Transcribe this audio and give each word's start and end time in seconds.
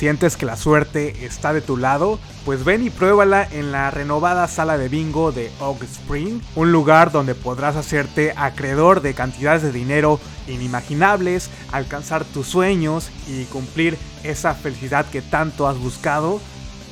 ¿Sientes 0.00 0.38
que 0.38 0.46
la 0.46 0.56
suerte 0.56 1.26
está 1.26 1.52
de 1.52 1.60
tu 1.60 1.76
lado? 1.76 2.18
Pues 2.46 2.64
ven 2.64 2.82
y 2.82 2.88
pruébala 2.88 3.46
en 3.52 3.70
la 3.70 3.90
renovada 3.90 4.48
sala 4.48 4.78
de 4.78 4.88
bingo 4.88 5.30
de 5.30 5.50
Oak 5.60 5.82
Spring, 5.82 6.40
un 6.56 6.72
lugar 6.72 7.12
donde 7.12 7.34
podrás 7.34 7.76
hacerte 7.76 8.32
acreedor 8.34 9.02
de 9.02 9.12
cantidades 9.12 9.62
de 9.62 9.72
dinero 9.72 10.18
inimaginables, 10.48 11.50
alcanzar 11.70 12.24
tus 12.24 12.46
sueños 12.46 13.10
y 13.28 13.44
cumplir 13.44 13.98
esa 14.24 14.54
felicidad 14.54 15.04
que 15.04 15.20
tanto 15.20 15.68
has 15.68 15.76
buscado. 15.76 16.40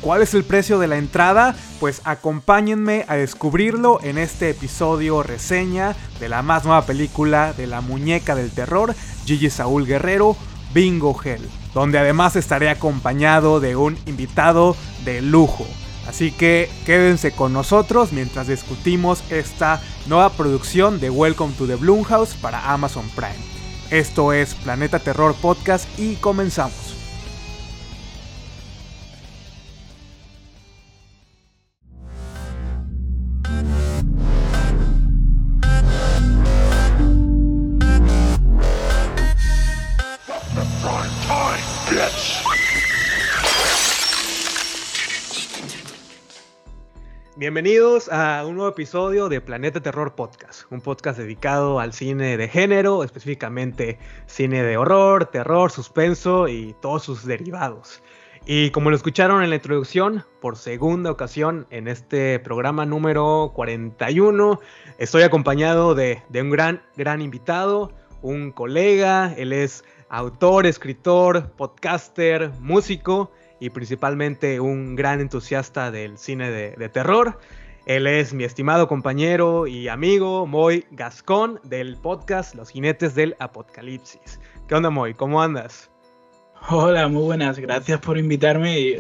¿Cuál 0.02 0.20
es 0.20 0.34
el 0.34 0.44
precio 0.44 0.78
de 0.78 0.88
la 0.88 0.98
entrada? 0.98 1.56
Pues 1.80 2.02
acompáñenme 2.04 3.06
a 3.08 3.16
descubrirlo 3.16 4.00
en 4.02 4.18
este 4.18 4.50
episodio 4.50 5.22
reseña 5.22 5.96
de 6.20 6.28
la 6.28 6.42
más 6.42 6.66
nueva 6.66 6.84
película 6.84 7.54
de 7.54 7.68
la 7.68 7.80
muñeca 7.80 8.34
del 8.34 8.50
terror, 8.50 8.94
Gigi 9.24 9.48
Saúl 9.48 9.86
Guerrero, 9.86 10.36
Bingo 10.78 11.20
Hell, 11.24 11.42
donde 11.74 11.98
además 11.98 12.36
estaré 12.36 12.70
acompañado 12.70 13.58
de 13.58 13.74
un 13.74 13.98
invitado 14.06 14.76
de 15.04 15.20
lujo. 15.20 15.66
Así 16.06 16.30
que 16.30 16.70
quédense 16.86 17.32
con 17.32 17.52
nosotros 17.52 18.12
mientras 18.12 18.46
discutimos 18.46 19.24
esta 19.28 19.82
nueva 20.06 20.30
producción 20.30 21.00
de 21.00 21.10
Welcome 21.10 21.54
to 21.58 21.66
the 21.66 21.74
Bloomhouse 21.74 22.34
para 22.34 22.72
Amazon 22.72 23.10
Prime. 23.16 23.34
Esto 23.90 24.32
es 24.32 24.54
Planeta 24.54 25.00
Terror 25.00 25.34
Podcast 25.34 25.88
y 25.98 26.14
comenzamos. 26.14 26.97
Bienvenidos 47.48 48.10
a 48.10 48.44
un 48.46 48.56
nuevo 48.56 48.70
episodio 48.70 49.30
de 49.30 49.40
Planeta 49.40 49.80
Terror 49.80 50.14
Podcast, 50.14 50.70
un 50.70 50.82
podcast 50.82 51.18
dedicado 51.18 51.80
al 51.80 51.94
cine 51.94 52.36
de 52.36 52.46
género, 52.46 53.02
específicamente 53.02 53.98
cine 54.26 54.62
de 54.62 54.76
horror, 54.76 55.24
terror, 55.24 55.70
suspenso 55.70 56.46
y 56.46 56.76
todos 56.82 57.04
sus 57.04 57.24
derivados. 57.24 58.02
Y 58.44 58.68
como 58.68 58.90
lo 58.90 58.96
escucharon 58.96 59.42
en 59.42 59.48
la 59.48 59.56
introducción, 59.56 60.26
por 60.42 60.58
segunda 60.58 61.10
ocasión 61.10 61.66
en 61.70 61.88
este 61.88 62.38
programa 62.38 62.84
número 62.84 63.52
41, 63.54 64.60
estoy 64.98 65.22
acompañado 65.22 65.94
de, 65.94 66.22
un 66.34 66.50
gran, 66.50 66.82
gran 66.98 67.22
invitado, 67.22 67.94
un 68.20 68.52
colega, 68.52 69.32
él 69.38 69.54
es 69.54 69.86
autor, 70.10 70.66
escritor, 70.66 71.52
podcaster, 71.52 72.50
músico 72.60 73.30
y 73.60 73.70
principalmente 73.70 74.60
un 74.60 74.96
gran 74.96 75.20
entusiasta 75.20 75.90
del 75.90 76.18
cine 76.18 76.50
de, 76.50 76.88
terror. 76.88 77.38
Él 77.86 78.06
es 78.06 78.34
mi 78.34 78.44
estimado 78.44 78.86
compañero 78.86 79.66
y 79.66 79.88
amigo 79.88 80.46
Moy 80.46 80.84
Gascón 80.90 81.60
del 81.64 81.96
podcast 81.96 82.54
Los 82.54 82.70
Jinetes 82.70 83.14
del 83.14 83.34
Apocalipsis. 83.38 84.40
¿Qué 84.68 84.74
onda 84.74 84.90
Moy? 84.90 85.14
¿Cómo 85.14 85.42
andas? 85.42 85.90
Hola, 86.68 87.08
muy 87.08 87.22
buenas. 87.22 87.58
Gracias 87.58 88.00
por 88.00 88.18
invitarme 88.18 88.80
y 88.80 88.96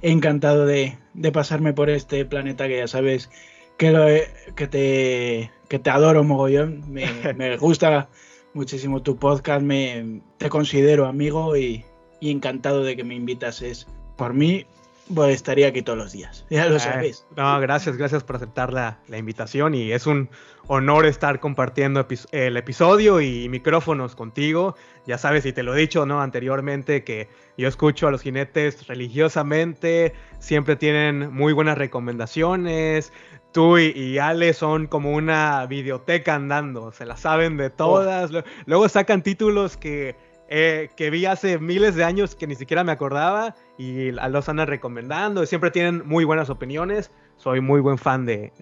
encantado 0.00 0.64
de, 0.64 0.96
pasarme 1.32 1.74
por 1.74 1.90
este 1.90 2.24
planeta 2.24 2.66
que 2.66 2.78
ya 2.78 2.88
sabes 2.88 3.30
que, 3.76 4.26
que, 4.56 4.66
te, 4.66 5.50
que 5.68 5.78
te 5.78 5.90
adoro 5.90 6.24
mogollón. 6.24 6.90
Me, 6.90 7.06
me 7.36 7.56
gusta 7.58 8.08
muchísimo 8.54 9.02
tu 9.02 9.16
podcast, 9.16 9.62
me, 9.62 10.22
te 10.38 10.48
considero 10.48 11.06
amigo 11.06 11.56
y, 11.56 11.84
y 12.20 12.30
encantado 12.30 12.84
de 12.84 12.96
que 12.96 13.04
me 13.04 13.14
invitas. 13.14 13.60
Es 13.60 13.86
por 14.20 14.34
mí, 14.34 14.66
pues 15.14 15.34
estaría 15.34 15.68
aquí 15.68 15.80
todos 15.80 15.98
los 15.98 16.12
días, 16.12 16.44
ya 16.50 16.66
lo 16.66 16.78
sabéis. 16.78 17.24
No, 17.38 17.58
gracias, 17.58 17.96
gracias 17.96 18.22
por 18.22 18.36
aceptar 18.36 18.70
la, 18.70 18.98
invitación 19.16 19.74
y 19.74 19.92
es 19.92 20.06
un 20.06 20.28
honor 20.66 21.06
estar 21.06 21.40
compartiendo 21.40 22.06
el 22.32 22.56
episodio 22.58 23.22
y 23.22 23.48
micrófonos 23.48 24.14
contigo. 24.14 24.76
Ya 25.06 25.16
sabes, 25.16 25.46
y 25.46 25.54
te 25.54 25.62
lo 25.62 25.74
he 25.74 25.80
dicho 25.80 26.04
¿no? 26.04 26.20
anteriormente, 26.20 27.02
que 27.02 27.30
yo 27.56 27.66
escucho 27.66 28.08
a 28.08 28.10
los 28.10 28.20
jinetes 28.20 28.86
religiosamente, 28.88 30.12
siempre 30.38 30.76
tienen 30.76 31.32
muy 31.32 31.54
buenas 31.54 31.78
recomendaciones. 31.78 33.10
Tú 33.52 33.78
y, 33.78 34.18
Ale 34.18 34.52
son 34.52 34.86
como 34.86 35.12
una 35.12 35.64
videoteca 35.64 36.34
andando, 36.34 36.92
se 36.92 37.06
la 37.06 37.16
saben 37.16 37.56
de 37.56 37.70
todas. 37.70 38.30
Luego 38.66 38.86
sacan 38.90 39.22
títulos 39.22 39.78
que 39.78 40.14
eh, 40.52 40.90
que 40.96 41.10
vi 41.10 41.26
hace 41.26 41.58
miles 41.60 41.94
de 41.94 42.02
años 42.02 42.34
que 42.34 42.48
ni 42.48 42.56
siquiera 42.56 42.82
me 42.82 42.90
acordaba 42.90 43.54
y 43.78 44.10
los 44.10 44.48
andan 44.48 44.66
recomendando. 44.66 45.46
Siempre 45.46 45.70
tienen 45.70 46.02
muy 46.06 46.24
buenas 46.24 46.50
opiniones. 46.50 47.12
Soy 47.36 47.60
muy 47.60 47.80
buen 47.80 47.98
fan 47.98 48.26
de, 48.26 48.52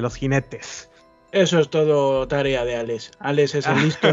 los 0.00 0.14
jinetes. 0.14 0.90
Eso 1.32 1.58
es 1.58 1.70
todo 1.70 2.28
tarea 2.28 2.66
de 2.66 2.76
Alex. 2.76 3.12
Alex 3.18 3.54
es 3.54 3.66
el 3.66 3.76
listo. 3.82 4.08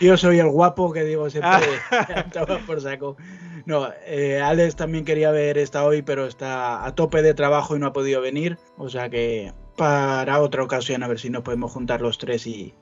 yo, 0.00 0.16
soy 0.16 0.38
el 0.38 0.48
guapo 0.48 0.92
que 0.94 1.04
digo 1.04 1.28
siempre 1.28 1.60
por 2.66 2.80
saco. 2.80 3.18
No, 3.66 3.88
eh, 4.06 4.40
Alex 4.40 4.74
también 4.74 5.04
quería 5.04 5.30
ver 5.30 5.58
esta 5.58 5.84
hoy, 5.84 6.00
pero 6.00 6.26
está 6.26 6.86
a 6.86 6.94
tope 6.94 7.20
de 7.20 7.34
trabajo 7.34 7.76
y 7.76 7.80
no 7.80 7.86
ha 7.86 7.92
podido 7.92 8.22
venir. 8.22 8.56
O 8.78 8.88
sea 8.88 9.10
que 9.10 9.52
para 9.76 10.40
otra 10.40 10.62
ocasión 10.62 11.02
a 11.02 11.08
ver 11.08 11.20
si 11.20 11.28
nos 11.28 11.42
podemos 11.42 11.70
juntar 11.70 12.00
los 12.00 12.16
tres 12.16 12.46
y, 12.46 12.72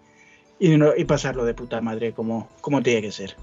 y, 0.60 1.04
pasarlo 1.06 1.44
de 1.44 1.54
puta 1.54 1.80
madre 1.80 2.12
como, 2.12 2.48
como 2.60 2.82
tiene 2.82 3.02
que 3.02 3.10
ser. 3.10 3.36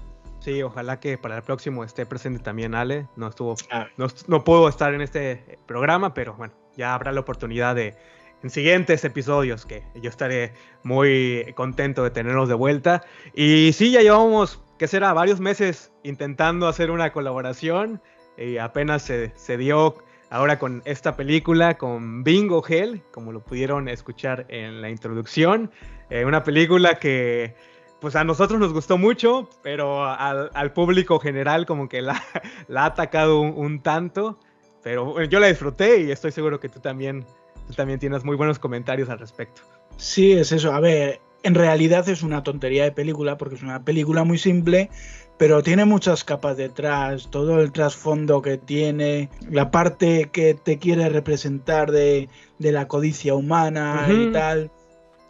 Sí, 0.48 0.62
ojalá 0.62 0.98
que 0.98 1.18
para 1.18 1.36
el 1.36 1.42
próximo 1.42 1.84
esté 1.84 2.06
presente 2.06 2.42
también 2.42 2.74
Ale. 2.74 3.06
No 3.16 3.28
estuvo, 3.28 3.54
ah. 3.70 3.86
no, 3.98 4.44
puedo 4.44 4.66
estar 4.70 4.94
en 4.94 5.02
este 5.02 5.58
programa, 5.66 6.14
pero 6.14 6.32
bueno, 6.36 6.54
ya 6.74 6.94
habrá 6.94 7.12
la 7.12 7.20
oportunidad 7.20 7.74
de 7.74 7.94
en 8.42 8.48
siguientes 8.48 9.04
episodios 9.04 9.66
que 9.66 9.82
yo 9.96 10.08
estaré 10.08 10.54
muy 10.84 11.52
contento 11.54 12.02
de 12.02 12.12
tenerlos 12.12 12.48
de 12.48 12.54
vuelta. 12.54 13.04
Y 13.34 13.74
sí, 13.74 13.90
ya 13.90 14.00
llevamos, 14.00 14.62
que 14.78 14.88
será, 14.88 15.12
varios 15.12 15.38
meses 15.38 15.92
intentando 16.02 16.66
hacer 16.66 16.90
una 16.90 17.12
colaboración 17.12 18.00
y 18.38 18.56
apenas 18.56 19.02
se, 19.02 19.32
se 19.36 19.58
dio 19.58 19.96
ahora 20.30 20.58
con 20.58 20.80
esta 20.86 21.14
película, 21.14 21.76
con 21.76 22.24
Bingo 22.24 22.64
Hell, 22.66 23.02
como 23.12 23.32
lo 23.32 23.40
pudieron 23.40 23.86
escuchar 23.86 24.46
en 24.48 24.80
la 24.80 24.88
introducción. 24.88 25.70
Eh, 26.08 26.24
una 26.24 26.42
película 26.42 26.98
que 26.98 27.54
pues 28.00 28.14
a 28.16 28.24
nosotros 28.24 28.60
nos 28.60 28.72
gustó 28.72 28.98
mucho, 28.98 29.48
pero 29.62 30.04
al, 30.04 30.72
público 30.72 31.18
general 31.18 31.66
como 31.66 31.88
que 31.88 32.02
la, 32.02 32.22
ha 32.76 32.84
atacado 32.84 33.40
un, 33.40 33.80
tanto. 33.80 34.38
Pero 34.82 35.22
yo 35.24 35.40
la 35.40 35.48
disfruté 35.48 36.02
y 36.02 36.10
estoy 36.10 36.30
seguro 36.30 36.60
que 36.60 36.68
tú 36.68 36.80
también, 36.80 37.24
tú 37.66 37.74
también 37.74 37.98
tienes 37.98 38.24
muy 38.24 38.36
buenos 38.36 38.58
comentarios 38.58 39.08
al 39.08 39.18
respecto. 39.18 39.62
Sí, 39.96 40.32
es 40.32 40.52
eso. 40.52 40.72
A 40.72 40.80
ver, 40.80 41.20
en 41.42 41.54
realidad 41.54 42.08
es 42.08 42.22
una 42.22 42.42
tontería 42.42 42.84
de 42.84 42.92
película 42.92 43.36
porque 43.36 43.56
es 43.56 43.62
una 43.62 43.84
película 43.84 44.22
muy 44.22 44.38
simple, 44.38 44.90
pero 45.36 45.62
tiene 45.62 45.84
muchas 45.84 46.22
capas 46.22 46.56
detrás, 46.56 47.28
todo 47.30 47.60
el 47.60 47.72
trasfondo 47.72 48.40
que 48.40 48.58
tiene, 48.58 49.28
la 49.50 49.70
parte 49.72 50.30
que 50.32 50.54
te 50.54 50.78
quiere 50.78 51.08
representar 51.08 51.90
de, 51.90 52.28
la 52.58 52.86
codicia 52.86 53.34
humana 53.34 54.06
y 54.08 54.32
tal. 54.32 54.70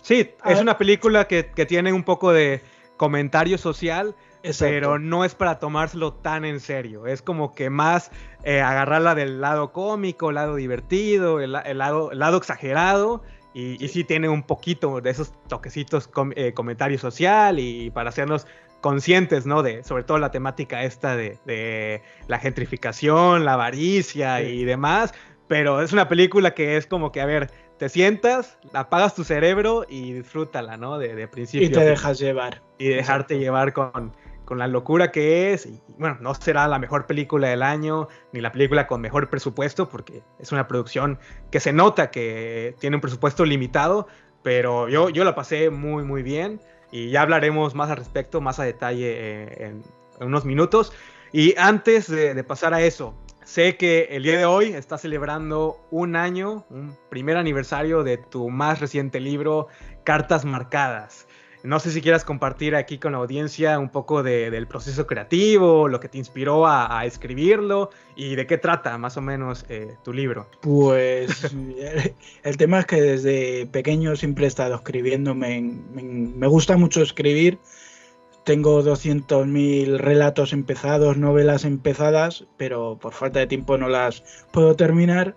Sí, 0.02 0.30
es 0.44 0.60
una 0.60 0.78
película 0.78 1.26
que, 1.26 1.42
tiene 1.42 1.92
un 1.92 2.04
poco 2.04 2.32
de 2.32 2.62
comentario 2.96 3.58
social, 3.58 4.14
pero 4.58 4.98
no 4.98 5.24
es 5.24 5.34
para 5.34 5.58
tomárselo 5.58 6.14
tan 6.14 6.44
en 6.44 6.60
serio. 6.60 7.06
Es 7.06 7.22
como 7.22 7.54
que 7.54 7.70
más 7.70 8.10
eh, 8.44 8.60
agarrarla 8.60 9.14
del 9.14 9.40
lado 9.40 9.72
cómico, 9.72 10.30
el 10.30 10.36
lado 10.36 10.56
divertido, 10.56 11.40
el, 11.40 11.52
lado, 11.52 12.10
lado 12.12 12.36
exagerado. 12.38 13.22
Y, 13.54 13.88
sí 13.88 14.04
tiene 14.04 14.28
un 14.28 14.44
poquito 14.44 15.00
de 15.00 15.10
esos 15.10 15.32
toquecitos 15.48 16.08
eh, 16.36 16.52
comentario 16.52 16.96
social 16.96 17.58
y 17.58 17.90
para 17.90 18.10
hacernos 18.10 18.46
conscientes, 18.80 19.46
¿no? 19.46 19.62
De, 19.62 19.82
sobre 19.84 20.04
todo 20.04 20.18
la 20.18 20.30
temática 20.30 20.84
esta 20.84 21.16
de, 21.16 22.02
la 22.26 22.38
gentrificación, 22.38 23.44
la 23.44 23.54
avaricia 23.54 24.42
y 24.42 24.64
demás. 24.64 25.12
Pero 25.48 25.80
es 25.80 25.92
una 25.92 26.08
película 26.08 26.54
que 26.54 26.76
es 26.76 26.86
como 26.86 27.10
que, 27.10 27.22
a 27.22 27.26
ver, 27.26 27.50
te 27.78 27.88
sientas, 27.88 28.58
apagas 28.74 29.14
tu 29.14 29.24
cerebro 29.24 29.86
y 29.88 30.12
disfrútala, 30.12 30.76
¿no? 30.76 30.98
De, 30.98 31.26
principio. 31.26 31.66
Y 31.66 31.70
te 31.70 31.80
dejas 31.80 32.18
llevar. 32.18 32.62
Y 32.76 32.88
dejarte 32.88 33.38
llevar 33.38 33.72
con, 33.72 34.12
con, 34.44 34.58
la 34.58 34.66
locura 34.66 35.10
que 35.10 35.54
es. 35.54 35.66
Y 35.66 35.80
bueno, 35.96 36.18
no 36.20 36.34
será 36.34 36.68
la 36.68 36.78
mejor 36.78 37.06
película 37.06 37.48
del 37.48 37.62
año, 37.62 38.08
ni 38.32 38.40
la 38.40 38.52
película 38.52 38.86
con 38.86 39.00
mejor 39.00 39.30
presupuesto, 39.30 39.88
porque 39.88 40.22
es 40.38 40.52
una 40.52 40.68
producción 40.68 41.18
que 41.50 41.60
se 41.60 41.72
nota 41.72 42.10
que 42.10 42.74
tiene 42.78 42.96
un 42.96 43.00
presupuesto 43.00 43.44
limitado, 43.44 44.06
pero 44.42 44.88
yo, 44.88 45.08
yo 45.08 45.24
la 45.24 45.34
pasé 45.34 45.70
muy, 45.70 46.04
muy 46.04 46.22
bien. 46.22 46.60
Y 46.90 47.10
ya 47.10 47.22
hablaremos 47.22 47.74
más 47.74 47.90
al 47.90 47.98
respecto, 47.98 48.40
más 48.40 48.58
a 48.58 48.64
detalle 48.64 49.12
eh, 49.16 49.66
en, 49.66 49.82
unos 50.20 50.44
minutos. 50.44 50.92
Y 51.32 51.54
antes 51.58 52.08
de 52.08 52.42
pasar 52.42 52.74
a 52.74 52.80
eso, 52.80 53.14
Sé 53.48 53.78
que 53.78 54.08
el 54.10 54.24
día 54.24 54.36
de 54.36 54.44
hoy 54.44 54.74
está 54.74 54.98
celebrando 54.98 55.80
un 55.90 56.16
año, 56.16 56.66
un 56.68 56.94
primer 57.08 57.38
aniversario 57.38 58.04
de 58.04 58.18
tu 58.18 58.50
más 58.50 58.78
reciente 58.78 59.20
libro, 59.20 59.68
Cartas 60.04 60.44
Marcadas. 60.44 61.26
no 61.62 61.80
sé 61.80 61.90
si 61.90 62.02
quieras 62.02 62.26
compartir 62.26 62.76
aquí 62.76 62.98
con 62.98 63.12
la 63.12 63.18
audiencia 63.18 63.78
un 63.78 63.88
poco 63.88 64.22
del 64.22 64.66
proceso 64.66 65.06
creativo, 65.06 65.88
lo 65.88 65.98
que 65.98 66.10
te 66.10 66.18
inspiró 66.18 66.66
a, 66.66 67.02
escribirlo 67.06 67.88
y 68.16 68.34
de 68.34 68.46
qué 68.46 68.58
trata 68.58 68.98
más 68.98 69.16
o 69.16 69.22
menos 69.22 69.64
eh, 69.70 69.96
tu 70.04 70.12
libro. 70.12 70.46
Pues 70.60 71.50
el 72.42 72.56
tema 72.58 72.80
es 72.80 72.86
que 72.86 73.00
desde 73.00 73.64
pequeño 73.64 74.14
siempre 74.16 74.44
he 74.44 74.48
estado 74.48 74.74
escribiendo, 74.74 75.34
me 75.34 76.46
gusta 76.48 76.76
mucho 76.76 77.00
escribir. 77.00 77.58
Tengo 78.48 78.82
200.000 78.82 79.98
relatos 79.98 80.54
empezados, 80.54 81.18
novelas 81.18 81.66
empezadas, 81.66 82.46
pero 82.56 82.98
por 82.98 83.12
falta 83.12 83.40
de 83.40 83.46
tiempo 83.46 83.76
no 83.76 83.90
las 83.90 84.24
puedo 84.52 84.74
terminar. 84.74 85.36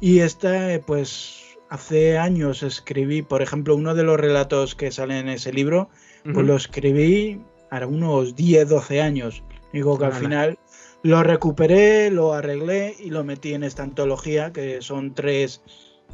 Y 0.00 0.20
esta, 0.20 0.72
eh, 0.72 0.78
pues 0.78 1.58
hace 1.70 2.18
años 2.18 2.62
escribí, 2.62 3.22
por 3.22 3.42
ejemplo, 3.42 3.74
uno 3.74 3.96
de 3.96 4.04
los 4.04 4.20
relatos 4.20 4.76
que 4.76 4.92
salen 4.92 5.26
en 5.26 5.30
ese 5.30 5.52
libro, 5.52 5.88
pues 6.22 6.46
lo 6.46 6.54
escribí 6.54 7.40
a 7.72 7.84
unos 7.84 8.36
10, 8.36 8.68
12 8.68 9.02
años. 9.02 9.42
Digo 9.72 9.98
que 9.98 10.04
al 10.04 10.12
final 10.12 10.56
lo 11.02 11.24
recuperé, 11.24 12.12
lo 12.12 12.32
arreglé 12.32 12.94
y 13.00 13.10
lo 13.10 13.24
metí 13.24 13.54
en 13.54 13.64
esta 13.64 13.82
antología, 13.82 14.52
que 14.52 14.82
son 14.82 15.14
tres, 15.14 15.62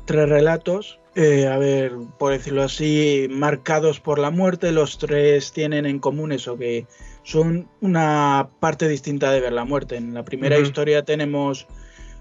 tres 0.06 0.31
relatos. 0.31 0.99
Eh, 1.14 1.47
a 1.47 1.59
ver, 1.59 1.93
por 2.19 2.32
decirlo 2.32 2.62
así, 2.62 3.26
marcados 3.31 4.00
por 4.00 4.19
la 4.19 4.31
muerte, 4.31 4.73
los 4.73 4.99
tres 4.99 5.53
tienen 5.53 5.85
en 5.85 5.99
común 5.99 6.32
eso, 6.32 6.56
que 6.56 6.87
son 7.23 7.69
una 7.82 8.49
parte 8.61 8.88
distinta 8.88 9.31
de 9.31 9.41
ver 9.41 9.53
la 9.53 9.64
muerte. 9.64 9.97
En 9.97 10.14
la 10.14 10.25
primera 10.25 10.59
historia 10.59 11.05
tenemos 11.05 11.67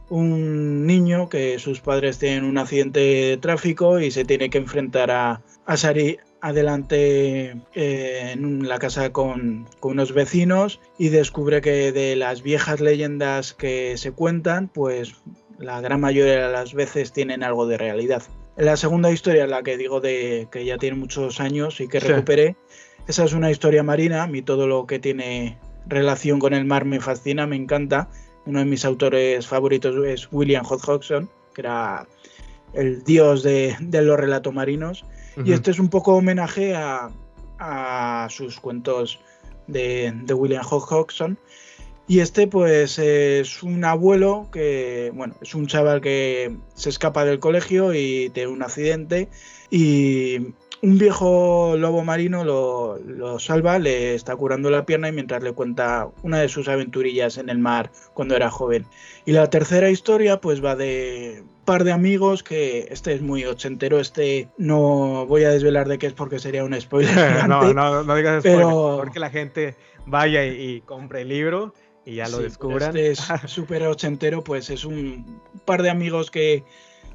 un 0.09 0.85
niño 0.85 1.29
que 1.29 1.57
sus 1.57 1.79
padres 1.79 2.19
tienen 2.19 2.43
un 2.43 2.57
accidente 2.57 2.99
de 2.99 3.37
tráfico 3.37 4.01
y 4.01 4.11
se 4.11 4.25
tiene 4.25 4.49
que 4.49 4.57
enfrentar 4.57 5.09
a, 5.09 5.41
salir 5.77 6.19
adelante 6.41 7.55
eh, 7.73 8.31
en 8.33 8.67
la 8.67 8.77
casa 8.77 9.13
con, 9.13 9.69
unos 9.81 10.13
vecinos 10.13 10.81
y 10.97 11.09
descubre 11.09 11.61
que 11.61 11.93
de 11.93 12.17
las 12.17 12.41
viejas 12.41 12.81
leyendas 12.81 13.53
que 13.53 13.97
se 13.97 14.11
cuentan, 14.11 14.67
pues 14.67 15.15
la 15.59 15.79
gran 15.79 16.01
mayoría 16.01 16.47
de 16.47 16.51
las 16.51 16.73
veces 16.73 17.13
tienen 17.13 17.41
algo 17.41 17.65
de 17.67 17.77
realidad. 17.77 18.23
La 18.57 18.77
segunda 18.77 19.11
historia, 19.11 19.47
la 19.47 19.63
que 19.63 19.77
digo 19.77 20.01
de 20.01 20.47
que 20.51 20.65
ya 20.65 20.77
tiene 20.77 20.97
muchos 20.97 21.39
años 21.39 21.79
y 21.79 21.87
que 21.87 21.99
recuperé, 21.99 22.55
esa 23.07 23.23
es 23.23 23.33
una 23.33 23.49
historia 23.49 23.83
marina, 23.83 24.23
a 24.23 24.27
mí 24.27 24.41
todo 24.41 24.67
lo 24.67 24.85
que 24.85 24.99
tiene 24.99 25.57
relación 25.87 26.39
con 26.39 26.53
el 26.53 26.65
mar 26.65 26.85
me 26.85 26.99
fascina, 26.99 27.47
me 27.47 27.55
encanta 27.55 28.09
uno 28.45 28.59
de 28.59 28.65
mis 28.65 28.85
autores 28.85 29.47
favoritos 29.47 29.95
es 30.05 30.27
William 30.31 30.65
Hodgson, 30.65 31.29
que 31.53 31.61
era 31.61 32.07
el 32.73 33.03
dios 33.03 33.43
de, 33.43 33.75
los 33.79 34.19
relatos 34.19 34.53
marinos. 34.53 35.05
Y 35.45 35.53
este 35.53 35.71
es 35.71 35.79
un 35.79 35.89
poco 35.89 36.15
homenaje 36.15 36.73
a, 36.75 38.27
sus 38.29 38.59
cuentos 38.59 39.19
de, 39.67 40.13
William 40.33 40.65
Hodgson. 40.69 41.37
Y 42.11 42.19
este, 42.19 42.45
pues, 42.45 42.99
es 42.99 43.63
un 43.63 43.85
abuelo 43.85 44.49
que, 44.51 45.13
bueno, 45.15 45.33
es 45.41 45.55
un 45.55 45.67
chaval 45.67 46.01
que 46.01 46.53
se 46.73 46.89
escapa 46.89 47.23
del 47.23 47.39
colegio 47.39 47.93
y 47.93 48.29
tiene 48.33 48.51
un 48.51 48.61
accidente. 48.61 49.29
Y 49.69 50.53
un 50.81 50.97
viejo 50.97 51.77
lobo 51.77 52.03
marino 52.03 52.43
lo, 52.43 53.39
salva, 53.39 53.79
le 53.79 54.13
está 54.13 54.35
curando 54.35 54.69
la 54.69 54.85
pierna 54.85 55.07
y 55.07 55.13
mientras 55.13 55.41
le 55.41 55.53
cuenta 55.53 56.09
una 56.21 56.41
de 56.41 56.49
sus 56.49 56.67
aventurillas 56.67 57.37
en 57.37 57.47
el 57.47 57.59
mar 57.59 57.93
cuando 58.13 58.35
era 58.35 58.51
joven. 58.51 58.85
Y 59.23 59.31
la 59.31 59.49
tercera 59.49 59.89
historia 59.89 60.41
pues 60.41 60.61
va 60.61 60.75
de 60.75 61.45
un 61.45 61.63
par 61.63 61.85
de 61.85 61.93
amigos 61.93 62.43
que 62.43 62.87
este 62.91 63.13
es 63.13 63.21
muy 63.21 63.45
ochentero, 63.45 64.01
este 64.01 64.49
no 64.57 65.25
voy 65.27 65.45
a 65.45 65.49
desvelar 65.51 65.87
de 65.87 65.97
qué 65.97 66.07
es 66.07 66.13
porque 66.13 66.39
sería 66.39 66.65
un 66.65 66.73
spoiler. 66.81 67.47
no, 67.47 67.73
no, 67.73 68.03
no 68.03 68.15
digas 68.15 68.43
spoiler, 68.43 68.97
porque 68.97 69.19
la 69.21 69.29
gente 69.29 69.77
vaya 70.05 70.45
y, 70.45 70.81
compre 70.81 71.21
el 71.21 71.29
libro 71.29 71.73
y 72.05 72.15
ya 72.15 72.27
lo 72.29 72.39
descubran. 72.39 72.95
Este 72.95 73.11
es 73.11 73.19
súper 73.51 73.83
ochentero, 73.83 74.43
pues 74.43 74.69
es 74.69 74.85
un 74.85 75.41
par 75.65 75.81
de 75.83 75.89
amigos 75.89 76.31
que 76.31 76.63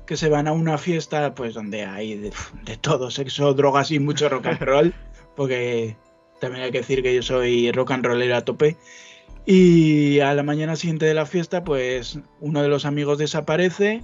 que 0.07 0.17
se 0.17 0.29
van 0.29 0.47
a 0.47 0.53
una 0.53 0.79
fiesta 0.79 1.35
pues 1.35 1.55
donde 1.55 1.85
hay 1.85 2.15
de, 2.17 2.77
todo, 2.81 3.11
sexo, 3.11 3.53
drogas 3.55 3.91
y 3.91 3.99
mucho 3.99 4.29
rock 4.29 4.47
and 4.47 4.61
roll, 4.61 4.95
porque 5.37 5.97
también 6.41 6.65
hay 6.65 6.71
que 6.71 6.79
decir 6.79 7.03
que 7.03 7.15
yo 7.15 7.23
soy 7.23 7.73
rock 7.73 7.91
and 7.91 8.07
roller 8.07 8.33
a 8.33 8.45
tope. 8.45 8.77
Y 9.45 10.21
a 10.21 10.35
la 10.35 10.43
mañana 10.43 10.75
siguiente 10.75 11.07
de 11.07 11.15
la 11.15 11.27
fiesta, 11.27 11.63
pues 11.63 12.19
uno 12.41 12.63
de 12.63 12.69
los 12.69 12.85
amigos 12.85 13.19
desaparece 13.19 14.03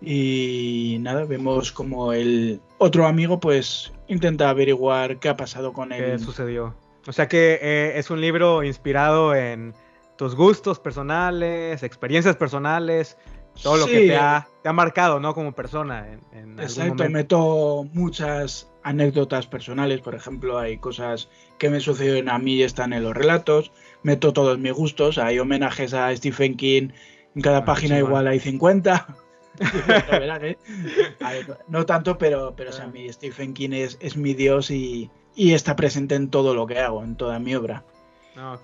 y 0.00 0.98
nada, 1.00 1.24
vemos 1.24 1.72
como 1.72 2.12
el 2.12 2.60
otro 2.78 3.06
amigo 3.06 3.40
pues 3.40 3.92
intenta 4.08 4.50
averiguar 4.50 5.18
qué 5.18 5.30
ha 5.30 5.36
pasado 5.36 5.72
con 5.72 5.92
él. 5.92 6.12
¿Qué 6.12 6.18
sucedió? 6.18 6.74
O 7.06 7.12
sea 7.12 7.28
que 7.28 7.58
eh, 7.60 7.92
es 7.96 8.10
un 8.10 8.20
libro 8.20 8.62
inspirado 8.62 9.34
en 9.34 9.74
tus 10.16 10.34
gustos 10.34 10.78
personales, 10.78 11.82
experiencias 11.82 12.36
personales, 12.36 13.16
todo 13.62 13.76
lo 13.76 13.86
que 13.86 14.08
te 14.08 14.16
ha, 14.16 14.48
te 14.62 14.68
ha, 14.68 14.72
marcado, 14.72 15.20
¿no? 15.20 15.34
Como 15.34 15.52
persona. 15.52 16.06
En, 16.32 16.58
Exacto, 16.58 17.08
meto 17.08 17.86
muchas 17.92 18.70
anécdotas 18.82 19.46
personales, 19.46 20.00
por 20.00 20.14
ejemplo, 20.14 20.58
hay 20.58 20.78
cosas 20.78 21.28
que 21.58 21.70
me 21.70 21.80
sucedieron 21.80 22.28
a 22.28 22.38
mí 22.38 22.56
y 22.56 22.62
están 22.62 22.92
en 22.92 23.02
los 23.02 23.14
relatos, 23.14 23.72
meto 24.02 24.32
todos 24.32 24.58
mis 24.58 24.72
gustos, 24.72 25.18
hay 25.18 25.38
homenajes 25.38 25.94
a 25.94 26.14
Stephen 26.14 26.56
King, 26.56 26.88
en 27.34 27.42
cada 27.42 27.64
página 27.64 27.98
igual 27.98 28.26
hay 28.26 28.40
50. 28.40 29.06
no 31.68 31.86
tanto, 31.86 32.18
pero, 32.18 32.54
pero 32.56 32.70
a 32.76 32.86
mí 32.88 33.10
Stephen 33.12 33.54
King 33.54 33.70
es, 33.72 33.96
es 34.00 34.16
mi 34.16 34.34
dios 34.34 34.70
y, 34.70 35.10
y 35.34 35.52
está 35.52 35.76
presente 35.76 36.16
en 36.16 36.28
todo 36.28 36.54
lo 36.54 36.66
que 36.66 36.80
hago, 36.80 37.02
en 37.02 37.16
toda 37.16 37.38
mi 37.38 37.54
obra 37.54 37.84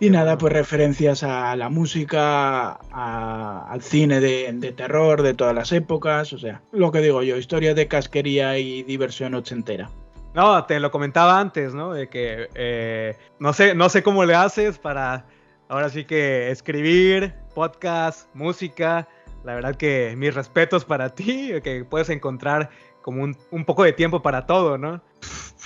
y 0.01 0.11
nada, 0.11 0.37
pues 0.37 0.53
referencias 0.53 1.23
a 1.23 1.55
la 1.57 1.69
música, 1.69 2.73
al 2.73 3.83
cine 3.83 4.21
de, 4.21 4.73
terror 4.77 5.23
de 5.23 5.35
todas 5.35 5.55
las 5.55 5.73
épocas, 5.73 6.33
o 6.33 6.39
sea, 6.39 6.63
lo 6.73 6.91
que 6.91 7.01
digo 7.01 7.23
yo, 7.23 7.37
historia 7.37 7.75
de 7.75 7.87
casquería 7.87 8.59
y 8.59 8.83
diversión 8.83 9.35
ochentera. 9.35 9.91
No, 10.35 10.65
te 10.65 10.79
lo 10.79 10.91
comentaba 10.91 11.41
antes, 11.41 11.75
¿no? 11.75 11.93
De 11.93 12.09
que 12.09 12.49
eh, 12.55 13.17
no, 13.39 13.53
sé, 13.53 13.75
no 13.75 13.89
sé 13.89 14.03
cómo 14.03 14.25
le 14.25 14.35
haces 14.35 14.79
para 14.79 15.27
ahora 15.69 15.89
sí 15.89 16.05
que 16.05 16.51
escribir, 16.51 17.35
podcast, 17.55 18.33
música. 18.35 19.09
La 19.45 19.55
verdad 19.55 19.75
que 19.75 20.15
mis 20.17 20.35
respetos 20.35 20.85
para 20.85 21.15
ti, 21.15 21.53
que 21.65 21.85
puedes 21.85 22.11
encontrar 22.11 22.71
como 23.03 23.23
un, 23.23 23.65
poco 23.65 23.85
de 23.85 23.93
tiempo 23.93 24.23
para 24.23 24.47
todo, 24.47 24.79
¿no? 24.79 25.03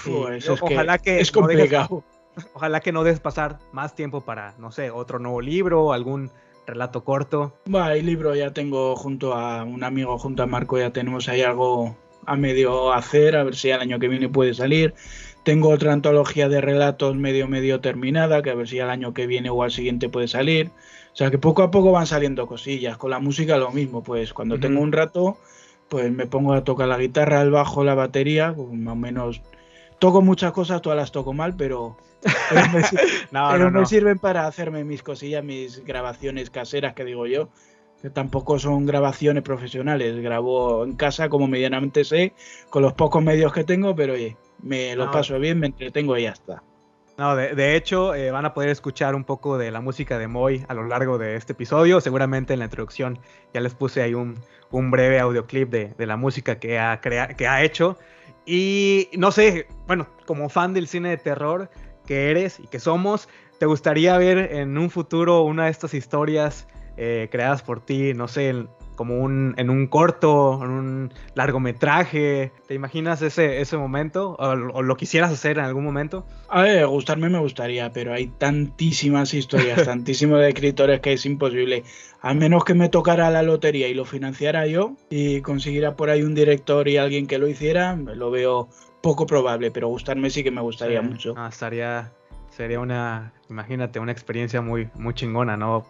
Pues 0.05 0.49
ojalá 0.49 0.99
que, 0.99 1.21
es 1.21 1.33
complicado. 1.33 2.05
Ojalá 2.55 2.81
que 2.81 2.93
no 2.93 3.05
des 3.05 3.21
pasar 3.21 3.59
más 3.73 3.95
tiempo 3.95 4.23
para, 4.23 4.55
no 4.59 4.73
sé, 4.73 4.91
otro 4.91 5.19
nuevo 5.19 5.41
libro, 5.41 5.93
algún 5.93 6.31
relato 6.67 7.05
corto. 7.05 7.55
Va, 7.73 7.95
el 7.95 8.07
libro 8.07 8.35
ya 8.35 8.53
tengo 8.53 8.97
junto 8.97 9.35
a 9.35 9.64
un 9.64 9.85
amigo, 9.85 10.19
junto 10.19 10.43
a 10.43 10.47
Marco, 10.47 10.79
ya 10.79 10.91
tenemos 10.91 11.29
ahí 11.29 11.43
algo 11.43 11.97
a 12.26 12.37
medio 12.37 12.93
hacer, 12.93 13.37
a 13.37 13.45
ver 13.45 13.55
si 13.55 13.71
el 13.71 13.81
año 13.81 13.99
que 13.99 14.09
viene 14.09 14.29
puede 14.29 14.55
salir. 14.55 14.95
Tengo 15.45 15.69
otra 15.69 15.93
antología 15.93 16.49
de 16.49 16.61
relatos 16.61 17.17
medio 17.17 17.49
medio 17.49 17.81
terminada, 17.81 18.43
que 18.43 18.50
a 18.50 18.55
ver 18.55 18.67
si 18.67 18.81
al 18.81 18.91
año 18.91 19.12
que 19.12 19.26
viene 19.26 19.50
o 19.50 19.62
al 19.62 19.71
siguiente 19.71 20.09
puede 20.09 20.26
salir. 20.26 20.71
O 21.12 21.17
sea 21.17 21.31
que 21.31 21.38
poco 21.38 21.62
a 21.62 21.71
poco 21.71 21.93
van 21.93 22.07
saliendo 22.07 22.47
cosillas. 22.47 22.97
Con 22.97 23.11
la 23.11 23.21
música 23.21 23.59
lo 23.59 23.71
mismo, 23.71 24.03
pues 24.03 24.33
cuando 24.33 24.59
tengo 24.59 24.81
un 24.81 24.91
rato, 24.91 25.37
pues 25.88 26.11
me 26.11 26.26
pongo 26.26 26.55
a 26.55 26.64
tocar 26.64 26.88
la 26.88 26.97
guitarra, 26.97 27.43
el 27.43 27.50
bajo, 27.50 27.85
la 27.85 27.95
batería, 27.95 28.55
pues 28.57 28.69
más 28.73 28.93
o 28.93 28.97
menos 28.97 29.43
toco 30.05 30.21
muchas 30.21 30.53
cosas, 30.53 30.83
todas 30.83 30.99
las 30.99 31.13
toco 31.13 31.33
mal, 31.33 31.57
pero, 31.57 31.97
pero, 33.31 33.71
me, 33.71 33.87
sirven 33.87 34.19
para 34.19 34.47
hacerme 34.47 34.85
mis 34.85 35.03
cosillas, 35.03 35.43
mis 35.43 35.83
grabaciones 35.83 36.51
caseras, 36.51 36.93
que 36.93 37.07
digo 37.07 37.27
yo, 37.27 37.49
que 38.03 38.11
tampoco 38.11 38.59
son 38.59 38.85
grabaciones 38.85 39.43
profesionales. 39.43 40.21
Grabo 40.21 40.85
en 40.85 40.93
casa 40.97 41.31
como 41.31 41.49
medianamente 41.49 42.05
sé, 42.05 42.35
con 42.69 42.83
los 42.83 42.93
pocos 42.93 43.23
medios 43.23 43.55
que 43.55 43.65
tengo, 43.65 43.97
pero 43.97 44.13
oye, 44.13 44.37
me 44.63 44.95
lo 44.95 45.11
paso 45.11 45.39
bien, 45.39 45.59
me 45.59 45.69
entretengo 45.69 46.19
y 46.19 46.25
ya 46.25 46.33
está. 46.33 46.63
No, 47.17 47.35
de, 47.35 47.75
hecho, 47.75 48.15
eh, 48.15 48.31
van 48.31 48.45
a 48.45 48.53
poder 48.53 48.69
escuchar 48.69 49.15
un 49.15 49.25
poco 49.25 49.57
de 49.57 49.71
la 49.71 49.81
música 49.81 50.19
de 50.19 50.29
Moy 50.29 50.67
a 50.69 50.75
lo 50.75 50.87
largo 50.87 51.17
de 51.17 51.37
este 51.37 51.53
episodio. 51.53 52.03
Seguramente 52.03 52.53
en 52.53 52.59
la 52.59 52.67
introducción 52.67 53.21
ya 53.55 53.63
les 53.63 53.73
puse 53.73 54.03
ahí 54.03 54.13
un, 54.13 54.35
un 54.71 54.91
breve 54.91 55.19
audioclip 55.19 55.71
de, 55.71 55.95
de 55.97 56.07
la 56.07 56.19
música 56.19 56.59
que 56.59 56.79
ha, 56.79 57.01
que 57.01 57.49
ha 57.49 57.63
hecho. 57.63 57.97
Y 58.47 59.09
no 59.17 59.33
sé, 59.33 59.67
bueno, 59.87 60.07
como 60.27 60.49
fan 60.49 60.75
del 60.75 60.87
cine 60.87 61.11
de 61.11 61.17
terror 61.17 61.71
que 62.07 62.31
eres 62.31 62.61
y 62.61 62.67
que 62.67 62.79
somos, 62.79 63.29
¿te 63.59 63.67
gustaría 63.67 64.19
ver 64.19 64.39
en 64.39 64.77
un 64.77 64.91
futuro 64.91 65.43
una 65.43 65.65
de 65.65 65.71
estas 65.71 65.95
historias 65.95 66.67
eh, 66.97 67.29
creadas 67.31 67.63
por 67.63 67.81
ti, 67.81 68.13
no 68.15 68.29
sé, 68.29 68.67
como 68.95 69.19
un, 69.19 69.55
en 69.57 69.71
un 69.71 69.87
corto, 69.87 70.61
en 70.63 70.71
un 70.71 71.13
largometraje. 71.35 72.53
¿Te 72.67 72.75
imaginas 72.75 73.23
ese, 73.23 73.61
ese 73.61 73.77
momento? 73.77 74.37
¿O, 74.39 74.55
lo 74.55 74.97
quisieras 74.97 75.33
hacer 75.33 75.59
en 75.59 75.65
algún 75.65 75.85
momento? 75.85 76.27
A 76.49 76.63
ver, 76.63 76.87
gustarme 76.87 77.29
me 77.29 77.39
gustaría, 77.39 77.93
pero 77.93 78.13
hay 78.13 78.29
tantísimas 78.29 79.35
historias, 79.35 79.85
tantísimos 79.85 80.43
escritores 80.43 81.01
que 81.01 81.15
es 81.15 81.27
imposible. 81.27 81.85
A 82.21 82.35
menos 82.35 82.65
que 82.65 82.75
me 82.75 82.89
tocara 82.89 83.31
la 83.31 83.43
lotería 83.43 83.89
y 83.89 83.95
lo 83.95 84.05
financiara 84.05 84.67
yo 84.67 84.97
y 85.11 85.41
consiguiera 85.43 85.97
por 85.97 86.11
ahí 86.11 86.23
un 86.23 86.35
director 86.35 86.89
y 86.89 86.97
alguien 86.97 87.27
que 87.27 87.39
lo 87.39 87.49
hiciera, 87.49 87.97
lo 87.97 88.31
veo 88.31 88.69
poco 89.03 89.27
probable, 89.27 89.71
pero 89.71 89.89
gustarme 89.89 90.31
sí 90.31 90.43
que 90.43 90.51
me 90.51 90.63
gustaría 90.63 91.03
mucho. 91.03 91.35
Ah, 91.37 91.49
estaría, 91.53 92.11
sería 92.49 92.81
una, 92.81 93.35
imagínate, 93.51 94.01
una 94.01 94.13
experiencia 94.13 94.63
muy, 94.63 94.89
muy 94.95 95.13
chingona, 95.13 95.59
¿no? 95.59 95.85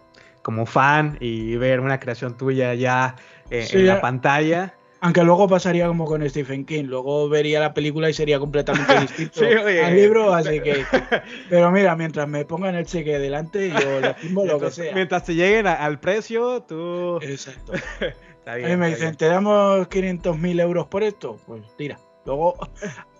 Como 0.44 0.64
fan 0.64 1.16
y 1.20 1.56
ver 1.56 1.80
una 1.80 1.98
creación 1.98 2.36
tuya 2.36 2.74
ya 2.74 3.16
eh, 3.50 3.66
en 3.72 3.86
la 3.88 4.00
pantalla. 4.00 4.74
Aunque 5.00 5.22
luego 5.22 5.48
pasaría 5.48 5.86
como 5.86 6.04
con 6.04 6.26
Stephen 6.30 6.64
King, 6.64 6.84
luego 6.84 7.28
vería 7.28 7.60
la 7.60 7.74
película 7.74 8.08
y 8.08 8.14
sería 8.14 8.38
completamente 8.38 9.00
distinto 9.00 9.40
al 9.84 9.94
libro, 9.94 10.32
así 10.32 10.60
que... 10.60 10.82
Pero 11.50 11.70
mira, 11.70 11.94
mientras 11.94 12.26
me 12.26 12.46
pongan 12.46 12.74
el 12.74 12.86
cheque 12.86 13.18
delante, 13.18 13.70
yo 13.70 14.00
le 14.00 14.14
firmo 14.20 14.46
lo 14.46 14.58
que 14.58 14.70
sea. 14.70 14.94
Mientras 14.94 15.24
te 15.24 15.34
lleguen 15.34 15.66
al 15.66 16.00
precio, 16.00 16.62
tú... 16.62 17.18
Exacto. 17.20 17.74
Está 17.74 18.54
bien, 18.54 18.78
me 18.78 18.88
dicen, 18.90 19.14
¿te 19.14 19.26
damos 19.26 19.88
500 19.88 20.38
mil 20.38 20.58
euros 20.60 20.86
por 20.86 21.02
esto? 21.02 21.38
Pues 21.46 21.62
tira. 21.76 21.98
Luego, 22.24 22.56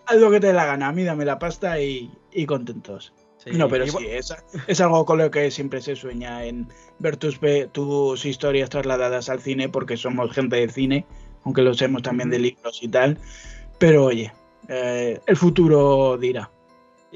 haz 0.07 0.17
lo 0.17 0.31
que 0.31 0.41
te 0.41 0.49
dé 0.49 0.53
la 0.53 0.65
gana, 0.65 0.89
a 0.89 0.93
mí 0.93 1.05
dame 1.05 1.25
la 1.25 1.39
pasta 1.39 1.79
y, 1.81 2.11
contentos. 2.47 3.13
No, 3.53 3.69
pero 3.69 3.87
sí, 3.87 4.07
es, 4.09 4.35
es, 4.67 4.81
algo 4.81 5.05
con 5.05 5.19
lo 5.19 5.31
que 5.31 5.51
siempre 5.51 5.81
se 5.81 5.97
sueña 5.97 6.45
en 6.45 6.69
ver 6.99 7.17
tus, 7.17 7.39
tus 7.73 8.25
historias 8.25 8.71
trasladadas 8.71 9.29
al 9.29 9.41
cine, 9.41 9.69
porque 9.69 9.97
somos 9.97 10.33
gente 10.33 10.57
de 10.57 10.69
cine 10.69 11.07
aunque 11.45 11.63
lo 11.63 11.75
seamos 11.75 12.03
también 12.03 12.31
de 12.31 12.39
libros 12.39 12.83
y 12.83 12.89
tal. 12.89 13.19
Pero 13.79 14.05
oye, 14.05 14.33
eh, 14.69 15.21
el 15.27 15.37
futuro 15.37 16.17
dirá. 16.19 16.51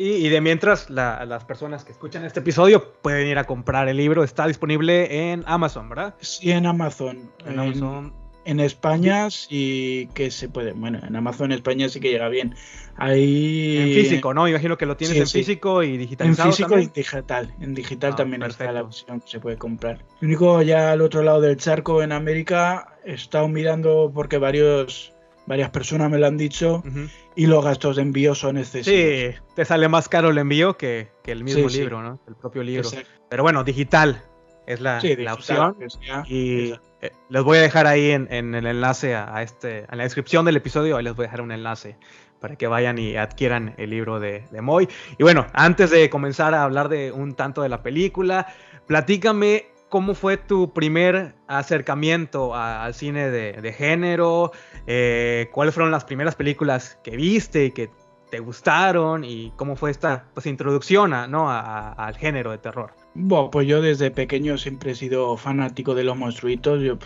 Y, 0.01 0.29
de 0.29 0.41
mientras, 0.41 0.89
las 0.91 1.45
personas 1.45 1.85
que 1.85 1.91
escuchan 1.91 2.25
este 2.25 2.39
episodio 2.39 2.93
pueden 3.03 3.27
ir 3.27 3.37
a 3.37 3.45
comprar 3.45 3.89
el 3.89 3.97
libro. 3.97 4.23
Está 4.23 4.47
disponible 4.47 5.33
en 5.33 5.43
Amazon, 5.45 5.89
¿verdad? 5.89 6.15
Sí, 6.21 6.53
en 6.53 6.67
Amazon. 6.67 7.29
En, 7.45 7.59
Amazon. 7.59 8.13
En 8.49 8.61
España 8.61 9.29
sí 9.31 10.09
que 10.15 10.31
se 10.31 10.49
puede. 10.49 10.73
Bueno, 10.73 11.01
en 11.07 11.15
Amazon 11.15 11.53
España 11.53 11.91
sí 11.91 12.01
que 12.01 12.09
llega 12.09 12.31
bien. 12.31 12.55
Ahí... 12.97 13.77
En 13.77 13.93
físico, 13.93 14.33
¿no? 14.33 14.49
Imagino 14.49 14.79
que 14.79 14.87
lo 14.87 14.97
tienes 14.97 15.19
en 15.19 15.27
físico 15.27 15.83
y 15.83 15.99
digitalizado. 15.99 16.49
En 16.49 16.55
físico 16.55 16.79
y 16.79 16.87
digital. 16.87 17.55
En 17.61 17.75
digital 17.75 18.13
ah, 18.15 18.17
también 18.17 18.43
está 18.45 18.73
la 18.73 18.85
opción 18.85 19.21
que 19.21 19.29
se 19.29 19.39
puede 19.39 19.59
comprar. 19.59 20.03
Lo 20.21 20.29
único, 20.29 20.63
ya 20.63 20.93
al 20.93 21.03
otro 21.03 21.23
lado 21.23 21.43
del 21.43 21.59
charco 21.59 22.03
en 22.03 22.11
América, 22.11 22.97
he 23.05 23.13
estado 23.13 23.49
mirando 23.49 24.11
porque 24.15 24.39
varios 24.39 25.13
varias 25.45 25.69
personas 25.69 26.11
me 26.11 26.19
lo 26.19 26.27
han 26.27 26.39
dicho 26.39 26.83
y 27.37 27.49
los 27.49 27.63
gastos 27.63 27.97
de 27.97 28.03
envío 28.03 28.35
son 28.35 28.57
excesivos. 28.57 29.35
Sí, 29.35 29.39
te 29.57 29.65
sale 29.67 29.89
más 29.89 30.09
caro 30.09 30.31
el 30.31 30.39
envío 30.39 30.79
que, 30.79 31.09
el 31.27 31.45
mismo 31.45 31.69
libro, 31.69 32.01
¿no? 32.03 32.19
El 32.27 32.35
propio 32.35 32.63
libro. 32.63 32.89
Pero 33.29 33.43
bueno, 33.43 33.63
digital 33.63 34.23
es 34.69 34.81
la, 34.81 35.01
la 35.03 35.35
opción. 35.35 35.77
y 36.27 36.73
eh, 37.01 37.11
les 37.29 37.43
voy 37.43 37.59
a 37.59 37.63
dejar 37.63 37.87
ahí 37.87 38.11
en, 38.11 38.29
el 38.31 38.67
enlace 38.67 39.15
a, 39.15 39.43
este, 39.43 39.87
en 39.91 39.99
la 39.99 40.05
descripción 40.05 40.45
del 40.45 40.57
episodio, 40.57 40.97
ahí 40.97 41.05
les 41.05 41.15
voy 41.15 41.25
a 41.25 41.29
dejar 41.29 41.41
un 41.41 41.53
enlace 41.53 41.97
para 42.41 42.55
que 42.57 42.69
vayan 42.69 42.99
y 42.99 43.17
adquieran 43.17 43.75
el 43.79 43.91
libro 43.91 44.21
de, 44.21 44.45
de 44.51 44.61
Moy. 44.61 44.89
Y 45.19 45.23
bueno, 45.25 45.47
antes 45.53 45.91
de 45.91 46.09
comenzar 46.09 46.55
a 46.55 46.63
hablar 46.63 46.89
de 46.89 47.11
un 47.11 47.35
tanto 47.35 47.63
de 47.63 47.69
la 47.69 47.83
película, 47.83 48.47
platícame 48.87 49.67
¿Cómo 49.89 50.15
fue 50.15 50.37
tu 50.37 50.75
primer 50.75 51.35
acercamiento 51.47 52.55
al 52.55 52.93
cine 52.93 53.31
de, 53.31 53.73
género? 53.73 54.53
Eh, 54.87 55.49
¿Cuáles 55.51 55.73
fueron 55.75 55.91
las 55.91 56.05
primeras 56.05 56.35
películas 56.35 56.99
que 57.03 57.17
viste 57.17 57.65
y 57.65 57.71
que 57.71 57.91
te 58.31 58.39
gustaron? 58.39 59.25
¿Y 59.25 59.51
cómo 59.57 59.77
fue 59.77 59.91
esta 59.91 60.27
pues, 60.35 60.45
introducción 60.45 61.11
¿no? 61.31 61.51
al 61.51 62.17
género 62.19 62.51
de 62.51 62.59
terror? 62.59 62.93
Bueno, 63.21 63.51
pues 63.51 63.67
yo 63.67 63.83
desde 63.83 64.13
pequeño 64.13 64.57
siempre 64.59 64.93
he 64.93 64.95
sido 64.95 65.37
fanático 65.37 65.97
de 65.97 66.05
los 66.05 66.17
monstruitos. 66.17 66.81
Yo 66.83 66.99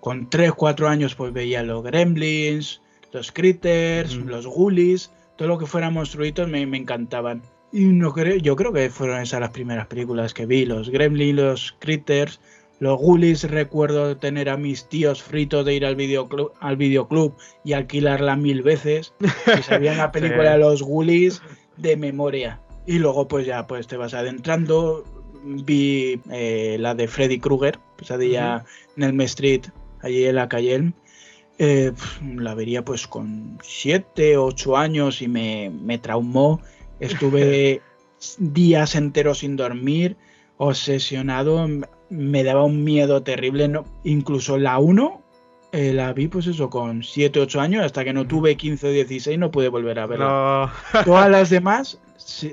con 0.00 0.30
3, 0.30 0.52
4 0.52 0.88
años 0.88 1.14
pues 1.14 1.34
veía 1.34 1.62
los 1.62 1.82
Gremlins, 1.82 2.80
los 3.12 3.30
Critters, 3.30 4.16
los 4.16 4.46
Ghoulies, 4.46 5.10
todo 5.36 5.48
lo 5.48 5.58
que 5.58 5.66
fuera 5.66 5.90
monstruitos 5.90 6.48
me 6.48 6.62
encantaban. 6.62 7.42
Y 7.72 7.84
no 7.84 8.12
creo, 8.14 8.36
yo 8.36 8.56
creo 8.56 8.72
que 8.72 8.88
fueron 8.88 9.20
esas 9.20 9.40
las 9.40 9.50
primeras 9.50 9.86
películas 9.86 10.32
que 10.32 10.46
vi, 10.46 10.64
los 10.64 10.88
Gremlins, 10.88 11.36
los 11.36 11.76
Critters, 11.78 12.40
los 12.78 12.98
Ghoulies, 12.98 13.44
recuerdo 13.44 14.16
tener 14.16 14.48
a 14.48 14.56
mis 14.56 14.88
tíos 14.88 15.22
fritos 15.22 15.66
de 15.66 15.74
ir 15.74 15.84
al 15.84 15.94
videoclub, 15.94 16.52
al 16.60 16.78
videoclub 16.78 17.36
y 17.64 17.74
alquilarla 17.74 18.34
mil 18.34 18.62
veces, 18.62 19.12
y 19.58 19.62
sabían 19.62 19.98
la 19.98 20.10
película 20.12 20.52
de 20.52 20.58
los 20.58 20.82
Ghoulies 20.82 21.42
de 21.76 21.98
memoria. 21.98 22.60
Y 22.86 22.98
luego 22.98 23.28
pues 23.28 23.44
ya 23.44 23.66
pues 23.66 23.86
te 23.86 23.98
vas 23.98 24.14
adentrando, 24.14 25.04
vi 25.44 26.20
eh, 26.30 26.76
la 26.78 26.94
de 26.94 27.08
Freddy 27.08 27.38
Krueger, 27.38 27.78
pesadilla 27.96 28.64
en 28.96 29.02
el 29.02 29.20
Street, 29.22 29.62
allí 30.02 30.24
en 30.24 30.36
la 30.36 30.48
calle 30.48 30.92
eh, 31.58 31.92
la 32.36 32.54
vería 32.54 32.84
pues 32.84 33.06
con 33.06 33.58
7, 33.62 34.38
8 34.38 34.76
años 34.76 35.20
y 35.20 35.28
me, 35.28 35.70
me 35.70 35.98
traumó. 35.98 36.60
Estuve 37.00 37.82
días 38.38 38.94
enteros 38.94 39.40
sin 39.40 39.56
dormir, 39.56 40.16
obsesionado, 40.56 41.68
me 42.08 42.44
daba 42.44 42.64
un 42.64 42.82
miedo 42.82 43.22
terrible. 43.22 43.68
No, 43.68 43.84
incluso 44.04 44.56
la 44.56 44.78
1 44.78 45.22
eh, 45.72 45.92
la 45.92 46.12
vi, 46.12 46.26
pues 46.26 46.46
eso, 46.46 46.68
con 46.68 47.02
7, 47.02 47.40
8 47.40 47.60
años, 47.60 47.84
hasta 47.84 48.04
que 48.04 48.12
no 48.12 48.26
tuve 48.26 48.56
15 48.56 48.88
o 48.88 48.90
16, 48.90 49.38
no 49.38 49.50
pude 49.50 49.68
volver 49.68 50.00
a 50.00 50.06
verla. 50.06 50.72
Todas 51.04 51.30
las 51.30 51.50
demás, 51.50 52.00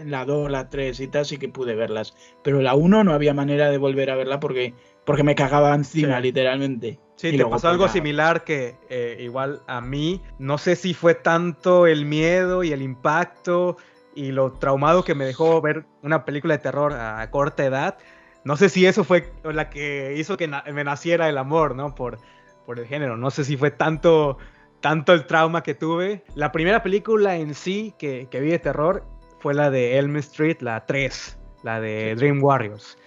la 0.06 0.26
2, 0.26 0.52
la 0.52 0.70
3 0.70 1.00
y 1.00 1.08
tal, 1.08 1.26
sí 1.26 1.38
que 1.38 1.50
pude 1.50 1.76
verlas. 1.76 2.14
Pero 2.44 2.62
la 2.62 2.76
1 2.76 3.04
no 3.04 3.14
había 3.14 3.34
manera 3.34 3.72
de 3.72 3.78
volver 3.78 4.12
a 4.12 4.16
verla 4.16 4.40
porque, 4.40 4.76
porque 5.04 5.24
me 5.24 5.34
cagaba 5.34 5.74
encima, 5.74 6.20
literalmente. 6.20 7.00
Sí, 7.16 7.36
te 7.36 7.46
pasó 7.46 7.70
algo 7.70 7.88
similar 7.88 8.44
que 8.44 8.76
eh, 8.90 9.18
igual 9.22 9.62
a 9.66 9.82
mí, 9.82 10.22
no 10.38 10.60
sé 10.60 10.76
si 10.76 10.94
fue 10.94 11.16
tanto 11.16 11.88
el 11.88 12.06
miedo 12.06 12.64
y 12.64 12.72
el 12.72 12.84
impacto 12.84 13.78
y 14.14 14.32
lo 14.32 14.52
traumado 14.54 15.04
que 15.04 15.16
me 15.16 15.26
dejó 15.26 15.60
ver 15.60 15.86
una 16.04 16.26
película 16.26 16.56
de 16.56 16.60
terror 16.60 16.94
a 16.94 17.28
corta 17.32 17.66
edad. 17.66 17.98
No 18.44 18.56
sé 18.56 18.70
si 18.70 18.86
eso 18.86 19.04
fue 19.04 19.34
la 19.44 19.72
que 19.72 20.14
hizo 20.18 20.38
que 20.38 20.48
me 20.48 20.84
naciera 20.84 21.28
el 21.28 21.40
amor, 21.40 21.76
¿no? 21.76 21.96
Por, 21.96 22.20
por 22.68 22.80
el 22.80 22.86
género. 22.86 23.16
No 23.16 23.32
sé 23.32 23.46
si 23.46 23.56
fue 23.56 23.72
tanto, 23.72 24.38
tanto 24.82 25.14
el 25.14 25.26
trauma 25.26 25.64
que 25.64 25.74
tuve. 25.74 26.24
La 26.36 26.52
primera 26.52 26.84
película 26.84 27.38
en 27.38 27.56
sí 27.56 27.96
que, 27.98 28.28
que 28.30 28.42
vi 28.42 28.50
de 28.52 28.60
terror 28.60 29.06
fue 29.40 29.54
la 29.54 29.72
de 29.72 29.98
Elm 29.98 30.18
Street, 30.18 30.58
la 30.60 30.86
3, 30.86 31.40
la 31.64 31.80
de 31.80 32.14
Dream 32.16 32.44
Warriors. 32.44 32.98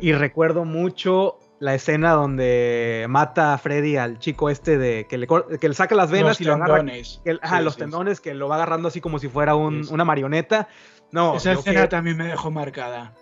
Y 0.00 0.12
recuerdo 0.12 0.64
mucho 0.64 1.38
la 1.60 1.74
escena 1.74 2.10
donde 2.10 3.06
mata 3.08 3.54
a 3.54 3.58
Freddy 3.58 3.96
al 3.96 4.18
chico 4.18 4.50
este 4.50 4.78
de 4.78 5.06
que 5.08 5.16
le, 5.16 5.28
que 5.60 5.68
le 5.68 5.74
saca 5.74 5.94
las 5.94 6.10
venas 6.10 6.40
y 6.40 6.44
lo 6.44 6.54
agarra. 6.54 6.84
Que, 6.84 7.38
los 7.62 7.76
tendones, 7.76 8.20
que 8.20 8.34
lo 8.34 8.48
va 8.48 8.56
agarrando 8.56 8.88
así 8.88 9.00
como 9.00 9.20
si 9.20 9.28
fuera 9.28 9.54
una 9.54 10.04
marioneta. 10.04 10.68
No, 11.12 11.36
esa 11.36 11.52
escena 11.52 11.88
también 11.88 12.16
me 12.16 12.26
dejó 12.26 12.50
marcada. 12.50 13.12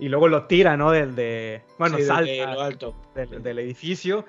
Y 0.00 0.08
luego 0.08 0.28
lo 0.28 0.46
tira, 0.46 0.76
¿no? 0.76 0.90
Del 0.90 1.14
de. 1.14 1.62
Bueno, 1.78 1.98
salta 2.00 2.54
lo 2.54 2.62
alto. 2.62 2.96
Del, 3.14 3.58
edificio. 3.58 4.24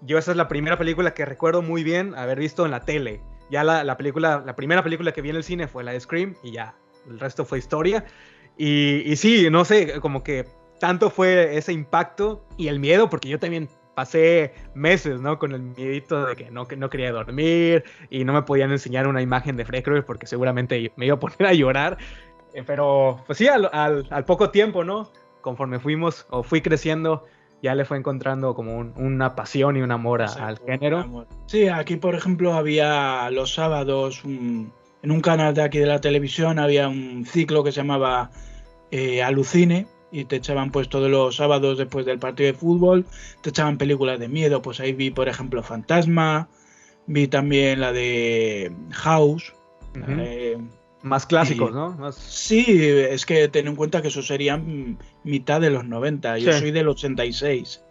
Yo 0.00 0.18
esa 0.18 0.30
es 0.30 0.36
la 0.36 0.48
primera 0.48 0.78
película 0.78 1.14
que 1.14 1.24
recuerdo 1.24 1.62
muy 1.62 1.82
bien 1.82 2.14
haber 2.14 2.38
visto 2.38 2.64
en 2.64 2.70
la 2.70 2.80
tele. 2.80 3.20
Ya 3.50 3.64
la, 3.64 3.82
la 3.82 3.96
película, 3.96 4.42
la 4.46 4.54
primera 4.54 4.82
película 4.82 5.12
que 5.12 5.22
vi 5.22 5.30
en 5.30 5.36
el 5.36 5.44
cine 5.44 5.66
fue 5.66 5.84
la 5.84 5.92
de 5.92 6.00
Scream 6.00 6.36
y 6.42 6.52
ya. 6.52 6.76
El 7.08 7.18
resto 7.18 7.44
fue 7.44 7.58
historia. 7.58 8.04
Y, 8.56 9.02
y 9.04 9.16
sí, 9.16 9.48
no 9.50 9.64
sé, 9.64 10.00
como 10.00 10.22
que 10.22 10.46
tanto 10.78 11.10
fue 11.10 11.56
ese 11.56 11.72
impacto 11.72 12.44
y 12.56 12.68
el 12.68 12.78
miedo, 12.78 13.10
porque 13.10 13.28
yo 13.28 13.38
también 13.38 13.68
pasé 13.96 14.52
meses, 14.74 15.20
¿no? 15.20 15.38
Con 15.38 15.52
el 15.52 15.62
miedito 15.62 16.26
de 16.26 16.36
que 16.36 16.50
no, 16.50 16.68
que 16.68 16.76
no 16.76 16.90
quería 16.90 17.10
dormir 17.12 17.82
y 18.10 18.24
no 18.24 18.34
me 18.34 18.42
podían 18.42 18.70
enseñar 18.70 19.08
una 19.08 19.22
imagen 19.22 19.56
de 19.56 19.64
Freddy 19.64 20.02
porque 20.02 20.26
seguramente 20.26 20.92
me 20.96 21.06
iba 21.06 21.16
a 21.16 21.18
poner 21.18 21.46
a 21.46 21.54
llorar. 21.54 21.96
Eh, 22.56 22.62
pero, 22.66 23.22
pues 23.26 23.36
sí, 23.36 23.48
al, 23.48 23.68
al, 23.70 24.24
poco 24.24 24.48
tiempo, 24.48 24.82
¿no? 24.82 25.10
Conforme 25.42 25.78
fuimos 25.78 26.26
o 26.30 26.42
fui 26.42 26.62
creciendo, 26.62 27.26
ya 27.62 27.74
le 27.74 27.84
fue 27.84 27.98
encontrando 27.98 28.54
como 28.54 28.78
una 28.78 29.34
pasión 29.34 29.76
y 29.76 29.82
un 29.82 29.92
amor 29.92 30.22
al 30.22 30.58
género. 30.66 31.26
Sí, 31.44 31.68
aquí, 31.68 31.96
por 31.96 32.14
ejemplo, 32.14 32.54
había 32.54 33.28
los 33.30 33.52
sábados, 33.52 34.22
en 34.24 34.72
un 35.02 35.20
canal 35.20 35.52
de 35.52 35.64
aquí 35.64 35.78
de 35.78 35.84
la 35.84 36.00
televisión, 36.00 36.58
había 36.58 36.88
un 36.88 37.26
ciclo 37.26 37.62
que 37.62 37.72
se 37.72 37.82
llamaba 37.82 38.30
eh, 38.90 39.22
Alucine, 39.22 39.86
y 40.10 40.24
te 40.24 40.36
echaban 40.36 40.70
pues 40.70 40.88
todos 40.88 41.10
los 41.10 41.36
sábados 41.36 41.76
después 41.76 42.06
del 42.06 42.18
partido 42.18 42.46
de 42.46 42.58
fútbol, 42.58 43.04
te 43.42 43.50
echaban 43.50 43.76
películas 43.76 44.18
de 44.18 44.28
miedo, 44.28 44.62
pues 44.62 44.80
ahí 44.80 44.94
vi 44.94 45.10
por 45.10 45.28
ejemplo 45.28 45.62
Fantasma, 45.62 46.48
vi 47.06 47.28
también 47.28 47.80
la 47.80 47.92
de 47.92 48.72
House. 48.92 49.52
Más 51.02 51.26
clásicos, 51.26 51.72
¿no? 51.72 52.12
Sí, 52.12 52.64
es 52.68 53.26
que 53.26 53.48
ten 53.48 53.68
en 53.68 53.76
cuenta 53.76 54.02
que 54.02 54.08
eso 54.08 54.22
serían 54.22 54.98
mitad 55.24 55.60
de 55.60 55.70
los 55.70 55.84
90, 55.84 56.38
yo 56.38 56.52
soy 56.52 56.70
del 56.70 56.88
86. 56.88 57.82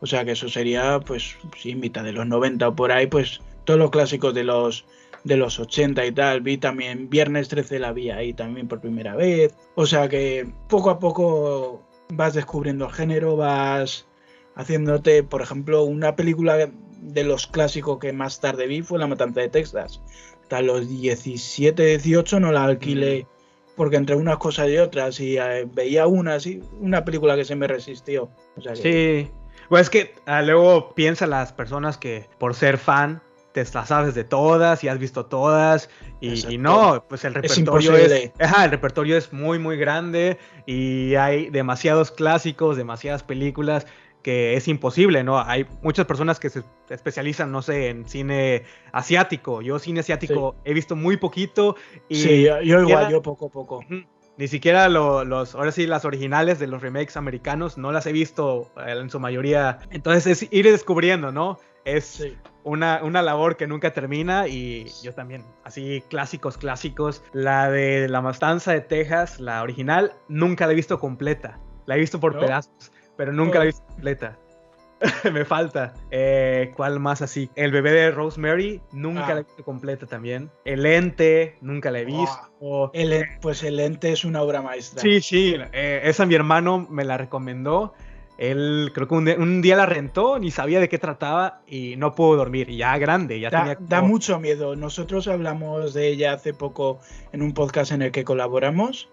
O 0.00 0.06
sea 0.06 0.24
que 0.24 0.32
eso 0.32 0.48
sería, 0.48 1.00
pues, 1.00 1.36
sí, 1.56 1.74
mitad 1.74 2.04
de 2.04 2.12
los 2.12 2.26
90 2.26 2.68
o 2.68 2.74
por 2.74 2.92
ahí, 2.92 3.06
pues, 3.06 3.40
todos 3.64 3.78
los 3.78 3.90
clásicos 3.90 4.34
de 4.34 4.44
los 4.44 4.84
de 5.24 5.36
los 5.36 5.58
80 5.60 6.04
y 6.06 6.12
tal. 6.12 6.40
Vi 6.40 6.58
también 6.58 7.08
Viernes 7.10 7.48
13 7.48 7.78
la 7.78 7.92
vi 7.92 8.10
ahí 8.10 8.32
también 8.32 8.68
por 8.68 8.80
primera 8.80 9.16
vez. 9.16 9.54
O 9.74 9.86
sea 9.86 10.08
que 10.08 10.50
poco 10.68 10.90
a 10.90 10.98
poco 10.98 11.82
vas 12.08 12.34
descubriendo 12.34 12.86
el 12.86 12.92
género, 12.92 13.36
vas 13.36 14.06
haciéndote, 14.56 15.22
por 15.22 15.42
ejemplo, 15.42 15.84
una 15.84 16.16
película 16.16 16.70
de 17.00 17.24
los 17.24 17.46
clásicos 17.46 17.98
que 17.98 18.12
más 18.12 18.40
tarde 18.40 18.66
vi 18.66 18.82
fue 18.82 18.98
La 18.98 19.06
Matanza 19.06 19.40
de 19.40 19.48
Texas. 19.48 20.02
Hasta 20.50 20.62
los 20.62 20.88
17, 20.88 21.98
18 21.98 22.40
no 22.40 22.50
la 22.50 22.64
alquilé 22.64 23.24
porque 23.76 23.94
entre 23.94 24.16
unas 24.16 24.38
cosas 24.38 24.68
y 24.68 24.78
otras 24.78 25.20
y 25.20 25.38
eh, 25.38 25.64
veía 25.72 26.08
una 26.08 26.34
así, 26.34 26.60
una 26.80 27.04
película 27.04 27.36
que 27.36 27.44
se 27.44 27.54
me 27.54 27.68
resistió. 27.68 28.28
Sí. 28.74 29.30
Pues 29.68 29.82
es 29.82 29.90
que 29.90 30.14
ah, 30.26 30.42
luego 30.42 30.92
piensa 30.96 31.28
las 31.28 31.52
personas 31.52 31.98
que 31.98 32.28
por 32.38 32.56
ser 32.56 32.78
fan 32.78 33.22
te 33.52 33.64
las 33.72 33.86
sabes 33.86 34.16
de 34.16 34.24
todas 34.24 34.82
y 34.82 34.88
has 34.88 34.98
visto 34.98 35.26
todas 35.26 35.88
y, 36.20 36.58
no, 36.58 37.04
pues 37.08 37.24
el 37.24 37.34
repertorio 37.34 37.96
es, 37.96 38.32
el 38.40 38.70
repertorio 38.72 39.16
es 39.16 39.32
muy 39.32 39.60
muy 39.60 39.76
grande 39.76 40.36
y 40.66 41.14
hay 41.14 41.48
demasiados 41.50 42.10
clásicos, 42.10 42.76
demasiadas 42.76 43.22
películas 43.22 43.86
que 44.22 44.54
es 44.54 44.68
imposible, 44.68 45.24
¿no? 45.24 45.40
Hay 45.40 45.66
muchas 45.82 46.06
personas 46.06 46.38
que 46.38 46.50
se 46.50 46.62
especializan, 46.88 47.50
no 47.50 47.62
sé, 47.62 47.88
en 47.88 48.08
cine 48.08 48.64
asiático. 48.92 49.62
Yo 49.62 49.78
cine 49.78 50.00
asiático 50.00 50.56
he 50.64 50.74
visto 50.74 50.96
muy 50.96 51.16
poquito. 51.16 51.76
Y 52.08 52.16
sí, 52.16 52.44
yo 52.44 52.80
igual, 52.80 53.10
yo 53.10 53.22
poco 53.22 53.46
a 53.46 53.50
poco. 53.50 53.84
Ni 54.36 54.48
siquiera 54.48 54.88
los, 54.88 55.54
ahora 55.54 55.72
sí, 55.72 55.86
las 55.86 56.04
originales 56.04 56.58
de 56.58 56.66
los 56.66 56.80
remakes 56.80 57.16
americanos, 57.16 57.76
no 57.76 57.92
las 57.92 58.06
he 58.06 58.12
visto 58.12 58.70
eh, 58.86 58.92
en 58.92 59.10
su 59.10 59.20
mayoría. 59.20 59.80
Entonces 59.90 60.26
es 60.26 60.52
ir 60.52 60.64
descubriendo, 60.64 61.30
¿no? 61.30 61.58
Es 61.84 62.22
una, 62.62 63.00
una 63.02 63.22
labor 63.22 63.56
que 63.56 63.66
nunca 63.66 63.92
termina 63.92 64.46
y 64.48 64.86
yo 65.02 65.14
también, 65.14 65.44
así 65.64 66.02
clásicos, 66.08 66.58
clásicos. 66.58 67.22
La 67.32 67.70
de 67.70 68.08
La 68.08 68.20
Mastanza 68.20 68.72
de 68.72 68.80
Texas, 68.80 69.40
la 69.40 69.62
original, 69.62 70.12
nunca 70.28 70.66
la 70.66 70.72
he 70.72 70.76
visto 70.76 70.98
completa. 70.98 71.58
La 71.86 71.96
he 71.96 71.98
visto 71.98 72.20
por 72.20 72.38
pedazos 72.38 72.92
pero 73.20 73.34
nunca 73.34 73.58
la 73.58 73.64
he 73.64 73.66
visto 73.66 73.84
completa. 73.84 74.38
me 75.30 75.44
falta. 75.44 75.92
Eh, 76.10 76.72
¿Cuál 76.74 77.00
más 77.00 77.20
así? 77.20 77.50
El 77.54 77.70
bebé 77.70 77.92
de 77.92 78.10
Rosemary, 78.10 78.80
nunca 78.92 79.26
ah. 79.26 79.34
la 79.34 79.40
he 79.40 79.42
visto 79.42 79.62
completa 79.62 80.06
también. 80.06 80.50
El 80.64 80.86
ente, 80.86 81.58
nunca 81.60 81.90
la 81.90 81.98
he 82.00 82.06
visto. 82.06 82.90
el, 82.94 83.26
pues 83.42 83.62
el 83.62 83.78
ente 83.78 84.10
es 84.10 84.24
una 84.24 84.40
obra 84.40 84.62
maestra. 84.62 85.02
Sí, 85.02 85.20
sí. 85.20 85.54
Eh, 85.74 86.00
esa 86.04 86.24
mi 86.24 86.34
hermano 86.34 86.86
me 86.88 87.04
la 87.04 87.18
recomendó. 87.18 87.92
Él 88.38 88.90
creo 88.94 89.06
que 89.06 89.14
un 89.14 89.60
día, 89.60 89.76
la 89.76 89.84
rentó, 89.84 90.38
ni 90.38 90.50
sabía 90.50 90.80
de 90.80 90.88
qué 90.88 90.96
trataba 90.96 91.60
y 91.66 91.96
no 91.96 92.14
pudo 92.14 92.36
dormir. 92.36 92.70
ya 92.70 92.96
grande, 92.96 93.38
ya 93.38 93.50
da, 93.50 93.58
tenía. 93.58 93.78
Da 93.80 94.00
mucho 94.00 94.40
miedo. 94.40 94.76
Nosotros 94.76 95.28
hablamos 95.28 95.92
de 95.92 96.08
ella 96.08 96.32
hace 96.32 96.54
poco 96.54 97.00
en 97.32 97.42
un 97.42 97.52
podcast 97.52 97.92
en 97.92 98.00
el 98.00 98.12
que 98.12 98.24
colaboramos. 98.24 99.10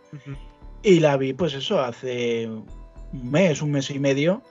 Y 0.81 1.01
la 1.01 1.17
vi, 1.17 1.33
pues 1.33 1.53
eso, 1.55 1.81
hace 1.81 2.47
un 3.13 3.31
mes, 3.31 3.61
un 3.61 3.71
mes 3.71 3.89
y 3.89 3.99
medio, 3.99 4.41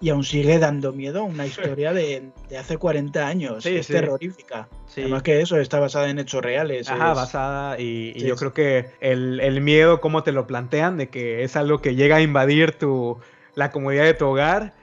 y 0.00 0.10
aún 0.10 0.24
sigue 0.24 0.58
dando 0.58 0.92
miedo 0.92 1.24
una 1.24 1.46
historia 1.46 1.92
de, 1.92 2.30
hace 2.58 2.76
40 2.76 3.26
años. 3.26 3.64
es 3.64 3.86
terrorífica. 3.86 4.68
Además 4.96 5.22
que 5.22 5.40
eso 5.40 5.58
está 5.58 5.80
basada 5.80 6.08
en 6.10 6.18
hechos 6.18 6.42
reales. 6.42 6.88
Ajá, 6.88 7.14
basada 7.14 7.80
y, 7.80 8.12
yo 8.14 8.36
creo 8.36 8.52
que 8.52 8.90
el, 9.00 9.60
miedo, 9.60 10.00
como 10.00 10.22
te 10.22 10.32
lo 10.32 10.46
plantean, 10.46 10.96
de 10.98 11.08
que 11.08 11.44
es 11.44 11.56
algo 11.56 11.80
que 11.80 11.94
llega 11.94 12.16
a 12.16 12.20
invadir 12.20 12.72
tu, 12.72 13.18
la 13.54 13.70
comodidad 13.70 14.04
de 14.04 14.14
tu 14.14 14.26
hogar. 14.26 14.74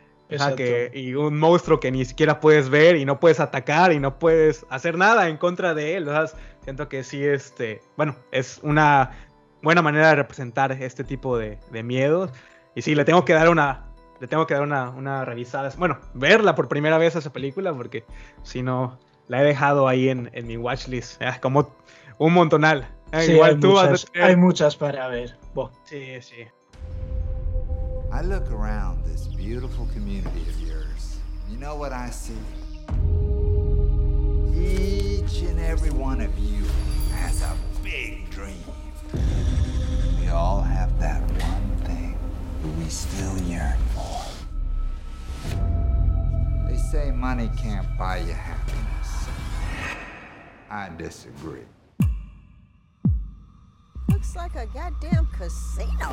que, 0.57 0.89
y 0.93 1.13
un 1.13 1.37
monstruo 1.37 1.79
que 1.79 1.91
ni 1.91 2.05
siquiera 2.05 2.39
puedes 2.39 2.69
ver 2.69 2.95
y 2.95 3.05
no 3.05 3.19
puedes 3.19 3.39
atacar 3.39 3.93
y 3.93 3.99
no 3.99 4.17
puedes 4.17 4.65
hacer 4.69 4.97
nada 4.97 5.29
en 5.29 5.37
contra 5.37 5.75
de 5.75 5.95
él. 5.95 6.09
Siento 6.63 6.89
que 6.89 7.03
sí, 7.03 7.23
este, 7.23 7.81
bueno, 7.97 8.15
es 8.31 8.59
una 8.63 9.11
buena 9.61 9.83
manera 9.83 10.09
de 10.09 10.15
representar 10.15 10.71
este 10.71 11.03
tipo 11.03 11.37
de, 11.37 11.59
de 11.71 11.83
miedos. 11.83 12.31
Y 12.75 12.81
sí, 12.81 12.95
le 12.95 13.05
tengo 13.05 13.25
que 13.25 13.33
dar 13.33 13.49
una. 13.49 13.85
Le 14.19 14.27
tengo 14.27 14.47
que 14.47 14.53
dar 14.53 14.63
una, 14.63 14.89
una 14.89 15.25
revisada. 15.25 15.69
Bueno, 15.77 15.99
verla 16.13 16.55
por 16.55 16.67
primera 16.67 16.97
vez 16.97 17.15
esa 17.15 17.33
película, 17.33 17.73
porque 17.73 18.05
si 18.43 18.61
no, 18.61 18.97
la 19.27 19.41
he 19.41 19.45
dejado 19.45 19.87
ahí 19.87 20.09
en, 20.09 20.29
en 20.33 20.47
mi 20.47 20.57
watchlist. 20.57 21.21
Ah, 21.21 21.39
como 21.41 21.75
un 22.17 22.33
montonal. 22.33 22.87
Ah, 23.11 23.21
sí, 23.21 23.33
igual 23.33 23.51
hay, 23.51 23.59
tú 23.59 23.71
muchas, 23.71 24.07
hay 24.15 24.35
muchas 24.35 24.75
para 24.75 25.07
ver. 25.07 25.37
Bo. 25.53 25.71
Sí, 25.83 26.21
sí. 26.21 26.47
I 28.11 28.21
look 28.21 28.49
around 28.51 29.03
this 29.05 29.27
beautiful 29.35 29.87
community 29.93 30.41
of 30.41 30.59
yours. 30.61 31.19
You 31.49 31.57
know 31.57 31.75
what 31.75 31.91
I 31.91 32.11
see? 32.11 32.37
Each 34.55 35.41
and 35.49 35.59
every 35.59 35.91
one 35.91 36.21
of 36.21 36.31
you 36.37 36.63
has 37.15 37.41
a 37.41 37.53
big 37.83 38.29
dream. 38.29 38.63
We 40.19 40.29
all 40.29 40.61
have 40.61 40.97
that 40.99 41.21
one 41.41 41.72
we 42.63 42.89
still 42.89 43.37
yearn 43.47 43.77
for. 43.93 44.21
They 46.67 46.77
say 46.77 47.11
money 47.11 47.49
can't 47.57 47.87
buy 47.97 48.19
you 48.19 48.33
happiness. 48.33 49.27
I 50.69 50.89
disagree. 50.97 51.67
Looks 54.09 54.35
like 54.35 54.55
a 54.55 54.65
goddamn 54.67 55.27
casino. 55.37 56.11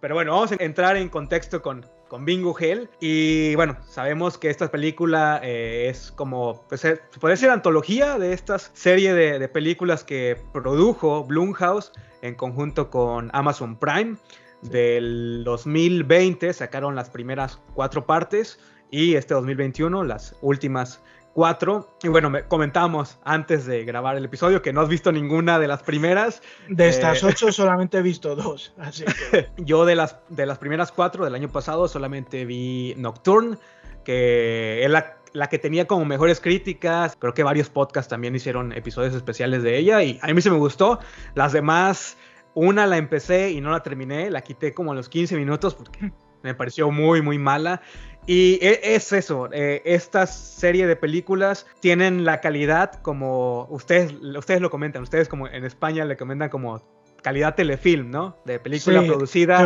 Pero 0.00 0.14
bueno, 0.14 0.32
vamos 0.32 0.52
a 0.52 0.56
entrar 0.62 0.96
en 0.96 1.08
contexto 1.08 1.62
con, 1.62 1.86
con 2.08 2.24
Bingo 2.24 2.54
Hell. 2.58 2.90
Y 3.00 3.54
bueno, 3.54 3.76
sabemos 3.88 4.36
que 4.36 4.50
esta 4.50 4.70
película 4.70 5.40
eh, 5.42 5.88
es 5.88 6.12
como, 6.12 6.62
pues, 6.68 6.84
eh, 6.84 7.00
puede 7.20 7.36
ser 7.36 7.50
antología 7.50 8.18
de 8.18 8.34
esta 8.34 8.58
serie 8.58 9.14
de, 9.14 9.38
de 9.38 9.48
películas 9.48 10.04
que 10.04 10.36
produjo 10.52 11.24
Blumhouse 11.24 11.92
en 12.20 12.34
conjunto 12.34 12.90
con 12.90 13.30
Amazon 13.32 13.76
Prime 13.76 14.16
del 14.64 15.42
2020 15.44 16.52
sacaron 16.52 16.94
las 16.94 17.10
primeras 17.10 17.60
cuatro 17.74 18.06
partes 18.06 18.58
y 18.90 19.14
este 19.14 19.34
2021 19.34 20.04
las 20.04 20.36
últimas 20.40 21.00
cuatro. 21.34 21.96
Y 22.02 22.08
bueno, 22.08 22.30
me 22.30 22.44
comentamos 22.44 23.18
antes 23.24 23.66
de 23.66 23.84
grabar 23.84 24.16
el 24.16 24.24
episodio 24.24 24.62
que 24.62 24.72
no 24.72 24.80
has 24.80 24.88
visto 24.88 25.12
ninguna 25.12 25.58
de 25.58 25.68
las 25.68 25.82
primeras. 25.82 26.42
De 26.68 26.88
estas 26.88 27.22
eh, 27.22 27.26
ocho 27.26 27.52
solamente 27.52 27.98
he 27.98 28.02
visto 28.02 28.34
dos. 28.36 28.72
Yo 29.58 29.84
de 29.84 29.96
las, 29.96 30.16
de 30.28 30.46
las 30.46 30.58
primeras 30.58 30.92
cuatro 30.92 31.24
del 31.24 31.34
año 31.34 31.48
pasado 31.48 31.88
solamente 31.88 32.44
vi 32.44 32.94
Nocturne, 32.96 33.58
que 34.04 34.84
es 34.84 34.90
la, 34.90 35.16
la, 35.32 35.48
que 35.48 35.58
tenía 35.58 35.86
como 35.86 36.04
mejores 36.04 36.40
críticas. 36.40 37.16
Creo 37.18 37.34
que 37.34 37.42
varios 37.42 37.68
podcasts 37.68 38.08
también 38.08 38.34
hicieron 38.34 38.72
episodios 38.72 39.14
especiales 39.14 39.62
de 39.62 39.76
ella 39.76 40.02
y 40.02 40.18
a 40.22 40.32
mí 40.32 40.40
se 40.40 40.50
me 40.50 40.56
gustó. 40.56 41.00
Las 41.34 41.52
demás 41.52 42.16
una 42.54 42.86
la 42.86 42.96
empecé 42.96 43.50
y 43.50 43.60
no 43.60 43.70
la 43.70 43.82
terminé, 43.82 44.30
la 44.30 44.42
quité 44.42 44.72
como 44.72 44.92
a 44.92 44.94
los 44.94 45.08
15 45.08 45.36
minutos 45.36 45.74
porque 45.74 46.12
me 46.42 46.54
pareció 46.54 46.90
muy, 46.90 47.22
muy 47.22 47.38
mala. 47.38 47.82
Y 48.26 48.58
e, 48.62 48.94
es 48.94 49.12
eso, 49.12 49.48
eh, 49.52 49.82
esta 49.84 50.26
serie 50.26 50.86
de 50.86 50.96
películas 50.96 51.66
tienen 51.80 52.24
la 52.24 52.40
calidad 52.40 52.94
como 53.02 53.66
ustedes, 53.70 54.14
ustedes 54.14 54.60
lo 54.60 54.70
comentan, 54.70 55.02
ustedes 55.02 55.28
como 55.28 55.48
en 55.48 55.64
España 55.64 56.04
le 56.04 56.16
comentan 56.16 56.48
como 56.48 56.82
calidad 57.22 57.54
telefilm, 57.54 58.10
¿no? 58.10 58.36
De 58.44 58.58
película 58.60 59.02
producida. 59.02 59.62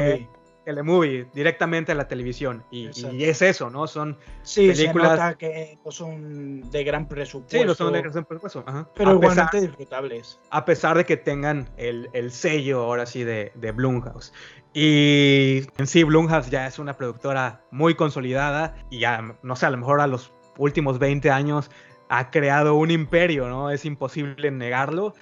Eh, 0.00 0.26
telemovie 0.64 1.26
directamente 1.32 1.92
a 1.92 1.94
la 1.94 2.08
televisión. 2.08 2.64
Y, 2.70 2.88
es 3.22 3.42
eso, 3.42 3.70
¿no? 3.70 3.86
Son 3.86 4.16
sí, 4.42 4.68
películas. 4.68 5.36
que 5.36 5.78
no 5.84 5.90
son 5.90 6.70
de 6.70 6.84
gran 6.84 7.08
presupuesto. 7.08 7.58
Sí, 7.58 7.64
no 7.64 7.74
son 7.74 7.92
de 7.92 8.02
gran 8.02 8.24
presupuesto. 8.24 8.64
Pero 8.94 9.14
igualmente 9.14 9.60
disfrutables. 9.60 10.40
A 10.50 10.64
pesar 10.64 10.96
de 10.96 11.04
que 11.04 11.16
tengan 11.16 11.68
el, 11.76 12.08
el 12.12 12.30
sello 12.30 12.82
ahora 12.82 13.06
sí 13.06 13.24
de, 13.24 13.52
de 13.54 13.72
Blumhouse. 13.72 14.32
Y 14.74 15.66
en 15.76 15.86
sí, 15.86 16.02
Blumhouse 16.02 16.50
ya 16.50 16.66
es 16.66 16.78
una 16.78 16.96
productora 16.96 17.62
muy 17.70 17.94
consolidada 17.94 18.74
y 18.90 19.00
ya, 19.00 19.36
no 19.42 19.56
sé, 19.56 19.66
a 19.66 19.70
lo 19.70 19.76
mejor 19.76 20.00
a 20.00 20.06
los 20.06 20.32
últimos 20.56 20.98
20 20.98 21.30
años 21.30 21.70
ha 22.08 22.30
creado 22.30 22.74
un 22.74 22.90
imperio, 22.90 23.48
¿no? 23.48 23.70
Es 23.70 23.84
imposible 23.84 24.50
negarlo. 24.50 25.14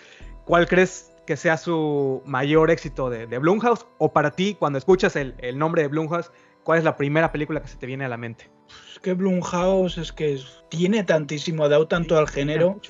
¿Cuál 0.44 0.66
crees 0.66 1.09
que 1.30 1.36
sea 1.36 1.56
su 1.56 2.22
mayor 2.26 2.72
éxito 2.72 3.08
de, 3.08 3.28
de 3.28 3.38
Blumhouse? 3.38 3.86
O 3.98 4.12
para 4.12 4.32
ti, 4.32 4.56
cuando 4.58 4.80
escuchas 4.80 5.14
el, 5.14 5.36
el, 5.38 5.56
nombre 5.56 5.82
de 5.82 5.86
Blumhouse, 5.86 6.32
¿cuál 6.64 6.78
es 6.78 6.84
la 6.84 6.96
primera 6.96 7.30
película 7.30 7.62
que 7.62 7.68
se 7.68 7.76
te 7.76 7.86
viene 7.86 8.04
a 8.04 8.08
la 8.08 8.16
mente? 8.16 8.50
Es 8.92 8.98
que 8.98 9.14
Blumhouse 9.14 9.96
es 9.96 10.10
que 10.10 10.40
tiene 10.70 11.04
tantísimo, 11.04 11.68
dado 11.68 11.86
tanto 11.86 12.18
al 12.18 12.26
género. 12.26 12.80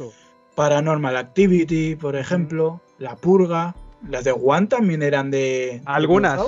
Paranormal 0.55 1.18
Activity, 1.18 1.96
por 1.96 2.16
ejemplo, 2.16 2.81
La 2.96 3.14
Purga, 3.14 3.76
las 4.09 4.24
de 4.24 4.33
One 4.33 4.68
también 4.68 5.03
eran 5.03 5.31
de. 5.31 5.83
Algunas. 5.85 6.40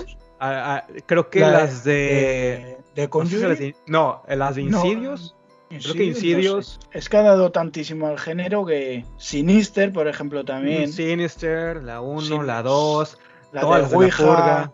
creo 1.05 1.29
que 1.29 1.41
las 1.41 1.85
de. 1.85 2.79
¿De, 2.95 3.07
de 3.07 3.75
no, 3.87 4.23
las 4.27 4.55
de 4.55 4.63
Insidious. 4.63 5.37
Creo 5.81 5.95
que 5.95 6.05
Insidious. 6.05 6.79
Es 6.93 7.09
que 7.09 7.17
ha 7.17 7.23
dado 7.23 7.51
tantísimo 7.51 8.07
al 8.07 8.19
género 8.19 8.67
que 8.67 9.05
Sinister, 9.17 9.93
por 9.93 10.07
ejemplo, 10.07 10.45
también. 10.45 10.93
Sinister, 10.93 11.83
la 11.83 12.01
1, 12.01 12.43
la 12.43 12.63
2, 12.63 13.19
la 13.53 13.61
de 13.61 13.67
la 13.67 13.89
Ouija, 13.89 14.73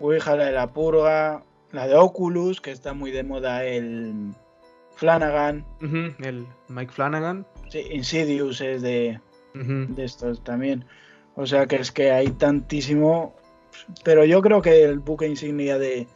Ouija, 0.00 0.36
la 0.36 0.44
de 0.46 0.52
la 0.52 0.72
Purga, 0.72 1.44
la 1.72 1.86
de 1.86 1.94
Oculus, 1.96 2.60
que 2.60 2.70
está 2.70 2.94
muy 2.94 3.10
de 3.10 3.24
moda 3.24 3.64
el 3.64 4.32
Flanagan. 4.94 5.66
El 6.18 6.46
Mike 6.68 6.92
Flanagan. 6.92 7.46
Sí, 7.68 7.84
Insidious 7.90 8.60
es 8.62 8.80
de, 8.80 9.20
de 9.54 10.04
estos 10.04 10.42
también. 10.42 10.86
O 11.34 11.44
sea 11.46 11.66
que 11.66 11.76
es 11.76 11.92
que 11.92 12.10
hay 12.10 12.28
tantísimo. 12.28 13.34
Pero 14.04 14.24
yo 14.24 14.40
creo 14.40 14.62
que 14.62 14.84
el 14.84 15.00
buque 15.00 15.26
insignia 15.26 15.78
de, 15.78 16.06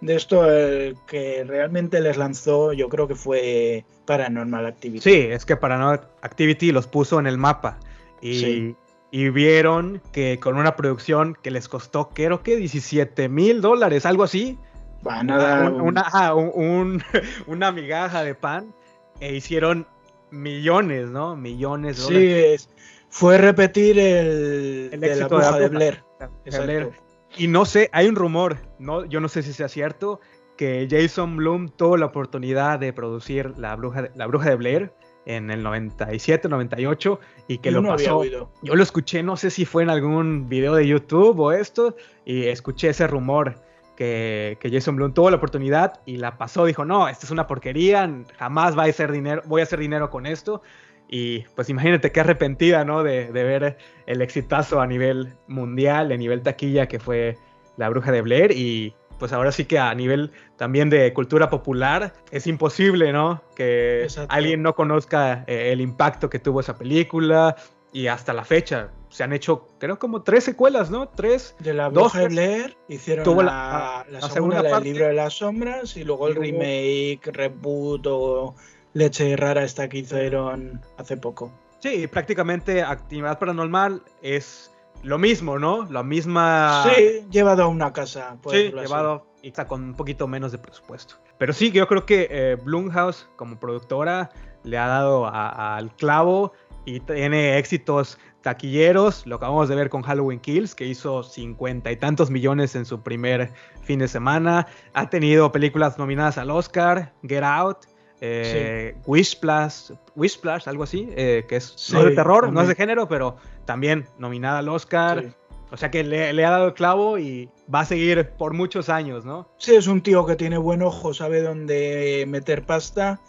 De 0.00 0.14
esto, 0.14 0.50
el 0.50 0.96
que 1.06 1.42
realmente 1.44 2.00
les 2.00 2.16
lanzó, 2.16 2.72
yo 2.72 2.88
creo 2.88 3.08
que 3.08 3.14
fue 3.14 3.84
Paranormal 4.04 4.66
Activity. 4.66 5.00
Sí, 5.00 5.14
es 5.30 5.46
que 5.46 5.56
Paranormal 5.56 6.08
Activity 6.22 6.70
los 6.72 6.86
puso 6.86 7.18
en 7.18 7.26
el 7.26 7.38
mapa. 7.38 7.78
Y, 8.20 8.38
Sí. 8.38 8.76
y 9.10 9.28
vieron 9.30 10.02
que 10.12 10.38
con 10.38 10.56
una 10.58 10.76
producción 10.76 11.36
que 11.42 11.50
les 11.50 11.68
costó, 11.68 12.10
creo 12.10 12.42
que 12.42 12.56
17 12.56 13.28
mil 13.28 13.60
dólares, 13.62 14.04
algo 14.04 14.22
así. 14.24 14.58
Va, 15.06 15.22
nada, 15.22 15.68
un- 15.70 15.80
una, 15.80 16.02
ah, 16.12 16.34
un- 16.34 16.52
un- 16.54 17.02
una 17.46 17.72
migaja 17.72 18.22
de 18.22 18.34
pan. 18.34 18.74
E 19.20 19.34
hicieron 19.34 19.86
millones, 20.30 21.08
¿no? 21.08 21.36
Millones 21.36 21.96
de 21.96 22.02
Sí, 22.02 22.12
dólares. 22.14 22.44
es- 22.54 22.68
fue 23.08 23.38
repetir 23.38 23.98
el, 23.98 24.90
El 24.92 25.04
éxito 25.04 25.38
de 25.38 25.42
la 25.44 25.50
bruja. 25.52 25.68
Blair. 25.68 26.04
De. 26.44 26.60
Blair. 26.60 26.90
Y 27.36 27.48
no 27.48 27.64
sé, 27.64 27.90
hay 27.92 28.08
un 28.08 28.16
rumor, 28.16 28.58
no, 28.78 29.04
yo 29.04 29.20
no 29.20 29.28
sé 29.28 29.42
si 29.42 29.52
sea 29.52 29.68
cierto, 29.68 30.20
que 30.56 30.88
Jason 30.90 31.36
Bloom 31.36 31.68
tuvo 31.68 31.96
la 31.96 32.06
oportunidad 32.06 32.78
de 32.78 32.92
producir 32.92 33.52
La 33.58 33.76
Bruja 33.76 34.02
de, 34.02 34.10
la 34.14 34.26
bruja 34.26 34.50
de 34.50 34.56
Blair 34.56 34.92
en 35.26 35.50
el 35.50 35.62
97, 35.62 36.48
98 36.48 37.20
y 37.48 37.58
que 37.58 37.70
Yo 37.70 37.76
lo 37.76 37.82
no 37.82 37.96
pasó. 37.96 38.24
Yo 38.24 38.48
lo 38.62 38.82
escuché, 38.82 39.22
no 39.22 39.36
sé 39.36 39.50
si 39.50 39.64
fue 39.64 39.82
en 39.82 39.90
algún 39.90 40.48
video 40.48 40.74
de 40.74 40.86
YouTube 40.86 41.38
o 41.40 41.52
esto, 41.52 41.96
y 42.24 42.44
escuché 42.46 42.88
ese 42.88 43.06
rumor 43.06 43.60
que, 43.96 44.56
que 44.60 44.70
Jason 44.70 44.96
Bloom 44.96 45.12
tuvo 45.12 45.30
la 45.30 45.36
oportunidad 45.36 46.00
y 46.06 46.16
la 46.16 46.38
pasó. 46.38 46.64
Dijo, 46.64 46.84
no, 46.84 47.08
esta 47.08 47.26
es 47.26 47.32
una 47.32 47.46
porquería, 47.46 48.08
jamás 48.38 48.78
va 48.78 48.84
a 48.84 48.86
hacer 48.86 49.12
dinero, 49.12 49.42
voy 49.46 49.60
a 49.60 49.64
hacer 49.64 49.80
dinero 49.80 50.10
con 50.10 50.26
esto. 50.26 50.62
Y 51.08 51.40
pues 51.54 51.68
imagínate 51.70 52.10
qué 52.12 52.20
arrepentida, 52.20 52.84
¿no? 52.84 53.02
De, 53.02 53.30
de 53.32 53.44
ver 53.44 53.78
el 54.06 54.22
exitazo 54.22 54.80
a 54.80 54.86
nivel 54.86 55.34
mundial, 55.46 56.10
a 56.12 56.16
nivel 56.16 56.42
taquilla 56.42 56.86
que 56.88 56.98
fue 56.98 57.36
La 57.76 57.88
Bruja 57.88 58.10
de 58.12 58.22
Blair. 58.22 58.50
Y 58.52 58.94
pues 59.18 59.32
ahora 59.32 59.52
sí 59.52 59.64
que 59.66 59.78
a 59.78 59.94
nivel 59.94 60.32
también 60.56 60.90
de 60.90 61.12
cultura 61.14 61.48
popular 61.48 62.12
es 62.30 62.46
imposible, 62.46 63.12
¿no? 63.12 63.42
Que 63.54 64.02
Exacto. 64.02 64.34
alguien 64.34 64.62
no 64.62 64.74
conozca 64.74 65.44
eh, 65.46 65.70
el 65.72 65.80
impacto 65.80 66.28
que 66.28 66.38
tuvo 66.38 66.60
esa 66.60 66.76
película. 66.76 67.56
Y 67.92 68.08
hasta 68.08 68.34
la 68.34 68.44
fecha 68.44 68.90
se 69.08 69.22
han 69.24 69.32
hecho, 69.32 69.68
creo, 69.78 69.98
como 69.98 70.22
tres 70.22 70.44
secuelas, 70.44 70.90
¿no? 70.90 71.08
Tres. 71.08 71.54
De 71.60 71.72
la 71.72 71.84
Dos, 71.84 72.12
bruja 72.12 72.18
de. 72.20 72.28
Blair 72.28 72.76
hicieron 72.88 73.24
Tuvo 73.24 73.42
la, 73.42 73.52
la- 73.52 74.04
la 74.10 74.20
la 74.20 74.28
segunda, 74.28 74.56
la 74.56 74.62
del 74.64 74.72
parte. 74.72 74.88
libro 74.90 75.06
de 75.06 75.14
las 75.14 75.32
sombras 75.34 75.96
y 75.96 76.04
luego 76.04 76.28
el 76.28 76.34
remake, 76.34 77.20
reboot 77.32 78.06
o 78.08 78.54
leche 78.96 79.36
rara 79.36 79.62
esta 79.62 79.88
que 79.88 79.98
hicieron 79.98 80.80
hace 80.96 81.16
poco. 81.18 81.52
Sí, 81.80 82.06
prácticamente 82.06 82.82
Actividad 82.82 83.38
Paranormal 83.38 84.02
es 84.22 84.72
lo 85.02 85.18
mismo, 85.18 85.58
¿no? 85.58 85.84
La 85.90 86.02
misma. 86.02 86.84
Sí, 86.84 87.26
llevado 87.30 87.64
a 87.64 87.68
una 87.68 87.92
casa. 87.92 88.38
Sí, 88.50 88.72
así. 88.72 88.72
llevado 88.72 89.26
y 89.42 89.48
está 89.48 89.66
con 89.66 89.84
un 89.84 89.94
poquito 89.94 90.26
menos 90.26 90.50
de 90.50 90.58
presupuesto. 90.58 91.16
Pero 91.38 91.52
sí, 91.52 91.70
yo 91.70 91.86
creo 91.86 92.06
que 92.06 92.26
eh, 92.30 92.56
Blumhouse 92.64 93.28
como 93.36 93.60
productora 93.60 94.30
le 94.64 94.78
ha 94.78 94.86
dado 94.86 95.26
al 95.26 95.94
clavo 95.96 96.52
y 96.86 97.00
tiene 97.00 97.58
éxitos 97.58 98.18
taquilleros. 98.40 99.26
Lo 99.26 99.36
acabamos 99.36 99.68
de 99.68 99.74
ver 99.74 99.90
con 99.90 100.00
Halloween 100.00 100.40
Kills, 100.40 100.74
que 100.74 100.86
hizo 100.86 101.22
cincuenta 101.22 101.92
y 101.92 101.96
tantos 101.96 102.30
millones 102.30 102.74
en 102.74 102.86
su 102.86 103.02
primer 103.02 103.52
fin 103.82 103.98
de 103.98 104.08
semana. 104.08 104.66
Ha 104.94 105.10
tenido 105.10 105.52
películas 105.52 105.98
nominadas 105.98 106.38
al 106.38 106.50
Oscar, 106.50 107.12
Get 107.22 107.42
Out. 107.44 107.95
Eh, 108.20 108.96
Wishplash, 109.06 109.92
Wishplash, 110.14 110.68
algo 110.68 110.84
así, 110.84 111.08
eh, 111.16 111.44
que 111.48 111.56
es 111.56 111.90
no 111.92 112.00
Sí, 112.00 112.06
de 112.08 112.14
terror, 112.14 112.52
no 112.52 112.60
es 112.62 112.68
de 112.68 112.74
género, 112.74 113.08
pero 113.08 113.36
también 113.64 114.06
nominada 114.18 114.58
al 114.60 114.68
Oscar. 114.68 115.22
Sí. 115.22 115.32
O 115.72 115.76
sea 115.76 115.90
que 115.90 116.04
le, 116.04 116.32
le 116.32 116.44
ha 116.44 116.50
dado 116.50 116.68
el 116.68 116.74
clavo 116.74 117.18
y 117.18 117.50
va 117.72 117.80
a 117.80 117.84
seguir 117.84 118.30
por 118.38 118.54
muchos 118.54 118.88
años, 118.88 119.24
¿no? 119.24 119.48
Sí, 119.58 119.74
es 119.74 119.88
un 119.88 120.00
tío 120.00 120.24
que 120.24 120.36
tiene 120.36 120.58
buen 120.58 120.80
ojo, 120.82 121.12
sabe 121.12 121.42
dónde 121.42 122.24
meter 122.28 122.64
pasta. 122.64 123.20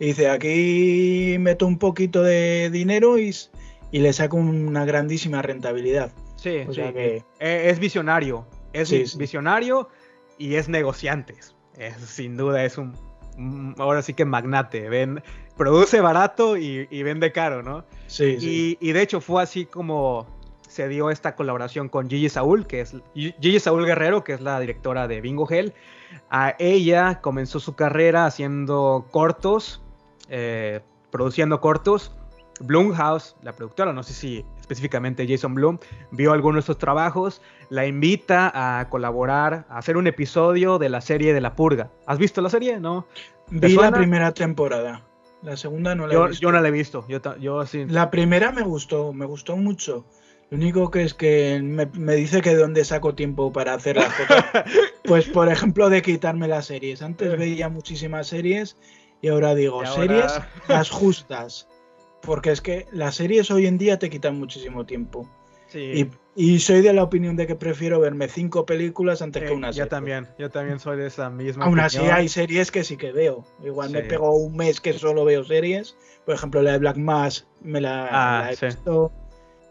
Y 0.00 0.06
dice, 0.06 0.28
aquí 0.28 1.36
meto 1.38 1.66
un 1.68 1.78
poquito 1.78 2.22
de 2.22 2.68
dinero 2.70 3.16
y, 3.18 3.32
y 3.92 4.00
le 4.00 4.12
saco 4.12 4.36
una 4.36 4.84
grandísima 4.84 5.40
rentabilidad. 5.40 6.10
Sí, 6.36 6.64
O 6.66 6.72
sí. 6.72 6.74
sea 6.80 6.92
que- 6.92 7.24
Eh, 7.38 7.70
Es 7.70 7.78
visionario. 7.78 8.44
Es 8.72 8.88
Sí, 8.88 8.98
vi- 8.98 9.06
sí. 9.06 9.16
visionario 9.18 9.88
y 10.36 10.56
es 10.56 10.68
negociante. 10.68 11.36
Es, 11.78 11.96
sin 12.04 12.36
duda 12.36 12.64
es 12.64 12.76
un- 12.76 12.92
ahora 13.78 14.02
sí 14.02 14.14
que 14.14 14.24
magnate. 14.24 14.88
Ven, 14.88 15.22
produce 15.56 16.00
barato 16.00 16.56
y, 16.56 16.86
y 16.90 17.02
vende 17.02 17.32
caro, 17.32 17.62
¿no? 17.62 17.84
Sí, 18.06 18.38
sí. 18.40 18.78
Y, 18.80 18.88
y 18.88 18.92
de 18.92 19.02
hecho 19.02 19.20
fue 19.20 19.42
así 19.42 19.66
como 19.66 20.26
se 20.68 20.88
dio 20.88 21.10
esta 21.10 21.36
colaboración 21.36 21.88
con 21.88 22.10
Gigi 22.10 22.28
Saúl, 22.28 22.66
que 22.66 22.80
es 22.80 22.96
Gigi 23.14 23.60
Saúl 23.60 23.86
Guerrero, 23.86 24.24
que 24.24 24.32
es 24.32 24.40
la 24.40 24.58
directora 24.58 25.06
de 25.06 25.20
Bingo 25.20 25.48
Hell. 25.48 25.72
A 26.30 26.56
ella 26.58 27.20
comenzó 27.20 27.60
su 27.60 27.76
carrera 27.76 28.26
haciendo 28.26 29.06
cortos, 29.10 29.82
eh, 30.28 30.80
produciendo 31.10 31.60
cortos. 31.60 32.12
Blumhouse, 32.60 33.36
la 33.42 33.52
productora, 33.52 33.92
no 33.92 34.02
sé 34.02 34.14
si 34.14 34.44
específicamente 34.64 35.26
Jason 35.28 35.54
Blum, 35.54 35.78
vio 36.10 36.32
algunos 36.32 36.56
de 36.56 36.60
estos 36.60 36.78
trabajos, 36.78 37.42
la 37.68 37.86
invita 37.86 38.50
a 38.80 38.88
colaborar, 38.88 39.66
a 39.68 39.76
hacer 39.78 39.96
un 39.98 40.06
episodio 40.06 40.78
de 40.78 40.88
la 40.88 41.00
serie 41.02 41.34
de 41.34 41.40
La 41.42 41.54
Purga. 41.54 41.90
¿Has 42.06 42.18
visto 42.18 42.40
la 42.40 42.48
serie? 42.48 42.80
¿No? 42.80 43.06
¿te 43.60 43.66
Vi 43.68 43.74
la 43.76 43.92
primera 43.92 44.32
temporada. 44.32 45.04
La 45.42 45.58
segunda 45.58 45.94
no 45.94 46.06
la 46.06 46.14
he 46.14 46.16
Yo, 46.16 46.28
visto. 46.28 46.40
yo 46.42 46.52
no 46.52 46.60
la 46.62 46.68
he 46.68 46.70
visto. 46.70 47.04
Yo, 47.08 47.20
yo 47.38 47.66
sí. 47.66 47.84
La 47.86 48.10
primera 48.10 48.50
me 48.52 48.62
gustó, 48.62 49.12
me 49.12 49.26
gustó 49.26 49.56
mucho. 49.58 50.06
Lo 50.50 50.56
único 50.56 50.90
que 50.90 51.02
es 51.02 51.12
que 51.12 51.60
me, 51.62 51.84
me 51.92 52.14
dice 52.14 52.40
que 52.40 52.50
de 52.50 52.56
dónde 52.56 52.84
saco 52.86 53.14
tiempo 53.14 53.52
para 53.52 53.74
hacer 53.74 53.96
las 53.96 54.12
cosas. 54.14 54.44
Pues, 55.04 55.26
por 55.28 55.50
ejemplo, 55.52 55.90
de 55.90 56.00
quitarme 56.00 56.48
las 56.48 56.64
series. 56.66 57.02
Antes 57.02 57.36
veía 57.38 57.68
muchísimas 57.68 58.26
series 58.28 58.78
y 59.20 59.28
ahora 59.28 59.54
digo, 59.54 59.82
Y 59.82 59.86
ahora- 59.86 60.00
series 60.00 60.40
las 60.68 60.88
justas. 60.88 61.68
Porque 62.26 62.50
es 62.50 62.60
que 62.60 62.86
las 62.92 63.16
series 63.16 63.50
hoy 63.50 63.66
en 63.66 63.78
día 63.78 63.98
te 63.98 64.10
quitan 64.10 64.38
muchísimo 64.38 64.86
tiempo. 64.86 65.28
Sí. 65.68 66.10
Y, 66.36 66.54
y 66.54 66.58
soy 66.60 66.82
de 66.82 66.92
la 66.92 67.02
opinión 67.02 67.36
de 67.36 67.46
que 67.46 67.54
prefiero 67.54 67.98
verme 68.00 68.28
cinco 68.28 68.64
películas 68.66 69.22
antes 69.22 69.42
Eh, 69.42 69.46
que 69.46 69.52
una 69.52 69.68
yo 69.68 69.72
serie. 69.74 69.90
también, 69.90 70.28
yo 70.38 70.50
también 70.50 70.78
soy 70.78 70.96
de 70.98 71.06
esa 71.06 71.30
misma. 71.30 71.64
Aún 71.64 71.80
así 71.80 71.98
opinión. 71.98 72.16
hay 72.16 72.28
series 72.28 72.70
que 72.70 72.84
sí 72.84 72.96
que 72.96 73.12
veo. 73.12 73.44
Igual 73.64 73.90
me 73.90 74.02
Sí. 74.02 74.08
pego 74.08 74.30
un 74.36 74.56
mes 74.56 74.80
que 74.80 74.92
solo 74.92 75.24
veo 75.24 75.44
series. 75.44 75.96
Por 76.24 76.34
ejemplo, 76.34 76.62
la 76.62 76.72
de 76.72 76.78
Black 76.78 76.96
Mass 76.96 77.46
me 77.62 77.80
la, 77.80 78.08
Ah, 78.10 78.42
la 78.44 78.52
he 78.52 78.56
sí. 78.56 78.66
visto. 78.66 79.12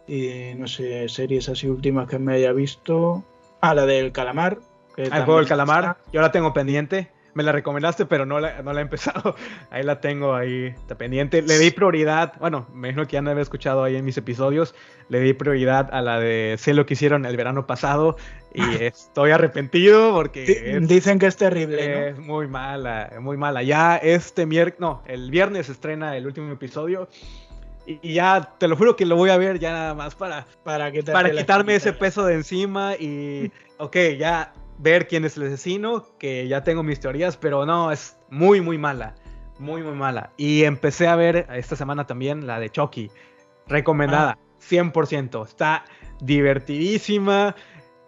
Y 0.08 0.54
no 0.58 0.68
sé, 0.68 1.08
series 1.10 1.48
así 1.50 1.68
últimas 1.68 2.10
que 2.10 2.20
me 2.20 2.34
haya 2.34 2.52
visto. 2.52 3.24
Ah, 3.62 3.74
la 3.74 3.86
del 3.86 4.12
calamar. 4.12 4.60
que 4.96 5.04
Ah, 5.10 5.18
el 5.20 5.24
juego 5.26 5.40
del 5.40 5.48
calamar, 5.48 5.84
está. 5.84 5.98
yo 6.12 6.22
la 6.22 6.32
tengo 6.32 6.54
pendiente. 6.54 7.10
Me 7.34 7.44
la 7.44 7.52
recomendaste, 7.52 8.06
pero 8.06 8.26
no 8.26 8.40
la, 8.40 8.62
no 8.62 8.74
la 8.74 8.80
he 8.80 8.84
empezado. 8.84 9.36
Ahí 9.72 9.84
la 9.84 10.02
tengo 10.02 10.36
ahí 10.36 10.68
está 10.68 10.96
pendiente. 10.98 11.42
Le 11.42 11.58
di 11.58 11.72
prioridad, 11.72 12.34
bueno, 12.40 12.68
me 12.74 12.90
imagino 12.90 13.08
que 13.08 13.14
ya 13.14 13.22
no 13.22 13.32
había 13.32 13.42
escuchado 13.42 13.84
ahí 13.84 13.96
en 13.96 14.06
mis 14.06 14.18
episodios. 14.18 14.76
Le 15.10 15.20
di 15.20 15.34
prioridad 15.34 15.90
a 15.92 16.02
la 16.02 16.20
de 16.20 16.56
sé 16.60 16.74
lo 16.74 16.86
que 16.86 16.94
hicieron 16.94 17.26
el 17.26 17.36
verano 17.36 17.66
pasado 17.66 18.18
y 18.54 18.62
estoy 18.84 19.32
arrepentido 19.32 20.14
porque 20.14 20.44
es, 20.44 20.88
Dicen 20.88 21.20
que 21.20 21.26
es 21.26 21.38
terrible, 21.38 21.88
¿no? 21.88 22.02
es 22.08 22.20
muy 22.20 22.48
mala, 22.48 23.12
muy 23.20 23.38
mala. 23.38 23.64
Ya 23.64 23.98
este 23.98 24.46
miércoles, 24.46 24.80
no, 24.80 25.02
el 25.06 25.32
viernes 25.32 25.70
estrena 25.70 26.16
el 26.16 26.26
último 26.28 26.52
episodio 26.52 27.08
y, 27.86 28.14
ya 28.14 28.54
te 28.58 28.68
lo 28.68 28.78
juro 28.78 28.96
que 28.96 29.06
lo 29.06 29.16
voy 29.16 29.30
a 29.30 29.38
ver 29.38 29.60
ya 29.60 29.72
nada 29.72 29.94
más 29.94 30.16
para 30.16 30.46
Para, 30.64 30.92
para 31.12 31.32
quitarme 31.32 31.76
ese 31.76 31.94
peso 31.94 32.26
de 32.26 32.36
encima 32.36 32.96
y, 32.96 33.52
ok, 33.78 33.98
ya 34.18 34.54
ver 34.78 35.08
quién 35.08 35.26
es 35.26 35.38
el 35.38 35.48
asesino, 35.48 36.06
que 36.18 36.48
ya 36.48 36.64
tengo 36.64 36.84
mis 36.84 37.00
teorías, 37.00 37.38
pero 37.38 37.66
no, 37.66 37.92
es 37.92 38.18
muy, 38.30 38.62
muy 38.62 38.78
mala, 38.78 39.16
muy, 39.60 39.84
muy 39.84 39.96
mala. 39.96 40.32
Y 40.38 40.64
empecé 40.64 41.08
a 41.08 41.16
ver 41.16 41.48
esta 41.54 41.76
semana 41.76 42.06
también 42.06 42.48
la 42.48 42.60
de 42.60 42.70
Chucky, 42.70 43.12
recomendada, 43.68 44.38
100%, 44.70 45.46
está 45.48 45.86
divertidísima. 46.22 47.56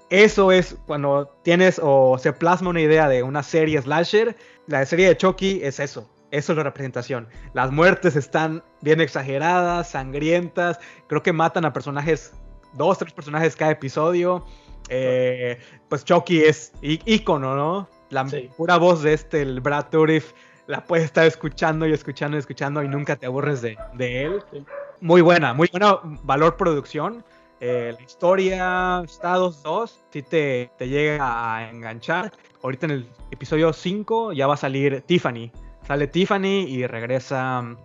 Eso 0.09 0.51
es 0.51 0.77
cuando 0.85 1.27
tienes 1.43 1.79
o 1.81 2.17
se 2.17 2.31
plasma 2.31 2.69
una 2.69 2.81
idea 2.81 3.07
de 3.07 3.23
una 3.23 3.41
serie 3.43 3.81
slasher, 3.81 4.35
la 4.67 4.85
serie 4.85 5.07
de 5.07 5.17
Chucky 5.17 5.61
es 5.63 5.79
eso. 5.79 6.09
Eso 6.31 6.51
es 6.51 6.57
la 6.57 6.63
representación. 6.63 7.27
Las 7.53 7.71
muertes 7.71 8.15
están 8.15 8.63
bien 8.81 8.99
exageradas, 8.99 9.91
sangrientas. 9.91 10.79
Creo 11.07 11.23
que 11.23 11.31
matan 11.31 11.65
a 11.65 11.71
personajes, 11.71 12.33
dos, 12.73 12.97
tres 12.97 13.13
personajes 13.13 13.55
cada 13.55 13.71
episodio. 13.71 14.45
Eh, 14.89 15.57
pues 15.89 16.05
Chucky 16.05 16.41
es 16.43 16.71
ícono, 16.81 17.55
¿no? 17.55 17.89
La 18.09 18.27
Sí. 18.27 18.49
pura 18.55 18.77
voz 18.77 19.01
de 19.01 19.13
este, 19.13 19.41
el 19.41 19.59
Brad 19.61 19.85
Dourif, 19.91 20.31
la 20.67 20.83
puedes 20.85 21.05
estar 21.05 21.25
escuchando 21.25 21.87
y 21.87 21.93
escuchando 21.93 22.37
y 22.37 22.39
escuchando 22.39 22.83
y 22.83 22.87
nunca 22.87 23.15
te 23.15 23.25
aburres 23.25 23.61
de, 23.61 23.77
de 23.93 24.23
él. 24.23 24.43
Sí. 24.51 24.63
Muy 25.01 25.21
buena, 25.21 25.53
muy 25.53 25.67
buena 25.71 25.99
valor 26.23 26.55
producción. 26.55 27.23
Eh, 27.59 27.93
la 27.97 28.03
historia 28.03 29.01
está 29.05 29.37
2-2, 29.37 29.91
si 30.11 30.21
te, 30.21 30.69
te 30.77 30.87
llega 30.87 31.55
a 31.55 31.69
enganchar. 31.69 32.31
Ahorita 32.63 32.85
en 32.85 32.91
el 32.91 33.09
episodio 33.31 33.73
5 33.73 34.33
ya 34.33 34.45
va 34.47 34.53
a 34.55 34.57
salir 34.57 35.01
Tiffany. 35.01 35.51
Sale 35.87 36.07
Tiffany 36.07 36.65
y 36.67 36.85
regresa 36.87 37.61
mm, 37.61 37.77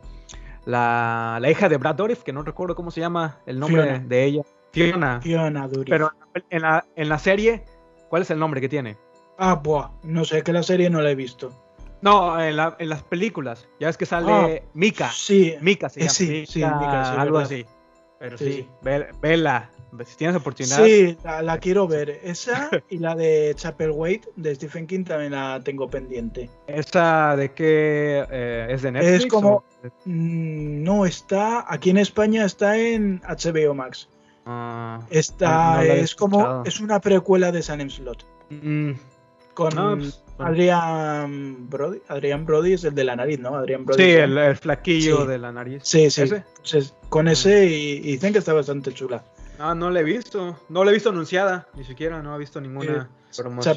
la, 0.67 1.39
la 1.41 1.51
hija 1.51 1.69
de 1.69 1.77
Brad 1.77 1.95
Dourif, 1.97 2.23
que 2.23 2.33
no 2.33 2.43
recuerdo 2.43 2.75
cómo 2.75 2.91
se 2.91 3.01
llama 3.01 3.39
el 3.47 3.59
nombre 3.61 3.83
Fiona. 3.83 3.99
de 4.01 4.25
ella. 4.25 4.43
Fiona. 4.73 5.21
Fiona 5.21 5.67
Dourif. 5.69 5.91
Pero 5.91 6.13
en 6.51 6.63
la, 6.63 6.85
en 6.97 7.09
la 7.09 7.19
serie, 7.19 7.65
¿cuál 8.09 8.23
es 8.23 8.31
el 8.31 8.39
nombre 8.39 8.61
que 8.61 8.69
tiene? 8.69 8.97
Ah, 9.39 9.55
buah, 9.55 9.91
no 10.05 10.25
sé, 10.25 10.43
que 10.43 10.53
la 10.53 10.63
serie 10.63 10.91
no 10.91 11.01
la 11.01 11.11
he 11.11 11.15
visto. 11.15 11.53
No, 12.03 12.41
en, 12.43 12.57
la- 12.57 12.77
en 12.79 12.89
las 12.89 13.03
películas. 13.03 13.69
Ya 13.79 13.89
es 13.89 13.97
que 13.97 14.07
sale 14.07 14.63
Ah, 14.65 14.69
Mika. 14.75 15.11
Sí, 15.11 15.55
Mika 15.61 15.89
se 15.89 16.01
Eh, 16.01 16.03
llama. 16.05 16.13
sí, 16.15 16.47
sí, 16.47 16.59
Mika, 16.65 17.05
sí, 17.05 17.17
algo 17.19 17.37
verdad. 17.39 17.43
así. 17.53 17.67
Pero 18.19 18.37
Sí, 18.39 18.45
sí, 18.45 18.53
sí. 18.53 18.69
ve- 18.83 19.09
vela. 19.21 19.71
Si 20.05 20.17
tienes 20.17 20.37
oportunidad. 20.37 20.85
sí, 20.85 21.17
la, 21.25 21.43
la 21.43 21.59
quiero 21.59 21.89
ver. 21.89 22.21
Esa 22.23 22.71
y 22.91 22.99
la 22.99 23.15
de 23.17 23.53
Chapel 23.57 23.91
Wait 23.91 24.27
de 24.37 24.55
Stephen 24.55 24.87
King 24.87 25.03
también 25.05 25.33
la 25.33 25.61
tengo 25.65 25.89
pendiente. 25.91 26.49
¿Esa 26.69 27.35
de 27.35 27.53
qué 27.55 28.25
eh, 28.31 28.67
es 28.71 28.83
de 28.83 28.93
Netflix? 28.93 29.31
como- 29.33 29.55
o- 29.57 29.65
Mm, 30.05 30.83
No 30.85 31.07
está, 31.07 31.65
aquí 31.67 31.89
en 31.91 31.97
España 31.97 32.45
está 32.45 32.77
en 32.77 33.21
HBO 33.27 33.75
Max. 33.75 34.10
Ah, 34.47 35.01
Está, 35.11 35.77
No, 35.77 35.77
no 35.77 35.83
es 35.93 36.15
como, 36.15 36.39
escuchado. 36.39 36.63
es 36.65 36.81
una 36.81 37.01
precuela 37.01 37.53
de 37.53 37.63
Salem 37.63 37.91
Slot. 37.91 38.25
mm, 38.51 38.91
Con 39.55 39.75
no, 39.75 39.97
pues, 39.97 40.23
bueno. 40.37 40.51
Adrián 40.53 41.69
Brody. 41.69 41.99
Adrián 42.09 42.47
Brody 42.47 42.73
es 42.75 42.85
el 42.85 42.95
de 42.95 43.05
la 43.05 43.17
nariz, 43.17 43.39
¿no? 43.41 43.55
Adrián 43.57 43.85
Brody. 43.85 44.03
Sí, 44.03 44.11
el, 44.11 44.39
el 44.39 44.57
flaquillo 44.57 45.23
Sí. 45.23 45.27
de 45.27 45.39
la 45.39 45.53
nariz. 45.53 45.83
Sí, 45.85 46.11
sí. 46.11 46.23
¿Ese? 46.23 46.45
Pues 46.71 46.95
con 47.09 47.29
ese 47.29 47.67
y, 47.67 47.99
y 47.99 48.13
dicen 48.13 48.33
que 48.33 48.39
está 48.39 48.53
bastante 48.55 48.93
chula. 48.95 49.23
Ah, 49.59 49.75
no 49.75 49.91
la 49.91 50.01
he 50.01 50.05
visto. 50.05 50.59
No 50.71 50.85
la 50.85 50.91
he 50.91 50.95
visto 50.95 51.11
anunciada. 51.11 51.69
Ni 51.75 51.85
siquiera, 51.85 52.23
no 52.23 52.35
he 52.35 52.39
visto 52.39 52.61
ninguna 52.61 53.11
promoción. 53.37 53.77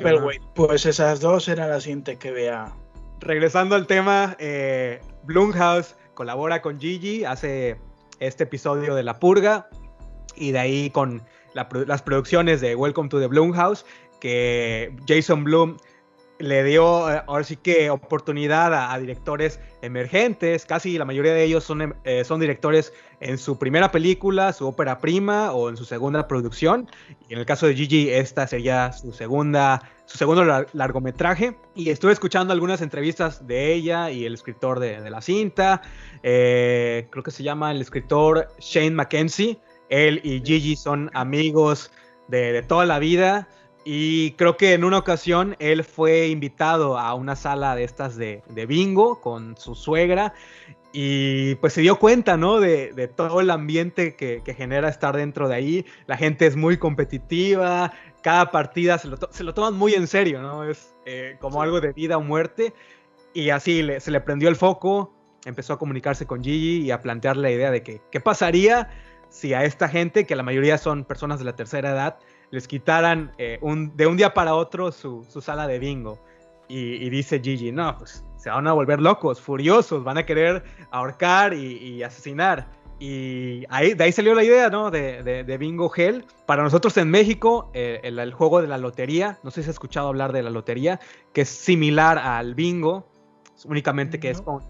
Pues 0.56 0.86
esas 0.86 1.20
dos 1.20 1.48
eran 1.50 1.70
las 1.70 1.84
siguientes 1.84 2.18
que 2.18 2.32
vea. 2.32 2.74
Regresando 3.20 3.76
al 3.76 3.86
tema, 3.88 4.36
eh, 4.40 5.02
Blumhouse 5.24 5.96
colabora 6.14 6.62
con 6.62 6.80
Gigi, 6.80 7.26
hace 7.26 7.78
este 8.20 8.44
episodio 8.44 8.96
de 8.96 9.04
La 9.04 9.20
Purga 9.20 9.68
y 10.36 10.52
de 10.52 10.60
ahí 10.60 10.90
con 10.90 11.22
las 11.54 12.02
producciones 12.02 12.62
de 12.62 12.76
Welcome 12.76 13.10
to 13.10 13.20
the 13.20 13.28
Blumhouse, 13.28 13.86
que 14.20 14.96
Jason 15.08 15.44
Blum 15.44 15.78
le 16.40 16.64
dio 16.64 17.10
eh, 17.14 17.22
ahora 17.28 17.44
sí 17.44 17.56
que 17.58 17.90
oportunidad 17.92 18.74
a, 18.74 18.98
directores 18.98 19.60
emergentes, 19.82 20.66
casi 20.66 20.98
la 20.98 21.06
mayoría 21.06 21.34
de 21.34 21.44
ellos 21.44 21.64
son, 21.64 21.82
em- 21.84 21.94
eh, 22.04 22.24
son 22.26 22.40
directores 22.40 22.92
en 23.20 23.38
su 23.38 23.60
primera 23.60 23.92
película, 23.92 24.52
su 24.52 24.68
ópera 24.68 25.00
prima 25.00 25.52
o 25.54 25.70
en 25.70 25.78
su 25.78 25.86
segunda 25.86 26.28
producción. 26.28 26.90
Y 27.30 27.34
en 27.34 27.40
el 27.40 27.46
caso 27.46 27.68
de 27.68 27.76
Gigi, 27.76 28.10
esta 28.10 28.48
sería 28.48 28.92
su 28.92 29.14
segunda, 29.14 29.82
su 30.06 30.18
segundo 30.18 30.44
lar- 30.44 30.68
largometraje. 30.74 31.56
Y 31.76 31.92
estuve 31.92 32.12
escuchando 32.12 32.52
algunas 32.52 32.82
entrevistas 32.82 33.46
de 33.48 33.72
ella 33.74 34.10
y 34.10 34.26
el 34.26 34.34
escritor 34.34 34.80
de, 34.80 35.02
de 35.02 35.10
la 35.12 35.22
cinta. 35.22 35.82
Eh, 36.24 37.08
creo 37.12 37.24
que 37.24 37.32
se 37.32 37.44
llama 37.44 37.72
el 37.72 37.80
escritor 37.80 38.48
Shane 38.60 38.92
Mackenzie. 38.92 39.60
Él 39.94 40.22
y 40.24 40.42
Gigi 40.44 40.76
son 40.76 41.12
amigos 41.14 41.92
de, 42.28 42.64
toda 42.64 42.86
la 42.86 42.98
vida. 42.98 43.48
Y 43.86 44.32
creo 44.32 44.58
que 44.58 44.74
en 44.74 44.86
una 44.86 44.98
ocasión 44.98 45.56
él 45.60 45.84
fue 45.84 46.30
invitado 46.30 46.98
a 46.98 47.14
una 47.14 47.36
sala 47.36 47.76
de 47.76 47.84
estas 47.84 48.16
de, 48.16 48.42
bingo 48.68 49.22
con 49.22 49.56
su 49.58 49.76
suegra 49.76 50.34
y 50.94 51.56
pues 51.56 51.74
se 51.74 51.82
dio 51.82 52.00
cuenta, 52.00 52.38
¿no? 52.38 52.60
De, 52.60 53.12
todo 53.16 53.42
el 53.42 53.52
ambiente 53.52 54.16
que, 54.16 54.42
genera 54.58 54.90
estar 54.90 55.16
dentro 55.16 55.48
de 55.48 55.56
ahí. 55.56 55.86
La 56.08 56.18
gente 56.18 56.48
es 56.48 56.56
muy 56.56 56.78
competitiva, 56.78 57.92
cada 58.24 58.50
partida 58.50 58.98
se 58.98 59.10
lo, 59.10 59.18
to- 59.18 59.54
toman 59.54 59.76
muy 59.76 59.94
en 59.94 60.08
serio, 60.08 60.42
¿no? 60.42 60.64
Es 60.64 60.96
eh, 61.06 61.36
como 61.40 61.62
algo 61.62 61.82
de 61.82 61.94
vida 61.94 62.18
o 62.18 62.22
muerte. 62.22 62.74
Y 63.34 63.50
así 63.50 63.84
le- 63.84 64.00
se 64.00 64.10
le 64.10 64.22
prendió 64.22 64.50
el 64.50 64.56
foco, 64.56 65.14
empezó 65.46 65.74
a 65.74 65.78
comunicarse 65.78 66.26
con 66.26 66.44
Gigi 66.44 66.86
y 66.86 66.92
a 66.92 67.02
plantear 67.02 67.38
la 67.38 67.52
idea 67.52 67.70
de 67.70 67.84
que 67.84 68.02
qué 68.12 68.22
pasaría 68.22 68.90
si 69.34 69.56
a 69.56 69.64
esta 69.64 69.90
gente, 69.90 70.26
que 70.28 70.36
la 70.36 70.44
mayoría 70.44 70.78
son 70.78 71.06
personas 71.06 71.40
de 71.40 71.46
la 71.46 71.56
tercera 71.56 71.90
edad, 71.90 72.20
les 72.52 72.68
quitaran 72.68 73.32
eh, 73.40 73.58
un, 73.62 73.98
de 73.98 74.06
un 74.06 74.16
día 74.16 74.36
para 74.36 74.54
otro 74.54 74.92
su, 74.92 75.26
su 75.28 75.42
sala 75.42 75.66
de 75.66 75.80
bingo. 75.80 76.20
Y, 76.68 77.04
y 77.04 77.10
dice 77.10 77.42
Gigi, 77.44 77.72
no, 77.72 77.98
pues 77.98 78.24
se 78.38 78.52
van 78.52 78.68
a 78.68 78.74
volver 78.74 79.02
locos, 79.02 79.42
furiosos, 79.42 80.04
van 80.04 80.20
a 80.20 80.26
querer 80.26 80.64
ahorcar 80.92 81.56
y, 81.56 81.78
y 81.78 82.04
asesinar. 82.04 82.68
Y 83.00 83.64
ahí, 83.70 83.96
de 83.96 84.04
ahí 84.04 84.12
salió 84.12 84.36
la 84.36 84.44
idea, 84.44 84.70
¿no? 84.70 84.92
De, 84.92 85.24
de- 85.24 85.44
de 85.44 85.58
Bingo 85.58 85.92
Hell. 85.94 86.24
Para 86.46 86.62
nosotros 86.62 86.96
en 86.98 87.10
México, 87.10 87.72
eh, 87.74 88.00
el, 88.04 88.20
el 88.20 88.34
juego 88.34 88.62
de 88.62 88.68
la 88.68 88.78
lotería, 88.78 89.40
no 89.44 89.50
sé 89.50 89.64
si 89.64 89.70
has 89.70 89.76
escuchado 89.76 90.08
hablar 90.10 90.32
de 90.32 90.44
la 90.44 90.52
lotería, 90.52 91.00
que 91.34 91.42
es 91.42 91.50
similar 91.50 92.20
al 92.20 92.54
bingo, 92.54 93.10
únicamente 93.66 94.20
que 94.20 94.30
es 94.30 94.42
con, 94.42 94.62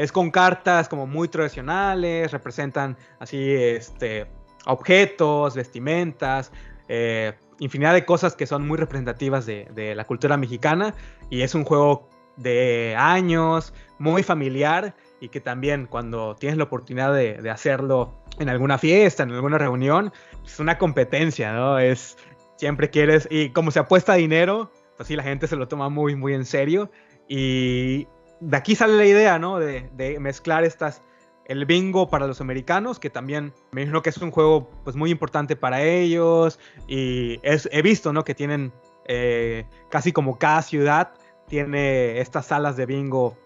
es 0.00 0.12
con 0.12 0.30
cartas 0.30 0.88
como 0.88 1.06
muy 1.06 1.28
tradicionales, 1.28 2.32
representan 2.32 2.96
así 3.18 3.52
este, 3.52 4.26
objetos, 4.64 5.54
vestimentas, 5.54 6.52
eh, 6.88 7.34
infinidad 7.58 7.92
de 7.92 8.06
cosas 8.06 8.34
que 8.34 8.46
son 8.46 8.66
muy 8.66 8.78
representativas 8.78 9.44
de, 9.44 9.68
de 9.74 9.94
la 9.94 10.06
cultura 10.06 10.38
mexicana 10.38 10.94
y 11.28 11.42
es 11.42 11.54
un 11.54 11.64
juego 11.64 12.08
de 12.38 12.94
años, 12.96 13.74
muy 13.98 14.22
familiar 14.22 14.96
y 15.20 15.28
que 15.28 15.40
también 15.40 15.86
cuando 15.86 16.34
tienes 16.34 16.56
la 16.56 16.64
oportunidad 16.64 17.12
de, 17.12 17.34
de 17.34 17.50
hacerlo 17.50 18.24
en 18.38 18.48
alguna 18.48 18.78
fiesta, 18.78 19.22
en 19.22 19.32
alguna 19.32 19.58
reunión, 19.58 20.14
es 20.46 20.58
una 20.60 20.78
competencia, 20.78 21.52
¿no? 21.52 21.78
Es, 21.78 22.16
siempre 22.56 22.88
quieres, 22.88 23.28
y 23.30 23.50
como 23.50 23.70
se 23.70 23.80
apuesta 23.80 24.14
dinero, 24.14 24.72
pues 24.96 25.08
sí, 25.08 25.16
la 25.16 25.22
gente 25.22 25.46
se 25.46 25.56
lo 25.56 25.68
toma 25.68 25.90
muy, 25.90 26.16
muy 26.16 26.32
en 26.32 26.46
serio 26.46 26.90
y 27.28 28.08
de 28.40 28.56
aquí 28.56 28.74
sale 28.74 28.96
la 28.96 29.06
idea, 29.06 29.38
¿no? 29.38 29.58
De, 29.58 30.18
mezclar 30.18 30.64
estas, 30.64 31.02
el 31.44 31.66
bingo 31.66 32.08
para 32.08 32.26
los 32.26 32.40
americanos, 32.40 32.98
que 32.98 33.10
también 33.10 33.52
me 33.72 33.82
imagino 33.82 34.02
que 34.02 34.10
es 34.10 34.18
un 34.18 34.30
juego 34.30 34.70
pues 34.84 34.96
muy 34.96 35.10
importante 35.10 35.56
para 35.56 35.82
ellos 35.82 36.58
y 36.88 37.40
he 37.42 37.82
visto, 37.82 38.12
¿no? 38.12 38.24
Que 38.24 38.34
tienen 38.34 38.72
eh, 39.06 39.64
casi 39.90 40.12
como 40.12 40.38
cada 40.38 40.62
ciudad 40.62 41.12
tiene 41.48 42.20
estas 42.20 42.46
salas 42.46 42.76
de 42.76 42.86
bingo 42.86 43.36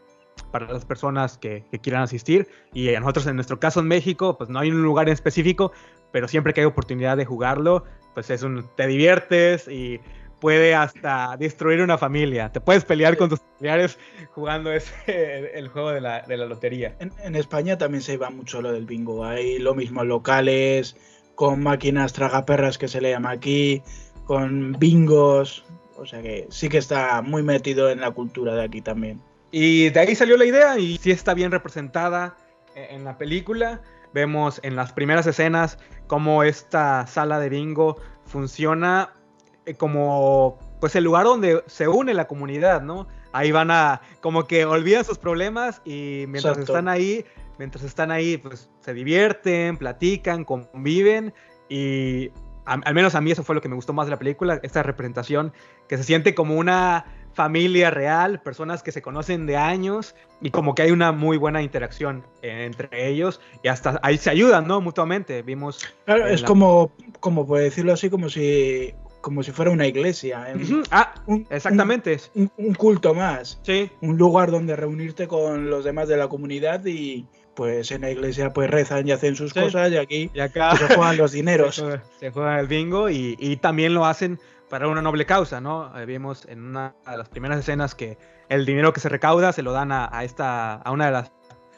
para 0.51 0.71
las 0.71 0.85
personas 0.85 1.39
que, 1.39 1.65
que 1.71 1.79
quieran 1.79 2.03
asistir 2.03 2.49
y 2.73 2.91
nosotros 2.93 3.27
en 3.27 3.37
nuestro 3.37 3.59
caso 3.59 3.81
en 3.81 3.87
México 3.87 4.37
pues 4.37 4.51
no 4.51 4.59
hay 4.59 4.71
un 4.71 4.83
lugar 4.83 5.09
en 5.09 5.15
específico 5.15 5.73
pero 6.13 6.29
siempre 6.29 6.53
que 6.53 6.61
hay 6.61 6.67
oportunidad 6.67 7.17
de 7.17 7.25
jugarlo 7.25 7.85
pues 8.13 8.31
es 8.31 8.43
un 8.43 8.69
te 8.77 8.87
diviertes 8.87 9.69
y 9.69 10.01
puede 10.45 10.75
hasta 10.75 11.39
destruir 11.39 11.81
una 11.81 11.97
familia 11.97 12.53
te 12.53 12.61
puedes 12.61 12.85
pelear 12.85 13.17
con 13.17 13.31
tus 13.31 13.41
familiares 13.41 13.99
jugando 14.35 14.71
ese 14.75 14.93
el, 15.59 15.69
juego 15.69 15.91
de 15.91 16.03
la, 16.03 16.21
de 16.21 16.37
la 16.37 16.45
lotería 16.45 16.95
En, 16.99 17.11
en 17.23 17.35
España 17.35 17.79
también 17.79 18.03
se 18.03 18.19
va 18.19 18.29
mucho 18.29 18.61
lo 18.61 18.71
del 18.71 18.85
bingo. 18.85 19.25
Hay 19.25 19.59
lo 19.59 19.75
mismo 19.75 20.03
en 20.03 20.09
locales, 20.09 20.97
con 21.35 21.63
máquinas 21.63 22.13
tragaperras 22.13 22.77
que 22.77 22.89
se 22.89 23.01
le 23.01 23.13
llama 23.13 23.31
aquí, 23.31 23.83
con 24.27 24.73
bingos. 24.73 25.65
O 25.97 26.05
sea 26.05 26.21
que 26.21 26.47
sí 26.51 26.69
que 26.69 26.77
está 26.77 27.23
muy 27.23 27.43
metido 27.43 27.89
en 27.89 28.03
la 28.03 28.11
cultura 28.11 28.55
de 28.55 28.65
aquí 28.65 28.83
también. 28.83 29.23
Y 29.51 29.89
de 29.89 30.01
ahí 30.01 30.15
salió 30.15 30.37
la 30.37 30.45
idea 30.45 30.79
y 30.79 30.99
sí 30.99 31.11
está 31.11 31.33
bien 31.33 31.53
representada 31.53 32.37
eh, 32.75 32.89
en 32.91 33.05
la 33.05 33.17
película. 33.17 33.81
Vemos 34.13 34.61
en 34.63 34.77
las 34.77 34.93
primeras 34.93 35.27
escenas 35.27 35.79
cómo 36.07 36.43
esta 36.43 37.07
sala 37.07 37.41
de 37.41 37.49
bingo 37.49 37.97
funciona 38.27 39.15
como 39.73 40.59
pues 40.81 40.95
el 40.97 41.05
lugar 41.05 41.25
donde 41.25 41.63
se 41.67 41.89
une 41.89 42.13
la 42.13 42.27
comunidad, 42.27 42.83
¿no? 42.83 43.07
Ahí 43.33 43.51
van 43.53 43.71
a 43.71 44.01
como 44.21 44.47
que 44.47 44.65
olvidan 44.67 45.05
sus 45.05 45.19
problemas 45.19 45.81
y 45.85 46.25
mientras 46.29 46.59
Exacto. 46.59 46.73
están 46.73 46.89
ahí, 46.89 47.25
mientras 47.59 47.83
están 47.85 48.11
ahí 48.11 48.37
pues 48.37 48.69
se 48.81 48.93
divierten, 48.93 49.77
platican, 49.79 50.45
conviven 50.45 51.33
y 51.69 52.29
a- 52.67 52.75
al 52.85 52.95
menos 52.95 53.15
a 53.15 53.21
mí 53.21 53.31
eso 53.33 53.43
fue 53.43 53.55
lo 53.55 53.61
que 53.63 53.69
me 53.69 53.75
gustó 53.77 53.93
más 53.95 54.07
de 54.07 54.11
la 54.11 54.19
película, 54.19 54.61
esta 54.63 54.83
representación 54.83 55.53
que 55.89 55.97
se 55.97 56.05
siente 56.05 56.35
como 56.35 56.57
una 56.57 57.07
familia 57.33 57.91
real, 57.91 58.41
personas 58.43 58.83
que 58.85 58.93
se 58.93 59.03
conocen 59.03 59.45
de 59.47 59.57
años 59.57 60.15
y 60.41 60.51
como 60.51 60.75
que 60.77 60.83
hay 60.83 60.93
una 60.93 61.11
muy 61.11 61.37
buena 61.37 61.63
interacción 61.63 62.25
eh, 62.43 62.65
entre 62.65 63.09
ellos 63.09 63.41
y 63.63 63.69
hasta 63.69 63.99
ahí 64.05 64.19
se 64.19 64.31
ayudan, 64.31 64.69
¿no? 64.69 64.81
Mutuamente. 64.81 65.43
Vimos. 65.43 65.81
Claro, 66.05 66.27
es 66.29 66.43
la- 66.43 66.47
como, 66.47 66.93
como 67.19 67.45
por 67.47 67.59
decirlo 67.59 67.93
así, 67.93 68.09
como 68.09 68.29
si, 68.29 68.95
como 69.25 69.43
si 69.43 69.51
fuera 69.53 69.71
una 69.71 69.87
iglesia. 69.87 70.45
¿eh? 70.53 70.55
Ah, 70.91 71.15
Un- 71.27 71.47
exactamente. 71.51 72.19
Un, 72.35 72.51
un 72.59 72.75
culto 72.75 73.15
más. 73.15 73.59
Sí, 73.63 73.91
Un 74.03 74.19
lugar 74.19 74.51
donde 74.51 74.77
reunirte 74.77 75.27
con 75.27 75.71
los 75.71 75.83
demás 75.85 76.09
de 76.09 76.19
la 76.19 76.29
comunidad 76.29 76.85
y 76.85 77.27
pues 77.55 77.91
en 77.91 78.03
la 78.03 78.11
iglesia 78.11 78.53
pues 78.53 78.69
rezan 78.71 79.09
y 79.09 79.13
hacen 79.13 79.35
sus 79.35 79.53
Sí. 79.53 79.61
cosas 79.61 79.91
y 79.93 79.97
aquí 79.97 80.31
y 80.35 80.41
acá 80.41 80.71
pues, 80.77 80.83
se 80.91 80.95
juegan 80.97 81.17
los 81.17 81.33
dineros. 81.33 81.75
se 81.77 81.83
juega- 81.83 82.03
se 82.21 82.31
juega 82.31 82.61
el 82.61 82.67
bingo 82.69 83.09
y, 83.09 83.35
y 83.39 83.57
también 83.57 83.95
lo 83.95 84.05
hacen 84.05 84.39
para 84.69 84.89
una 84.89 85.01
noble 85.01 85.25
causa, 85.25 85.61
¿no? 85.61 85.97
Eh, 85.99 86.05
vimos 86.05 86.45
en 86.47 86.63
una 86.63 86.95
de 87.11 87.17
las 87.17 87.29
primeras 87.31 87.59
escenas 87.61 87.95
que 87.95 88.19
el 88.51 88.67
dinero 88.67 88.93
que 88.93 89.01
se 89.01 89.09
recauda 89.09 89.53
se 89.53 89.63
lo 89.63 89.73
dan 89.73 89.91
a, 89.93 90.09
a 90.13 90.25
esta, 90.25 90.75
a 90.75 90.91
una 90.93 91.07
de 91.07 91.13
las 91.13 91.33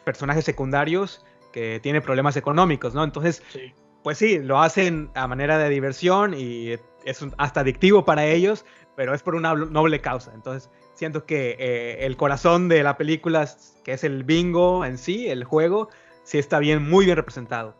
personajes 0.04 0.44
secundarios 0.44 1.24
que 1.52 1.78
tiene 1.80 2.00
problemas 2.00 2.36
económicos, 2.36 2.94
¿no? 2.94 3.04
Entonces, 3.04 3.42
Sí. 3.52 3.72
pues 4.02 4.18
sí, 4.18 4.38
lo 4.38 4.60
hacen 4.62 5.10
a 5.14 5.26
manera 5.26 5.58
de 5.58 5.68
diversión 5.68 6.34
y 6.36 6.76
es 7.06 7.22
un- 7.22 7.34
hasta 7.38 7.60
adictivo 7.60 8.04
para 8.04 8.26
ellos, 8.26 8.66
pero 8.96 9.14
es 9.14 9.22
por 9.22 9.34
una 9.34 9.54
bl- 9.54 9.70
noble 9.70 10.00
causa. 10.00 10.32
Entonces, 10.34 10.70
siento 10.94 11.24
que 11.24 11.56
eh, 11.58 12.04
el 12.06 12.16
corazón 12.16 12.68
de 12.68 12.82
la 12.82 12.96
película, 12.98 13.48
que 13.84 13.92
es 13.92 14.04
el 14.04 14.24
bingo 14.24 14.84
en 14.84 14.98
sí, 14.98 15.28
el 15.28 15.44
juego, 15.44 15.88
sí 16.24 16.38
está 16.38 16.58
bien, 16.58 16.88
muy 16.88 17.04
bien 17.06 17.16
representado. 17.16 17.74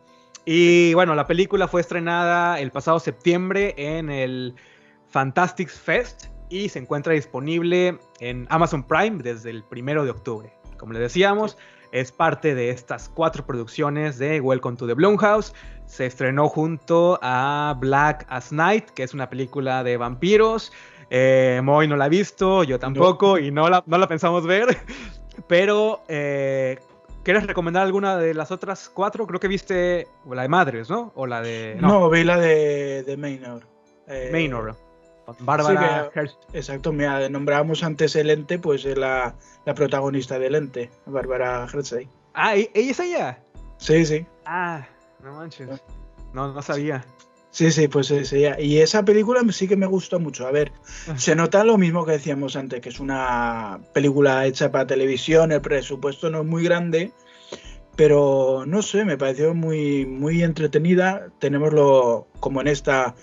Y 0.45 0.93
bueno, 0.95 1.13
la 1.13 1.27
película 1.27 1.67
fue 1.67 1.81
estrenada 1.81 2.59
el 2.59 2.71
pasado 2.71 2.99
septiembre 2.99 3.75
en 3.77 4.09
el 4.09 4.55
Fantastic 5.09 5.69
Fest, 5.69 6.25
y 6.49 6.69
se 6.69 6.79
encuentra 6.79 7.11
disponible 7.11 7.99
en 8.21 8.47
Amazon 8.49 8.87
Prime 8.87 9.21
desde 9.21 9.49
el 9.49 9.65
primero 9.65 10.05
de 10.05 10.11
octubre. 10.11 10.53
Como 10.77 10.93
les 10.93 11.01
decíamos, 11.01 11.57
es 11.91 12.11
parte 12.11 12.55
de 12.55 12.69
estas 12.69 13.09
cuatro 13.09 13.45
producciones 13.45 14.17
de 14.17 14.39
Welcome 14.41 14.77
to 14.77 14.87
the 14.87 14.93
Blumhouse. 14.93 15.53
Se 15.85 16.05
estrenó 16.05 16.49
junto 16.49 17.17
a 17.21 17.75
Black 17.79 18.25
as 18.29 18.51
Night, 18.51 18.89
que 18.89 19.03
es 19.03 19.13
una 19.13 19.29
película 19.29 19.83
de 19.83 19.97
vampiros. 19.97 20.71
Eh, 21.09 21.61
Moy 21.63 21.87
no 21.87 21.95
la 21.95 22.05
ha 22.05 22.09
visto, 22.09 22.63
yo 22.63 22.79
tampoco, 22.79 23.37
y 23.37 23.51
no 23.51 23.69
la, 23.69 23.83
no 23.85 23.97
la 23.97 24.07
pensamos 24.07 24.45
ver. 24.45 24.77
Pero, 25.47 26.03
eh, 26.07 26.79
¿quieres 27.23 27.45
recomendar 27.47 27.83
alguna 27.83 28.17
de 28.17 28.33
las 28.33 28.51
otras 28.51 28.89
cuatro? 28.89 29.25
Creo 29.27 29.39
que 29.39 29.47
viste 29.47 30.07
la 30.29 30.41
de 30.41 30.49
Madres, 30.49 30.89
¿no? 30.89 31.11
O 31.15 31.25
la 31.25 31.41
de. 31.41 31.77
No, 31.79 32.09
vi 32.09 32.23
la 32.23 32.37
de, 32.37 33.03
de 33.03 33.17
Maynor. 33.17 33.63
Eh, 34.07 34.29
Maynor. 34.31 34.75
Bárbara 35.39 36.09
sí, 36.13 36.31
Exacto, 36.53 36.93
mira, 36.93 37.27
nombrábamos 37.29 37.83
antes 37.83 38.15
el 38.15 38.29
ente, 38.29 38.59
pues 38.59 38.85
es 38.85 38.97
la, 38.97 39.35
la 39.65 39.73
protagonista 39.73 40.39
del 40.39 40.55
ente, 40.55 40.89
Bárbara 41.05 41.67
Hershey. 41.71 42.07
Ah, 42.33 42.55
¿ella 42.55 42.69
es 42.73 42.99
ella? 42.99 43.43
Sí, 43.77 44.05
sí. 44.05 44.25
Ah, 44.45 44.87
no 45.23 45.33
manches. 45.33 45.69
No, 46.33 46.53
no 46.53 46.61
sabía. 46.61 47.03
Sí, 47.49 47.71
sí, 47.71 47.87
pues 47.87 48.11
es 48.11 48.31
ella. 48.33 48.59
Y 48.59 48.77
esa 48.77 49.03
película 49.03 49.41
sí 49.51 49.67
que 49.67 49.75
me 49.75 49.87
gustó 49.87 50.19
mucho. 50.19 50.45
A 50.45 50.51
ver, 50.51 50.71
se 51.15 51.35
nota 51.35 51.63
lo 51.63 51.77
mismo 51.77 52.05
que 52.05 52.11
decíamos 52.13 52.55
antes, 52.55 52.81
que 52.81 52.89
es 52.89 52.99
una 52.99 53.79
película 53.93 54.45
hecha 54.45 54.71
para 54.71 54.85
televisión, 54.85 55.51
el 55.51 55.61
presupuesto 55.61 56.29
no 56.29 56.41
es 56.41 56.45
muy 56.45 56.63
grande, 56.63 57.11
pero 57.95 58.63
no 58.67 58.83
sé, 58.83 59.05
me 59.05 59.17
pareció 59.17 59.55
muy, 59.55 60.05
muy 60.05 60.43
entretenida. 60.43 61.29
Tenemos 61.39 61.73
lo, 61.73 62.27
como 62.39 62.61
en 62.61 62.67
esta 62.67 63.15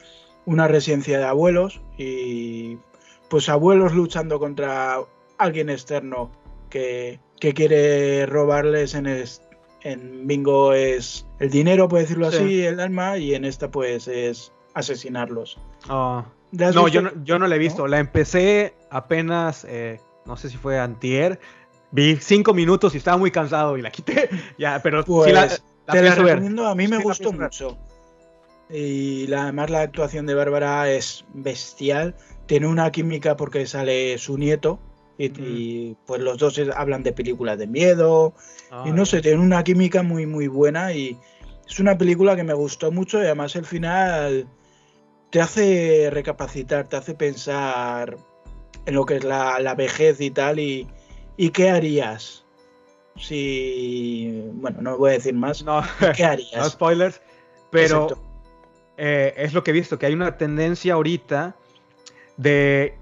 una 0.47 0.69
residencia 0.69 1.19
de 1.19 1.25
abuelos 1.25 1.81
y 1.97 2.79
pues 3.29 3.49
abuelos 3.49 3.95
luchando 3.95 4.39
contra 4.39 4.99
alguien 5.39 5.71
externo 5.71 6.31
que, 6.71 7.21
que 7.41 7.55
quiere 7.55 8.27
robarles 8.27 8.95
en, 8.95 9.07
en 9.83 10.27
Bingo 10.27 10.73
es 10.75 11.27
el 11.39 11.51
dinero, 11.51 11.89
por 11.89 12.01
decirlo 12.01 12.31
Sí. 12.31 12.37
así, 12.37 12.65
el 12.65 12.81
alma, 12.81 13.17
y 13.19 13.35
en 13.35 13.45
esta 13.45 13.71
pues 13.71 14.09
es 14.09 14.53
asesinarlos. 14.75 15.59
Oh. 15.89 16.25
¿La 16.53 16.69
has 16.69 16.75
No, 16.75 16.89
yo 16.89 17.03
no, 17.03 17.11
yo 17.25 17.39
no 17.39 17.47
la 17.49 17.57
he 17.57 17.59
visto. 17.59 17.87
La 17.87 17.99
empecé 17.99 18.75
apenas, 18.91 19.65
eh, 19.69 20.01
no 20.27 20.37
sé 20.37 20.51
si 20.51 20.57
fue 20.57 20.79
antier. 20.79 21.41
Vi 21.91 22.17
cinco 22.17 22.55
minutos 22.55 22.95
y 22.95 22.99
estaba 22.99 23.17
muy 23.17 23.31
cansado 23.31 23.77
y 23.77 23.83
la 23.83 23.91
quité. 23.91 24.29
Ya, 24.59 24.81
pero 24.83 25.05
Pues 25.05 25.29
sí 25.29 25.33
la, 25.33 25.47
la 25.47 25.93
te 25.93 26.03
la 26.03 26.15
recomiendo, 26.15 26.67
a 26.67 26.75
mí 26.75 26.87
me 26.89 26.99
Sí 26.99 27.03
gustó 27.03 27.33
mucho. 27.33 27.77
Y 28.71 29.27
la- 29.27 29.43
además 29.45 29.71
la 29.71 29.83
actuación 29.83 30.27
de 30.27 30.35
Bárbara 30.35 30.91
es 30.91 31.25
bestial. 31.35 32.15
Tiene 32.47 32.67
una 32.67 32.91
química 32.91 33.37
porque 33.37 33.67
sale 33.67 34.17
su 34.19 34.39
nieto. 34.39 34.79
Y, 35.17 35.27
y, 35.41 35.97
pues 36.07 36.21
los 36.21 36.39
dos 36.39 36.61
hablan 36.75 37.03
de 37.05 37.13
películas 37.13 37.59
de 37.59 37.67
miedo. 37.69 38.35
Ah, 38.71 38.85
y 38.87 38.91
no 38.93 39.07
sé, 39.07 39.23
tiene 39.23 39.41
una 39.41 39.63
química 39.63 40.03
muy 40.03 40.27
muy 40.27 40.49
buena. 40.49 40.93
Y 40.93 41.17
es 41.69 41.79
una 41.79 41.97
película 41.97 42.35
que 42.37 42.43
me 42.45 42.55
gustó 42.55 42.91
mucho. 42.91 43.19
Y 43.19 43.27
además 43.27 43.55
el 43.55 43.65
final 43.65 44.49
te 45.31 45.41
hace 45.41 46.09
recapacitar, 46.11 46.89
te 46.89 46.97
hace 46.97 47.15
pensar 47.15 48.17
en 48.87 48.95
lo 48.95 49.07
que 49.07 49.17
es 49.17 49.25
la, 49.25 49.61
la 49.61 49.75
vejez 49.75 50.21
y 50.21 50.31
tal. 50.31 50.59
Y, 50.59 50.89
y 51.37 51.51
qué 51.51 51.71
harías. 51.71 52.45
Si. 53.17 54.43
Bueno, 54.55 54.83
no 54.83 54.99
voy 54.99 55.11
a 55.11 55.15
decir 55.15 55.35
más. 55.35 55.63
No, 55.63 55.83
¿Qué 56.17 56.23
no 56.25 56.29
harías? 56.31 56.73
spoilers. 56.73 57.21
Pero 57.71 58.05
Exacto. 58.05 58.34
Eh, 58.97 59.35
es 59.37 59.53
lo 59.55 59.65
que 59.65 59.71
he 59.71 59.75
visto, 59.75 59.99
que 59.99 60.07
hay 60.07 60.15
una 60.15 60.37
tendencia 60.37 60.95
ahorita 60.95 61.57
de 62.37 62.97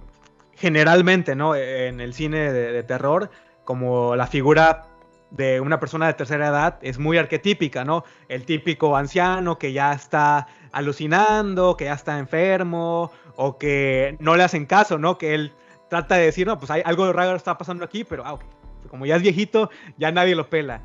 generalmente, 0.55 1.35
¿no? 1.35 1.55
En 1.57 2.01
el 2.01 2.15
cine 2.15 2.53
de, 2.53 2.73
de 2.73 2.83
terror, 2.83 3.31
como 3.65 4.17
la 4.17 4.27
figura 4.27 4.87
de 5.31 5.61
una 5.61 5.81
persona 5.81 6.07
de 6.07 6.15
tercera 6.15 6.49
edad 6.49 6.79
es 6.83 6.99
muy 6.99 7.17
arquetípica, 7.17 7.85
¿no? 7.85 8.05
El 8.29 8.45
típico 8.45 8.97
anciano 8.97 9.59
que 9.59 9.73
ya 9.73 9.93
está 9.93 10.47
alucinando, 10.73 11.77
que 11.77 11.87
ya 11.87 11.95
está 11.95 12.19
enfermo, 12.19 13.11
o 13.37 13.59
que 13.59 14.17
no 14.21 14.37
le 14.37 14.43
hacen 14.43 14.67
caso, 14.67 14.99
¿no? 14.99 15.19
Que 15.19 15.35
él 15.35 15.53
trata 15.89 16.17
de 16.17 16.27
decir, 16.27 16.47
no, 16.47 16.59
pues 16.59 16.71
hay 16.71 16.83
algo 16.85 17.11
raro 17.13 17.37
está 17.37 17.57
pasando 17.57 17.85
aquí, 17.85 18.05
pero 18.05 18.25
ah, 18.25 18.35
ok. 18.35 18.43
como 18.89 19.07
ya 19.07 19.17
es 19.17 19.23
viejito, 19.23 19.71
ya 19.97 20.13
nadie 20.13 20.35
lo 20.35 20.49
pela. 20.49 20.83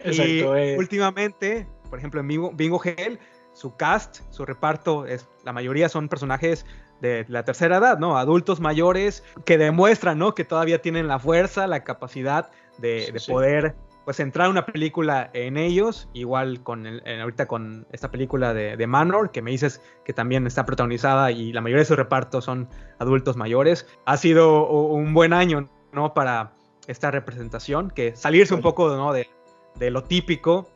Exacto, 0.00 0.58
y 0.58 0.60
eh. 0.60 0.76
últimamente, 0.78 1.66
por 1.88 1.98
ejemplo, 1.98 2.20
en 2.20 2.28
Bingo, 2.28 2.52
Bingo 2.52 2.80
Hell, 2.82 3.18
su 3.54 3.74
cast, 3.76 4.20
su 4.30 4.44
reparto, 4.44 5.06
es, 5.06 5.26
la 5.44 5.52
mayoría 5.52 5.88
son 5.88 6.08
personajes 6.08 6.66
de 7.00 7.24
la 7.28 7.44
tercera 7.44 7.78
edad, 7.78 7.98
¿no? 7.98 8.18
Adultos 8.18 8.60
mayores 8.60 9.24
que 9.46 9.56
demuestran, 9.58 10.18
¿no? 10.18 10.34
Que 10.34 10.44
todavía 10.44 10.82
tienen 10.82 11.08
la 11.08 11.18
fuerza, 11.18 11.66
la 11.66 11.82
capacidad 11.84 12.50
de, 12.78 13.10
de 13.12 13.18
Sí. 13.18 13.30
poder, 13.32 13.74
pues, 14.04 14.20
entrar 14.20 14.48
una 14.50 14.66
película 14.66 15.30
en 15.34 15.56
ellos. 15.56 16.08
Igual 16.14 16.62
con 16.62 16.86
el- 16.86 17.02
ahorita 17.20 17.46
con 17.46 17.86
esta 17.92 18.10
película 18.10 18.52
de, 18.54 18.76
de 18.76 18.86
Manor, 18.86 19.30
que 19.30 19.42
me 19.42 19.50
dices 19.50 19.80
que 20.04 20.12
también 20.12 20.46
está 20.46 20.66
protagonizada 20.66 21.30
y 21.30 21.52
la 21.52 21.60
mayoría 21.60 21.80
de 21.82 21.86
su 21.86 21.96
reparto 21.96 22.40
son 22.42 22.68
adultos 22.98 23.36
mayores. 23.36 23.86
Ha 24.06 24.16
sido 24.16 24.68
un 24.68 25.14
buen 25.14 25.32
año, 25.32 25.68
¿no? 25.92 26.14
Para 26.14 26.52
esta 26.86 27.10
representación, 27.10 27.90
que 27.90 28.14
salirse 28.16 28.54
un 28.54 28.60
poco, 28.62 28.88
¿no? 28.96 29.12
De, 29.12 29.28
de 29.76 29.90
lo 29.90 30.04
típico. 30.04 30.68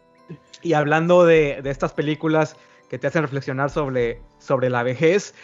Y 0.62 0.72
hablando 0.74 1.24
de, 1.24 1.60
de 1.62 1.70
estas 1.70 1.92
películas 1.92 2.56
que 2.88 2.98
te 2.98 3.06
hacen 3.06 3.22
reflexionar 3.22 3.70
sobre, 3.70 4.20
sobre 4.38 4.70
la 4.70 4.82
vejez, 4.82 5.34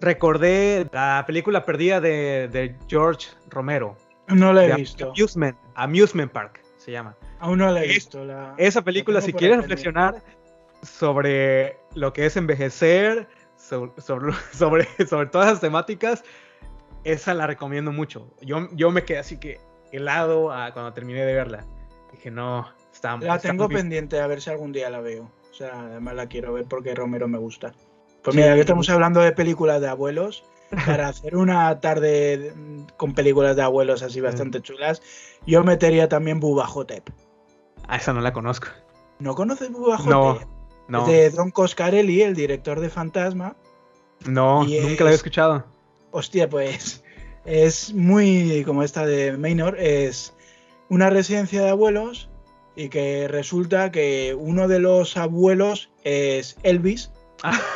recordé 0.00 0.88
la 0.92 1.24
película 1.26 1.64
perdida 1.64 2.00
de, 2.00 2.48
de 2.52 2.76
George 2.88 3.28
Romero. 3.48 3.96
No 4.28 4.52
la 4.52 4.66
he 4.66 4.74
visto. 4.76 5.12
Amusement, 5.16 5.56
Amusement 5.74 6.30
Park 6.30 6.60
se 6.76 6.92
llama. 6.92 7.16
Aún 7.40 7.58
no 7.58 7.70
la 7.70 7.82
he 7.82 7.86
Es- 7.86 7.94
visto. 7.94 8.24
La... 8.24 8.54
Esa 8.58 8.82
película, 8.82 9.20
si 9.20 9.32
quieres 9.32 9.58
reflexionar 9.58 10.22
sobre 10.82 11.76
lo 11.94 12.12
que 12.12 12.26
es 12.26 12.36
envejecer, 12.36 13.28
sobre, 13.56 13.92
sobre, 14.00 14.32
sobre, 14.52 14.86
sobre 15.06 15.26
todas 15.26 15.48
las 15.48 15.60
temáticas, 15.60 16.22
esa 17.04 17.34
la 17.34 17.46
recomiendo 17.46 17.92
mucho. 17.92 18.32
Yo, 18.42 18.68
yo 18.72 18.90
me 18.90 19.04
quedé 19.04 19.18
así 19.18 19.38
que 19.38 19.58
helado 19.92 20.46
cuando 20.72 20.92
terminé 20.92 21.24
de 21.24 21.34
verla. 21.34 21.64
Dije, 22.12 22.30
no, 22.30 22.68
está 22.92 23.16
La 23.18 23.36
está 23.36 23.48
tengo 23.48 23.68
pendiente 23.68 24.20
a 24.20 24.26
ver 24.26 24.40
si 24.40 24.50
algún 24.50 24.72
día 24.72 24.90
la 24.90 25.00
veo. 25.00 25.30
O 25.50 25.54
sea, 25.54 25.80
además 25.80 26.14
la 26.14 26.26
quiero 26.26 26.52
ver 26.52 26.64
porque 26.66 26.94
Romero 26.94 27.28
me 27.28 27.38
gusta. 27.38 27.72
Pues 28.22 28.36
mira, 28.36 28.54
que 28.54 28.60
estamos 28.60 28.88
hablando 28.90 29.20
de 29.20 29.32
películas 29.32 29.80
de 29.80 29.88
abuelos. 29.88 30.44
Para 30.86 31.08
hacer 31.08 31.36
una 31.36 31.80
tarde 31.80 32.54
con 32.96 33.12
películas 33.14 33.56
de 33.56 33.62
abuelos 33.62 34.02
así 34.04 34.20
bastante 34.20 34.60
chulas, 34.62 35.02
yo 35.44 35.64
metería 35.64 36.08
también 36.08 36.38
Bubba 36.38 36.64
Hotep. 36.66 37.10
Ah, 37.88 37.96
esa 37.96 38.12
no 38.12 38.20
la 38.20 38.32
conozco. 38.32 38.68
¿No 39.18 39.34
conoces 39.34 39.72
Bubba 39.72 39.98
No, 40.06 40.38
no, 40.86 41.00
Es 41.00 41.06
de 41.08 41.30
Don 41.30 41.50
Coscarelli, 41.50 42.22
el 42.22 42.36
director 42.36 42.78
de 42.78 42.88
Fantasma. 42.88 43.56
no, 44.26 44.64
y 44.64 44.78
nunca 44.78 45.02
la 45.02 45.10
había 45.10 45.10
es- 45.10 45.14
escuchado. 45.16 45.64
Hostia, 46.12 46.48
pues 46.48 47.02
es 47.44 47.92
muy 47.92 48.62
como 48.64 48.84
esta 48.84 49.04
de 49.04 49.36
Maynor, 49.36 49.76
es 49.76 50.34
una 50.88 51.10
residencia 51.10 51.62
de 51.62 51.70
abuelos 51.70 52.29
y 52.76 52.88
que 52.88 53.28
resulta 53.28 53.90
que 53.90 54.36
uno 54.38 54.68
de 54.68 54.78
los 54.80 55.16
abuelos 55.16 55.90
es 56.04 56.56
Elvis, 56.62 57.10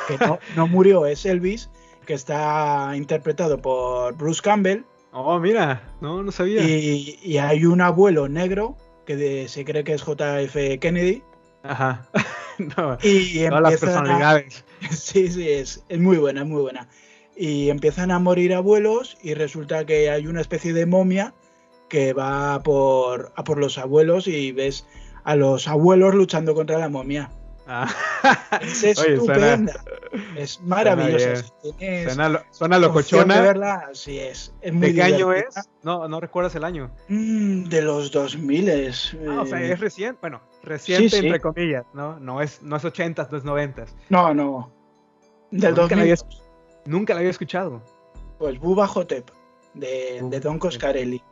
que 0.09 0.19
no, 0.25 0.39
no 0.57 0.67
murió, 0.69 1.07
es 1.07 1.25
Elvis, 1.27 1.71
que 2.07 2.15
está 2.15 2.93
interpretado 2.97 3.59
por 3.61 4.15
Bruce 4.17 4.43
Campbell 4.43 4.83
Oh, 5.17 5.39
mira, 5.39 5.81
no, 6.01 6.23
no 6.25 6.33
sabía. 6.33 6.63
y, 6.65 7.19
y 7.23 7.39
hay 7.39 7.65
un 7.67 7.81
abuelo 7.81 8.29
negro 8.29 8.77
que 9.07 9.17
de- 9.17 9.47
se 9.49 9.65
cree 9.65 9.85
que 9.85 9.95
es 9.95 10.03
JF 10.03 10.79
Kennedy 10.81 11.23
Ajá. 11.63 12.09
no, 12.77 12.99
y 13.03 13.47
todas 13.47 13.63
las 13.63 13.75
a- 13.75 13.79
personalidades. 13.79 14.65
Sí, 14.91 15.29
sí, 15.29 15.49
es, 15.49 15.83
es 15.89 15.99
muy 16.01 16.19
buena, 16.19 16.43
es 16.43 16.47
muy 16.49 16.61
buena. 16.63 16.89
Y 17.37 17.71
empiezan 17.71 18.11
a 18.11 18.19
morir 18.19 18.53
abuelos 18.55 19.17
y 19.23 19.33
resulta 19.35 19.87
que 19.87 20.11
hay 20.11 20.27
una 20.27 20.41
especie 20.43 20.73
de 20.75 20.85
momia 20.85 21.33
que 21.95 22.13
va 22.13 22.55
a 22.55 22.61
por, 22.65 23.33
a 23.37 23.45
por 23.45 23.57
los 23.57 23.79
abuelos 23.79 24.27
y 24.27 24.51
ves 24.51 24.85
a 25.23 25.37
los 25.37 25.69
abuelos 25.69 26.13
luchando 26.13 26.53
contra 26.53 26.77
la 26.77 26.89
momia. 26.89 27.31
Ah. 27.69 27.87
Es 28.61 28.83
estupenda. 28.99 29.73
es 30.37 30.61
maravillosa. 30.63 31.45
Suena, 31.79 32.29
lo- 32.31 32.43
suena 32.51 32.79
locochona. 32.81 33.41
verla, 33.41 33.91
sí 33.93 34.19
es. 34.19 34.53
es 34.61 34.73
muy 34.73 34.89
¿De 34.89 34.95
qué 34.95 35.03
año 35.05 35.33
es? 35.33 35.55
No, 35.85 36.09
no 36.09 36.19
recuerdas 36.19 36.57
el 36.57 36.65
año. 36.65 36.91
Mm, 37.09 37.67
de 37.69 37.83
los 37.83 38.11
2000 38.11 38.69
es. 38.71 39.17
Ah, 39.29 39.43
o 39.43 39.47
sea, 39.47 39.63
eh, 39.63 39.71
es 39.71 39.79
reciente. 39.79 40.19
Bueno, 40.21 40.41
reciente 40.65 41.11
sí. 41.11 41.25
entre 41.27 41.41
comillas, 41.41 41.87
¿no? 41.95 42.19
No 42.19 42.43
es, 42.43 42.61
no 42.61 42.75
es 42.75 42.83
80s, 42.85 43.29
no 43.31 43.39
es 43.39 43.45
90s. 43.45 43.95
No, 44.09 44.35
no. 44.35 44.73
Del 45.53 45.71
Nunca 45.77 45.95
la 45.95 46.01
2000. 46.01 46.01
había 46.01 46.17
Nunca 46.87 47.15
la 47.15 47.21
había 47.21 47.31
escuchado. 47.31 47.81
Pues 48.41 48.59
Bubba 48.59 48.89
Hotep, 48.89 49.31
de, 49.75 50.21
de 50.29 50.41
Don. 50.41 50.59
Coscarelli. 50.59 51.23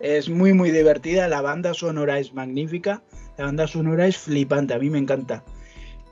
Es 0.00 0.28
muy, 0.28 0.52
muy 0.52 0.70
divertida. 0.70 1.28
La 1.28 1.40
banda 1.40 1.74
sonora 1.74 2.18
es 2.18 2.34
magnífica. 2.34 3.02
La 3.38 3.46
banda 3.46 3.66
sonora 3.66 4.06
es 4.06 4.16
flipante. 4.18 4.74
A 4.74 4.78
mí 4.78 4.90
me 4.90 4.98
encanta. 4.98 5.44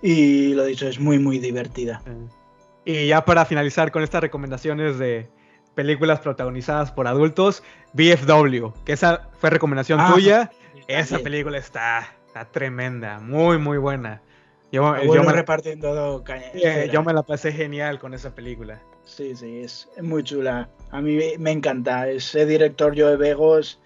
Y 0.03 0.55
lo 0.55 0.65
dicho, 0.65 0.87
es 0.89 0.99
muy, 0.99 1.19
muy 1.19 1.39
divertida. 1.39 2.03
Eh, 2.07 3.05
Y 3.05 3.09
ya 3.09 3.25
para 3.25 3.45
finalizar 3.45 3.91
con 3.91 4.03
estas 4.03 4.21
recomendaciones 4.21 4.99
de, 4.99 5.29
películas 5.75 6.21
protagonizadas 6.21 6.93
por 6.93 7.07
adultos, 7.07 7.63
BFW, 7.93 8.69
que 8.85 8.93
esa 8.93 9.29
fue 9.39 9.51
recomendación 9.51 10.01
Ah, 10.01 10.13
tuya. 10.15 10.51
Esa 10.89 11.19
película 11.19 11.59
está, 11.59 12.15
está 12.27 12.45
tremenda, 12.47 13.21
muy, 13.21 13.59
muy 13.59 13.79
buena. 13.79 14.23
Yo, 14.73 14.93
me, 14.93 15.33
repartiendo 15.33 16.25
eh, 16.55 16.91
yo 16.93 17.03
me 17.05 17.13
la 17.13 17.23
pasé 17.23 17.53
genial 17.53 18.01
con 18.01 18.13
esa 18.13 18.35
película. 18.35 18.81
Sí, 19.05 19.35
sí, 19.37 19.59
es 19.59 19.89
muy 20.03 20.23
chula. 20.25 20.69
A 20.91 21.01
mí 21.01 21.19
me- 21.39 21.51
encanta. 21.51 22.09
Ese 22.09 22.47
director 22.47 22.95
Joe 22.99 23.17
Begos 23.17 23.79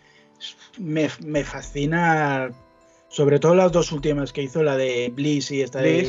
me, 0.79 1.09
me 1.25 1.45
fascina. 1.45 2.51
Sobre 3.09 3.39
todo 3.39 3.55
las 3.55 3.73
dos 3.73 3.91
últimas 3.93 4.33
que 4.33 4.43
hizo, 4.43 4.63
la 4.63 4.77
de 4.77 5.11
Bliss 5.15 5.51
y 5.51 5.63
esta 5.63 5.81
de 5.81 6.03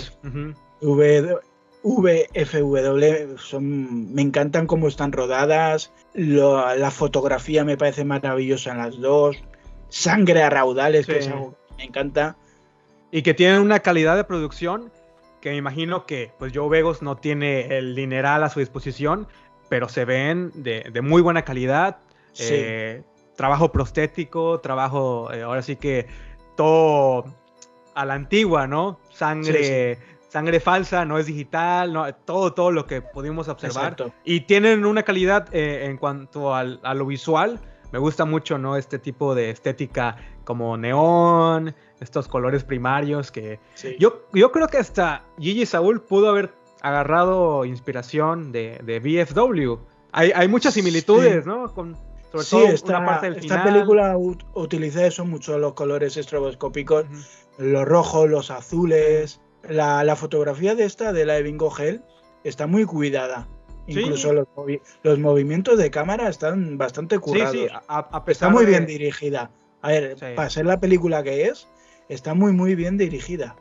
v, 0.81 1.37
VFW. 1.83 3.37
Son, 3.37 4.13
me 4.13 4.21
encantan 4.21 4.67
cómo 4.67 4.87
están 4.87 5.11
rodadas. 5.11 5.91
lo- 6.13 6.75
la 6.75 6.91
fotografía 6.91 7.63
me 7.63 7.77
parece 7.77 8.03
maravillosa 8.03 8.71
en 8.71 8.77
las 8.79 8.99
dos. 8.99 9.37
Sangre 9.89 10.43
a 10.43 10.49
raudales, 10.49 11.05
que 11.05 11.19
es 11.19 11.27
algo 11.33 11.55
que 11.69 11.75
me 11.77 11.83
encanta. 11.85 12.35
Y 13.11 13.21
que 13.21 13.33
tienen 13.33 13.61
una 13.61 13.79
calidad 13.79 14.15
de 14.17 14.23
producción 14.23 14.91
que 15.41 15.49
me 15.51 15.55
imagino 15.57 16.05
que 16.05 16.31
pues 16.37 16.51
Joe 16.53 16.69
Begos 16.69 17.01
no 17.01 17.15
tiene 17.17 17.77
el 17.77 17.95
dineral 17.95 18.43
a 18.43 18.49
su 18.49 18.59
disposición, 18.59 19.27
pero 19.69 19.87
se 19.89 20.05
ven 20.05 20.51
de, 20.55 20.89
de 20.91 21.01
muy 21.01 21.21
buena 21.21 21.43
calidad. 21.43 21.97
Sí. 22.33 22.45
eh, 22.51 23.03
trabajo 23.35 23.71
prostético, 23.71 24.59
trabajo, 24.59 25.31
eh, 25.33 25.41
ahora 25.43 25.61
sí 25.61 25.75
que 25.77 26.07
todo 26.57 27.25
a 27.95 28.05
la 28.05 28.13
antigua, 28.13 28.67
¿no? 28.67 28.99
Sangre, 29.11 29.97
sangre 30.27 30.59
falsa, 30.59 31.05
no 31.05 31.17
es 31.17 31.25
digital, 31.25 31.93
no, 31.93 32.13
todo, 32.13 32.53
todo 32.53 32.71
lo 32.71 32.85
que 32.85 33.01
pudimos 33.01 33.47
observar. 33.47 33.93
Exacto. 33.93 34.13
Y 34.25 34.41
tienen 34.41 34.85
una 34.85 35.03
calidad 35.03 35.47
eh, 35.53 35.85
en 35.85 35.97
cuanto 35.97 36.53
al- 36.53 36.79
a 36.83 36.93
lo 36.93 37.05
visual. 37.05 37.59
Me 37.91 37.99
gusta 37.99 38.25
mucho, 38.25 38.57
¿no? 38.57 38.77
Este 38.77 38.99
tipo 38.99 39.33
de 39.35 39.49
estética 39.49 40.17
como 40.43 40.77
neón, 40.77 41.75
estos 41.99 42.27
colores 42.27 42.63
primarios 42.63 43.31
que... 43.31 43.59
Sí. 43.75 43.95
Yo, 43.99 44.23
yo 44.33 44.51
creo 44.51 44.67
que 44.67 44.77
hasta 44.77 45.23
Gigi 45.39 45.65
Saúl 45.65 46.01
pudo 46.01 46.29
haber 46.29 46.53
agarrado 46.81 47.65
inspiración 47.65 48.51
de, 48.51 48.79
de 48.83 48.99
BFW. 48.99 49.77
Hay, 50.11 50.31
hay 50.35 50.47
muchas 50.47 50.73
Sí. 50.73 50.79
similitudes, 50.81 51.45
¿no? 51.45 51.73
Con, 51.73 51.95
sobre 52.31 52.43
Sí, 52.45 52.49
todo 52.55 52.67
esta, 52.67 52.97
una 52.99 53.05
parte 53.05 53.29
del 53.29 53.39
esta 53.39 53.57
final. 53.59 53.73
película 53.73 54.17
ut- 54.17 54.45
utiliza 54.53 55.05
eso 55.05 55.25
mucho, 55.25 55.57
los 55.59 55.73
colores 55.73 56.15
estroboscópicos, 56.17 57.05
los 57.57 57.85
rojos, 57.85 58.29
los 58.29 58.51
azules. 58.51 59.41
La, 59.67 60.03
la 60.05 60.15
fotografía 60.15 60.73
de 60.73 60.85
esta, 60.85 61.11
de 61.11 61.25
la 61.25 61.33
de 61.33 61.43
Bingo 61.43 61.69
Hell, 61.77 62.01
está 62.45 62.65
muy 62.65 62.85
cuidada. 62.85 63.47
Sí. 63.93 63.99
Incluso 64.01 64.33
los, 64.33 64.47
movi- 64.55 64.81
los 65.03 65.17
movimientos 65.19 65.77
de 65.77 65.89
cámara 65.91 66.29
están 66.29 66.77
bastante 66.77 67.15
Sí, 67.15 67.21
currados. 67.21 67.51
sí, 67.51 67.67
a, 67.87 67.97
a 67.99 68.25
pesar 68.25 68.49
está 68.49 68.49
muy 68.49 68.65
de- 68.65 68.71
bien 68.71 68.85
dirigida. 68.85 69.49
A 69.81 69.89
ver, 69.89 70.15
Sí. 70.19 70.25
para 70.35 70.49
ser 70.49 70.65
la 70.65 70.79
película 70.79 71.23
que 71.23 71.45
es, 71.45 71.67
está 72.09 72.33
muy, 72.33 72.51
muy 72.51 72.75
bien 72.75 72.97
dirigida. 72.97 73.55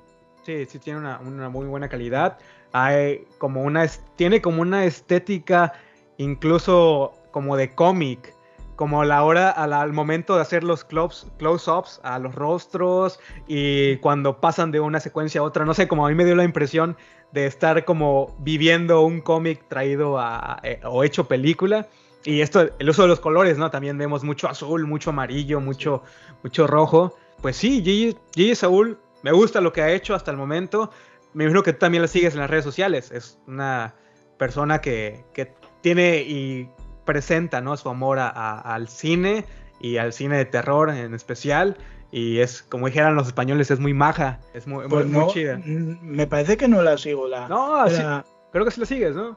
Sí, 0.44 0.66
sí 0.66 0.78
tiene 0.78 0.98
una, 1.00 1.18
una 1.20 1.48
muy 1.48 1.66
buena 1.66 1.88
calidad. 1.88 2.38
Hay 2.72 3.24
como 3.38 3.62
una 3.62 3.86
tiene 4.16 4.40
como 4.42 4.62
una 4.62 4.84
estética 4.84 5.72
incluso 6.18 7.12
como 7.30 7.56
de 7.56 7.74
cómic, 7.74 8.34
como 8.76 9.04
la 9.04 9.22
hora 9.24 9.50
al, 9.50 9.72
al 9.72 9.92
momento 9.92 10.36
de 10.36 10.42
hacer 10.42 10.62
los 10.64 10.84
close, 10.84 11.26
close-ups 11.38 12.00
a 12.02 12.18
los 12.18 12.34
rostros 12.34 13.18
y 13.46 13.96
cuando 13.98 14.40
pasan 14.40 14.70
de 14.70 14.80
una 14.80 15.00
secuencia 15.00 15.40
a 15.40 15.44
otra, 15.44 15.64
no 15.64 15.74
sé, 15.74 15.88
como 15.88 16.06
a 16.06 16.08
mí 16.10 16.14
me 16.14 16.24
dio 16.24 16.36
la 16.36 16.44
impresión 16.44 16.96
de 17.32 17.46
estar 17.46 17.84
como 17.84 18.34
viviendo 18.38 19.02
un 19.02 19.20
cómic 19.20 19.64
traído 19.68 20.18
a, 20.18 20.60
eh, 20.62 20.80
o 20.84 21.04
hecho 21.04 21.28
película. 21.28 21.86
Y 22.24 22.40
esto, 22.40 22.68
el 22.78 22.88
uso 22.90 23.02
de 23.02 23.08
los 23.08 23.20
colores, 23.20 23.58
¿no? 23.58 23.70
También 23.70 23.96
vemos 23.98 24.24
mucho 24.24 24.48
azul, 24.48 24.86
mucho 24.86 25.10
amarillo, 25.10 25.60
mucho, 25.60 26.02
mucho 26.42 26.66
rojo. 26.66 27.16
Pues 27.40 27.56
sí, 27.56 27.82
Gigi, 27.82 28.16
Gigi 28.34 28.54
Saúl, 28.54 28.98
me 29.22 29.32
gusta 29.32 29.60
lo 29.60 29.72
que 29.72 29.82
ha 29.82 29.90
hecho 29.92 30.14
hasta 30.14 30.30
el 30.30 30.36
momento. 30.36 30.90
Me 31.34 31.44
imagino 31.44 31.62
que 31.62 31.72
tú 31.72 31.78
también 31.80 32.02
la 32.02 32.08
sigues 32.08 32.34
en 32.34 32.40
las 32.40 32.50
redes 32.50 32.64
sociales. 32.64 33.10
Es 33.12 33.38
una 33.46 33.94
persona 34.38 34.80
que, 34.80 35.24
que 35.32 35.52
tiene 35.80 36.18
y 36.26 36.68
presenta, 37.04 37.60
¿no? 37.60 37.76
Su 37.76 37.88
amor 37.88 38.18
a- 38.18 38.28
a- 38.28 38.60
al 38.74 38.88
cine 38.88 39.44
y 39.80 39.98
al 39.98 40.12
cine 40.12 40.36
de 40.38 40.44
terror 40.44 40.90
en 40.90 41.14
especial. 41.14 41.76
Y 42.10 42.38
es, 42.38 42.62
como 42.62 42.86
dijeran 42.86 43.14
los 43.14 43.26
españoles, 43.26 43.70
es 43.70 43.80
muy 43.80 43.92
maja. 43.94 44.40
Es 44.54 44.66
muy, 44.66 44.86
Pues 44.88 45.06
muy, 45.06 45.26
chida. 45.28 45.58
mm, 45.58 45.98
me 46.02 46.26
parece 46.26 46.56
que 46.56 46.66
no 46.68 46.82
la 46.82 46.96
sigo. 46.96 47.28
La, 47.28 47.48
No, 47.48 47.88
sí, 47.88 48.02
creo 48.52 48.64
que 48.64 48.70
sí 48.70 48.80
la 48.80 48.86
sigues, 48.86 49.14
¿no? 49.14 49.36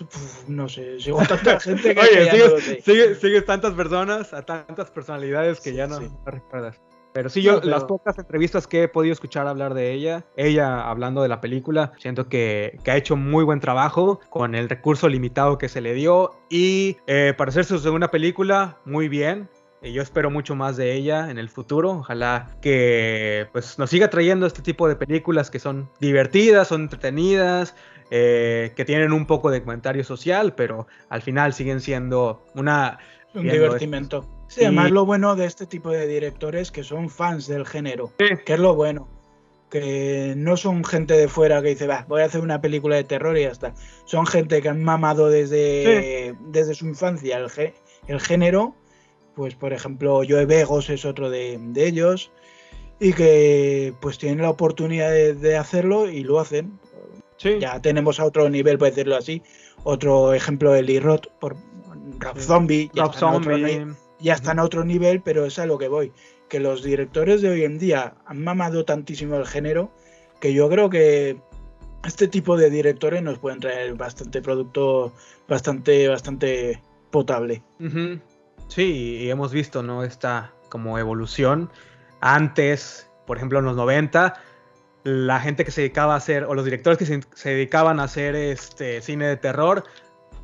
Uf, 0.00 0.48
no 0.48 0.68
sé, 0.68 0.98
sigo 1.00 1.20
a 1.20 1.26
tanta 1.26 1.60
gente 1.60 1.94
que 1.94 2.00
Oye, 2.00 2.30
sigues, 2.30 2.64
sé. 2.64 2.80
sigues- 2.82 3.18
sigues 3.20 3.44
tantas 3.44 3.74
personas, 3.74 4.32
a 4.32 4.42
tantas 4.42 4.90
personalidades 4.90 5.60
que 5.60 5.70
Sí, 5.70 5.76
ya 5.76 5.86
no, 5.86 5.98
sí. 5.98 6.04
no 6.24 6.30
recuerdas. 6.30 6.80
Pero 7.12 7.28
sí, 7.28 7.42
yo 7.42 7.52
No, 7.54 7.60
pero- 7.60 7.70
las 7.72 7.84
pocas 7.84 8.18
entrevistas 8.18 8.66
que 8.66 8.84
he 8.84 8.88
podido 8.88 9.12
escuchar 9.12 9.46
hablar 9.46 9.74
de 9.74 9.92
ella, 9.92 10.24
ella 10.36 10.88
hablando 10.88 11.20
de 11.22 11.28
la 11.28 11.42
película, 11.42 11.92
siento 11.98 12.26
que, 12.30 12.78
que 12.84 12.90
ha 12.90 12.96
hecho 12.96 13.16
muy 13.16 13.44
buen 13.44 13.60
trabajo 13.60 14.18
con 14.30 14.54
el 14.54 14.70
recurso 14.70 15.10
limitado 15.10 15.58
que 15.58 15.68
se 15.68 15.82
le 15.82 15.92
dio 15.92 16.30
y 16.48 16.96
eh, 17.06 17.34
para 17.36 17.50
hacer 17.50 17.66
su 17.66 17.78
segunda 17.78 18.10
película, 18.10 18.78
muy 18.86 19.08
bien. 19.08 19.50
Y 19.82 19.92
yo 19.92 20.00
espero 20.02 20.30
mucho 20.30 20.54
más 20.54 20.76
de 20.76 20.92
ella 20.94 21.28
en 21.30 21.38
el 21.38 21.48
futuro. 21.48 21.90
Ojalá 21.90 22.50
que 22.60 23.48
pues, 23.52 23.78
nos 23.78 23.90
siga 23.90 24.08
trayendo 24.10 24.46
este 24.46 24.62
tipo 24.62 24.88
de 24.88 24.94
películas 24.96 25.50
que 25.50 25.58
son 25.58 25.90
divertidas, 26.00 26.68
son 26.68 26.82
entretenidas, 26.82 27.74
eh, 28.10 28.72
que 28.76 28.84
tienen 28.84 29.12
un 29.12 29.26
poco 29.26 29.50
de 29.50 29.60
comentario 29.62 30.04
social, 30.04 30.54
pero 30.54 30.86
al 31.08 31.22
final 31.22 31.52
siguen 31.52 31.80
siendo 31.80 32.44
una... 32.54 32.98
Un 33.34 33.48
divertimento. 33.48 34.24
Sí, 34.48 34.60
Y- 34.60 34.64
además 34.66 34.90
lo 34.90 35.04
bueno 35.06 35.34
de 35.34 35.46
este 35.46 35.66
tipo 35.66 35.90
de 35.90 36.06
directores 36.06 36.70
que 36.70 36.84
son 36.84 37.08
fans 37.08 37.46
del 37.48 37.66
género, 37.66 38.12
Sí. 38.18 38.26
que 38.44 38.52
es 38.52 38.60
lo 38.60 38.74
bueno. 38.76 39.08
Que 39.70 40.34
no 40.36 40.58
son 40.58 40.84
gente 40.84 41.14
de 41.16 41.28
fuera 41.28 41.62
que 41.62 41.68
dice, 41.70 41.86
va, 41.86 42.04
voy 42.06 42.20
a 42.20 42.26
hacer 42.26 42.42
una 42.42 42.60
película 42.60 42.96
de 42.96 43.04
terror 43.04 43.38
y 43.38 43.42
ya 43.44 43.48
está. 43.48 43.72
Son 44.04 44.26
gente 44.26 44.60
que 44.60 44.68
han 44.68 44.84
mamado 44.84 45.30
desde, 45.30 46.34
desde 46.40 46.74
su 46.74 46.86
infancia 46.86 47.38
el, 47.38 47.48
el 48.06 48.20
género. 48.20 48.76
Pues, 49.34 49.54
por 49.54 49.72
ejemplo, 49.72 50.22
Joe 50.28 50.46
Begos 50.46 50.90
es 50.90 51.04
otro 51.04 51.30
de, 51.30 51.58
de 51.60 51.86
ellos. 51.86 52.30
Y 53.00 53.12
que 53.14 53.92
pues 54.00 54.16
tienen 54.18 54.42
la 54.42 54.50
oportunidad 54.50 55.10
de, 55.10 55.34
de 55.34 55.56
hacerlo 55.56 56.08
y 56.08 56.22
lo 56.22 56.38
hacen. 56.38 56.78
Sí. 57.36 57.56
Ya 57.60 57.80
tenemos 57.82 58.20
a 58.20 58.24
otro 58.24 58.48
nivel, 58.48 58.78
por 58.78 58.88
decirlo 58.88 59.16
así. 59.16 59.42
Otro 59.82 60.32
ejemplo, 60.34 60.74
Eli 60.76 61.00
Roth 61.00 61.26
por 61.40 61.56
Rob 62.20 62.38
Zombie. 62.38 62.90
ya 62.94 63.02
Rob 63.02 63.14
está 63.14 63.28
en 63.28 63.34
otro 63.34 63.52
Zombie. 63.56 63.84
ni- 63.86 63.94
ya 64.20 64.34
está 64.34 64.52
en 64.52 64.60
otro 64.60 64.84
nivel, 64.84 65.20
pero 65.20 65.46
es 65.46 65.58
a 65.58 65.66
lo 65.66 65.78
que 65.78 65.88
voy. 65.88 66.12
Que 66.48 66.60
los 66.60 66.84
directores 66.84 67.42
de 67.42 67.48
hoy 67.50 67.64
en 67.64 67.78
día 67.78 68.14
han 68.24 68.44
mamado 68.44 68.84
tantísimo 68.84 69.34
el 69.36 69.46
género 69.46 69.90
que 70.40 70.52
yo 70.52 70.68
creo 70.68 70.88
que 70.90 71.38
este 72.06 72.28
tipo 72.28 72.56
de 72.56 72.70
directores 72.70 73.22
nos 73.22 73.38
pueden 73.38 73.58
traer 73.58 73.94
bastante 73.94 74.40
producto, 74.42 75.12
bastante, 75.48 76.06
bastante 76.06 76.80
potable. 77.10 77.62
Sí, 78.74 79.18
y 79.20 79.30
hemos 79.30 79.52
visto, 79.52 79.82
¿no? 79.82 80.02
Esta 80.02 80.52
como 80.70 80.98
evolución. 80.98 81.70
Antes, 82.22 83.06
por 83.26 83.36
ejemplo, 83.36 83.58
en 83.58 83.66
los 83.66 83.76
90, 83.76 84.34
la 85.04 85.40
gente 85.40 85.66
que 85.66 85.70
se 85.70 85.82
dedicaba 85.82 86.14
a 86.14 86.16
hacer, 86.16 86.44
o 86.44 86.54
los 86.54 86.64
directores 86.64 86.98
que 86.98 87.04
se, 87.04 87.20
se 87.34 87.50
dedicaban 87.50 88.00
a 88.00 88.04
hacer 88.04 88.34
este 88.34 89.02
cine 89.02 89.26
de 89.26 89.36
terror, 89.36 89.84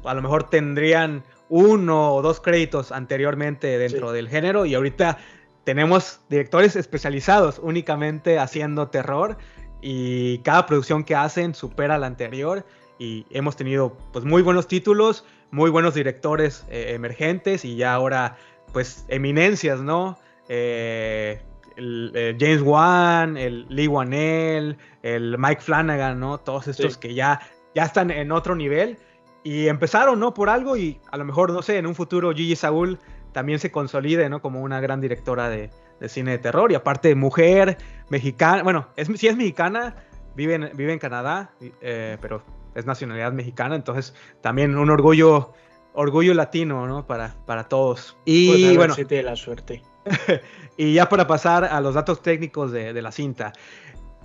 a 0.04 0.12
lo 0.12 0.20
mejor 0.20 0.50
tendrían 0.50 1.24
uno 1.48 2.12
o 2.12 2.20
dos 2.20 2.40
créditos 2.40 2.92
anteriormente 2.92 3.78
dentro 3.78 4.10
Sí. 4.10 4.16
del 4.16 4.28
género, 4.28 4.66
y 4.66 4.74
ahorita 4.74 5.16
tenemos 5.64 6.20
directores 6.28 6.76
especializados 6.76 7.58
únicamente 7.62 8.38
haciendo 8.38 8.88
terror, 8.88 9.38
y 9.80 10.38
cada 10.40 10.66
producción 10.66 11.02
que 11.04 11.14
hacen 11.14 11.54
supera 11.54 11.96
la 11.96 12.08
anterior, 12.08 12.66
y 12.99 13.26
hemos 13.30 13.57
tenido 13.57 13.96
pues 14.12 14.24
muy 14.24 14.42
buenos 14.42 14.66
títulos, 14.66 15.24
muy 15.51 15.70
buenos 15.70 15.94
directores 15.94 16.66
eh, 16.68 16.92
emergentes 16.94 17.64
y 17.64 17.76
ya 17.76 17.94
ahora 17.94 18.36
pues 18.72 19.05
eminencias, 19.09 19.80
¿no? 19.80 20.18
Eh, 20.49 21.40
el, 21.76 22.12
eh, 22.14 22.36
James 22.38 22.62
Wan, 22.62 23.36
el 23.36 23.66
Lee 23.68 23.86
Wanell, 23.86 24.76
el 25.03 25.36
Mike 25.38 25.61
Flanagan, 25.61 26.18
¿no? 26.18 26.38
Todos 26.38 26.68
estos 26.68 26.94
Sí. 26.94 27.01
que 27.01 27.14
ya, 27.14 27.40
ya 27.74 27.84
están 27.84 28.11
en 28.11 28.32
otro 28.32 28.55
nivel 28.57 28.99
y 29.44 29.68
empezaron, 29.68 30.18
¿no? 30.18 30.34
Por 30.34 30.51
algo 30.51 30.76
y 30.76 31.01
a 31.11 31.16
lo 31.16 31.24
mejor, 31.24 31.53
no 31.53 31.62
sé, 31.62 31.78
en 31.78 31.86
un 31.86 31.94
futuro 31.94 32.32
Gigi 32.32 32.57
Saúl 32.57 32.99
también 33.32 33.59
se 33.59 33.70
consolide, 33.70 34.28
¿no? 34.28 34.42
Como 34.42 34.61
una 34.61 34.80
gran 34.80 35.01
directora 35.01 35.49
de, 35.49 35.70
de 36.01 36.09
cine 36.09 36.32
de 36.32 36.38
terror 36.38 36.72
y 36.72 36.74
aparte 36.74 37.14
mujer, 37.14 37.78
mexicana, 38.11 38.62
bueno, 38.62 38.88
es, 38.96 39.09
si 39.14 39.28
es 39.28 39.36
mexicana, 39.36 39.94
vive 40.34 40.55
en, 40.55 40.70
vive 40.74 40.92
en 40.92 40.99
Canadá, 40.99 41.53
eh, 41.80 42.16
pero 42.20 42.42
es 42.74 42.86
nacionalidad 42.86 43.32
mexicana, 43.32 43.74
entonces 43.74 44.14
también 44.40 44.76
un 44.76 44.90
orgullo, 44.90 45.52
orgullo 45.92 46.34
latino, 46.34 46.86
¿no? 46.86 47.06
Para, 47.06 47.34
para 47.46 47.68
todos. 47.68 48.16
Y 48.24 48.48
Pues 48.48 48.76
bueno, 48.76 48.94
tiene 48.94 49.22
la 49.22 49.36
suerte. 49.36 49.82
y 50.76 50.94
ya 50.94 51.08
para 51.08 51.26
pasar 51.26 51.64
a 51.64 51.80
los 51.80 51.94
datos 51.94 52.22
técnicos 52.22 52.72
de, 52.72 52.92
de 52.92 53.02
la 53.02 53.12
cinta. 53.12 53.52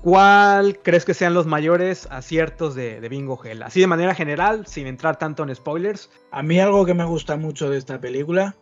¿cuál 0.04 0.80
crees 0.80 1.06
que 1.06 1.14
sean 1.14 1.34
los 1.34 1.48
mayores 1.48 2.08
aciertos 2.12 2.76
de, 2.76 3.00
de 3.02 3.10
Bingo 3.10 3.40
Hell? 3.44 3.64
Así 3.64 3.80
de 3.80 3.88
manera 3.88 4.14
general, 4.14 4.68
sin 4.68 4.86
entrar 4.86 5.18
tanto 5.18 5.44
en 5.44 5.56
spoilers. 5.56 6.10
A 6.30 6.44
mí 6.44 6.60
algo 6.60 6.86
que 6.86 6.94
me 6.94 7.06
gusta 7.06 7.38
mucho 7.38 7.70
de 7.70 7.78
esta 7.78 8.00
película 8.00 8.56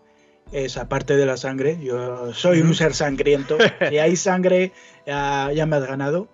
es, 0.52 0.78
aparte 0.78 1.18
de 1.18 1.26
la 1.26 1.38
sangre, 1.38 1.80
yo 1.82 2.34
soy 2.34 2.62
un 2.62 2.76
ser 2.76 2.94
sangriento. 2.94 3.58
si 3.90 3.98
hay 3.98 4.16
sangre, 4.16 4.72
ya, 5.06 5.52
ya 5.52 5.66
me 5.66 5.76
has 5.78 5.88
ganado. 5.88 6.28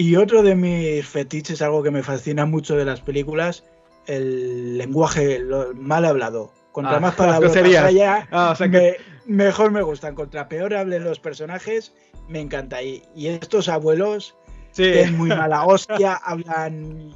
Y 0.00 0.14
otro 0.14 0.44
de 0.44 0.54
mis 0.54 1.04
fetiches, 1.04 1.60
algo 1.60 1.82
que 1.82 1.90
me 1.90 2.04
fascina 2.04 2.46
mucho 2.46 2.76
de 2.76 2.84
las 2.84 3.00
películas, 3.00 3.64
el 4.06 4.78
lenguaje 4.78 5.40
lo 5.40 5.74
mal 5.74 6.04
hablado. 6.04 6.52
Contra 6.70 6.98
Ah, 6.98 7.00
más 7.00 7.14
palabras 7.16 7.52
Ah, 8.30 8.50
o 8.52 8.54
sea 8.54 8.70
que- 8.70 8.96
me- 9.26 9.44
mejor 9.44 9.72
me 9.72 9.82
gustan. 9.82 10.14
Contra 10.14 10.48
peor 10.48 10.72
hablen 10.74 11.02
los 11.02 11.18
personajes, 11.18 11.92
me 12.28 12.40
encanta. 12.40 12.80
Y, 12.80 13.02
y 13.16 13.26
estos 13.26 13.68
abuelos 13.68 14.36
Sí. 14.70 14.84
tienen 14.84 15.18
muy 15.18 15.30
mala 15.48 15.64
hostia, 15.64 16.14
hablan 16.14 17.10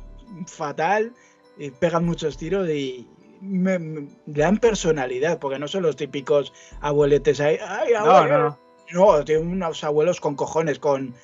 fatal, 0.47 1.13
y 1.59 1.71
pegan 1.71 2.05
muchos 2.05 2.37
tiros 2.37 2.69
y 2.69 3.07
me, 3.41 3.79
me- 3.79 4.09
le 4.27 4.43
dan 4.43 4.59
personalidad, 4.59 5.39
porque 5.39 5.61
no 5.61 5.69
son 5.69 5.85
los 5.85 5.95
típicos 5.95 6.53
abueletes 6.81 7.39
ahí. 7.41 7.59
"Ay, 7.65 7.93
No, 7.93 8.11
abuelo". 8.11 8.39
no. 8.39 8.59
No, 8.93 9.25
tienen 9.25 9.47
unos 9.49 9.85
abuelos 9.85 10.21
con 10.21 10.35
cojones, 10.35 10.79
con, 10.81 11.15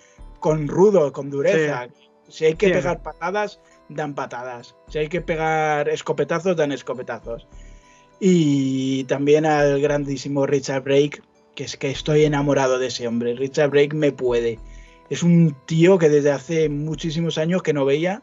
con 0.40 0.68
rudo, 0.68 1.12
con 1.12 1.30
dureza. 1.30 1.88
Si 2.28 2.44
hay 2.44 2.54
que 2.54 2.66
Sí. 2.66 2.72
pegar 2.72 3.02
patadas, 3.02 3.60
dan 3.88 4.14
patadas. 4.14 4.76
Si 4.88 4.98
hay 4.98 5.08
que 5.08 5.20
pegar 5.20 5.88
escopetazos, 5.88 6.56
dan 6.56 6.72
escopetazos. 6.72 7.46
Y 8.20 9.04
también 9.04 9.46
al 9.46 9.80
grandísimo 9.80 10.46
Richard 10.46 10.82
Brake, 10.82 11.22
que 11.54 11.64
es 11.64 11.76
que 11.76 11.90
estoy 11.90 12.24
enamorado 12.24 12.78
de 12.78 12.88
ese 12.88 13.06
hombre. 13.08 13.34
Richard 13.34 13.70
Brake 13.70 13.94
me 13.96 14.12
puede. 14.12 14.58
Es 15.10 15.22
un 15.22 15.56
tío 15.66 15.98
que 15.98 16.08
desde 16.08 16.30
hace 16.32 16.68
muchísimos 16.68 17.38
años 17.38 17.62
que 17.62 17.72
no 17.72 17.84
veía 17.84 18.22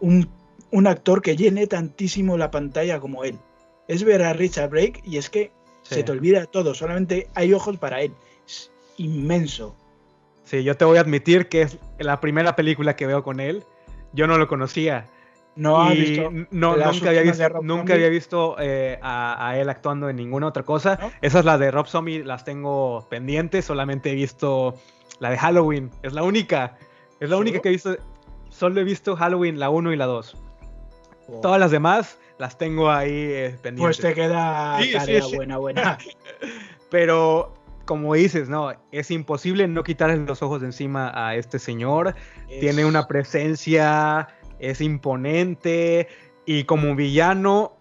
un, 0.00 0.28
un 0.70 0.86
actor 0.86 1.22
que 1.22 1.36
llene 1.36 1.66
tantísimo 1.66 2.36
la 2.36 2.50
pantalla 2.50 3.00
como 3.00 3.24
él. 3.24 3.38
Es 3.86 4.04
ver 4.04 4.22
a 4.22 4.32
Richard 4.34 4.70
Brake 4.70 5.00
y 5.04 5.16
es 5.16 5.30
que 5.30 5.50
Sí. 5.82 5.94
se 5.94 6.02
te 6.02 6.12
olvida 6.12 6.44
todo, 6.44 6.74
solamente 6.74 7.28
hay 7.34 7.54
ojos 7.54 7.78
para 7.78 8.02
él. 8.02 8.12
Es 8.46 8.70
inmenso. 8.98 9.74
Sí, 10.48 10.64
yo 10.64 10.78
te 10.78 10.86
voy 10.86 10.96
a 10.96 11.02
admitir 11.02 11.48
que 11.50 11.60
es 11.62 11.78
la 11.98 12.20
primera 12.20 12.56
película 12.56 12.96
que 12.96 13.06
veo 13.06 13.22
con 13.22 13.38
él. 13.38 13.64
Yo 14.14 14.26
no 14.26 14.38
lo 14.38 14.48
conocía. 14.48 15.04
No 15.56 15.92
y 15.92 16.00
visto 16.00 16.30
no, 16.50 16.76
nunca 16.76 17.10
había 17.10 17.20
visto, 17.20 17.48
nunca 17.62 17.92
había 17.92 18.08
visto 18.08 18.56
eh, 18.58 18.98
a, 19.02 19.48
a 19.48 19.58
él 19.58 19.68
actuando 19.68 20.08
en 20.08 20.16
ninguna 20.16 20.46
otra 20.46 20.62
cosa. 20.62 20.98
¿No? 21.02 21.10
Esas 21.20 21.44
las 21.44 21.60
de 21.60 21.70
Rob 21.70 21.86
Zombie 21.86 22.24
las 22.24 22.44
tengo 22.44 23.06
pendientes. 23.10 23.66
Solamente 23.66 24.10
he 24.10 24.14
visto 24.14 24.74
la 25.18 25.28
de 25.28 25.36
Halloween. 25.36 25.90
Es 26.02 26.14
la 26.14 26.22
única. 26.22 26.78
Es 27.20 27.28
la 27.28 27.36
¿Solo? 27.36 27.40
única 27.40 27.60
que 27.60 27.68
he 27.68 27.72
visto. 27.72 27.96
Solo 28.48 28.80
he 28.80 28.84
visto 28.84 29.16
Halloween, 29.16 29.58
la 29.60 29.68
1 29.68 29.92
y 29.92 29.96
la 29.96 30.06
2. 30.06 30.36
Oh. 31.28 31.40
Todas 31.42 31.60
las 31.60 31.70
demás 31.70 32.18
las 32.38 32.56
tengo 32.56 32.90
ahí 32.90 33.10
eh, 33.12 33.58
pendientes. 33.60 33.98
Pues 33.98 34.14
te 34.14 34.14
queda 34.14 34.78
Sí, 34.80 34.92
sí, 34.92 34.92
tarea 34.96 35.22
sí. 35.22 35.36
buena, 35.36 35.58
buena. 35.58 35.98
Pero 36.90 37.52
como 37.88 38.12
dices, 38.12 38.50
no, 38.50 38.70
es 38.92 39.10
imposible 39.10 39.66
no 39.66 39.82
quitarle 39.82 40.18
los 40.18 40.42
ojos 40.42 40.60
de 40.60 40.66
encima 40.66 41.10
a 41.14 41.36
este 41.36 41.58
señor. 41.58 42.14
Tiene 42.60 42.84
una 42.84 43.06
presencia, 43.08 44.28
es 44.58 44.82
imponente 44.82 46.06
y 46.44 46.64
como 46.64 46.94
villano, 46.94 47.72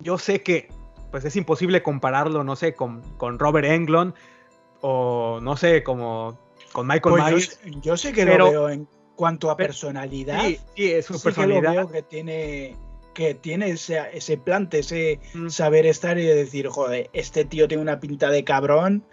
yo 0.00 0.16
sé 0.16 0.40
que 0.42 0.68
pues 1.10 1.26
es 1.26 1.36
imposible 1.36 1.82
compararlo, 1.82 2.42
no 2.42 2.56
sé, 2.56 2.74
con, 2.74 3.02
con 3.18 3.38
Robert 3.38 3.66
Englund 3.68 4.14
o 4.80 5.40
no 5.42 5.56
sé, 5.58 5.82
como 5.82 6.38
con 6.72 6.86
Michael 6.86 7.16
Pues 7.16 7.24
Myers. 7.24 7.60
yo 7.82 7.98
sé 7.98 8.12
que 8.14 8.24
pero- 8.24 8.46
lo 8.46 8.50
veo 8.50 8.68
en 8.70 8.88
cuanto 9.14 9.50
a 9.50 9.56
personalidad. 9.58 10.40
Sí, 10.46 10.58
sí, 10.74 10.90
es 10.90 11.04
su 11.04 11.14
sí 11.18 11.20
que 11.22 11.28
lo 11.28 11.34
personalidad. 11.34 11.72
veo 11.74 11.90
que 11.92 12.02
tiene 12.02 12.76
que 13.12 13.34
tiene 13.34 13.68
ese, 13.70 14.00
ese 14.12 14.38
plante, 14.38 14.80
ese 14.80 15.20
Mm. 15.34 15.48
saber 15.48 15.86
estar 15.86 16.18
y 16.18 16.24
decir, 16.26 16.66
joder, 16.66 17.10
este 17.12 17.44
tío 17.44 17.68
tiene 17.68 17.82
una 17.82 18.00
pinta 18.00 18.28
de 18.30 18.42
cabrón. 18.42 19.04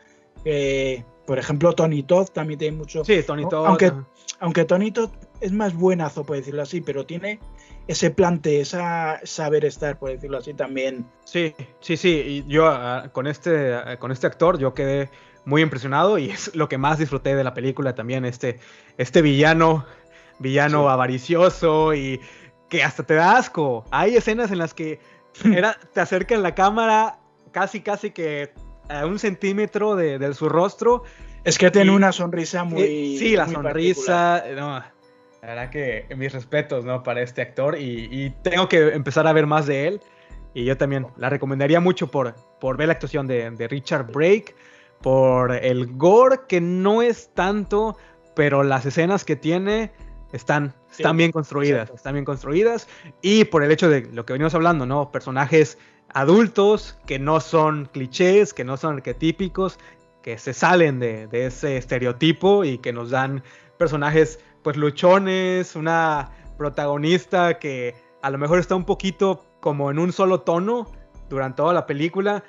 Por 1.25 1.39
ejemplo, 1.39 1.73
Tony 1.73 2.03
Todd 2.03 2.27
también 2.27 2.59
tiene 2.59 2.77
mucho. 2.77 3.05
Sí, 3.05 3.23
Tony. 3.23 3.47
Todd, 3.47 3.65
Aunque-. 3.67 3.93
Aunque 4.39 4.65
Tony 4.65 4.91
Todd 4.91 5.11
es 5.39 5.51
más 5.51 5.73
buenazo, 5.75 6.23
por 6.23 6.35
decirlo 6.35 6.63
así, 6.63 6.81
pero 6.81 7.05
tiene 7.05 7.39
ese 7.87 8.09
plante, 8.09 8.59
esa 8.59 9.19
saber 9.23 9.65
estar, 9.65 9.99
por 9.99 10.09
decirlo 10.09 10.39
así, 10.39 10.53
también. 10.53 11.05
Sí, 11.25 11.53
sí, 11.79 11.95
sí. 11.95 12.09
Y 12.09 12.45
yo 12.47 12.67
ah, 12.67 13.09
con, 13.11 13.27
este, 13.27 13.75
con 13.99 14.11
este 14.11 14.27
actor 14.27 14.57
yo 14.57 14.73
quedé 14.73 15.09
muy 15.45 15.61
impresionado 15.61 16.17
y 16.17 16.29
es 16.31 16.55
lo 16.55 16.67
que 16.69 16.77
más 16.77 16.97
disfruté 16.97 17.35
de 17.35 17.43
la 17.43 17.53
película 17.53 17.93
también, 17.93 18.25
este, 18.25 18.59
este 18.97 19.21
villano, 19.21 19.85
villano 20.39 20.83
Sí. 20.85 20.89
avaricioso 20.89 21.93
y 21.93 22.19
que 22.67 22.83
hasta 22.83 23.03
te 23.03 23.13
da 23.13 23.37
asco. 23.37 23.85
Hay 23.91 24.15
escenas 24.15 24.51
en 24.51 24.57
las 24.57 24.73
que 24.73 24.99
era, 25.45 25.77
te 25.93 26.01
acercan 26.01 26.41
la 26.41 26.55
cámara 26.55 27.19
casi, 27.51 27.81
casi 27.81 28.09
que 28.11 28.53
a 28.99 29.05
un 29.05 29.19
centímetro 29.19 29.95
de, 29.95 30.19
de 30.19 30.33
su 30.33 30.49
rostro. 30.49 31.03
Es 31.43 31.57
que 31.57 31.71
tiene 31.71 31.91
Y- 31.91 31.95
una 31.95 32.11
sonrisa 32.11 32.63
muy. 32.63 32.81
Eh, 32.83 33.15
sí, 33.17 33.35
la 33.35 33.45
muy 33.45 33.55
sonrisa. 33.55 34.43
No, 34.55 34.79
la 34.79 34.91
verdad 35.41 35.69
que 35.69 36.05
mis 36.15 36.31
respetos, 36.33 36.85
¿no? 36.85 37.01
Para 37.03 37.21
este 37.21 37.41
actor 37.41 37.77
y, 37.77 38.07
y 38.11 38.29
tengo 38.43 38.69
que 38.69 38.89
empezar 38.89 39.25
a 39.27 39.33
ver 39.33 39.47
más 39.47 39.65
de 39.65 39.87
él. 39.87 40.01
Y 40.53 40.65
yo 40.65 40.77
también 40.77 41.07
la 41.17 41.29
recomendaría 41.29 41.79
mucho 41.79 42.07
por, 42.11 42.35
por 42.59 42.75
ver 42.77 42.87
la 42.87 42.93
actuación 42.93 43.25
de, 43.25 43.49
de 43.51 43.67
Richard 43.69 44.11
Brake, 44.11 44.53
por 45.01 45.51
el 45.53 45.87
gore 45.97 46.41
que 46.47 46.59
no 46.61 47.01
es 47.01 47.33
tanto, 47.33 47.97
pero 48.35 48.61
las 48.61 48.85
escenas 48.85 49.23
que 49.25 49.35
tiene 49.37 49.91
están, 50.33 50.73
Sí, 50.91 51.01
están 51.03 51.15
bien 51.17 51.31
construidas, 51.31 51.81
exacto. 51.83 51.95
están 51.95 52.13
bien 52.15 52.25
construidas 52.25 52.87
y 53.21 53.45
por 53.45 53.63
el 53.63 53.71
hecho 53.71 53.89
de 53.89 54.01
lo 54.13 54.25
que 54.25 54.33
venimos 54.33 54.53
hablando, 54.53 54.85
¿no? 54.85 55.09
Personajes 55.11 55.77
adultos 56.13 56.97
que 57.05 57.19
no 57.19 57.39
son 57.39 57.85
clichés, 57.85 58.53
que 58.53 58.63
no 58.63 58.77
son 58.77 58.95
arquetípicos, 58.95 59.79
que 60.21 60.37
se 60.37 60.53
salen 60.53 60.99
de, 60.99 61.27
de 61.27 61.45
ese 61.47 61.77
estereotipo 61.77 62.63
y 62.63 62.77
que 62.77 62.93
nos 62.93 63.09
dan 63.09 63.43
personajes 63.77 64.39
pues 64.63 64.77
luchones, 64.77 65.75
una 65.75 66.29
protagonista 66.57 67.57
que 67.57 67.95
a 68.21 68.29
lo 68.29 68.37
mejor 68.37 68.59
está 68.59 68.75
un 68.75 68.85
poquito 68.85 69.43
como 69.59 69.89
en 69.89 69.97
un 69.99 70.11
solo 70.13 70.41
tono 70.41 70.91
durante 71.29 71.57
toda 71.57 71.73
la 71.73 71.87
película, 71.87 72.43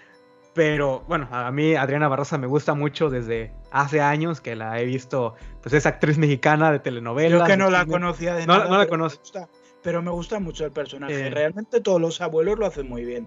pero 0.54 1.02
bueno, 1.08 1.28
a 1.30 1.50
mí 1.50 1.74
Adriana 1.74 2.08
Barraza 2.08 2.36
me 2.36 2.46
gusta 2.46 2.74
mucho 2.74 3.08
desde 3.08 3.52
hace 3.70 4.02
años 4.02 4.42
que 4.42 4.54
la 4.54 4.78
he 4.78 4.84
visto, 4.84 5.34
pues 5.62 5.72
es 5.72 5.86
actriz 5.86 6.18
mexicana 6.18 6.70
de 6.70 6.78
telenovelas. 6.80 7.40
Yo 7.40 7.46
que 7.46 7.56
no 7.56 7.70
la 7.70 7.86
conocía 7.86 8.34
de 8.34 8.46
No- 8.46 8.58
nada. 8.58 8.68
no 8.68 8.76
la 8.76 8.78
pero 8.80 8.84
me 8.84 8.88
conozco. 8.90 9.20
gusta- 9.20 9.48
pero 9.82 10.02
me 10.02 10.10
gusta 10.10 10.38
mucho 10.40 10.66
el 10.66 10.72
personaje. 10.72 11.26
Eh. 11.28 11.30
Realmente 11.30 11.80
todos 11.80 12.00
los 12.00 12.20
abuelos 12.20 12.58
lo 12.58 12.66
hacen 12.66 12.88
muy 12.88 13.04
bien. 13.04 13.26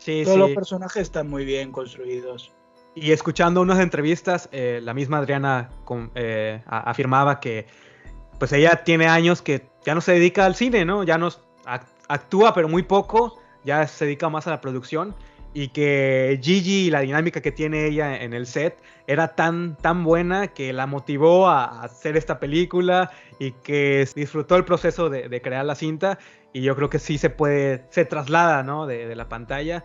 Sí, 0.00 0.22
Todos 0.24 0.38
los 0.38 0.50
personajes 0.50 1.02
están 1.02 1.28
muy 1.28 1.44
bien 1.44 1.70
construidos. 1.72 2.52
Y 2.94 3.12
escuchando 3.12 3.60
unas 3.60 3.78
entrevistas, 3.78 4.48
eh, 4.50 4.80
la 4.82 4.94
misma 4.94 5.18
Adriana 5.18 5.70
eh, 6.16 6.62
a- 6.66 6.90
afirmaba 6.90 7.38
que 7.38 7.66
pues 8.38 8.52
ella 8.52 8.82
tiene 8.84 9.06
años 9.06 9.42
que 9.42 9.68
ya 9.84 9.94
no 9.94 10.00
se 10.00 10.12
dedica 10.12 10.46
al 10.46 10.54
cine, 10.54 10.84
¿no? 10.86 11.04
Ya 11.04 11.18
no 11.18 11.28
actúa, 12.08 12.54
pero 12.54 12.68
muy 12.68 12.82
poco, 12.82 13.38
ya 13.64 13.86
se 13.86 14.06
dedica 14.06 14.28
más 14.30 14.46
a 14.46 14.50
la 14.50 14.60
producción 14.62 15.14
y 15.52 15.68
que 15.68 16.38
Gigi 16.42 16.86
y 16.86 16.90
la 16.90 17.00
dinámica 17.00 17.40
que 17.40 17.52
tiene 17.52 17.86
ella 17.86 18.22
en 18.22 18.32
el 18.34 18.46
set 18.46 18.78
era 19.06 19.34
tan, 19.34 19.76
tan 19.76 20.04
buena 20.04 20.48
que 20.48 20.72
la 20.72 20.86
motivó 20.86 21.48
a 21.48 21.82
hacer 21.82 22.16
esta 22.16 22.38
película 22.38 23.10
y 23.38 23.52
que 23.52 24.08
disfrutó 24.14 24.56
el 24.56 24.64
proceso 24.64 25.10
de, 25.10 25.28
de 25.28 25.42
crear 25.42 25.64
la 25.64 25.74
cinta 25.74 26.18
y 26.52 26.62
yo 26.62 26.76
creo 26.76 26.90
que 26.90 26.98
sí 26.98 27.18
se 27.18 27.30
puede, 27.30 27.84
se 27.90 28.04
traslada, 28.04 28.62
¿no? 28.62 28.86
De, 28.86 29.06
de 29.06 29.16
la 29.16 29.28
pantalla. 29.28 29.84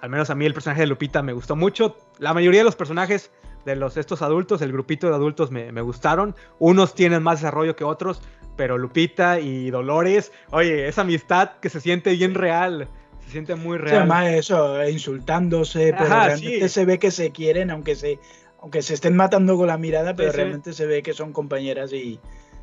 Al 0.00 0.10
menos 0.10 0.30
a 0.30 0.34
mí 0.34 0.44
el 0.44 0.54
personaje 0.54 0.82
de 0.82 0.86
Lupita 0.86 1.22
me 1.22 1.32
gustó 1.32 1.56
mucho. 1.56 1.96
La 2.18 2.34
mayoría 2.34 2.60
de 2.60 2.64
los 2.64 2.76
personajes 2.76 3.30
de 3.64 3.76
los 3.76 3.96
estos 3.96 4.20
adultos, 4.22 4.60
el 4.60 4.72
grupito 4.72 5.08
de 5.08 5.14
adultos 5.14 5.50
me, 5.50 5.72
me 5.72 5.80
gustaron. 5.80 6.34
Unos 6.58 6.94
tienen 6.94 7.22
más 7.22 7.40
desarrollo 7.40 7.74
que 7.76 7.84
otros, 7.84 8.20
pero 8.56 8.78
Lupita 8.78 9.40
y 9.40 9.70
Dolores, 9.70 10.32
oye, 10.50 10.86
esa 10.88 11.02
amistad 11.02 11.52
que 11.60 11.70
se 11.70 11.80
siente 11.80 12.12
bien 12.12 12.34
real, 12.34 12.88
se 13.26 13.30
siente 13.32 13.54
muy 13.54 13.78
Sí, 13.78 13.84
real. 13.84 13.96
además 13.98 14.26
eso, 14.32 14.80
eh, 14.80 14.90
insultándose, 14.90 15.92
pero 15.92 16.04
Ajá, 16.10 16.26
realmente 16.26 16.68
sí. 16.68 16.74
se 16.74 16.84
ve 16.84 16.98
que 16.98 17.10
se 17.10 17.30
quieren, 17.30 17.70
aunque 17.70 17.94
se, 17.96 18.18
aunque 18.60 18.82
se 18.82 18.94
estén 18.94 19.16
matando 19.16 19.56
con 19.56 19.66
la 19.68 19.78
mirada, 19.78 20.14
pero 20.14 20.30
sí. 20.30 20.36
realmente 20.36 20.72
se 20.72 20.86
ve 20.86 21.02
que 21.02 21.12
son 21.14 21.32
compañeras 21.32 21.92
y 21.92 22.20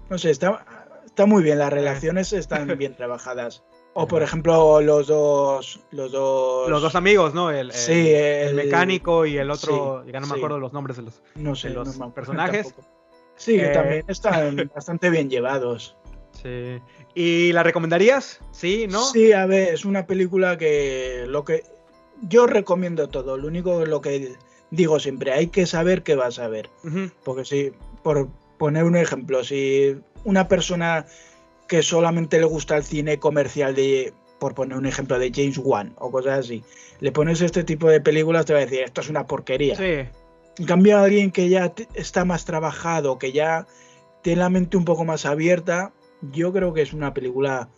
no 0.10 0.18
sé, 0.18 0.30
está, 0.32 0.66
está 1.06 1.26
muy 1.26 1.44
bien, 1.44 1.60
las 1.60 1.72
relaciones 1.72 2.34
están 2.34 2.68
bien 2.78 2.96
trabajadas. 2.96 3.64
O 3.94 4.08
por 4.08 4.24
ejemplo, 4.24 4.80
los 4.80 5.08
dos, 5.08 5.82
los 5.92 6.14
dos, 6.14 6.70
Los 6.70 6.82
dos 6.82 6.96
amigos, 6.96 7.34
¿no? 7.34 7.52
El, 7.52 7.68
el- 7.68 7.74
Sí, 7.74 8.10
el 8.14 8.48
el- 8.50 8.56
mecánico 8.56 9.26
y 9.26 9.38
el 9.38 9.52
otro, 9.52 10.04
sí, 10.06 10.12
ya 10.14 10.22
no 10.22 10.28
me 10.28 10.34
sí. 10.34 10.40
acuerdo 10.40 10.60
los 10.60 10.72
nombres 10.72 10.96
de 10.96 11.04
los. 11.04 11.22
no 11.36 11.56
sé, 11.56 11.68
de 11.68 11.74
los 11.76 11.98
no 11.98 12.14
personajes. 12.14 12.74
Sí, 13.36 13.60
Eh, 13.60 13.72
también 13.74 14.06
están 14.08 14.72
bastante 14.76 15.10
bien 15.10 15.30
llevados. 15.30 15.98
Sí. 16.42 16.82
¿Y 17.14 17.52
la 17.54 17.64
recomendarías? 17.64 18.40
Sí, 18.52 18.88
¿no? 18.90 19.04
Sí, 19.06 19.34
a 19.34 19.46
ver, 19.46 19.74
es 19.74 19.86
una 19.86 20.06
película 20.06 20.58
que 20.58 21.26
lo 21.28 21.44
que 21.44 21.64
yo 22.22 22.48
recomiendo 22.48 23.10
todo. 23.10 23.38
Lo 23.38 23.48
único 23.48 23.86
lo 23.86 24.02
que 24.02 24.36
digo 24.72 25.00
siempre, 25.00 25.34
hay 25.34 25.48
que 25.48 25.66
saber 25.66 26.04
qué 26.04 26.16
vas 26.16 26.40
a 26.40 26.48
ver. 26.48 26.70
Porque 27.24 27.46
sí, 27.46 27.72
por, 28.04 28.30
poner 28.58 28.86
un 28.86 28.96
ejemplo, 28.96 29.44
si 29.44 29.98
una 30.24 30.48
persona 30.48 31.06
que 31.68 31.84
solamente 31.84 32.40
le 32.40 32.46
gusta 32.46 32.78
el 32.78 32.84
cine 32.84 33.20
comercial 33.20 33.76
de, 33.76 34.14
por 34.40 34.56
poner 34.56 34.78
un 34.78 34.86
ejemplo, 34.86 35.20
de 35.20 35.32
James 35.34 35.58
Wan 35.58 35.94
o 35.98 36.12
cosas 36.12 36.40
así, 36.40 36.64
le 37.00 37.12
pones 37.12 37.42
este 37.42 37.64
tipo 37.64 37.90
de 37.90 38.02
películas, 38.02 38.46
te 38.46 38.54
va 38.54 38.60
a 38.60 38.66
decir, 38.66 38.82
esto 38.82 39.02
es 39.02 39.10
una 39.10 39.28
porquería. 39.28 39.76
Sí. 39.76 40.10
En 40.58 40.66
cambio, 40.66 41.00
alguien 41.00 41.32
que 41.32 41.50
ya 41.50 41.74
está 41.94 42.26
más 42.26 42.46
trabajado, 42.46 43.18
que 43.18 43.32
ya 43.32 43.68
tiene 44.22 44.42
la 44.42 44.50
mente 44.50 44.78
un 44.78 44.86
poco 44.86 45.06
más 45.06 45.26
abierta, 45.26 45.92
yo 46.22 46.54
creo 46.54 46.74
que 46.74 46.82
es 46.82 46.94
una 46.94 47.14
película, 47.14 47.70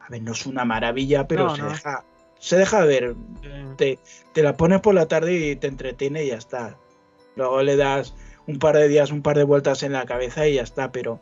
a 0.00 0.08
ver, 0.08 0.22
no 0.22 0.32
es 0.32 0.46
una 0.46 0.64
maravilla, 0.64 1.26
pero 1.26 1.46
No, 1.46 1.56
se, 1.56 1.62
no. 1.62 1.68
Deja, 1.70 2.04
se 2.38 2.56
deja 2.56 2.84
ver. 2.84 3.14
Te, 3.76 3.98
te 4.32 4.42
la 4.42 4.56
pones 4.56 4.80
por 4.80 4.94
la 4.94 5.08
tarde 5.08 5.34
y 5.34 5.56
te 5.56 5.66
entretiene 5.66 6.24
y 6.24 6.28
ya 6.28 6.36
está. 6.36 6.76
Luego 7.36 7.62
le 7.62 7.76
das 7.76 8.14
un 8.46 8.58
par 8.58 8.76
de 8.76 8.88
días, 8.88 9.10
un 9.10 9.22
par 9.22 9.36
de 9.36 9.44
vueltas 9.44 9.82
en 9.82 9.92
la 9.92 10.06
cabeza 10.06 10.46
y 10.48 10.54
ya 10.54 10.62
está, 10.62 10.90
pero 10.90 11.20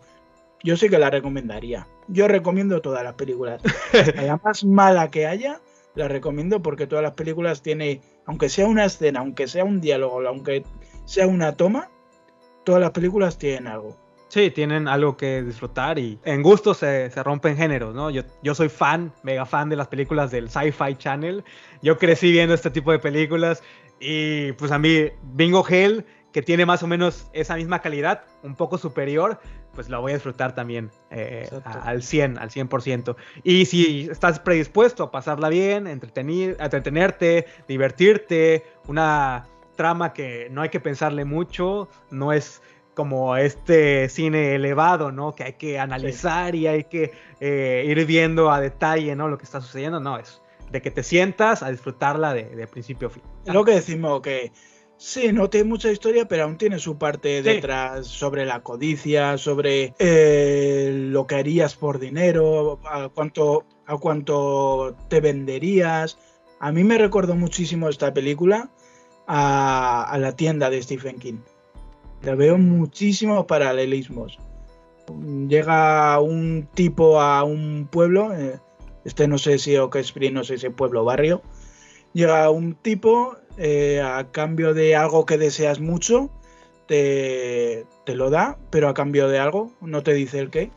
yo 0.63 0.77
sí 0.77 0.89
que 0.89 0.99
la 0.99 1.11
recomendaría. 1.11 1.87
Yo 2.09 2.29
recomiendo 2.29 2.81
todas 2.81 3.03
las 3.03 3.15
películas. 3.15 3.61
la 4.17 4.41
más 4.43 4.65
mala 4.65 5.11
que 5.11 5.27
haya, 5.27 5.61
la 5.95 6.09
recomiendo 6.09 6.63
porque 6.63 6.87
todas 6.87 7.03
las 7.03 7.15
películas 7.15 7.63
tiene, 7.63 8.01
aunque 8.27 8.49
sea 8.49 8.67
una 8.67 8.85
escena, 8.85 9.21
aunque 9.21 9.49
sea 9.49 9.65
un 9.65 9.81
diálogo, 9.81 10.27
aunque 10.27 10.65
sea 11.05 11.27
una 11.27 11.57
toma, 11.57 11.91
todas 12.65 12.81
las 12.81 12.91
películas 12.91 13.39
tienen 13.39 13.67
algo. 13.67 13.97
Sí, 14.37 14.51
tienen 14.51 14.87
algo 14.87 15.17
que 15.17 15.43
disfrutar 15.43 15.99
y 15.99 16.19
en 16.27 16.43
gusto 16.43 16.75
se, 16.75 17.11
se 17.11 17.23
rompen 17.23 17.57
géneros, 17.57 17.95
¿no? 17.95 18.11
Yo, 18.11 18.21
yo 18.43 18.55
soy 18.55 18.69
fan, 18.69 19.11
mega 19.23 19.47
fan 19.47 19.71
de 19.71 19.77
las 19.77 19.89
películas 19.89 20.31
del 20.31 20.51
Sci-Fi 20.51 20.95
Channel. 20.99 21.43
Yo 21.81 21.97
crecí 21.97 22.31
viendo 22.31 22.53
este 22.55 22.69
tipo 22.69 22.93
de 22.93 22.99
películas 22.99 23.63
y 23.99 24.53
pues 24.53 24.73
a 24.73 24.79
mí 24.79 25.09
Bingo 25.23 25.65
Hell, 25.67 26.05
que 26.35 26.43
tiene 26.43 26.67
más 26.67 26.83
o 26.83 26.87
menos 26.87 27.31
esa 27.33 27.57
misma 27.57 27.81
calidad, 27.81 28.25
un 28.43 28.55
poco 28.57 28.77
superior, 28.77 29.41
pues 29.75 29.89
la 29.89 30.01
voy 30.01 30.13
a 30.13 30.17
disfrutar 30.17 30.55
también 30.55 30.91
eh, 31.11 31.49
a- 31.65 31.89
al 31.89 32.03
100, 32.03 32.37
al 32.37 32.51
100%. 32.51 33.17
Y 33.43 33.65
si 33.65 34.07
estás 34.11 34.39
predispuesto 34.39 35.05
a 35.05 35.11
pasarla 35.11 35.49
bien, 35.49 35.87
entretenir, 35.87 36.59
a 36.61 36.65
entretenerte, 36.65 37.47
divertirte, 37.67 38.65
una 38.87 39.47
trama 39.77 40.13
que 40.13 40.49
no 40.51 40.61
hay 40.61 40.69
que 40.69 40.81
pensarle 40.81 41.25
mucho, 41.25 41.89
no 42.11 42.35
es 42.35 42.61
como 42.97 43.37
este 43.37 44.09
cine 44.09 44.55
elevado, 44.55 45.13
¿no? 45.13 45.35
Que 45.35 45.45
hay 45.45 45.53
que 45.53 45.79
analizar 45.79 46.55
y 46.55 46.67
hay 46.67 46.85
que 46.85 47.13
eh, 47.41 47.85
ir 47.87 48.07
viendo 48.07 48.51
a 48.51 48.59
detalle, 48.61 49.15
¿no? 49.15 49.29
Lo 49.29 49.37
que 49.37 49.45
está 49.45 49.61
sucediendo, 49.61 50.01
no, 50.01 50.19
es 50.19 50.41
de 50.73 50.81
que 50.83 50.91
te 50.91 51.03
sientas 51.03 51.63
a 51.63 51.71
disfrutarla 51.71 52.33
de, 52.33 52.45
de 52.57 52.67
principio 52.67 53.09
a 53.09 53.11
fin. 53.11 53.23
Lo 53.45 53.65
que 53.65 53.73
decimos, 53.73 54.23
que 54.23 54.51
sí, 54.97 55.31
no 55.31 55.51
tiene 55.51 55.69
mucha 55.69 55.93
historia, 55.93 56.27
pero 56.27 56.45
aún 56.45 56.57
tiene 56.57 56.79
su 56.79 56.97
parte 56.97 57.37
Sí. 57.39 57.43
detrás 57.45 58.07
sobre 58.07 58.47
la 58.47 58.63
codicia, 58.63 59.37
sobre 59.37 59.95
eh, 59.99 60.91
lo 61.11 61.27
que 61.27 61.35
harías 61.37 61.75
por 61.77 61.99
dinero, 61.99 62.81
a 62.85 63.11
cuánto, 63.11 63.67
a 63.87 63.99
cuánto 63.99 64.97
te 65.09 65.21
venderías. 65.21 66.17
A 66.61 66.73
mí 66.73 66.83
me 66.83 66.97
recordó 66.97 67.35
muchísimo 67.37 67.91
esta 67.91 68.15
película 68.15 68.71
a, 69.27 70.03
a 70.11 70.19
la 70.19 70.35
tienda 70.35 70.71
de 70.71 70.83
Stephen 70.83 71.19
King. 71.19 71.41
Le 72.23 72.35
veo 72.35 72.59
muchísimos 72.59 73.45
paralelismos. 73.47 74.39
Llega 75.49 76.19
un 76.21 76.69
tipo 76.75 77.21
a 77.21 77.45
un 77.45 77.89
pueblo, 77.91 78.35
eh, 78.35 78.59
este 79.05 79.29
no 79.29 79.39
sé 79.39 79.59
si 79.59 79.77
Spring, 79.77 80.33
no 80.33 80.43
sé 80.43 80.59
si 80.59 80.67
es 80.67 80.73
pueblo 80.73 81.05
barrio, 81.05 81.43
llega 82.13 82.51
un 82.51 82.75
tipo 82.75 83.37
eh, 83.57 84.01
a 84.01 84.33
cambio 84.33 84.75
de 84.75 84.97
algo 84.97 85.25
que 85.25 85.39
deseas 85.39 85.79
mucho, 85.79 86.31
te, 86.89 87.87
te 88.05 88.17
lo 88.17 88.31
da, 88.31 88.59
pero 88.71 88.89
a 88.89 88.95
cambio 88.95 89.29
de 89.29 89.39
algo, 89.39 89.71
no 89.81 90.03
te 90.03 90.13
dice 90.13 90.41
el 90.41 90.51
qué. 90.51 90.71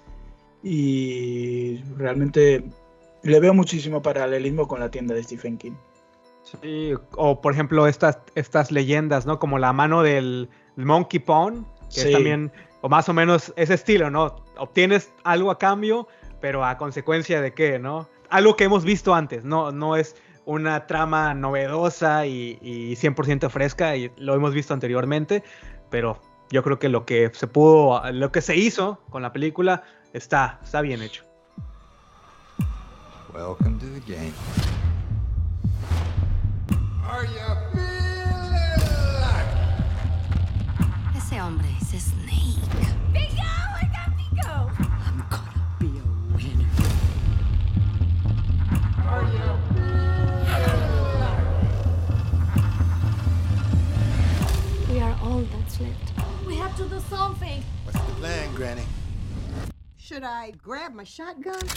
Y 0.62 1.82
realmente 1.96 2.64
le 3.24 3.40
veo 3.40 3.54
muchísimo 3.54 4.02
paralelismo 4.02 4.68
con 4.68 4.80
la 4.80 4.92
tienda 4.92 5.16
de 5.16 5.24
Stephen 5.24 5.58
King. 5.58 5.76
Sí, 6.62 6.94
o 7.16 7.42
por 7.42 7.54
ejemplo 7.54 7.88
estas, 7.88 8.20
estas 8.36 8.72
leyendas, 8.72 9.26
¿no? 9.26 9.40
Como 9.40 9.60
la 9.60 9.74
mano 9.74 10.02
del 10.02 10.50
Monkey 10.76 11.20
Pawn, 11.20 11.66
que 11.94 12.02
Sí. 12.02 12.08
es 12.08 12.12
también, 12.14 12.52
o 12.82 12.90
más 12.90 13.10
o 13.10 13.14
menos 13.14 13.54
ese 13.56 13.74
estilo, 13.76 14.10
¿no? 14.10 14.36
Obtienes 14.58 15.12
algo 15.24 15.52
a 15.52 15.58
cambio, 15.58 16.08
pero 16.42 16.66
a 16.66 16.78
consecuencia 16.78 17.42
de 17.42 17.54
qué, 17.54 17.80
¿no? 17.80 18.08
Algo 18.30 18.56
que 18.56 18.64
hemos 18.64 18.84
visto 18.84 19.14
antes, 19.14 19.44
no, 19.44 19.72
no 19.72 19.96
es 19.96 20.16
una 20.46 20.88
trama 20.88 21.34
novedosa 21.34 22.26
y, 22.26 22.58
y 22.62 22.96
100% 22.96 23.50
fresca, 23.50 23.96
y 23.96 24.12
lo 24.18 24.34
hemos 24.36 24.54
visto 24.54 24.74
anteriormente, 24.74 25.44
pero 25.90 26.20
yo 26.52 26.64
creo 26.64 26.80
que 26.80 26.90
lo 26.90 27.06
que 27.06 27.30
se 27.34 27.48
pudo, 27.48 28.02
lo 28.12 28.32
que 28.32 28.42
se 28.42 28.56
hizo 28.56 29.00
con 29.10 29.22
la 29.22 29.32
película 29.32 29.84
está, 30.14 30.60
está 30.64 30.82
bien 30.82 31.02
hecho. 31.04 31.24
Welcome 33.34 33.78
to 33.80 33.86
the 33.86 34.12
game. 34.12 34.34
Are 37.10 37.26
you 37.26 37.30
feeling? 37.74 38.70
Ese 41.16 41.40
hombre 41.40 41.68
es 41.82 42.04
Snake. 42.04 42.70
Bingo! 43.12 43.42
I 43.42 43.90
got 43.92 44.10
bingo! 44.16 44.70
I'm 44.80 45.18
gonna 45.28 45.64
be 45.80 45.88
a 45.88 46.04
winner. 46.36 46.70
Are 49.08 49.24
you 49.24 49.48
feeling? 49.74 50.10
We 54.92 54.96
are 55.02 55.18
all 55.24 55.42
that's 55.52 55.80
left. 55.82 56.08
We 56.46 56.54
have 56.58 56.76
to 56.78 56.84
do 56.84 57.00
something. 57.10 57.64
What's 57.86 58.00
the 58.06 58.14
plan, 58.14 58.54
Granny? 58.54 58.86
Should 59.98 60.24
I 60.24 60.52
grab 60.64 60.94
my 60.94 61.06
shotgun? 61.06 61.68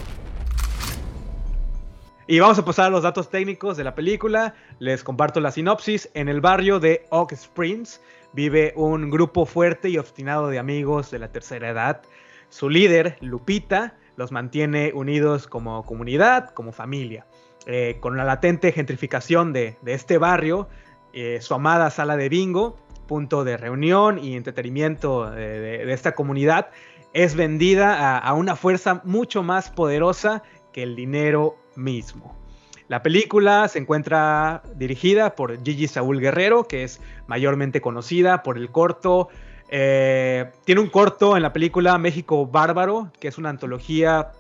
Y 2.27 2.39
vamos 2.39 2.59
a 2.59 2.65
pasar 2.65 2.87
a 2.87 2.91
los 2.91 3.03
datos 3.03 3.31
técnicos 3.31 3.77
de 3.77 3.85
la 3.85 3.95
película. 3.95 4.55
Les 4.79 5.03
comparto 5.03 5.41
la 5.41 5.51
sinopsis. 5.51 6.09
En 6.15 6.29
el 6.29 6.41
barrio 6.41 6.79
de 6.79 7.05
Oak 7.11 7.33
Springs 7.33 8.01
vive 8.33 8.73
un 8.77 9.11
grupo 9.11 9.45
fuerte 9.45 9.89
y 9.89 9.99
obstinado 9.99 10.49
de 10.49 10.59
amigos 10.59 11.11
de 11.11 11.19
la 11.19 11.29
tercera 11.33 11.69
edad. 11.71 12.03
Su 12.49 12.71
líder, 12.71 13.17
Lupita, 13.21 13.95
los 14.17 14.31
mantiene 14.31 14.93
unidos 14.95 15.47
como 15.47 15.85
comunidad, 15.85 16.51
como 16.51 16.73
familia. 16.73 17.27
Eh, 17.67 17.97
con 18.01 18.17
la 18.17 18.25
latente 18.25 18.73
gentrificación 18.73 19.53
de, 19.53 19.77
este 19.87 20.19
barrio, 20.19 20.69
eh, 21.13 21.39
su 21.41 21.55
amada 21.55 21.91
sala 21.91 22.17
de 22.17 22.29
bingo, 22.29 22.77
punto 23.07 23.45
de 23.45 23.57
reunión 23.57 24.19
y 24.19 24.37
entretenimiento 24.37 25.31
de, 25.31 25.61
de- 25.61 25.87
de 25.87 25.93
esta 25.93 26.15
comunidad, 26.15 26.71
es 27.13 27.35
vendida 27.37 28.17
a, 28.17 28.19
a 28.19 28.33
una 28.35 28.57
fuerza 28.57 29.01
mucho 29.05 29.43
más 29.43 29.71
poderosa 29.71 30.43
que 30.73 30.83
el 30.83 30.97
dinero 30.97 31.57
mismo. 31.77 32.37
La 32.89 33.03
película 33.03 33.69
se 33.69 33.79
encuentra 33.79 34.63
dirigida 34.75 35.35
por 35.35 35.63
Gigi 35.65 35.89
Saúl 35.89 36.21
Guerrero, 36.21 36.65
que 36.65 36.85
es 36.85 37.01
mayormente 37.27 37.81
conocida 37.81 38.43
por 38.43 38.59
el 38.59 38.71
corto. 38.71 39.29
eh, 39.71 40.51
tiene 40.65 40.83
un 40.83 40.89
corto 40.91 41.37
en 41.37 41.43
la 41.43 41.53
película 41.53 41.97
México 41.97 42.47
Bárbaro, 42.47 43.11
que 43.21 43.29
es 43.29 43.39
una 43.39 43.49
antología 43.49 44.33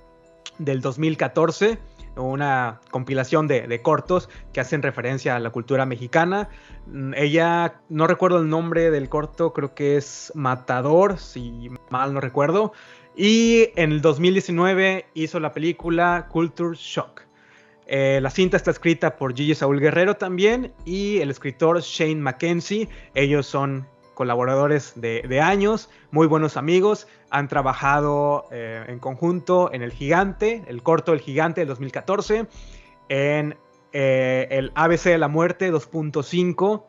del 0.58 0.82
2014, 0.82 1.78
una 2.16 2.80
compilación 2.90 3.48
de, 3.48 3.66
de 3.66 3.80
cortos 3.80 4.28
que 4.52 4.60
hacen 4.60 4.82
referencia 4.82 5.34
a 5.34 5.38
la 5.38 5.48
cultura 5.48 5.86
mexicana. 5.86 6.50
Mm, 6.86 7.14
Ella, 7.16 7.80
no 7.88 8.06
recuerdo 8.06 8.40
el 8.40 8.50
nombre 8.50 8.90
del 8.90 9.08
corto, 9.08 9.54
creo 9.54 9.74
que 9.74 9.96
es 9.96 10.30
Matador, 10.34 11.18
si 11.18 11.70
mal 11.88 12.12
no 12.12 12.20
recuerdo. 12.20 12.72
Y 13.14 13.68
en 13.76 13.92
el 13.92 14.00
2019 14.00 15.06
hizo 15.14 15.38
la 15.38 15.52
película 15.52 16.28
Culture 16.30 16.76
Shock. 16.76 17.22
Eh, 17.86 18.20
la 18.22 18.30
cinta 18.30 18.56
está 18.56 18.70
escrita 18.70 19.16
por 19.16 19.34
Gigi 19.34 19.54
Saúl 19.54 19.80
Guerrero 19.80 20.14
también 20.14 20.72
y 20.86 21.18
el 21.18 21.30
escritor 21.30 21.80
Shane 21.82 22.16
Mackenzie. 22.16 22.88
Ellos 23.14 23.46
son 23.46 23.86
colaboradores 24.14 24.94
de, 24.96 25.40
años, 25.40 25.90
muy 26.10 26.26
buenos 26.26 26.56
amigos. 26.56 27.06
Han 27.30 27.48
trabajado 27.48 28.46
eh, 28.50 28.84
en 28.88 28.98
conjunto 28.98 29.70
en 29.72 29.82
El 29.82 29.92
Gigante, 29.92 30.62
el 30.66 30.82
corto 30.82 31.12
El 31.12 31.20
Gigante 31.20 31.60
del 31.60 31.68
2014, 31.68 32.46
en 33.10 33.56
eh, 33.92 34.48
el 34.50 34.72
ABC 34.74 35.04
de 35.04 35.18
la 35.18 35.28
Muerte 35.28 35.70
2.5, 35.70 36.84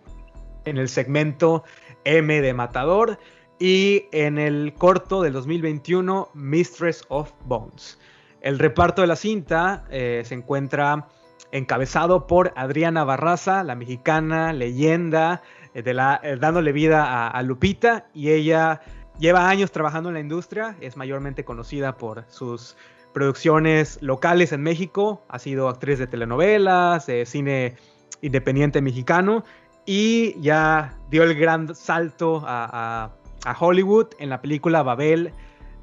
en 0.65 0.77
el 0.77 0.87
segmento 0.87 1.63
M 2.05 2.41
de 2.41 2.53
Matador 2.53 3.19
y 3.63 4.09
en 4.11 4.39
el 4.39 4.73
corto 4.77 5.21
del 5.21 5.31
2021 5.31 6.31
Mistress 6.33 7.05
of 7.07 7.31
Bones. 7.45 7.97
El 8.41 8.59
reparto 8.59 8.99
de 8.99 9.07
la 9.07 9.15
cinta 9.15 9.85
eh, 9.89 10.23
se 10.25 10.33
encuentra 10.33 11.07
encabezado 11.53 12.27
por 12.27 12.51
Adriana 12.57 13.05
Barraza, 13.05 13.63
la 13.63 13.75
mexicana 13.75 14.51
leyenda, 14.51 15.43
eh, 15.73 15.81
de 15.81 15.93
la, 15.93 16.19
eh, 16.23 16.35
dándole 16.37 16.73
vida 16.73 17.29
a, 17.29 17.41
Lupita 17.41 18.07
y 18.13 18.31
ella 18.31 18.81
lleva 19.17 19.47
años 19.47 19.71
trabajando 19.71 20.09
en 20.09 20.15
la 20.15 20.19
industria, 20.19 20.75
es 20.81 20.97
mayormente 20.97 21.45
conocida 21.45 21.95
por 21.95 22.25
sus 22.27 22.75
producciones 23.13 23.97
locales 24.01 24.51
en 24.51 24.61
México, 24.61 25.23
ha 25.29 25.39
sido 25.39 25.69
actriz 25.69 25.99
de 25.99 26.07
telenovelas, 26.07 27.05
de 27.05 27.25
cine 27.25 27.77
independiente 28.21 28.81
mexicano 28.81 29.45
y 29.85 30.37
ya 30.41 30.99
dio 31.09 31.23
el 31.23 31.33
gran 31.35 31.73
salto 31.73 32.43
a- 32.45 33.09
a 33.45 33.55
Hollywood 33.59 34.07
en 34.19 34.29
la 34.29 34.41
película 34.41 34.83
Babel 34.83 35.31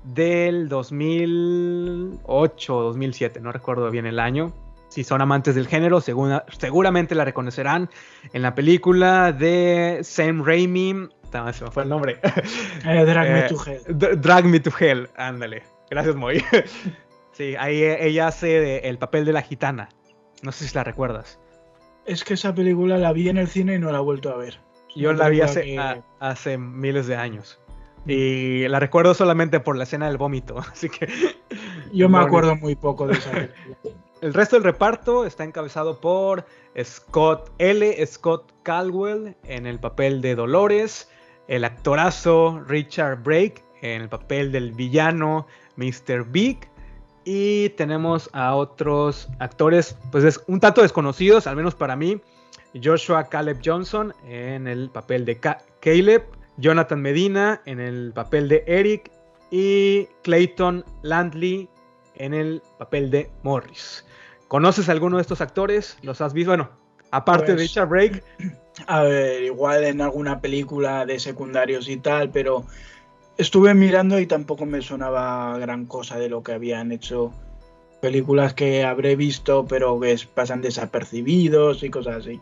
del 0.05 0.69
2008 0.69 2.77
o 2.77 2.83
2007, 2.83 3.41
no 3.41 3.53
recuerdo 3.53 3.91
bien 3.91 4.07
el 4.07 4.19
año. 4.19 4.53
Si 4.89 5.05
son 5.05 5.21
amantes 5.21 5.55
del 5.55 5.69
género, 5.69 6.01
segura- 6.01 6.45
seguramente 6.59 7.15
la 7.15 7.25
reconocerán 7.25 7.89
en 8.33 8.43
la 8.43 8.55
película 8.55 9.33
de 9.33 10.01
Sam 10.03 10.45
Raimi. 10.45 11.09
Ah, 11.33 11.53
Se 11.53 11.65
me 11.65 11.71
fue 11.71 11.85
el 11.85 11.89
nombre. 11.89 12.19
Eh, 12.85 13.05
Drag 13.05 13.31
Me 13.31 13.41
Eh, 13.41 13.49
to 13.49 13.57
Hell. 13.65 14.21
Drag 14.21 14.45
Me 14.47 14.59
to 14.59 14.71
Hell, 14.77 15.09
ándale. 15.17 15.63
Gracias, 15.91 16.17
Moy. 16.17 16.43
sí, 17.33 17.55
ahí 17.57 17.83
eh, 17.83 18.05
ella 18.07 18.27
hace 18.29 18.89
el 18.89 18.99
papel 18.99 19.25
de 19.25 19.33
la 19.33 19.43
gitana. 19.43 19.89
No 20.43 20.51
sé 20.51 20.67
si 20.67 20.75
la 20.75 20.83
recuerdas. 20.83 21.39
Es 22.07 22.25
que 22.25 22.35
esa 22.35 22.53
película 22.55 22.97
la 22.99 23.13
vi 23.13 23.29
en 23.29 23.37
el 23.39 23.47
cine 23.47 23.75
y 23.75 23.79
no 23.79 23.93
la 23.93 23.99
he 23.99 24.03
vuelto 24.03 24.31
a 24.33 24.37
ver. 24.37 24.59
Yo 24.95 25.13
la 25.13 25.29
vi 25.29 25.41
hace, 25.41 25.79
a- 25.79 26.03
hace 26.19 26.59
miles 26.59 27.07
de 27.07 27.17
años. 27.17 27.61
Y 28.07 28.67
la 28.69 28.81
recuerdo 28.81 29.13
solamente 29.15 29.61
por 29.61 29.77
la 29.77 29.85
escena 29.85 30.07
del 30.07 30.17
vómito. 30.17 30.59
Así 30.73 30.89
que. 30.89 31.09
Yo 31.93 32.09
me 32.09 32.19
acuerdo 32.19 32.57
muy 32.57 32.75
poco 32.75 33.07
de 33.07 33.15
esa. 33.15 33.31
El 34.21 34.35
resto 34.35 34.57
del 34.57 34.65
reparto 34.65 35.25
está 35.25 35.45
encabezado 35.45 35.99
por 35.99 36.45
Scott 36.83 37.51
L. 37.57 38.07
Scott 38.07 38.53
Caldwell 38.65 39.35
en 39.45 39.67
el 39.67 39.81
papel 39.81 40.21
de 40.21 40.35
Dolores, 40.35 41.09
el 41.49 41.65
actorazo 41.65 42.63
Richard 42.69 43.23
Brake 43.23 43.65
en 43.81 44.03
el 44.03 44.09
papel 44.11 44.53
del 44.53 44.73
villano 44.73 45.47
Mr. 45.77 46.25
Big 46.25 46.69
y 47.25 47.71
tenemos 47.71 48.29
a 48.35 48.55
otros 48.57 49.31
actores 49.39 49.97
pues 50.13 50.25
es 50.25 50.45
un 50.49 50.61
tanto 50.61 50.83
desconocidos, 50.83 51.47
al 51.47 51.57
menos 51.57 51.75
para 51.75 51.97
mí, 51.97 52.21
Joshua 52.83 53.29
Caleb 53.29 53.61
Johnson 53.65 54.13
en 54.27 54.67
el 54.67 54.91
papel 54.91 55.25
de 55.25 55.39
Ca- 55.39 55.63
Caleb, 55.81 56.25
Jonathan 56.57 57.01
Medina 57.01 57.63
en 57.67 57.81
el 57.81 58.13
papel 58.13 58.49
de 58.49 58.65
Eric 58.67 59.11
y 59.51 60.07
Clayton 60.23 60.85
Landley 61.03 61.69
en 62.17 62.35
el 62.35 62.63
papel 62.79 63.11
de 63.11 63.31
Morris. 63.43 64.05
¿Conoces 64.49 64.89
a 64.89 64.93
alguno 64.93 65.17
de 65.17 65.23
estos 65.23 65.41
actores? 65.41 65.97
¿Los 66.03 66.21
has 66.21 66.33
visto? 66.33 66.51
Bueno, 66.51 66.71
aparte 67.11 67.47
de 67.47 67.55
Pues- 67.55 67.69
Richard 67.69 67.89
Brake, 67.89 68.23
A 68.87 69.03
ver, 69.03 69.43
igual 69.43 69.85
en 69.85 70.01
alguna 70.01 70.41
película 70.41 71.05
de 71.05 71.19
secundarios 71.19 71.89
y 71.89 71.97
tal, 71.99 72.31
pero 72.31 72.65
estuve 73.37 73.75
mirando 73.75 74.19
y 74.21 74.27
tampoco 74.27 74.65
me 74.65 74.81
sonaba 74.81 75.59
gran 75.59 75.87
cosa 75.87 76.19
de 76.19 76.29
lo 76.29 76.43
que 76.43 76.53
habían 76.53 76.93
hecho. 76.93 77.33
Películas 78.01 78.55
que 78.55 78.85
habré 78.85 79.17
visto, 79.17 79.67
pero 79.69 80.01
que 80.01 80.17
pasan 80.35 80.63
desapercibidos 80.63 81.83
y 81.83 81.91
cosas 81.91 82.17
así. 82.25 82.41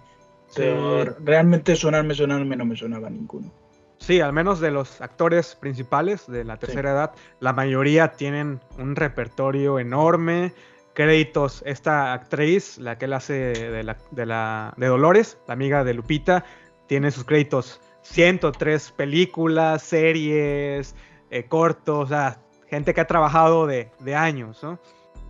Pero 0.58 1.04
Sí. 1.04 1.10
realmente 1.24 1.76
sonarme, 1.76 2.14
sonarme 2.14 2.56
no 2.56 2.64
me 2.64 2.76
sonaba 2.76 3.08
ninguno. 3.10 3.50
sí, 3.98 4.20
al 4.20 4.32
menos 4.32 4.60
de 4.60 4.70
los 4.70 5.00
actores 5.00 5.54
principales 5.56 6.26
de 6.28 6.44
la 6.44 6.56
tercera 6.56 6.92
edad, 6.92 7.12
la 7.40 7.52
mayoría 7.52 8.12
tienen 8.12 8.60
un 8.78 8.94
repertorio 8.96 9.78
enorme. 9.78 10.52
Créditos, 10.94 11.62
esta 11.66 12.12
actriz, 12.12 12.78
la 12.78 12.96
que 12.98 13.04
él 13.04 13.12
hace 13.12 13.34
de, 13.34 13.82
la, 13.84 13.96
de, 14.10 14.26
la- 14.26 14.74
de 14.76 14.86
Dolores, 14.86 15.38
la 15.46 15.54
amiga 15.54 15.84
de 15.84 15.94
Lupita, 15.94 16.44
tiene 16.86 17.10
sus 17.10 17.24
créditos 17.24 17.80
103 18.02 18.90
películas, 18.92 19.82
series, 19.82 20.94
eh, 21.30 21.44
cortos, 21.44 22.04
o 22.04 22.08
sea, 22.08 22.38
gente 22.68 22.94
que 22.94 23.00
ha 23.00 23.06
trabajado 23.06 23.66
de, 23.66 23.90
de 24.00 24.14
años, 24.16 24.62
¿no? 24.62 24.78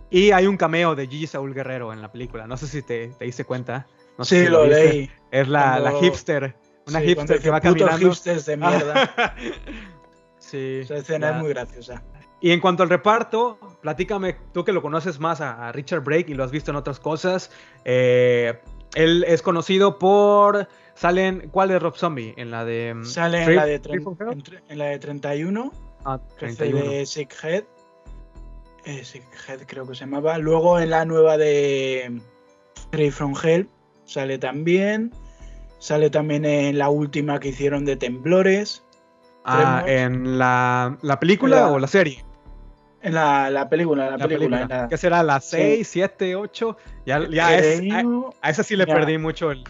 Y 0.09 0.31
hay 0.31 0.47
un 0.47 0.57
cameo 0.57 0.95
de 0.95 1.05
Gigi 1.07 1.27
Saúl 1.27 1.53
Guerrero 1.53 1.93
en 1.93 2.01
la 2.01 2.11
película, 2.11 2.47
no 2.47 2.57
sé 2.57 2.65
si 2.67 2.81
te, 2.81 3.09
te 3.09 3.25
diste 3.25 3.43
cuenta. 3.45 3.85
No 4.19 4.25
sé 4.25 4.39
sí, 4.41 4.45
si 4.45 4.51
lo 4.51 4.65
leí. 4.65 5.09
Es 5.31 5.47
la, 5.47 5.79
la 5.79 5.93
hipster, 5.99 6.55
una 6.87 6.99
Sí, 6.99 7.05
hipster 7.07 7.39
que 7.41 7.49
va 7.49 7.59
"Putos 7.61 7.77
caminando. 7.77 8.05
hipsters 8.09 8.45
de 8.45 8.57
mierda. 8.57 9.35
sí. 10.39 10.79
Esa 10.83 10.97
escena 10.97 11.29
ya. 11.31 11.35
es 11.37 11.41
muy 11.41 11.49
graciosa. 11.49 12.03
Y 12.41 12.51
en 12.51 12.59
cuanto 12.61 12.83
al 12.83 12.89
reparto, 12.89 13.59
platícame, 13.81 14.37
tú 14.53 14.63
que 14.63 14.71
lo 14.71 14.81
conoces 14.81 15.19
más 15.19 15.41
a, 15.41 15.67
a 15.67 15.71
Richard 15.71 16.01
Brake 16.03 16.25
y 16.31 16.33
lo 16.35 16.43
has 16.43 16.51
visto 16.51 16.71
en 16.71 16.77
otras 16.77 16.99
cosas. 16.99 17.51
eh, 17.85 18.59
él 18.95 19.23
es 19.27 19.41
conocido 19.41 19.99
por. 19.99 20.67
Salen. 20.95 21.49
¿Cuál 21.51 21.71
es 21.71 21.81
Rob 21.81 21.95
Zombie? 21.95 22.33
En 22.37 22.49
la 22.51 22.65
de. 22.65 22.93
mm, 22.95 23.05
Sale 23.05 23.43
en 23.43 23.55
la, 23.55 23.65
de 23.65 23.75
en, 23.75 24.43
en 24.69 24.77
la 24.77 24.85
de 24.85 24.99
31, 24.99 25.71
Ah, 26.05 26.19
que 26.37 26.45
hace 26.47 26.55
31. 26.57 26.91
de 26.91 27.05
Sickhead. 27.05 27.63
Eh, 28.85 29.03
Sickhead 29.05 29.61
creo 29.67 29.85
que 29.87 29.93
se 29.95 30.01
llamaba. 30.01 30.37
Luego 30.39 30.79
en 30.79 30.89
la 30.89 31.05
nueva 31.05 31.37
de 31.37 32.19
Free 32.91 33.11
from 33.11 33.33
Hell 33.41 33.69
sale 34.09 34.37
también. 34.37 35.11
Sale 35.79 36.09
también 36.09 36.43
en 36.45 36.77
la 36.77 36.89
última 36.89 37.39
que 37.39 37.49
hicieron 37.49 37.85
de 37.85 37.95
Temblores. 37.95 38.83
Ah, 39.45 39.83
en 39.87 40.37
la, 40.37 40.97
la 41.01 41.19
película 41.19 41.55
La- 41.61 41.67
o 41.69 41.79
la 41.79 41.87
serie. 41.87 42.23
En 43.01 43.13
la, 43.13 43.49
la 43.49 43.69
película, 43.69 44.05
la, 44.11 44.17
La 44.17 44.27
película. 44.27 44.57
película. 44.57 44.87
¿Qué 44.89 44.97
será? 44.97 45.23
¿La 45.23 45.39
Sí. 45.39 45.55
6, 45.85 45.87
7, 45.87 46.35
8? 46.35 46.77
Ya, 47.05 47.25
ya 47.29 47.57
es, 47.57 47.81
a, 48.41 48.49
esa 48.49 48.61
sí 48.63 48.75
le 48.75 48.85
perdí 48.85 49.17
mucho 49.17 49.51
el. 49.51 49.63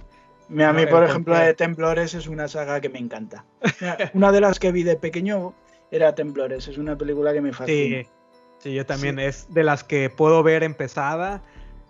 Mira, 0.48 0.70
a 0.70 0.74
mí, 0.74 0.88
por 0.88 1.04
ejemplo, 1.04 1.36
la 1.36 1.42
de 1.44 1.54
Temblores 1.54 2.16
es 2.16 2.26
una 2.28 2.48
saga 2.48 2.82
que 2.82 2.90
me 2.90 2.98
encanta. 2.98 3.46
Mira, 3.80 3.98
una 4.16 4.32
de 4.32 4.42
las 4.42 4.58
que 4.58 4.72
vi 4.72 4.82
de 4.82 4.96
pequeño 4.96 5.54
era 5.92 6.16
Temblores. 6.16 6.68
Es 6.68 6.80
una 6.80 6.98
película 6.98 7.32
que 7.34 7.42
me 7.42 7.54
fascina. 7.54 8.02
Sí, 8.02 8.10
sí, 8.58 8.74
yo 8.74 8.84
también. 8.88 9.20
Es 9.20 9.54
de 9.54 9.64
las 9.64 9.84
que 9.84 10.10
puedo 10.10 10.42
ver 10.42 10.64
empezada 10.64 11.44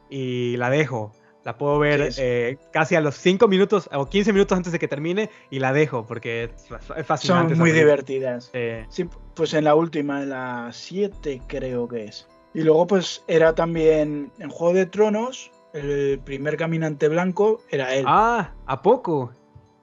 y 0.10 0.58
la 0.58 0.70
dejo. 0.70 1.14
La 1.46 1.58
puedo 1.58 1.80
ver 1.80 2.10
eh, 2.18 2.58
casi 2.74 2.96
a 2.96 3.02
los 3.02 3.16
5 3.16 3.48
minutos 3.48 3.90
o 3.94 4.06
15 4.08 4.34
minutos 4.34 4.58
antes 4.58 4.74
de 4.74 4.80
que 4.80 4.88
termine 4.90 5.30
y 5.50 5.60
la 5.60 5.72
dejo 5.72 6.06
porque 6.06 6.44
es, 6.44 7.06
fascinante. 7.06 7.54
Son 7.56 7.60
muy 7.60 7.72
divertidas. 7.72 8.50
Eh, 8.54 8.86
Sí, 8.90 9.06
pues 9.36 9.54
en 9.54 9.64
la 9.64 9.74
última, 9.76 10.22
en 10.22 10.30
la 10.32 10.70
7 10.74 11.42
creo 11.48 11.88
que 11.88 12.04
es. 12.06 12.28
Y 12.54 12.62
luego 12.62 12.88
pues 12.88 13.24
era 13.28 13.56
también 13.56 14.32
en 14.40 14.50
Juego 14.50 14.74
de 14.74 14.86
Tronos, 14.88 15.52
el 15.74 16.20
primer 16.26 16.58
caminante 16.58 17.08
blanco 17.08 17.62
era 17.70 17.96
él. 17.96 18.04
ah, 18.08 18.52
¿a 18.66 18.82
poco? 18.82 19.32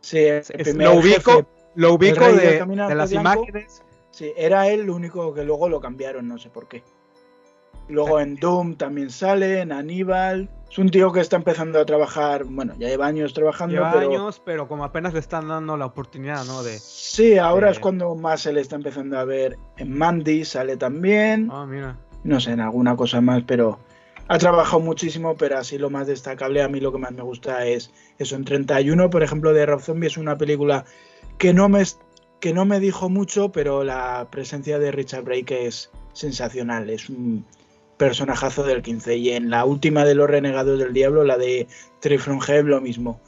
sí, 0.01 0.19
el 0.19 0.37
Es- 0.39 0.53
primer 0.53 0.89
lo 0.89 0.95
ubico, 1.01 1.33
jefe. 1.33 1.47
lo 1.75 1.95
ubico 1.95 2.33
de, 2.33 2.65
de 2.65 2.95
las 2.95 3.11
blanco. 3.13 3.45
imágenes. 3.45 3.83
Sí, 4.11 4.33
era 4.37 4.69
él 4.69 4.83
lo 4.83 4.95
único 4.95 5.33
que 5.35 5.43
luego 5.45 5.69
lo 5.69 5.81
cambiaron, 5.81 6.27
no 6.29 6.39
sé 6.39 6.49
por 6.51 6.69
qué. 6.69 6.83
Luego 7.89 8.19
en 8.21 8.37
Doom 8.37 8.75
también 8.77 9.11
sale, 9.11 9.61
en 9.61 9.73
Aníbal. 9.73 10.49
Es 10.71 10.79
un 10.79 10.91
tío 10.91 11.13
que 11.13 11.21
está 11.21 11.37
empezando 11.37 11.79
a 11.81 11.87
trabajar, 11.87 12.45
bueno, 12.45 12.75
ya 12.79 12.89
lleva 12.89 13.07
años 13.07 13.33
trabajando, 13.33 13.75
Lleva 13.77 13.93
pero 13.93 14.11
años, 14.11 14.43
pero 14.45 14.67
como 14.67 14.85
apenas 14.85 15.13
le 15.15 15.21
están 15.21 15.47
dando 15.49 15.77
la 15.77 15.87
oportunidad, 15.87 16.45
¿no? 16.45 16.63
De. 16.65 16.79
sí, 16.79 17.39
ahora 17.39 17.69
de- 17.69 17.75
es 17.75 17.79
cuando 17.79 18.15
más 18.17 18.41
se 18.43 18.53
le 18.53 18.61
está 18.61 18.75
empezando 18.77 19.19
a 19.19 19.25
ver. 19.25 19.57
En 19.77 19.97
Mandy 19.97 20.45
sale 20.45 20.77
también. 20.77 21.49
Ah, 21.53 21.65
mira. 21.67 21.97
no 22.25 22.41
sé, 22.41 22.51
en 22.51 22.61
alguna 22.61 22.97
cosa 22.97 23.21
más, 23.21 23.45
pero 23.47 23.79
ha 24.27 24.39
trabajado 24.39 24.81
muchísimo, 24.81 25.37
pero 25.37 25.57
así 25.59 25.79
lo 25.79 25.89
más 25.89 26.09
destacable, 26.09 26.61
a 26.61 26.69
mí 26.69 26.81
lo 26.81 26.91
que 26.91 26.99
más 26.99 27.13
me 27.13 27.23
gusta 27.23 27.65
es 27.65 27.93
eso, 28.19 28.35
en 28.35 28.45
31, 28.45 29.09
por 29.09 29.23
ejemplo, 29.23 29.53
de 29.53 29.65
Rob 29.65 29.81
Zombie 29.81 30.09
es 30.09 30.17
una 30.17 30.37
película 30.37 30.85
que 31.39 31.55
no 31.55 31.69
me, 31.69 31.85
que 32.41 32.53
no 32.53 32.65
me 32.65 32.81
dijo 32.81 33.09
mucho, 33.09 33.53
pero 33.53 33.85
la 33.85 34.27
presencia 34.33 34.81
de 34.81 34.91
Richard 34.91 35.23
Brake 35.23 35.67
es 35.69 35.93
sensacional, 36.13 36.91
es 36.91 37.09
un 37.09 37.45
personajazo 37.97 38.63
del 38.65 38.83
15, 38.83 39.17
y 39.17 39.31
en 39.33 39.51
la 39.51 39.65
última 39.65 40.05
de 40.05 40.15
Los 40.15 40.29
Renegados 40.29 40.79
del 40.79 40.93
Diablo, 40.93 41.25
la 41.25 41.37
de 41.39 41.67
Tree 42.01 42.19
from 42.19 42.41
Hell, 42.47 42.67
lo 42.67 42.81
mismo. 42.81 43.21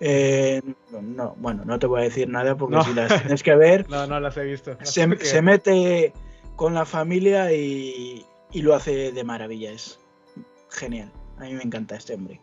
Eh, 0.00 0.62
no, 0.92 1.34
bueno, 1.38 1.64
no 1.64 1.78
te 1.78 1.86
voy 1.86 2.00
a 2.00 2.04
decir 2.04 2.28
nada 2.28 2.56
porque 2.56 2.76
No. 2.76 2.84
si 2.84 2.94
las 2.94 3.20
tienes 3.22 3.42
que 3.42 3.56
ver, 3.56 3.86
No, 3.90 4.06
no 4.06 4.20
las 4.20 4.36
he 4.36 4.44
visto. 4.44 4.76
se, 4.82 5.02
Así 5.02 5.16
que- 5.16 5.24
se 5.24 5.42
mete 5.42 6.12
con 6.56 6.74
la 6.74 6.84
familia 6.84 7.52
y, 7.52 8.24
y 8.52 8.62
lo 8.62 8.74
hace 8.74 9.12
de 9.12 9.24
maravilla. 9.24 9.72
Es 9.72 9.98
genial. 10.70 11.10
A 11.38 11.42
mí 11.42 11.54
me 11.54 11.62
encanta 11.62 11.96
este 11.96 12.14
hombre. 12.14 12.40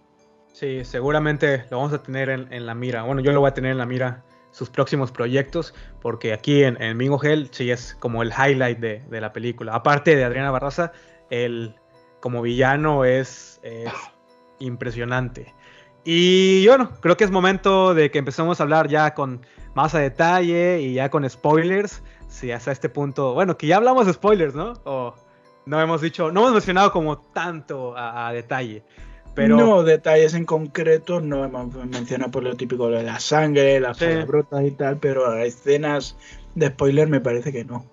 Sí, 0.54 0.84
seguramente 0.86 1.66
lo 1.70 1.78
vamos 1.78 1.94
a 1.94 2.02
tener 2.02 2.30
en, 2.30 2.52
en 2.52 2.66
la 2.66 2.76
mira. 2.76 3.04
Bueno, 3.04 3.22
yo 3.22 3.32
lo 3.32 3.40
voy 3.42 3.50
a 3.50 3.54
tener 3.54 3.72
en 3.72 3.78
la 3.78 3.86
mira 3.86 4.24
sus 4.52 4.70
próximos 4.70 5.12
proyectos, 5.12 5.74
porque 6.02 6.32
aquí 6.32 6.64
en, 6.64 6.82
en 6.82 6.98
Bingo 6.98 7.22
Hell 7.22 7.50
sí 7.52 7.72
es 7.72 7.96
como 8.00 8.24
el 8.24 8.32
highlight 8.32 8.80
de, 8.80 9.00
de 9.10 9.20
la 9.22 9.34
película. 9.34 9.74
Aparte 9.76 10.16
de 10.16 10.24
Adriana 10.24 10.52
Barraza, 10.52 10.94
el 11.30 11.76
como 12.20 12.42
villano 12.42 13.06
es, 13.06 13.60
es 13.64 13.92
impresionante. 14.60 15.54
Y 16.04 16.68
bueno, 16.68 16.92
creo 17.02 17.18
que 17.18 17.24
es 17.24 17.32
momento 17.32 17.94
de 17.94 18.12
que 18.12 18.20
empecemos 18.20 18.60
a 18.60 18.64
hablar 18.64 18.88
ya 18.88 19.14
con 19.14 19.42
más 19.74 19.96
a 19.96 20.00
detalle 20.00 20.80
y 20.82 20.94
ya 20.94 21.10
con 21.10 21.28
spoilers. 21.30 22.04
Si 22.28 22.52
hasta 22.52 22.72
este 22.72 22.90
punto, 22.90 23.34
bueno, 23.34 23.58
que 23.58 23.68
ya 23.68 23.78
hablamos 23.78 24.06
de 24.06 24.14
spoilers, 24.14 24.54
¿no? 24.56 24.74
O 24.84 25.16
no 25.66 25.82
hemos 25.82 26.02
dicho, 26.02 26.32
no 26.32 26.42
hemos 26.42 26.54
mencionado 26.54 26.92
como 26.92 27.18
tanto 27.18 27.98
a, 27.98 28.28
a 28.28 28.34
detalle. 28.34 28.84
Pero 29.34 29.58
No 29.58 29.84
detalles 29.84 30.34
en 30.34 30.46
concreto, 30.46 31.20
no 31.20 31.44
hemos 31.44 31.74
mencionado 31.74 32.32
por 32.32 32.44
lo 32.44 32.56
típico 32.56 32.90
lo 32.90 32.98
de 32.98 33.04
la 33.04 33.20
sangre, 33.20 33.80
las 33.82 33.98
Sí. 33.98 34.06
palabrotas 34.06 34.64
y 34.64 34.72
tal, 34.72 34.98
pero 34.98 35.38
escenas 35.40 36.18
de 36.56 36.68
spoiler 36.68 37.10
me 37.10 37.20
parece 37.20 37.52
que 37.52 37.66
no. 37.66 37.86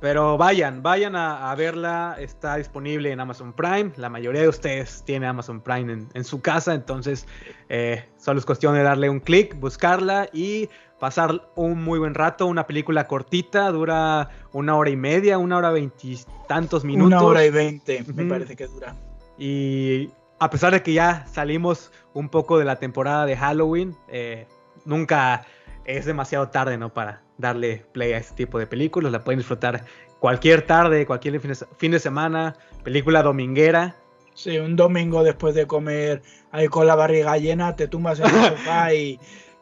Pero 0.00 0.38
vayan, 0.38 0.82
vayan 0.82 1.14
a, 1.14 1.50
a 1.50 1.54
verla. 1.54 2.16
Está 2.18 2.56
disponible 2.56 3.12
en 3.12 3.20
Amazon 3.20 3.52
Prime. 3.52 3.92
La 3.96 4.08
mayoría 4.08 4.42
de 4.42 4.48
ustedes 4.48 5.02
tiene 5.04 5.26
Amazon 5.26 5.60
Prime 5.60 5.92
en, 5.92 6.08
en 6.14 6.24
su 6.24 6.40
casa. 6.40 6.72
Entonces, 6.74 7.26
eh, 7.68 8.04
solo 8.16 8.38
es 8.38 8.46
cuestión 8.46 8.74
de 8.74 8.82
darle 8.82 9.10
un 9.10 9.20
clic, 9.20 9.58
buscarla 9.60 10.28
y 10.32 10.70
pasar 10.98 11.48
un 11.54 11.82
muy 11.82 11.98
buen 11.98 12.14
rato, 12.14 12.46
una 12.46 12.66
película 12.66 13.06
cortita, 13.06 13.70
dura 13.70 14.30
una 14.52 14.76
hora 14.76 14.90
y 14.90 14.96
media, 14.96 15.38
una 15.38 15.56
hora 15.56 15.70
veintitantos 15.70 16.84
minutos. 16.84 17.06
Una 17.06 17.22
hora 17.22 17.44
y 17.44 17.50
veinte, 17.50 18.04
me 18.14 18.24
parece 18.24 18.56
que 18.56 18.66
dura. 18.66 18.94
Y 19.38 20.10
a 20.38 20.50
pesar 20.50 20.72
de 20.72 20.82
que 20.82 20.92
ya 20.92 21.26
salimos 21.26 21.90
un 22.12 22.28
poco 22.28 22.58
de 22.58 22.64
la 22.66 22.76
temporada 22.76 23.24
de 23.24 23.36
Halloween, 23.36 23.96
eh, 24.08 24.46
nunca 24.84 25.46
es 25.84 26.04
demasiado 26.04 26.48
tarde, 26.48 26.76
¿no? 26.76 26.92
Para 26.92 27.22
darle 27.40 27.84
play 27.92 28.12
a 28.12 28.18
este 28.18 28.34
tipo 28.34 28.58
de 28.58 28.66
películas. 28.66 29.10
La 29.12 29.24
pueden 29.24 29.38
disfrutar 29.38 29.84
cualquier 30.18 30.62
tarde, 30.62 31.06
cualquier 31.06 31.40
fin 31.40 31.50
de, 31.52 31.56
fin 31.78 31.90
de 31.92 31.98
semana, 31.98 32.54
película 32.84 33.22
dominguera. 33.22 33.96
Sí, 34.34 34.58
un 34.58 34.76
domingo 34.76 35.22
después 35.22 35.54
de 35.54 35.66
comer 35.66 36.22
ahí 36.52 36.68
con 36.68 36.86
la 36.86 36.94
barriga 36.94 37.36
llena, 37.36 37.76
te 37.76 37.88
tumbas 37.88 38.20
en 38.20 38.26
el 38.26 38.30
sofá 38.50 38.94
y, 38.94 39.18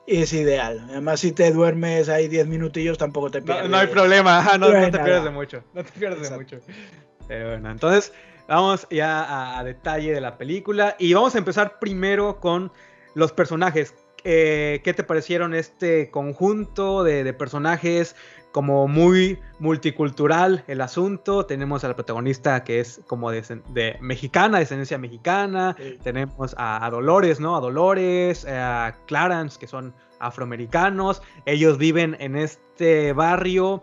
y 0.06 0.22
es 0.22 0.32
ideal. 0.32 0.86
Además, 0.90 1.20
si 1.20 1.32
te 1.32 1.50
duermes 1.52 2.08
ahí 2.08 2.28
10 2.28 2.46
minutillos, 2.48 2.98
tampoco 2.98 3.30
te 3.30 3.40
No, 3.40 3.46
pierdes. 3.46 3.70
no 3.70 3.76
hay 3.78 3.86
problema, 3.88 4.42
no, 4.58 4.58
No 4.58 4.66
no 4.68 4.72
te 4.86 4.90
nada. 4.92 5.04
pierdes 5.04 5.24
de 5.24 5.30
mucho. 5.30 5.64
No 5.74 5.84
te 5.84 5.92
pierdes 5.92 6.20
de 6.20 6.26
Exacto. 6.36 6.56
mucho. 6.56 6.66
Pero 7.26 7.48
bueno, 7.50 7.70
entonces 7.70 8.12
vamos 8.48 8.86
ya 8.90 9.22
a, 9.24 9.58
a 9.58 9.64
detalle 9.64 10.12
de 10.12 10.20
la 10.20 10.38
película 10.38 10.96
y 10.98 11.12
vamos 11.12 11.34
a 11.34 11.38
empezar 11.38 11.78
primero 11.78 12.40
con 12.40 12.70
los 13.14 13.32
personajes. 13.32 13.94
Eh, 14.24 14.80
¿Qué 14.84 14.94
te 14.94 15.04
parecieron 15.04 15.54
este 15.54 16.10
conjunto 16.10 17.04
de, 17.04 17.24
de 17.24 17.32
personajes? 17.32 18.16
Como 18.52 18.88
muy 18.88 19.38
multicultural 19.58 20.64
el 20.66 20.80
asunto. 20.80 21.44
Tenemos 21.46 21.84
a 21.84 21.88
la 21.88 21.94
protagonista 21.94 22.64
que 22.64 22.80
es 22.80 23.00
como 23.06 23.30
de, 23.30 23.42
de 23.68 23.96
mexicana, 24.00 24.58
descendencia 24.58 24.98
mexicana. 24.98 25.76
Sí. 25.78 25.98
Tenemos 26.02 26.54
a, 26.58 26.84
a 26.84 26.90
Dolores, 26.90 27.40
¿no? 27.40 27.56
A 27.56 27.60
Dolores, 27.60 28.44
eh, 28.44 28.56
a 28.56 28.96
Clarence, 29.06 29.58
que 29.58 29.66
son 29.66 29.94
afroamericanos. 30.18 31.22
Ellos 31.44 31.78
viven 31.78 32.16
en 32.20 32.36
este 32.36 33.12
barrio 33.12 33.82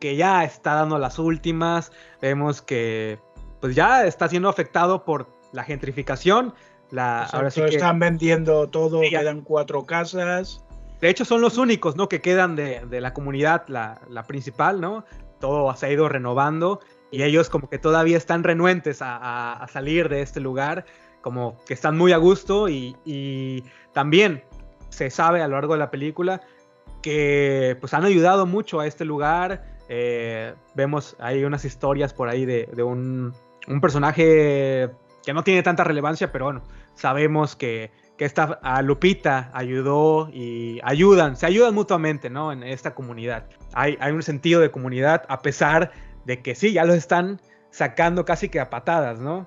que 0.00 0.16
ya 0.16 0.44
está 0.44 0.74
dando 0.74 0.98
las 0.98 1.18
últimas. 1.18 1.92
Vemos 2.20 2.62
que 2.62 3.18
pues 3.60 3.76
ya 3.76 4.04
está 4.04 4.28
siendo 4.28 4.48
afectado 4.48 5.04
por 5.04 5.28
la 5.52 5.62
gentrificación. 5.62 6.54
La, 6.90 7.18
Exacto, 7.18 7.36
ahora 7.36 7.50
sí 7.50 7.60
que, 7.62 7.66
están 7.76 7.98
vendiendo 7.98 8.68
todo, 8.68 9.02
ya. 9.02 9.20
quedan 9.20 9.42
cuatro 9.42 9.84
casas. 9.86 10.64
de 11.00 11.08
hecho, 11.08 11.24
son 11.24 11.40
los 11.40 11.56
únicos 11.58 11.96
¿no? 11.96 12.08
que 12.08 12.20
quedan 12.20 12.56
de, 12.56 12.80
de 12.86 13.00
la 13.00 13.14
comunidad, 13.14 13.64
la, 13.68 14.00
la 14.08 14.24
principal, 14.24 14.80
¿no? 14.80 15.04
Todo 15.38 15.74
se 15.76 15.86
ha 15.86 15.90
ido 15.90 16.08
renovando 16.08 16.80
y 17.10 17.22
ellos 17.22 17.48
como 17.48 17.68
que 17.70 17.78
todavía 17.78 18.16
están 18.16 18.42
renuentes 18.44 19.00
a, 19.02 19.16
a- 19.16 19.52
a 19.62 19.68
salir 19.68 20.08
de 20.08 20.20
este 20.22 20.40
lugar, 20.40 20.84
como 21.22 21.56
que 21.66 21.74
están 21.74 21.96
muy 21.96 22.12
a 22.12 22.16
gusto 22.18 22.68
y, 22.68 22.96
y 23.04 23.64
también 23.92 24.42
se 24.90 25.10
sabe 25.10 25.42
a 25.42 25.48
lo 25.48 25.54
largo 25.54 25.74
de 25.74 25.78
la 25.78 25.90
película 25.90 26.40
que 27.02 27.76
pues 27.80 27.94
han 27.94 28.04
ayudado 28.04 28.46
mucho 28.46 28.80
a 28.80 28.86
este 28.86 29.04
lugar. 29.04 29.64
Eh, 29.88 30.54
vemos 30.74 31.16
hay 31.18 31.44
unas 31.44 31.64
historias 31.64 32.12
por 32.12 32.28
ahí 32.28 32.44
de, 32.44 32.68
de 32.74 32.82
un, 32.82 33.32
un 33.68 33.80
personaje 33.80 34.90
que 35.24 35.32
no 35.34 35.42
tiene 35.44 35.62
tanta 35.62 35.84
relevancia, 35.84 36.30
pero 36.32 36.46
bueno, 36.46 36.62
sabemos 37.00 37.56
que, 37.56 37.90
que 38.16 38.24
esta 38.26 38.58
a 38.62 38.82
Lupita 38.82 39.50
ayudó 39.54 40.28
y 40.32 40.78
ayudan, 40.82 41.36
se 41.36 41.46
ayudan 41.46 41.74
mutuamente, 41.74 42.28
¿no? 42.30 42.52
En 42.52 42.62
esta 42.62 42.94
comunidad. 42.94 43.46
Hay, 43.72 43.96
hay 44.00 44.12
un 44.12 44.22
sentido 44.22 44.60
de 44.60 44.70
comunidad 44.70 45.24
a 45.28 45.40
pesar 45.40 45.92
de 46.26 46.42
que 46.42 46.54
sí, 46.54 46.72
ya 46.72 46.84
los 46.84 46.96
están 46.96 47.40
sacando 47.70 48.24
casi 48.24 48.48
que 48.48 48.60
a 48.60 48.68
patadas, 48.68 49.20
¿no? 49.20 49.46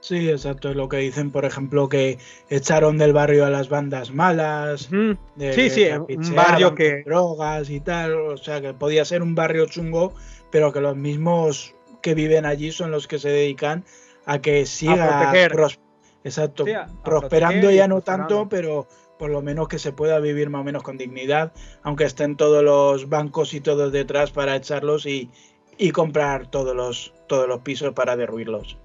Sí, 0.00 0.28
exacto, 0.28 0.68
es 0.70 0.76
lo 0.76 0.88
que 0.88 0.98
dicen, 0.98 1.30
por 1.30 1.44
ejemplo, 1.46 1.88
que 1.88 2.18
echaron 2.50 2.98
del 2.98 3.12
barrio 3.14 3.46
a 3.46 3.50
las 3.50 3.68
bandas 3.70 4.10
malas. 4.12 4.88
De- 5.36 5.52
Sí, 5.54 5.70
sí, 5.70 5.86
un 6.16 6.22
barrio 6.36 6.74
que- 6.74 7.02
drogas 7.06 7.70
y 7.70 7.80
tal, 7.80 8.12
o 8.14 8.36
sea, 8.36 8.60
que 8.60 8.74
podía 8.74 9.04
ser 9.06 9.22
un 9.22 9.34
barrio 9.34 9.64
chungo, 9.66 10.12
pero 10.50 10.72
que 10.72 10.80
los 10.80 10.94
mismos 10.96 11.74
que 12.02 12.14
viven 12.14 12.44
allí 12.44 12.70
son 12.70 12.90
los 12.90 13.06
que 13.08 13.18
se 13.18 13.30
dedican 13.30 13.84
a 14.26 14.40
que 14.40 14.66
siga 14.66 15.20
proteger. 15.20 15.52
pros- 15.52 15.80
exacto, 16.24 16.64
Sí, 16.64 16.72
prosperando 17.04 17.70
ya 17.70 17.86
no 17.88 18.00
tanto, 18.00 18.48
pero 18.48 18.86
por 19.18 19.30
lo 19.30 19.40
menos 19.42 19.68
que 19.68 19.78
se 19.78 19.92
pueda 19.92 20.18
vivir 20.18 20.50
más 20.50 20.62
o 20.62 20.64
menos 20.64 20.82
con 20.82 20.98
dignidad, 20.98 21.52
aunque 21.82 22.04
estén 22.04 22.36
todos 22.36 22.64
los 22.64 23.08
bancos 23.08 23.54
y 23.54 23.60
todos 23.60 23.92
detrás 23.92 24.32
para 24.32 24.56
echarlos 24.56 25.06
y, 25.06 25.30
y 25.78 25.92
comprar 25.92 26.48
todos 26.50 26.74
los, 26.74 27.14
todos 27.28 27.46
los 27.46 27.60
pisos 27.60 27.92
para 27.94 28.16
derruirlos. 28.16 28.76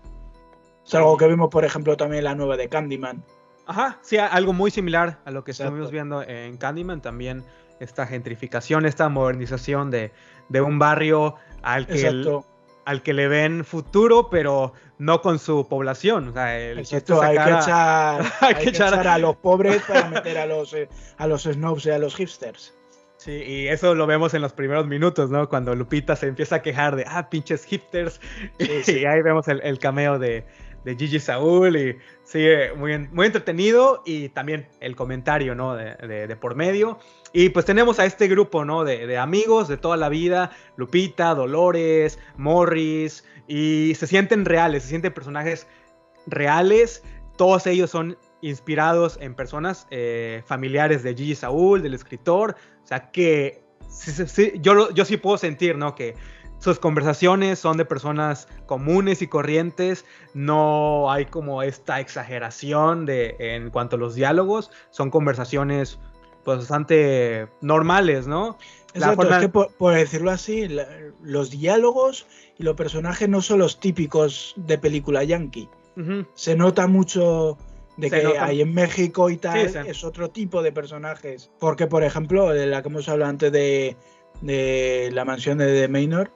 Es 0.86 0.96
algo 0.96 1.18
que 1.18 1.28
vimos, 1.28 1.50
por 1.50 1.66
ejemplo, 1.66 1.98
también 1.98 2.20
en 2.20 2.24
la 2.26 2.36
nueva 2.36 2.58
de 2.58 2.68
Candyman. 2.70 3.24
Ajá, 3.66 4.00
sí, 4.02 4.18
algo 4.18 4.54
muy 4.54 4.72
similar 4.72 5.20
a 5.26 5.32
lo 5.32 5.44
que 5.44 5.52
Exacto. 5.52 5.68
estuvimos 5.70 5.92
viendo 5.92 6.24
en 6.24 6.58
Candyman, 6.58 7.02
también 7.02 7.44
esta 7.80 8.08
gentrificación, 8.08 8.86
esta 8.86 9.08
modernización 9.10 9.92
de, 9.92 10.12
de 10.50 10.62
un 10.62 10.80
barrio 10.80 11.36
al 11.62 11.86
que, 11.88 12.08
el- 12.08 12.40
al 12.86 13.04
que 13.04 13.14
le 13.14 13.28
ven 13.28 13.64
futuro, 13.66 14.30
pero 14.32 14.74
no 15.00 15.22
con 15.22 15.40
su 15.40 15.68
población. 15.68 16.28
O 16.30 16.34
sea, 16.34 16.60
el 16.60 16.80
Exacto, 16.80 17.20
hay 17.22 17.36
que 17.38 17.44
echar, 17.50 18.22
hay 18.42 18.48
hay 18.48 18.56
que 18.56 18.64
que 18.66 18.70
echar- 18.70 18.94
echar 18.94 19.08
a 19.08 19.18
los 19.18 19.36
pobres 19.42 19.82
para 19.88 20.08
meter 20.10 20.38
a 20.38 20.46
los, 20.46 20.74
eh, 20.76 20.88
a 21.18 21.26
los 21.26 21.44
snobs 21.44 21.86
y 21.88 21.90
a 21.90 21.98
los 21.98 22.16
hipsters. 22.16 22.76
Sí, 23.18 23.32
y 23.32 23.68
eso 23.68 23.96
lo 23.96 24.08
vemos 24.08 24.34
en 24.34 24.42
los 24.42 24.54
primeros 24.54 24.88
minutos, 24.88 25.30
¿no? 25.30 25.50
Cuando 25.50 25.76
Lupita 25.76 26.16
se 26.16 26.28
empieza 26.28 26.58
a 26.58 26.62
quejar 26.62 26.96
de, 26.96 27.04
ah, 27.06 27.30
pinches 27.30 27.66
hipsters. 27.66 28.22
Sí, 28.60 28.70
sí. 28.84 29.00
Y 29.00 29.06
ahí 29.06 29.22
vemos 29.22 29.48
el, 29.50 29.60
el 29.62 29.78
cameo 29.78 30.18
de, 30.20 30.46
de 30.86 30.96
Gigi 30.96 31.20
Saúl 31.20 31.76
y 31.76 31.98
sigue 32.24 32.72
muy, 32.76 32.98
muy 33.10 33.26
entretenido 33.26 34.04
y 34.06 34.30
también 34.30 34.70
el 34.80 34.96
comentario, 34.96 35.54
¿no? 35.54 35.76
De, 35.76 35.96
de- 35.96 36.28
de 36.28 36.36
por 36.38 36.56
medio. 36.56 36.98
Y 37.34 37.50
pues 37.50 37.66
tenemos 37.66 38.00
a 38.00 38.06
este 38.06 38.28
grupo, 38.28 38.66
¿no? 38.66 38.84
De, 38.84 39.06
de 39.06 39.18
amigos 39.18 39.68
de 39.68 39.78
toda 39.78 39.98
la 39.98 40.10
vida, 40.10 40.52
Lupita, 40.78 41.36
Dolores, 41.36 42.20
Morris, 42.38 43.24
y 43.48 43.96
se 43.96 44.08
sienten 44.08 44.46
reales, 44.46 44.84
se 44.84 44.90
sienten 44.90 45.14
personajes 45.14 45.68
reales. 46.28 47.04
Todos 47.38 47.68
ellos 47.68 47.90
son 47.90 48.18
inspirados 48.42 49.18
en 49.22 49.36
personas 49.36 49.88
eh, 49.90 50.44
familiares 50.46 51.04
de 51.04 51.16
Gigi 51.16 51.36
Saúl, 51.36 51.82
del 51.82 51.94
escritor. 51.94 52.56
O 52.84 52.88
sea 52.88 53.12
que 53.12 53.64
yo, 54.62 54.92
yo 54.92 55.06
sí 55.06 55.18
puedo 55.18 55.38
sentir, 55.38 55.78
¿no? 55.78 55.96
Que 55.96 56.16
sus 56.60 56.78
conversaciones 56.78 57.58
son 57.58 57.78
de 57.78 57.86
personas 57.86 58.48
comunes 58.66 59.22
y 59.22 59.28
corrientes. 59.28 60.06
No 60.34 61.12
hay 61.12 61.26
como 61.26 61.64
esta 61.64 62.00
exageración 62.00 63.06
de, 63.06 63.36
en 63.40 63.70
cuanto 63.70 63.96
a 63.96 64.00
los 64.00 64.16
diálogos. 64.16 64.70
Son 64.90 65.10
conversaciones 65.10 66.00
pues, 66.44 66.60
bastante 66.60 67.48
normales, 67.62 68.28
¿no? 68.28 68.58
Exacto, 68.94 69.16
forma- 69.18 69.36
es 69.38 69.42
que 69.44 69.50
por, 69.50 69.74
por 69.74 69.94
decirlo 69.94 70.32
así, 70.32 70.68
la- 70.68 70.88
los 71.22 71.52
diálogos 71.52 72.26
y 72.58 72.64
los 72.64 72.76
personajes 72.76 73.30
no 73.30 73.42
son 73.42 73.60
los 73.60 73.80
típicos 73.80 74.54
de 74.58 74.78
película 74.78 75.24
yankee. 75.24 75.70
Se 76.34 76.56
nota 76.56 76.88
mucho 76.88 77.58
de 77.98 78.10
Se 78.10 78.18
que 78.18 78.24
nota- 78.24 78.46
hay 78.46 78.62
en 78.62 78.74
México 78.74 79.30
y 79.30 79.36
tal, 79.38 79.70
Sí, 79.70 79.78
es 79.86 80.04
otro 80.06 80.30
tipo 80.30 80.62
de 80.64 80.72
personajes. 80.72 81.52
Porque, 81.60 81.88
por 81.88 82.04
ejemplo, 82.04 82.50
de 82.50 82.66
la 82.68 82.82
que 82.82 82.88
hemos 82.88 83.10
hablado 83.10 83.30
antes 83.30 83.52
de, 83.52 83.98
de 84.42 85.10
la 85.12 85.26
mansión 85.26 85.58
de 85.58 85.66
The 85.82 85.88
Manor, 85.90 86.32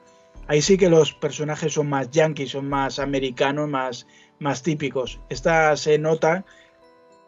ahí 0.48 0.60
sí 0.60 0.76
que 0.76 0.90
los 0.90 1.14
personajes 1.14 1.72
son 1.72 1.88
más 1.88 2.10
yankees, 2.10 2.50
son 2.50 2.68
más 2.68 2.98
americanos, 2.98 3.66
más, 3.70 4.06
más 4.38 4.62
típicos. 4.62 5.18
Esta 5.30 5.74
se 5.78 5.96
nota 5.98 6.44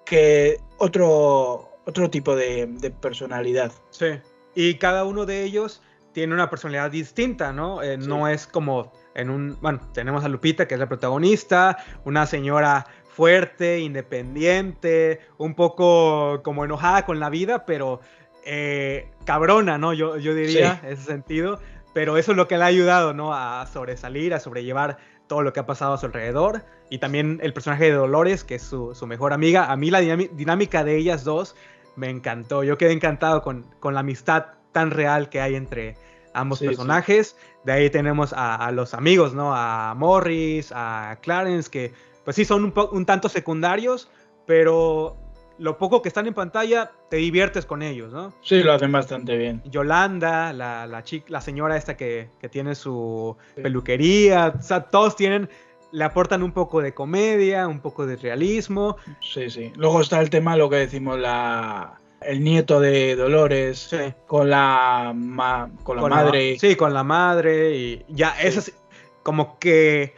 que 0.05 0.59
otro, 0.77 1.71
otro 1.87 2.11
tipo 2.11 2.37
de, 2.37 2.67
de 2.67 2.91
personalidad. 2.91 3.73
Sí. 3.91 4.19
Y 4.55 4.75
cada 4.75 5.05
uno 5.05 5.25
de 5.27 5.43
ellos 5.45 5.83
tiene 6.13 6.35
una 6.35 6.49
personalidad 6.51 6.91
distinta, 6.91 7.53
¿no? 7.53 7.83
Eh, 7.83 7.97
Sí. 8.01 8.07
No 8.09 8.29
es 8.29 8.47
como 8.47 8.93
en 9.15 9.31
un. 9.31 9.57
Bueno, 9.61 9.81
tenemos 9.95 10.25
a 10.25 10.29
Lupita, 10.29 10.67
que 10.69 10.75
es 10.75 10.81
la 10.81 10.89
protagonista, 10.89 11.79
una 12.05 12.27
señora 12.27 12.87
fuerte, 13.09 13.81
independiente, 13.81 15.21
un 15.39 15.55
poco 15.55 16.43
como 16.43 16.65
enojada 16.65 17.05
con 17.07 17.21
la 17.21 17.31
vida, 17.31 17.65
pero 17.67 18.01
eh, 18.45 19.09
cabrona, 19.25 19.79
¿no? 19.79 19.93
Yo, 19.93 20.17
yo 20.19 20.35
diría, 20.35 20.81
Sí. 20.83 20.87
ese 20.91 21.03
sentido. 21.03 21.59
Pero 21.93 22.19
eso 22.19 22.33
es 22.33 22.37
lo 22.37 22.47
que 22.47 22.59
le 22.59 22.65
ha 22.65 22.67
ayudado, 22.67 23.15
¿no? 23.15 23.33
A 23.35 23.67
sobresalir, 23.73 24.35
a 24.35 24.41
sobrellevar 24.41 24.99
todo 25.29 25.43
lo 25.43 25.53
que 25.55 25.61
ha 25.61 25.67
pasado 25.67 25.95
a 25.95 25.99
su 25.99 26.07
alrededor. 26.07 26.63
Y 26.91 26.99
también 26.99 27.41
el 27.43 27.53
personaje 27.55 27.85
de 27.85 27.93
Dolores, 27.93 28.45
que 28.45 28.57
es 28.57 28.63
su, 28.63 28.95
su 28.95 29.07
mejor 29.07 29.33
amiga. 29.33 29.73
A 29.73 29.77
mí 29.77 29.91
la 29.91 30.01
dinámica 30.01 30.85
de 30.85 30.97
ellas 30.97 31.25
dos 31.25 31.57
me 31.97 32.11
encantó. 32.11 32.63
Yo 32.65 32.79
quedé 32.79 32.93
encantado 32.93 33.43
con, 33.43 33.63
con 33.81 33.95
la 33.95 34.01
amistad 34.01 34.47
tan 34.73 34.91
real 34.91 35.29
que 35.29 35.41
hay 35.41 35.55
entre 35.55 35.97
ambos 36.35 36.59
Sí, 36.59 36.65
sí. 36.65 36.69
personajes. 36.69 37.37
De 37.65 37.73
ahí 37.73 37.91
tenemos 37.91 38.33
a, 38.33 38.55
a 38.55 38.71
los 38.73 38.95
amigos, 38.95 39.35
¿no? 39.35 39.55
A 39.55 39.95
Morris, 39.97 40.71
a 40.75 41.19
Clarence, 41.23 41.71
que 41.71 41.93
pues 42.25 42.37
sí 42.37 42.45
son 42.45 42.73
un, 42.93 43.07
tanto 43.07 43.29
secundarios, 43.29 44.11
pero 44.47 45.17
lo 45.59 45.79
poco 45.79 46.03
que 46.03 46.09
están 46.09 46.27
en 46.27 46.35
pantalla 46.35 46.91
te 47.09 47.17
diviertes 47.17 47.65
con 47.65 47.83
ellos, 47.83 48.13
¿no? 48.13 48.35
Sí, 48.43 48.63
lo 48.63 48.73
hacen 48.75 48.93
bastante 48.93 49.37
bien. 49.39 49.63
Yolanda, 49.65 50.53
la, 50.53 50.87
la, 50.87 51.03
chica, 51.03 51.27
la 51.31 51.41
señora 51.41 51.77
esta 51.77 51.97
que, 51.97 52.29
que 52.41 52.49
tiene 52.49 52.75
su 52.75 53.37
Sí. 53.55 53.63
peluquería, 53.63 54.55
o 54.59 54.63
sea, 54.63 54.83
todos 54.83 55.17
tienen, 55.17 55.49
le 55.93 56.05
aportan 56.05 56.43
un 56.43 56.53
poco 56.53 56.83
de 56.83 56.93
comedia, 56.95 57.67
un 57.69 57.81
poco 57.81 58.07
de 58.07 58.17
realismo. 58.17 58.97
Sí, 59.21 59.51
sí. 59.51 59.73
Luego 59.77 60.01
está 60.01 60.21
el 60.21 60.31
tema, 60.31 60.57
lo 60.57 60.69
que 60.69 60.77
decimos, 60.77 61.19
la, 61.19 61.99
el 62.23 62.43
nieto 62.43 62.81
de 62.81 63.17
Dolores, 63.17 63.79
Sí. 63.91 64.13
con 64.27 64.51
la, 64.51 65.13
ma- 65.15 65.71
con 65.83 65.97
la 65.97 66.03
Con 66.03 66.11
madre. 66.11 66.59
sí, 66.59 66.77
con 66.77 66.93
la 66.93 67.05
madre 67.05 67.77
y 67.77 68.05
ya, 68.09 68.35
Sí. 68.41 68.47
eso 68.49 68.61
sí, 68.61 68.73
como 69.23 69.59
que 69.59 70.15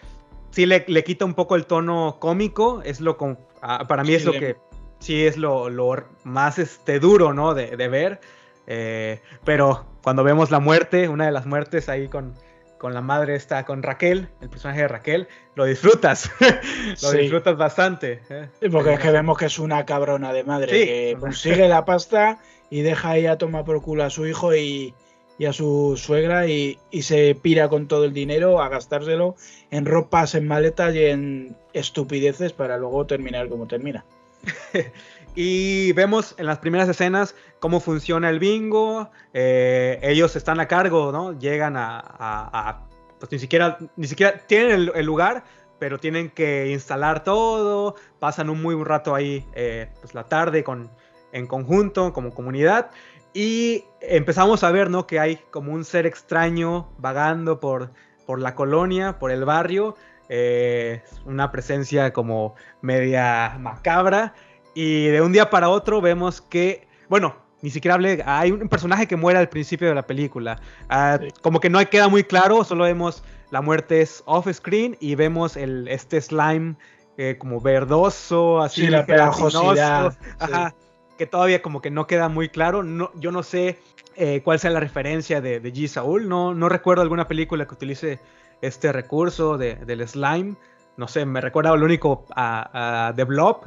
sí 0.51 0.66
le, 0.66 0.85
le 0.89 1.05
quita 1.05 1.25
un 1.25 1.35
poco 1.35 1.55
el 1.57 1.66
tono 1.66 2.16
cómico, 2.19 2.83
es 2.85 3.01
lo 3.01 3.16
con, 3.16 3.39
ah, 3.62 3.87
para 3.87 4.03
mí 4.03 4.09
Sí, 4.11 4.14
es 4.14 4.25
lo 4.25 4.33
le- 4.33 4.39
que 4.41 4.57
sí 5.01 5.25
es 5.27 5.37
lo, 5.37 5.69
lo 5.71 5.95
más 6.25 6.59
este, 6.59 6.99
duro, 6.99 7.33
¿no? 7.33 7.55
De, 7.55 7.77
de 7.77 7.89
ver, 7.89 8.21
eh, 8.66 9.21
pero 9.45 9.85
cuando 10.03 10.25
vemos 10.25 10.51
la 10.51 10.59
muerte, 10.61 11.09
una 11.09 11.27
de 11.27 11.33
las 11.33 11.47
muertes 11.47 11.89
ahí 11.89 12.09
con, 12.09 12.35
con 12.79 12.95
la 12.95 13.01
madre 13.01 13.35
está 13.35 13.64
con 13.64 13.83
Raquel, 13.83 14.29
el 14.41 14.49
personaje 14.49 14.83
de 14.83 14.89
Raquel, 14.89 15.29
lo 15.55 15.64
disfrutas, 15.64 16.31
lo 17.03 17.11
Sí. 17.11 17.18
disfrutas 17.18 17.57
bastante. 17.57 18.20
¿eh? 18.31 18.49
Sí, 18.62 18.68
porque 18.68 18.95
es 18.95 19.01
que 19.01 19.11
vemos 19.11 19.37
que 19.37 19.47
es 19.47 19.59
una 19.59 19.85
cabrona 19.85 20.33
de 20.33 20.45
madre 20.45 20.72
Sí. 20.79 20.87
que 20.87 21.16
consigue 21.18 21.68
la 21.68 21.85
pasta 21.85 22.39
y 22.70 22.83
deja 22.83 23.11
ahí 23.11 23.26
a 23.26 23.37
tomar 23.39 23.64
por 23.64 23.83
culo 23.83 24.05
a 24.05 24.11
su 24.11 24.26
hijo 24.26 24.55
y, 24.55 24.95
y 25.39 25.47
a 25.47 25.53
su 25.53 25.95
suegra 25.97 26.47
y, 26.47 26.79
y 26.91 27.03
se 27.03 27.35
pira 27.35 27.68
con 27.68 27.89
todo 27.89 28.05
el 28.05 28.12
dinero 28.12 28.61
a 28.62 28.68
gastárselo 28.68 29.37
en 29.70 29.85
ropas, 29.85 30.35
en 30.35 30.47
maletas 30.47 30.95
y 30.95 31.05
en 31.05 31.57
estupideces 31.72 32.53
para 32.53 32.76
luego 32.79 33.07
terminar 33.07 33.49
como 33.49 33.66
termina. 33.66 34.05
Y 35.41 35.93
vemos 35.93 36.34
en 36.39 36.47
las 36.47 36.59
primeras 36.59 36.89
escenas 36.89 37.36
cómo 37.61 37.78
funciona 37.78 38.28
el 38.28 38.41
bingo. 38.41 39.09
eh, 39.32 40.01
ellos 40.03 40.34
están 40.34 40.59
a 40.59 40.66
cargo, 40.66 41.12
¿no? 41.12 41.39
Llegan 41.39 41.74
a, 41.76 42.80
pues 43.20 43.30
ni 43.30 43.39
siquiera, 43.39 43.78
ni 43.95 44.09
siquiera 44.09 44.36
tienen 44.49 44.72
el, 44.72 44.93
el 44.97 45.07
lugar, 45.07 45.45
pero 45.78 45.99
tienen 45.99 46.30
que 46.30 46.72
instalar 46.72 47.22
todo. 47.22 47.95
Pasan 48.18 48.51
un 48.51 48.61
muy 48.61 48.74
buen 48.74 48.89
rato 48.89 49.14
ahí, 49.14 49.47
eh, 49.55 49.89
pues 50.01 50.12
la 50.12 50.24
tarde 50.24 50.64
con, 50.64 50.91
en 51.30 51.47
conjunto, 51.47 52.12
como 52.12 52.34
comunidad. 52.34 52.91
Y 53.32 53.84
empezamos 54.01 54.64
a 54.64 54.72
ver, 54.72 54.91
¿no? 54.91 55.07
Que 55.07 55.20
hay 55.20 55.36
como 55.53 55.72
un 55.72 55.84
ser 55.84 56.05
extraño 56.05 56.89
vagando 56.99 57.61
por, 57.61 57.93
por 58.26 58.41
la 58.41 58.57
colonia, 58.57 59.20
por 59.20 59.30
el 59.30 59.45
barrio. 59.45 59.95
eh, 60.28 61.03
una 61.24 61.51
presencia 61.53 62.12
como 62.12 62.55
media 62.82 63.57
macabra. 63.61 64.34
Y 64.81 65.07
de 65.09 65.20
un 65.22 65.33
día 65.33 65.51
para 65.51 65.70
otro 65.70 66.01
vemos 66.01 66.41
que, 66.41 66.87
bueno, 67.09 67.35
ni 67.62 67.70
siquiera 67.70 67.97
hablé, 67.97 68.22
hay 68.24 68.53
un 68.53 68.68
personaje 68.68 69.09
que 69.09 69.16
muere 69.16 69.37
al 69.41 69.49
principio 69.49 69.89
de 69.89 69.95
la 69.97 70.07
película. 70.07 70.61
Ah, 70.89 71.18
Sí. 71.20 71.29
Como 71.43 71.59
que 71.59 71.68
no 71.68 71.85
queda 71.91 72.07
muy 72.07 72.22
claro, 72.22 72.62
solo 72.62 72.85
vemos 72.85 73.24
la 73.51 73.61
muerte 73.61 74.03
es 74.03 74.22
off 74.26 74.47
screen 74.53 74.97
y 75.01 75.16
vemos 75.16 75.57
el, 75.57 75.89
este 75.89 76.20
slime 76.20 76.76
eh, 77.16 77.35
como 77.39 77.61
verdoso, 77.61 78.61
así. 78.62 78.83
Sí, 78.83 78.87
la 78.89 79.03
gelatinoso, 79.05 79.61
pegajosidad, 79.74 80.12
sí. 80.12 80.18
Ajá, 80.39 80.74
que 81.16 81.26
todavía 81.26 81.61
como 81.61 81.81
que 81.81 81.91
no 81.91 82.07
queda 82.07 82.29
muy 82.29 82.49
claro. 82.49 82.85
No, 82.85 83.11
yo 83.16 83.33
no 83.33 83.43
sé 83.43 83.81
eh, 84.14 84.43
cuál 84.45 84.61
sea 84.61 84.70
la 84.70 84.79
referencia 84.79 85.41
de, 85.41 85.59
de 85.59 85.72
G. 85.72 85.89
Saul, 85.89 86.29
no, 86.29 86.55
no 86.55 86.68
recuerdo 86.68 87.03
alguna 87.03 87.26
película 87.26 87.66
que 87.66 87.74
utilice 87.74 88.20
este 88.62 88.93
recurso 88.93 89.59
de- 89.59 89.74
del 89.74 90.07
slime. 90.07 90.55
No 90.97 91.09
sé, 91.09 91.24
me 91.26 91.41
recuerda 91.41 91.74
lo 91.74 91.85
único 91.85 92.24
a, 92.37 93.09
a 93.09 93.14
The 93.16 93.24
Blob. 93.24 93.62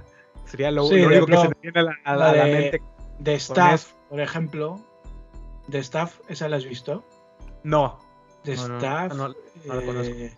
Sería 0.45 0.71
lo, 0.71 0.83
Sí, 0.85 0.95
lo 0.99 1.09
The 1.09 1.17
único 1.21 1.25
que 1.27 1.37
se 1.37 1.47
me 1.49 1.53
viene 1.61 1.79
a 1.79 1.83
la, 1.83 1.91
a 2.03 2.15
La 2.15 2.17
la- 2.25 2.29
a 2.31 2.35
la 2.35 2.43
de- 2.45 2.53
mente. 2.53 2.81
De 3.19 3.33
Staff, 3.35 3.93
por 4.09 4.19
ejemplo. 4.19 4.79
De 5.67 5.79
Staff, 5.79 6.19
¿esa 6.27 6.49
la 6.49 6.57
has 6.57 6.65
visto? 6.65 7.03
No. 7.63 7.99
De 8.43 8.55
No, 8.55 8.77
Staff. 8.77 9.13
no, 9.13 9.27
no 9.65 9.73
la 9.75 9.81
conozco. 9.85 10.13
eh, 10.13 10.33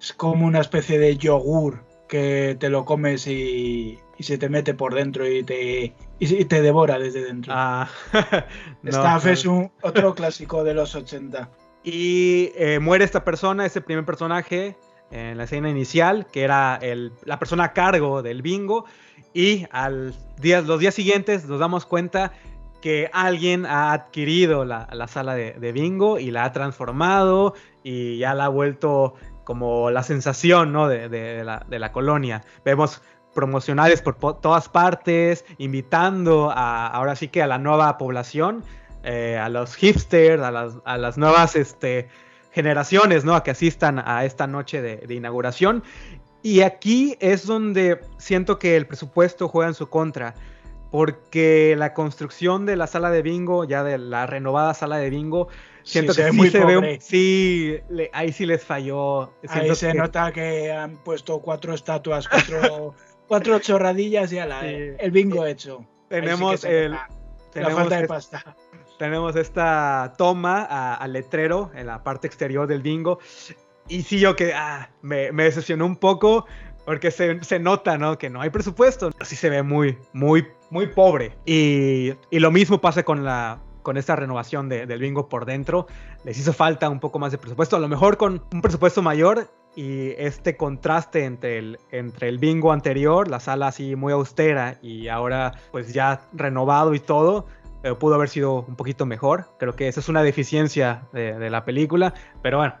es 0.00 0.12
como 0.12 0.46
una 0.46 0.60
especie 0.60 0.98
de 0.98 1.16
yogur 1.16 1.84
que 2.08 2.56
te 2.60 2.68
lo 2.68 2.84
comes 2.84 3.26
y, 3.26 3.98
y 4.18 4.22
se 4.22 4.36
te 4.36 4.48
mete 4.50 4.74
por 4.74 4.94
dentro 4.94 5.26
y 5.26 5.42
te, 5.42 5.94
y, 6.18 6.44
te 6.44 6.60
devora 6.60 6.98
desde 6.98 7.24
dentro. 7.24 7.52
Ah, 7.56 7.88
no, 8.82 8.90
Staff 8.90 9.24
no. 9.24 9.30
es 9.32 9.46
un, 9.46 9.72
otro 9.80 10.14
clásico 10.14 10.62
de 10.64 10.74
los 10.74 10.94
80. 10.94 11.48
Y 11.84 12.52
eh, 12.56 12.78
muere 12.80 13.04
esta 13.04 13.24
persona, 13.24 13.64
ese 13.64 13.80
primer 13.80 14.04
personaje, 14.04 14.76
en 15.12 15.38
la 15.38 15.44
escena 15.44 15.68
inicial, 15.70 16.26
que 16.32 16.42
era 16.42 16.78
el- 16.82 17.12
la 17.24 17.38
persona 17.38 17.64
a 17.64 17.72
cargo 17.72 18.22
del 18.22 18.42
bingo. 18.42 18.84
Y 19.34 19.66
al 19.70 20.14
los 20.42 20.78
días 20.80 20.94
siguientes 20.94 21.46
nos 21.46 21.60
damos 21.60 21.86
cuenta 21.86 22.32
que 22.82 23.08
alguien 23.12 23.64
ha 23.64 23.92
adquirido 23.92 24.64
la, 24.64 24.88
la 24.92 25.06
sala 25.06 25.34
de, 25.34 25.72
bingo 25.72 26.18
y 26.18 26.32
la 26.32 26.44
ha 26.44 26.52
transformado 26.52 27.54
y 27.84 28.18
ya 28.18 28.34
la 28.34 28.46
ha 28.46 28.48
vuelto 28.48 29.14
como 29.44 29.90
la 29.90 30.02
sensación 30.02 30.72
¿no? 30.72 30.88
de, 30.88 31.08
de- 31.08 31.44
la, 31.44 31.64
de 31.68 31.78
la 31.78 31.92
colonia. 31.92 32.42
Vemos 32.64 33.00
promocionales 33.34 34.02
por 34.02 34.16
po- 34.16 34.34
todas 34.34 34.68
partes, 34.68 35.44
invitando 35.58 36.50
a, 36.50 36.86
ahora 36.88 37.14
sí 37.16 37.28
que 37.28 37.42
a 37.42 37.46
la 37.46 37.58
nueva 37.58 37.96
población, 37.98 38.64
eh, 39.04 39.38
a 39.38 39.48
los 39.48 39.74
hipsters, 39.76 40.42
a 40.42 40.50
las, 40.50 40.74
a 40.84 40.98
las 40.98 41.16
nuevas 41.18 41.56
este, 41.56 42.08
generaciones, 42.52 43.24
¿no? 43.24 43.34
A 43.34 43.42
que 43.42 43.50
asistan 43.50 43.98
a 43.98 44.24
esta 44.24 44.46
noche 44.46 44.80
de, 44.80 44.96
de 44.98 45.14
inauguración. 45.14 45.82
Y 46.42 46.60
aquí 46.62 47.16
es 47.20 47.46
donde 47.46 48.00
siento 48.18 48.58
que 48.58 48.76
el 48.76 48.86
presupuesto 48.86 49.48
juega 49.48 49.68
en 49.68 49.74
su 49.74 49.88
contra. 49.88 50.34
Porque 50.90 51.74
la 51.78 51.94
construcción 51.94 52.66
de 52.66 52.76
la 52.76 52.86
sala 52.86 53.10
de 53.10 53.22
bingo, 53.22 53.64
ya 53.64 53.82
de 53.82 53.96
la 53.96 54.26
renovada 54.26 54.74
sala 54.74 54.98
de 54.98 55.08
bingo, 55.08 55.48
siento 55.84 56.12
Sí, 56.12 56.16
se 56.20 56.22
que 56.22 56.24
ve 56.26 56.30
sí 56.32 56.36
muy 56.36 56.50
se 56.50 56.58
ve 56.58 56.76
un- 56.76 56.82
pobre. 56.84 57.00
sí, 57.00 57.76
le- 57.88 58.10
ahí 58.12 58.30
sí 58.32 58.44
les 58.44 58.62
falló. 58.62 59.32
Ahí 59.48 59.74
se 59.74 59.92
que- 59.92 59.94
nota 59.94 60.30
que 60.32 60.70
han 60.70 60.98
puesto 60.98 61.38
cuatro 61.40 61.72
estatuas, 61.72 62.28
cuatro, 62.28 62.94
cuatro 63.26 63.58
chorradillas 63.60 64.30
y 64.32 64.38
ala, 64.38 64.60
Sí. 64.60 64.66
eh, 64.68 64.96
el 64.98 65.10
bingo 65.12 65.46
hecho. 65.46 65.78
Sí 65.78 65.86
que 66.10 66.20
Tenemos 66.20 66.60
se 66.60 66.84
el- 66.84 66.90
la 66.90 67.08
tenemos 67.52 67.74
falta 67.74 67.96
de 68.00 68.06
pasta. 68.06 68.56
Tenemos 68.98 69.36
esta 69.36 70.14
toma 70.18 70.62
al 70.94 71.12
letrero 71.12 71.70
en 71.74 71.86
la 71.86 72.02
parte 72.02 72.26
exterior 72.26 72.66
del 72.66 72.82
bingo. 72.82 73.18
Y 73.88 74.02
sí, 74.02 74.18
yo 74.20 74.36
que 74.36 74.54
ah, 74.54 74.90
me, 75.02 75.32
me 75.32 75.44
decepcionó 75.44 75.86
un 75.86 75.96
poco 75.96 76.46
porque 76.84 77.10
se, 77.10 77.42
se 77.44 77.58
nota, 77.58 77.98
¿no? 77.98 78.18
Que 78.18 78.30
no 78.30 78.40
hay 78.40 78.50
presupuesto. 78.50 79.10
Sí 79.22 79.36
se 79.36 79.50
ve 79.50 79.62
muy, 79.62 79.98
muy, 80.12 80.46
muy 80.70 80.86
pobre. 80.86 81.36
Y, 81.44 82.12
y 82.30 82.38
lo 82.38 82.50
mismo 82.50 82.80
pasa 82.80 83.02
con 83.02 83.24
la 83.24 83.60
con 83.82 83.96
esta 83.96 84.14
renovación 84.14 84.68
de- 84.68 84.86
del 84.86 85.00
bingo 85.00 85.28
por 85.28 85.44
dentro. 85.44 85.88
Les 86.24 86.38
hizo 86.38 86.52
falta 86.52 86.88
un 86.88 87.00
poco 87.00 87.18
más 87.18 87.32
de 87.32 87.38
presupuesto. 87.38 87.74
A 87.76 87.80
lo 87.80 87.88
mejor 87.88 88.16
con 88.16 88.44
un 88.52 88.62
presupuesto 88.62 89.02
mayor 89.02 89.50
y 89.74 90.10
este 90.18 90.56
contraste 90.56 91.24
entre 91.24 91.58
el, 91.58 91.78
entre 91.90 92.28
el 92.28 92.38
bingo 92.38 92.70
anterior, 92.72 93.26
la 93.26 93.40
sala 93.40 93.68
así 93.68 93.96
muy 93.96 94.12
austera 94.12 94.78
y 94.82 95.08
ahora 95.08 95.54
pues 95.72 95.92
ya 95.92 96.20
renovado 96.32 96.94
y 96.94 97.00
todo, 97.00 97.46
pudo 97.98 98.14
haber 98.14 98.28
sido 98.28 98.64
un 98.66 98.76
poquito 98.76 99.06
mejor. 99.06 99.48
Creo 99.58 99.74
que 99.74 99.88
esa 99.88 100.00
es 100.00 100.08
una 100.08 100.22
deficiencia 100.22 101.08
de, 101.12 101.38
de 101.38 101.50
la 101.50 101.64
película, 101.64 102.14
pero 102.42 102.58
bueno, 102.58 102.74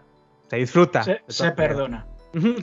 se 0.48 0.56
disfruta. 0.56 1.02
Se, 1.28 1.50
perdona. 1.52 2.06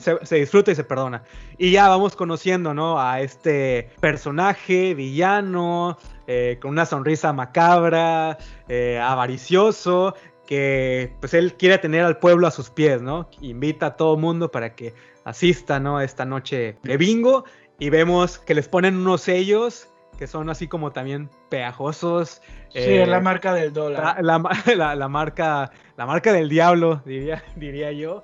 Se, 0.00 0.24
se 0.24 0.36
disfruta 0.36 0.70
y 0.70 0.74
se 0.74 0.84
perdona. 0.84 1.22
Y 1.58 1.70
ya 1.72 1.88
vamos 1.88 2.16
conociendo, 2.16 2.72
¿no? 2.74 3.00
A 3.00 3.20
este 3.20 3.90
personaje 4.00 4.94
villano, 4.94 5.98
eh, 6.26 6.58
con 6.62 6.70
una 6.70 6.86
sonrisa 6.86 7.32
macabra, 7.32 8.38
eh, 8.68 8.98
avaricioso, 8.98 10.14
que 10.46 11.12
pues 11.20 11.34
él 11.34 11.54
quiere 11.54 11.78
tener 11.78 12.04
al 12.04 12.18
pueblo 12.18 12.46
a 12.46 12.50
sus 12.52 12.70
pies, 12.70 13.02
¿no? 13.02 13.28
Invita 13.40 13.86
a 13.86 13.96
todo 13.96 14.16
mundo 14.16 14.50
para 14.50 14.74
que 14.74 14.94
asista, 15.24 15.78
¿no? 15.80 15.98
A 15.98 16.04
esta 16.04 16.24
noche 16.24 16.78
de 16.82 16.96
bingo. 16.96 17.44
Y 17.78 17.90
vemos 17.90 18.38
que 18.38 18.54
les 18.54 18.68
ponen 18.68 18.96
unos 18.96 19.22
sellos 19.22 19.88
que 20.20 20.26
son 20.26 20.50
así 20.50 20.68
como 20.68 20.92
también 20.92 21.30
pegajosos. 21.48 22.42
Sí, 22.68 22.78
eh, 22.78 23.02
es 23.02 23.08
la 23.08 23.20
marca 23.20 23.54
del 23.54 23.68
la, 23.68 23.70
dólar. 23.72 24.16
la 24.22 24.38
la- 24.76 24.94
la 24.94 25.08
marca, 25.08 25.72
la 25.96 26.04
marca 26.06 26.32
del 26.34 26.50
diablo, 26.50 27.00
diría, 27.06 27.42
diría 27.56 27.90
yo. 27.90 28.22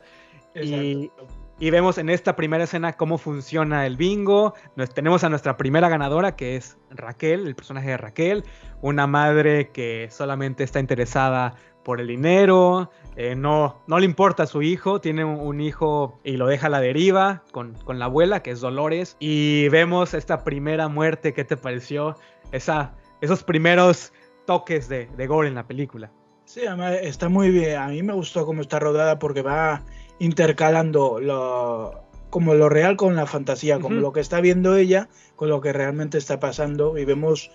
Y, 0.55 1.11
y 1.59 1.71
vemos 1.71 1.97
en 1.97 2.11
esta 2.11 2.37
primera 2.37 2.65
escena 2.65 2.93
cómo 2.93 3.17
funciona 3.17 3.87
el 3.87 3.97
bingo. 3.97 4.53
Nos, 4.77 4.93
tenemos 4.93 5.25
a 5.25 5.31
nuestra 5.31 5.57
primera 5.57 5.89
ganadora, 5.89 6.37
que 6.37 6.57
es 6.57 6.77
Raquel, 6.91 7.47
el 7.47 7.55
personaje 7.57 7.89
de 7.89 7.97
Raquel. 7.97 8.45
Una 8.83 9.07
madre 9.07 9.71
que 9.71 10.09
solamente 10.11 10.65
está 10.65 10.81
interesada 10.81 11.55
por 11.87 12.01
el 12.01 12.09
dinero. 12.09 12.91
eh, 13.15 13.37
no, 13.37 13.81
no 13.87 13.99
le 14.01 14.05
importa 14.05 14.43
a 14.43 14.47
su 14.47 14.61
hijo. 14.61 15.01
Tiene 15.01 15.25
un, 15.25 15.39
un 15.41 15.61
hijo 15.61 16.19
y 16.25 16.37
lo 16.37 16.49
deja 16.49 16.67
a 16.67 16.71
la 16.71 16.81
deriva 16.81 17.45
con, 17.53 17.75
con 17.85 18.01
la 18.01 18.07
abuela, 18.07 18.43
que 18.43 18.51
es 18.51 18.61
Dolores. 18.61 19.17
Y 19.21 19.69
vemos 19.69 20.13
esta 20.13 20.43
primera 20.43 20.89
muerte. 20.89 21.33
¿Qué 21.33 21.45
te 21.45 21.57
pareció? 21.57 22.17
Esa, 22.51 22.97
esos 23.21 23.45
primeros 23.45 24.13
toques 24.47 24.89
de, 24.89 25.07
de 25.17 25.27
gore 25.29 25.47
en 25.47 25.55
la 25.55 25.67
película. 25.69 26.11
Sí, 26.45 26.63
está 27.03 27.29
muy 27.29 27.51
bien. 27.51 27.77
A 27.79 27.87
mí 27.89 28.03
me 28.03 28.13
gustó 28.15 28.45
cómo 28.47 28.63
está 28.63 28.81
rodada 28.81 29.19
porque 29.21 29.43
va 29.43 29.85
intercalando 30.19 31.21
lo, 31.21 32.03
como 32.31 32.55
lo 32.55 32.69
real 32.69 32.97
con 32.97 33.15
la 33.15 33.27
fantasía, 33.27 33.77
como 33.79 33.95
Ujú. 33.95 34.03
lo 34.03 34.13
que 34.13 34.21
está 34.21 34.41
viendo 34.41 34.75
ella 34.77 35.09
con 35.37 35.49
lo 35.51 35.61
que 35.61 35.73
realmente 35.73 36.19
está 36.19 36.41
pasando 36.41 36.99
y 36.99 37.05
vemos 37.05 37.51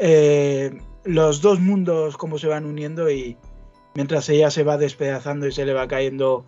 eh, 0.00 0.78
los 1.04 1.40
dos 1.42 1.60
mundos 1.60 2.16
cómo 2.16 2.38
se 2.38 2.46
van 2.46 2.64
uniendo 2.66 3.10
y 3.10 3.36
mientras 3.96 4.28
ella 4.28 4.50
se 4.50 4.62
va 4.62 4.76
despedazando 4.78 5.46
y 5.46 5.52
se 5.52 5.64
le 5.64 5.72
va 5.72 5.88
cayendo 5.88 6.44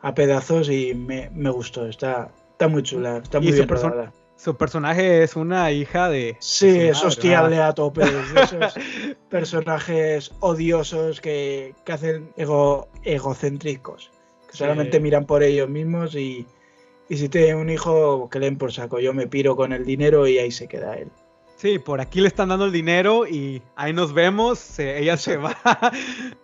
a 0.00 0.14
pedazos 0.14 0.70
y 0.70 0.94
me, 0.94 1.30
me 1.34 1.50
gustó, 1.50 1.86
está, 1.86 2.32
está 2.52 2.68
muy 2.68 2.82
chula, 2.82 3.18
está 3.18 3.38
muy 3.40 3.52
bien 3.52 3.68
perso- 3.68 3.90
rodada. 3.90 4.12
su 4.36 4.56
personaje 4.56 5.22
es 5.22 5.36
una 5.36 5.70
hija 5.70 6.08
de. 6.08 6.36
Sí, 6.40 6.70
de 6.70 6.88
es 6.90 7.04
hostiable 7.04 7.60
a 7.60 7.72
tope. 7.74 8.02
es 8.02 8.34
de 8.34 8.40
esos 8.42 8.74
personajes 9.30 10.32
odiosos 10.40 11.20
que, 11.20 11.74
que 11.84 11.92
hacen 11.92 12.32
ego, 12.36 12.88
egocéntricos. 13.04 14.10
Que 14.46 14.52
Sí. 14.52 14.58
solamente 14.58 15.00
miran 15.00 15.24
por 15.24 15.42
ellos 15.42 15.68
mismos 15.68 16.14
y, 16.14 16.46
y 17.08 17.16
si 17.16 17.28
tienen 17.28 17.56
un 17.56 17.70
hijo, 17.70 18.28
que 18.30 18.38
leen 18.38 18.58
por 18.58 18.72
saco. 18.72 18.98
Yo 19.00 19.14
me 19.14 19.26
piro 19.26 19.56
con 19.56 19.72
el 19.72 19.84
dinero 19.84 20.26
y 20.26 20.38
ahí 20.38 20.50
se 20.50 20.68
queda 20.68 20.96
él. 20.98 21.10
Sí, 21.62 21.78
por 21.78 22.00
aquí 22.00 22.20
le 22.20 22.26
están 22.26 22.48
dando 22.48 22.64
el 22.64 22.72
dinero 22.72 23.24
y 23.24 23.62
ahí 23.76 23.92
nos 23.92 24.12
vemos. 24.12 24.80
ella 24.80 25.16
se 25.16 25.36
va, 25.38 25.56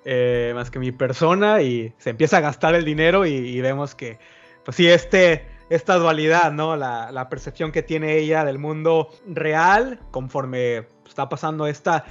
eh, 0.05 0.53
más 0.55 0.71
que 0.71 0.79
mi 0.79 0.93
persona, 0.93 1.61
y 1.61 1.93
se 1.99 2.11
empieza 2.11 2.37
a 2.37 2.41
gastar 2.41 2.77
el 2.77 2.85
dinero 2.85 3.27
y, 3.27 3.61
vemos 3.61 3.97
que, 3.97 4.21
pues 4.65 4.77
sí, 4.77 4.87
este, 4.87 5.45
esta 5.71 5.97
dualidad, 5.97 6.53
¿no? 6.53 6.77
La, 6.77 7.29
percepción 7.29 7.73
que 7.73 7.83
tiene 7.83 8.17
ella 8.17 8.45
del 8.45 8.61
mundo 8.61 9.09
real 9.27 9.99
conforme 10.13 10.87
está 11.09 11.29
pasando 11.29 11.67
esta 11.67 12.05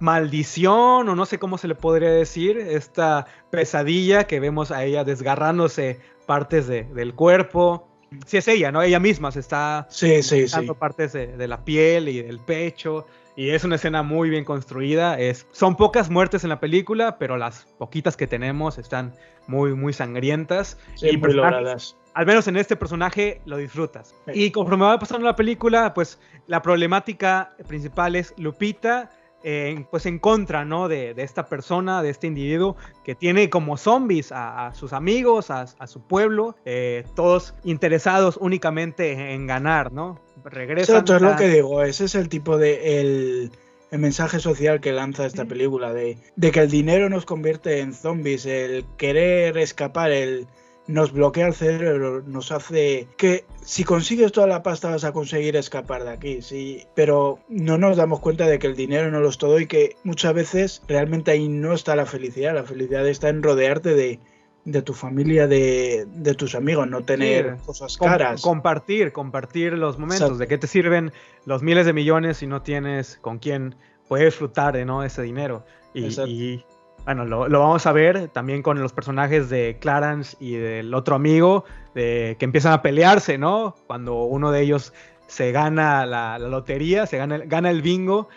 maldición, 0.00 1.10
o 1.10 1.14
no 1.14 1.26
sé 1.26 1.38
cómo 1.38 1.58
se 1.58 1.68
le 1.68 1.74
podría 1.74 2.08
decir, 2.08 2.56
esta 2.56 3.26
pesadilla 3.50 4.26
que 4.26 4.40
vemos 4.40 4.70
a 4.70 4.82
ella 4.82 5.04
desgarrándose 5.04 6.00
partes 6.24 6.66
de- 6.68 6.84
del 6.84 7.14
cuerpo. 7.14 7.86
Sí, 8.26 8.36
es 8.36 8.48
ella, 8.48 8.70
¿no? 8.72 8.82
Ella 8.82 9.00
misma 9.00 9.32
se 9.32 9.40
está 9.40 9.86
Sí, 9.90 10.22
sí, 10.22 10.46
sí. 10.48 10.54
dando 10.54 10.74
partes 10.74 11.12
de, 11.12 11.36
de 11.36 11.48
la 11.48 11.64
piel 11.64 12.08
y 12.08 12.22
del 12.22 12.38
pecho. 12.40 13.06
Y 13.36 13.50
es 13.50 13.64
una 13.64 13.76
escena 13.76 14.02
muy 14.02 14.30
bien 14.30 14.44
construida. 14.44 15.18
Es, 15.18 15.46
son 15.52 15.76
pocas 15.76 16.08
muertes 16.08 16.42
en 16.44 16.50
la 16.50 16.58
película, 16.60 17.18
pero 17.18 17.36
las 17.36 17.66
poquitas 17.78 18.16
que 18.16 18.26
tenemos 18.26 18.78
están 18.78 19.14
muy, 19.46 19.74
muy 19.74 19.92
sangrientas. 19.92 20.78
Sí, 20.94 21.08
y 21.10 21.16
muy 21.18 21.34
logradas. 21.34 21.96
Al 22.14 22.24
menos 22.24 22.48
en 22.48 22.56
este 22.56 22.76
personaje 22.76 23.42
lo 23.44 23.58
disfrutas. 23.58 24.14
Sí. 24.26 24.44
Y 24.44 24.50
conforme 24.50 24.84
va 24.86 24.98
pasando 24.98 25.26
la 25.26 25.36
película, 25.36 25.92
pues 25.92 26.18
la 26.46 26.62
problemática 26.62 27.54
principal 27.68 28.16
es 28.16 28.32
Lupita. 28.38 29.10
Eh, 29.48 29.86
pues 29.92 30.06
en 30.06 30.18
contra, 30.18 30.64
¿no? 30.64 30.88
De, 30.88 31.14
de 31.14 31.22
esta 31.22 31.46
persona, 31.46 32.02
de 32.02 32.10
este 32.10 32.26
individuo 32.26 32.74
que 33.04 33.14
tiene 33.14 33.48
como 33.48 33.76
zombies 33.76 34.32
a, 34.32 34.66
a 34.66 34.74
sus 34.74 34.92
amigos, 34.92 35.50
a, 35.52 35.66
a 35.78 35.86
su 35.86 36.00
pueblo, 36.00 36.56
eh, 36.64 37.04
todos 37.14 37.54
interesados 37.62 38.38
únicamente 38.40 39.32
en 39.34 39.46
ganar, 39.46 39.92
¿no? 39.92 40.20
Regresan. 40.44 40.96
Exacto, 40.96 41.16
es 41.16 41.22
lo 41.22 41.28
a- 41.30 41.36
que 41.36 41.48
digo. 41.48 41.82
Ese 41.84 42.06
es 42.06 42.16
el 42.16 42.28
tipo 42.28 42.58
de. 42.58 43.00
El, 43.00 43.50
el 43.92 43.98
mensaje 44.00 44.40
social 44.40 44.80
que 44.80 44.90
lanza 44.92 45.24
esta 45.26 45.44
película: 45.44 45.92
de, 45.92 46.18
de 46.34 46.50
que 46.50 46.58
el 46.60 46.70
dinero 46.70 47.08
nos 47.08 47.24
convierte 47.24 47.78
en 47.80 47.94
zombies, 47.94 48.46
el 48.46 48.84
querer 48.96 49.56
escapar, 49.58 50.10
el. 50.10 50.48
Nos 50.88 51.10
bloquea 51.12 51.48
el 51.48 51.54
cerebro, 51.54 52.22
nos 52.26 52.52
hace 52.52 53.08
que 53.16 53.44
si 53.60 53.82
consigues 53.82 54.30
toda 54.30 54.46
la 54.46 54.62
pasta 54.62 54.90
vas 54.90 55.02
a 55.02 55.12
conseguir 55.12 55.56
escapar 55.56 56.04
de 56.04 56.10
aquí, 56.10 56.42
sí, 56.42 56.84
pero 56.94 57.40
no 57.48 57.76
nos 57.76 57.96
damos 57.96 58.20
cuenta 58.20 58.46
de 58.46 58.60
que 58.60 58.68
el 58.68 58.76
dinero 58.76 59.10
no 59.10 59.18
lo 59.18 59.28
es 59.28 59.36
todo 59.38 59.58
y 59.58 59.66
que 59.66 59.96
muchas 60.04 60.32
veces 60.32 60.82
realmente 60.86 61.32
ahí 61.32 61.48
no 61.48 61.72
está 61.74 61.96
la 61.96 62.06
felicidad, 62.06 62.54
la 62.54 62.62
felicidad 62.62 63.06
está 63.08 63.28
en 63.30 63.42
rodearte 63.42 63.94
de, 63.96 64.20
de 64.64 64.82
tu 64.82 64.94
familia, 64.94 65.48
de, 65.48 66.06
de 66.08 66.34
tus 66.34 66.54
amigos, 66.54 66.88
no 66.88 67.02
tener 67.02 67.56
Sí. 67.58 67.66
cosas 67.66 67.96
Com- 67.96 68.08
caras. 68.08 68.42
compartir, 68.42 69.10
compartir 69.10 69.72
los 69.72 69.98
momentos. 69.98 70.20
Exacto. 70.28 70.38
¿De 70.38 70.46
qué 70.46 70.58
te 70.58 70.68
sirven 70.68 71.12
los 71.46 71.62
miles 71.64 71.86
de 71.86 71.94
millones 71.94 72.36
si 72.36 72.46
no 72.46 72.62
tienes 72.62 73.18
con 73.20 73.38
quién 73.38 73.74
puedes 74.06 74.26
disfrutar 74.26 74.74
de 74.76 74.84
¿no? 74.84 75.02
ese 75.02 75.22
dinero? 75.22 75.64
Y, 75.94 76.62
bueno, 77.06 77.24
lo, 77.24 77.60
vamos 77.60 77.86
a 77.86 77.92
ver 77.92 78.28
también 78.28 78.62
con 78.62 78.80
los 78.82 78.92
personajes 78.92 79.48
de 79.48 79.78
Clarence 79.80 80.36
y 80.40 80.56
del 80.56 80.92
otro 80.92 81.14
amigo, 81.14 81.64
que 81.94 82.36
empiezan 82.40 82.72
a 82.72 82.82
pelearse, 82.82 83.38
¿no? 83.38 83.76
Cuando 83.86 84.24
uno 84.24 84.50
de 84.50 84.60
ellos 84.62 84.92
se 85.28 85.52
gana 85.52 86.04
la, 86.04 86.38
lotería, 86.40 87.06
se 87.06 87.16
gana, 87.16 87.36
el- 87.36 87.46
gana 87.48 87.70
el 87.70 87.80
bingo 87.80 88.28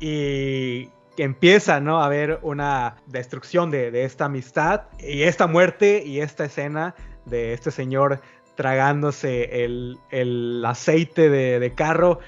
y 0.00 0.86
que 1.16 1.22
empieza, 1.22 1.78
¿no? 1.78 2.02
A 2.02 2.06
haber 2.06 2.40
una 2.42 2.96
destrucción 3.06 3.70
de, 3.70 4.04
esta 4.04 4.24
amistad 4.24 4.82
y 4.98 5.22
esta 5.22 5.46
muerte 5.46 6.02
y 6.04 6.20
esta 6.20 6.46
escena 6.46 6.96
de 7.26 7.52
este 7.52 7.70
señor 7.70 8.20
tragándose 8.56 9.64
el, 9.64 9.98
el 10.10 10.64
aceite 10.66 11.30
de 11.30 11.72
carro. 11.74 12.18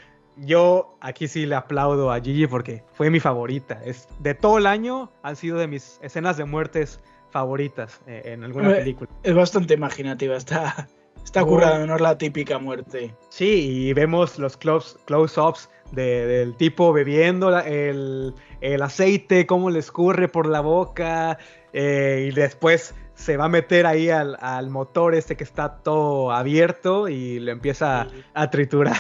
Yo 0.40 0.96
aquí 1.00 1.26
sí 1.28 1.46
le 1.46 1.54
aplaudo 1.56 2.12
a 2.12 2.20
Gigi 2.20 2.46
porque 2.46 2.82
fue 2.92 3.10
mi 3.10 3.20
favorita. 3.20 3.80
Es, 3.84 4.08
de 4.20 4.34
todo 4.34 4.58
el 4.58 4.66
año 4.66 5.10
han 5.22 5.36
sido 5.36 5.58
de 5.58 5.66
mis 5.66 5.98
escenas 6.02 6.36
de 6.36 6.44
muertes 6.44 7.00
favoritas 7.30 8.00
eh, 8.06 8.22
en 8.26 8.44
alguna 8.44 8.68
película. 8.78 9.10
Es 9.22 9.34
bastante 9.34 9.74
imaginativa, 9.74 10.36
está, 10.36 10.88
está 11.24 11.44
currada, 11.44 11.84
no 11.86 11.94
es 11.96 12.00
la 12.00 12.16
típica 12.16 12.58
muerte. 12.58 13.14
Sí, 13.28 13.88
y 13.88 13.92
vemos 13.92 14.38
los 14.38 14.58
close- 14.58 14.96
close-ups 15.06 15.68
de- 15.92 16.26
del 16.26 16.54
tipo 16.56 16.92
bebiendo 16.92 17.50
la- 17.50 17.66
el, 17.68 18.34
el 18.60 18.82
aceite, 18.82 19.46
cómo 19.46 19.70
le 19.70 19.78
escurre 19.80 20.28
por 20.28 20.46
la 20.46 20.60
boca, 20.60 21.38
eh, 21.72 22.28
y 22.30 22.34
después 22.34 22.94
se 23.14 23.36
va 23.36 23.46
a 23.46 23.48
meter 23.48 23.84
ahí 23.86 24.08
al, 24.10 24.36
al 24.40 24.70
motor 24.70 25.14
este 25.14 25.36
que 25.36 25.42
está 25.44 25.78
todo 25.78 26.30
abierto 26.30 27.08
y 27.08 27.40
le 27.40 27.50
empieza 27.52 28.06
a 28.32 28.50
triturar. 28.50 28.96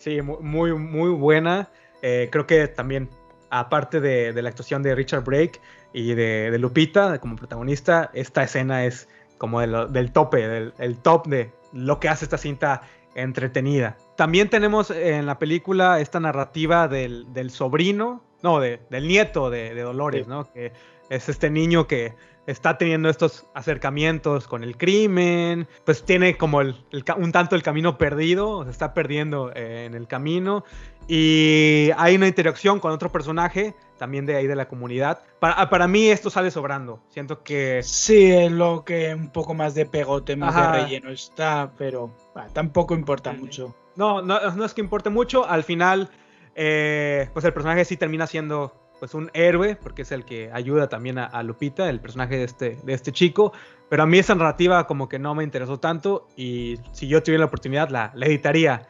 Sí, 0.00 0.20
mu- 0.22 0.40
muy, 0.40 0.72
muy 0.74 1.10
buena. 1.10 1.68
Eh, 2.02 2.28
creo 2.32 2.46
que 2.46 2.66
también, 2.66 3.08
aparte 3.50 4.00
de, 4.00 4.32
de 4.32 4.42
la 4.42 4.48
actuación 4.48 4.82
de 4.82 4.94
Richard 4.94 5.22
Brake 5.22 5.60
y 5.92 6.14
de, 6.14 6.50
de 6.50 6.58
Lupita 6.58 7.18
como 7.20 7.36
protagonista, 7.36 8.10
esta 8.14 8.42
escena 8.42 8.84
es 8.84 9.08
como 9.38 9.60
de 9.60 9.66
lo- 9.68 9.86
del 9.86 10.10
tope, 10.12 10.48
del 10.48 10.72
el 10.78 10.96
top 10.98 11.26
de 11.28 11.50
lo 11.72 12.00
que 12.00 12.08
hace 12.08 12.24
esta 12.24 12.38
cinta 12.38 12.82
entretenida. 13.14 13.96
También 14.16 14.48
tenemos 14.50 14.90
en 14.90 15.26
la 15.26 15.38
película 15.38 16.00
esta 16.00 16.20
narrativa 16.20 16.88
del, 16.88 17.32
del 17.32 17.50
sobrino, 17.50 18.22
no, 18.42 18.60
de- 18.60 18.80
del 18.90 19.06
nieto 19.08 19.50
de, 19.50 19.74
de 19.74 19.82
Dolores, 19.82 20.24
Sí. 20.24 20.28
¿no? 20.30 20.50
Que 20.52 20.72
es 21.10 21.28
este 21.28 21.50
niño 21.50 21.86
que 21.86 22.14
está 22.50 22.78
teniendo 22.78 23.08
estos 23.08 23.46
acercamientos 23.54 24.46
con 24.48 24.64
el 24.64 24.76
crimen, 24.76 25.68
pues 25.84 26.04
tiene 26.04 26.36
como 26.36 26.60
el, 26.60 26.76
un 27.16 27.32
tanto 27.32 27.56
el 27.56 27.62
camino 27.62 27.96
perdido, 27.96 28.64
se 28.64 28.70
está 28.70 28.92
perdiendo 28.92 29.52
eh, 29.54 29.84
en 29.86 29.94
el 29.94 30.06
camino 30.06 30.64
y 31.06 31.90
hay 31.96 32.16
una 32.16 32.28
interacción 32.28 32.80
con 32.80 32.92
otro 32.92 33.10
personaje 33.10 33.74
también 33.98 34.26
de 34.26 34.36
ahí 34.36 34.46
de 34.46 34.56
la 34.56 34.68
comunidad. 34.68 35.20
Para, 35.38 35.68
para 35.68 35.86
mí 35.86 36.08
esto 36.08 36.30
sale 36.30 36.50
sobrando, 36.50 37.02
siento 37.08 37.42
que 37.42 37.82
Sí, 37.82 38.30
es 38.32 38.50
lo 38.50 38.84
que 38.84 39.14
un 39.14 39.30
poco 39.30 39.54
más 39.54 39.74
de 39.74 39.86
pegote, 39.86 40.36
más 40.36 40.54
Ajá. 40.54 40.72
de 40.72 40.82
relleno 40.82 41.10
está, 41.10 41.72
pero 41.76 42.14
bah, 42.34 42.48
tampoco 42.52 42.94
importa 42.94 43.32
mucho. 43.32 43.74
No, 43.96 44.22
no, 44.22 44.50
no 44.52 44.64
es 44.64 44.72
que 44.72 44.80
importe 44.80 45.10
mucho. 45.10 45.46
Al 45.46 45.64
final, 45.64 46.08
eh, 46.54 47.28
pues 47.32 47.44
el 47.44 47.52
personaje 47.52 47.84
sí 47.84 47.96
termina 47.96 48.26
siendo 48.26 48.72
pues 49.00 49.14
un 49.14 49.30
héroe, 49.34 49.76
porque 49.82 50.02
es 50.02 50.12
el 50.12 50.24
que 50.24 50.50
ayuda 50.52 50.88
también 50.88 51.18
a, 51.18 51.24
a 51.24 51.42
Lupita, 51.42 51.88
el 51.90 51.98
personaje 52.00 52.36
de 52.36 52.44
este, 52.44 52.78
de 52.84 52.92
este 52.92 53.10
chico. 53.10 53.52
Pero 53.88 54.04
a 54.04 54.06
mí 54.06 54.18
esa 54.18 54.36
narrativa 54.36 54.86
como 54.86 55.08
que 55.08 55.18
no 55.18 55.34
me 55.34 55.42
interesó 55.42 55.80
tanto 55.80 56.28
y 56.36 56.78
si 56.92 57.08
yo 57.08 57.22
tuviera 57.22 57.40
la 57.40 57.46
oportunidad 57.46 57.88
la, 57.88 58.12
la 58.14 58.26
editaría. 58.26 58.82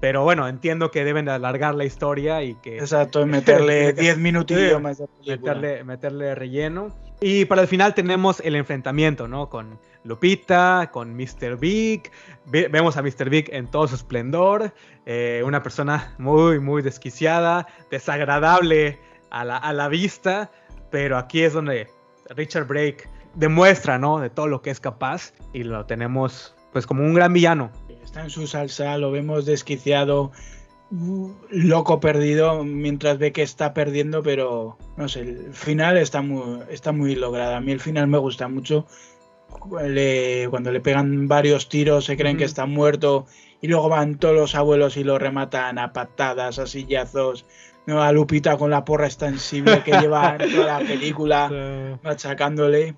Pero 0.00 0.24
bueno, 0.24 0.48
entiendo 0.48 0.90
que 0.90 1.04
deben 1.04 1.24
de 1.26 1.30
alargar 1.30 1.76
la 1.76 1.84
historia 1.84 2.42
y 2.42 2.56
que 2.56 2.76
Exacto, 2.78 3.24
meterle 3.26 3.92
10 3.92 4.16
Sí. 4.16 4.20
minutillos 4.20 4.82
más 4.82 4.98
de 4.98 5.06
meterle, 5.26 5.84
meterle 5.84 6.34
relleno. 6.34 6.88
Y 7.20 7.44
para 7.44 7.62
el 7.62 7.68
final 7.68 7.94
tenemos 7.94 8.40
el 8.40 8.56
enfrentamiento, 8.56 9.28
¿no? 9.28 9.48
Con 9.48 9.78
Lupita, 10.02 10.90
con 10.92 11.14
Mr. 11.16 11.56
Big. 11.56 12.10
Ve- 12.46 12.66
vemos 12.68 12.96
a 12.96 13.02
Mr. 13.02 13.30
Big 13.30 13.48
en 13.54 13.68
todo 13.70 13.86
su 13.86 13.94
esplendor. 13.94 14.72
eh, 15.06 15.42
una 15.46 15.62
persona 15.62 16.14
muy, 16.18 16.58
muy 16.58 16.82
desquiciada, 16.82 17.66
desagradable 17.90 18.98
a 19.32 19.44
la, 19.44 19.56
a 19.56 19.72
la 19.72 19.88
vista. 19.88 20.50
Pero 20.90 21.18
aquí 21.18 21.42
es 21.42 21.52
donde 21.54 21.88
Richard 22.30 22.66
Brake 22.66 23.08
demuestra, 23.34 23.98
¿no? 23.98 24.20
De 24.20 24.30
todo 24.30 24.46
lo 24.46 24.62
que 24.62 24.70
es 24.70 24.78
capaz. 24.78 25.32
Y 25.52 25.64
lo 25.64 25.84
tenemos, 25.86 26.54
pues, 26.72 26.86
como 26.86 27.02
un 27.02 27.14
gran 27.14 27.32
villano. 27.32 27.70
Está 28.04 28.22
en 28.22 28.30
su 28.30 28.46
salsa, 28.46 28.98
lo 28.98 29.10
vemos 29.10 29.46
desquiciado, 29.46 30.32
uh, 30.90 31.30
loco 31.48 31.98
perdido, 31.98 32.62
mientras 32.62 33.16
ve 33.16 33.32
que 33.32 33.40
está 33.40 33.72
perdiendo, 33.72 34.22
pero 34.22 34.76
no 34.98 35.08
sé, 35.08 35.20
el 35.20 35.54
final 35.54 35.96
está 35.96 36.20
muy, 36.20 36.60
está 36.68 36.92
muy 36.92 37.14
logrado. 37.14 37.54
A 37.54 37.60
mí 37.62 37.72
el 37.72 37.80
final 37.80 38.08
me 38.08 38.18
gusta 38.18 38.48
mucho. 38.48 38.86
Le- 39.82 40.46
cuando 40.50 40.70
le 40.72 40.80
pegan 40.80 41.26
varios 41.26 41.70
tiros, 41.70 42.04
se 42.04 42.18
creen 42.18 42.36
que 42.36 42.44
está 42.44 42.66
muerto, 42.66 43.26
y 43.62 43.68
luego 43.68 43.88
van 43.88 44.18
todos 44.18 44.34
los 44.34 44.54
abuelos 44.54 44.98
y 44.98 45.04
lo 45.04 45.18
rematan 45.18 45.78
a 45.78 45.94
patadas, 45.94 46.58
a 46.58 46.66
sillazos. 46.66 47.46
No, 47.86 48.00
a 48.02 48.12
Lupita 48.12 48.56
con 48.56 48.70
la 48.70 48.84
porra 48.84 49.06
extensible 49.06 49.82
que 49.82 49.92
lleva 49.98 50.36
en 50.36 50.50
toda 50.52 50.78
la 50.80 50.86
película, 50.86 51.98
machacándole. 52.02 52.94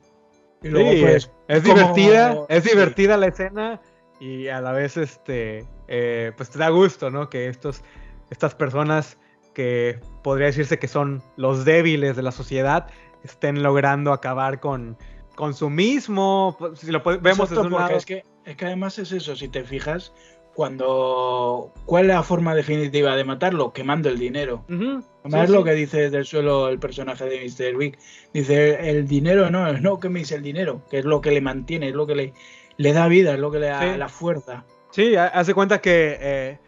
Y 0.63 0.69
luego, 0.69 0.91
Sí, 0.93 1.01
pues, 1.01 1.31
es 1.49 1.63
divertida, 1.63 2.37
es 2.49 2.65
sí. 2.65 2.71
divertida 2.71 3.17
la 3.17 3.27
escena 3.29 3.81
y 4.21 4.49
a 4.49 4.61
la 4.61 4.73
vez 4.73 4.97
este 4.97 5.67
eh, 5.89 6.33
pues 6.37 6.51
te 6.51 6.59
da 6.59 6.69
gusto, 6.71 7.11
¿no? 7.11 7.29
Que 7.29 7.49
estos, 7.49 7.83
estas 8.31 8.55
personas 8.55 9.19
que 9.55 10.01
podría 10.23 10.47
decirse 10.49 10.79
que 10.79 10.89
son 10.89 11.23
los 11.37 11.65
débiles 11.65 12.17
de 12.17 12.23
la 12.23 12.33
sociedad 12.33 12.87
estén 13.23 13.63
logrando 13.63 14.13
acabar 14.13 14.61
con 14.61 14.97
consumismo. 15.35 16.57
pues, 16.59 16.81
Si 16.81 16.91
lo 16.91 17.03
po- 17.03 17.19
vemos 17.21 17.51
Exacto, 17.51 17.63
un 17.67 17.73
lado- 17.73 17.97
es 17.97 18.05
que, 18.07 18.25
es 18.45 18.57
que 18.57 18.65
además 18.67 18.99
es 18.99 19.13
eso, 19.13 19.37
si 19.37 19.49
te 19.49 19.65
fijas, 19.65 20.13
cuando 20.55 21.73
¿cuál 21.87 22.05
es 22.05 22.15
la 22.15 22.23
forma 22.23 22.55
definitiva 22.55 23.17
de 23.17 23.25
matarlo? 23.25 23.73
Quemando 23.73 24.09
el 24.09 24.19
dinero. 24.19 24.65
Ujú, 24.69 25.03
Además 25.25 25.41
sí, 25.41 25.45
es 25.45 25.51
lo 25.51 25.59
sí. 25.59 25.65
que 25.65 25.73
dice 25.75 26.01
desde 26.03 26.19
el 26.19 26.25
suelo 26.25 26.69
el 26.69 26.79
personaje 26.79 27.25
de 27.25 27.41
Mr. 27.45 27.77
Big. 27.79 27.99
Dice, 28.33 28.91
el 28.91 29.07
dinero 29.07 29.51
no, 29.51 29.73
no 29.75 30.01
queméis 30.01 30.33
el 30.33 30.43
dinero, 30.43 30.83
que 30.91 30.99
es 30.99 31.05
lo 31.05 31.21
que 31.21 31.31
le 31.31 31.41
mantiene, 31.41 31.89
es 31.89 31.95
lo 31.95 32.07
que 32.07 32.15
le, 32.15 32.33
le 32.77 32.93
da 32.93 33.09
vida, 33.09 33.35
es 33.35 33.39
lo 33.41 33.51
que 33.51 33.59
le 33.59 33.67
da 33.67 33.93
Sí. 33.93 33.99
la 33.99 34.09
fuerza. 34.09 34.65
Sí, 34.91 35.17
ha- 35.17 35.27
hace 35.29 35.55
cuenta 35.55 35.81
que 35.81 36.17
eh, 36.21 36.59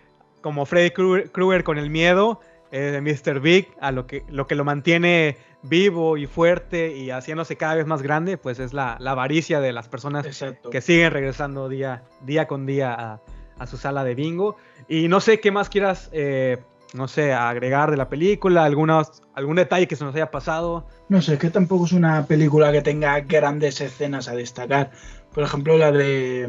como 0.40 0.66
Freddy 0.66 0.90
Krueger, 0.90 1.30
Krueger 1.30 1.64
con 1.64 1.78
el 1.78 1.90
miedo 1.90 2.40
eh, 2.72 2.78
de 2.80 3.00
Mr. 3.00 3.40
Big, 3.40 3.68
a 3.80 3.92
lo 3.92 4.06
que, 4.06 4.24
lo 4.28 4.46
que 4.46 4.54
lo 4.54 4.64
mantiene 4.64 5.36
vivo 5.62 6.16
y 6.16 6.26
fuerte 6.26 6.96
y 6.96 7.10
haciéndose 7.10 7.56
cada 7.56 7.74
vez 7.74 7.86
más 7.86 8.02
grande, 8.02 8.36
pues 8.38 8.58
es 8.60 8.72
la, 8.72 8.96
la 9.00 9.12
avaricia 9.12 9.60
de 9.60 9.72
las 9.72 9.88
personas 9.88 10.24
Exacto. 10.26 10.70
que 10.70 10.80
siguen 10.80 11.12
regresando 11.12 11.68
día, 11.68 12.02
día 12.22 12.46
con 12.46 12.66
día 12.66 12.92
a, 12.94 13.20
a 13.58 13.66
su 13.66 13.76
sala 13.76 14.04
de 14.04 14.14
bingo. 14.14 14.56
Y 14.88 15.08
no 15.08 15.20
sé 15.20 15.40
qué 15.40 15.50
más 15.50 15.68
quieras, 15.68 16.08
eh, 16.12 16.58
no 16.94 17.08
sé, 17.08 17.32
agregar 17.32 17.90
de 17.90 17.96
la 17.96 18.08
película, 18.08 18.64
algunos, 18.64 19.22
algún 19.34 19.56
detalle 19.56 19.86
que 19.88 19.96
se 19.96 20.04
nos 20.04 20.14
haya 20.14 20.30
pasado. 20.30 20.86
No 21.08 21.20
sé, 21.22 21.38
que 21.38 21.50
tampoco 21.50 21.86
es 21.86 21.92
una 21.92 22.26
película 22.26 22.72
que 22.72 22.82
tenga 22.82 23.20
grandes 23.20 23.80
escenas 23.80 24.28
a 24.28 24.34
destacar. 24.34 24.90
Por 25.34 25.44
ejemplo, 25.44 25.76
la 25.76 25.92
de, 25.92 26.48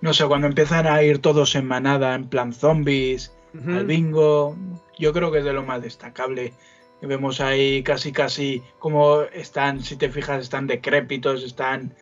no 0.00 0.14
sé, 0.14 0.24
cuando 0.26 0.46
empiezan 0.46 0.86
a 0.86 1.02
ir 1.02 1.18
todos 1.18 1.54
en 1.54 1.66
manada, 1.66 2.14
en 2.14 2.28
plan 2.28 2.52
zombies, 2.52 3.32
al 3.68 3.84
bingo, 3.84 4.56
yo 4.98 5.12
creo 5.12 5.30
que 5.30 5.40
es 5.40 5.44
de 5.44 5.52
lo 5.52 5.62
más 5.62 5.82
destacable. 5.82 6.54
Vemos 7.02 7.40
ahí 7.40 7.82
casi, 7.82 8.12
casi 8.12 8.62
como 8.78 9.22
están, 9.22 9.82
si 9.82 9.96
te 9.96 10.08
fijas, 10.08 10.40
están 10.40 10.66
decrépitos, 10.68 11.42
están 11.42 11.94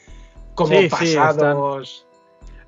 como 0.54 0.72
Sí, 0.78 0.88
sí, 0.90 1.04
están- 1.08 1.26
pasados. 1.36 2.06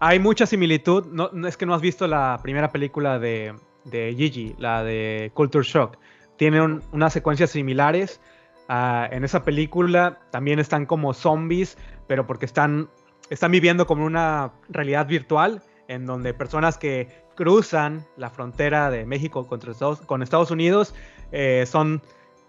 Hay 0.04 0.18
mucha 0.18 0.46
similitud. 0.46 1.06
No, 1.12 1.30
es 1.46 1.56
que 1.56 1.64
no 1.64 1.74
has 1.74 1.80
visto 1.80 2.08
la 2.08 2.40
primera 2.42 2.72
película 2.72 3.20
de, 3.20 3.54
de 3.84 4.12
Gigi, 4.18 4.56
la 4.58 4.82
de 4.82 5.30
Culture 5.32 5.64
Shock. 5.64 5.96
Tienen 6.36 6.82
unas 6.90 7.12
secuencias 7.12 7.50
similares. 7.50 8.20
Ah, 8.68 9.08
en 9.12 9.22
esa 9.22 9.44
película 9.44 10.18
también 10.32 10.58
están 10.58 10.86
como 10.86 11.14
zombies, 11.14 11.78
pero 12.08 12.26
porque 12.26 12.46
están, 12.46 12.90
están 13.30 13.52
viviendo 13.52 13.86
como 13.86 14.04
una 14.04 14.50
realidad 14.70 15.06
virtual 15.06 15.62
en 15.86 16.04
donde 16.04 16.34
personas 16.34 16.78
que 16.78 17.06
cruzan 17.36 18.04
la 18.16 18.28
frontera 18.28 18.90
de 18.90 19.06
México 19.06 19.46
contra 19.46 19.70
Estados- 19.70 20.00
con 20.00 20.20
Estados 20.20 20.50
Unidos 20.50 20.96
eh, 21.30 21.64
son 21.64 22.02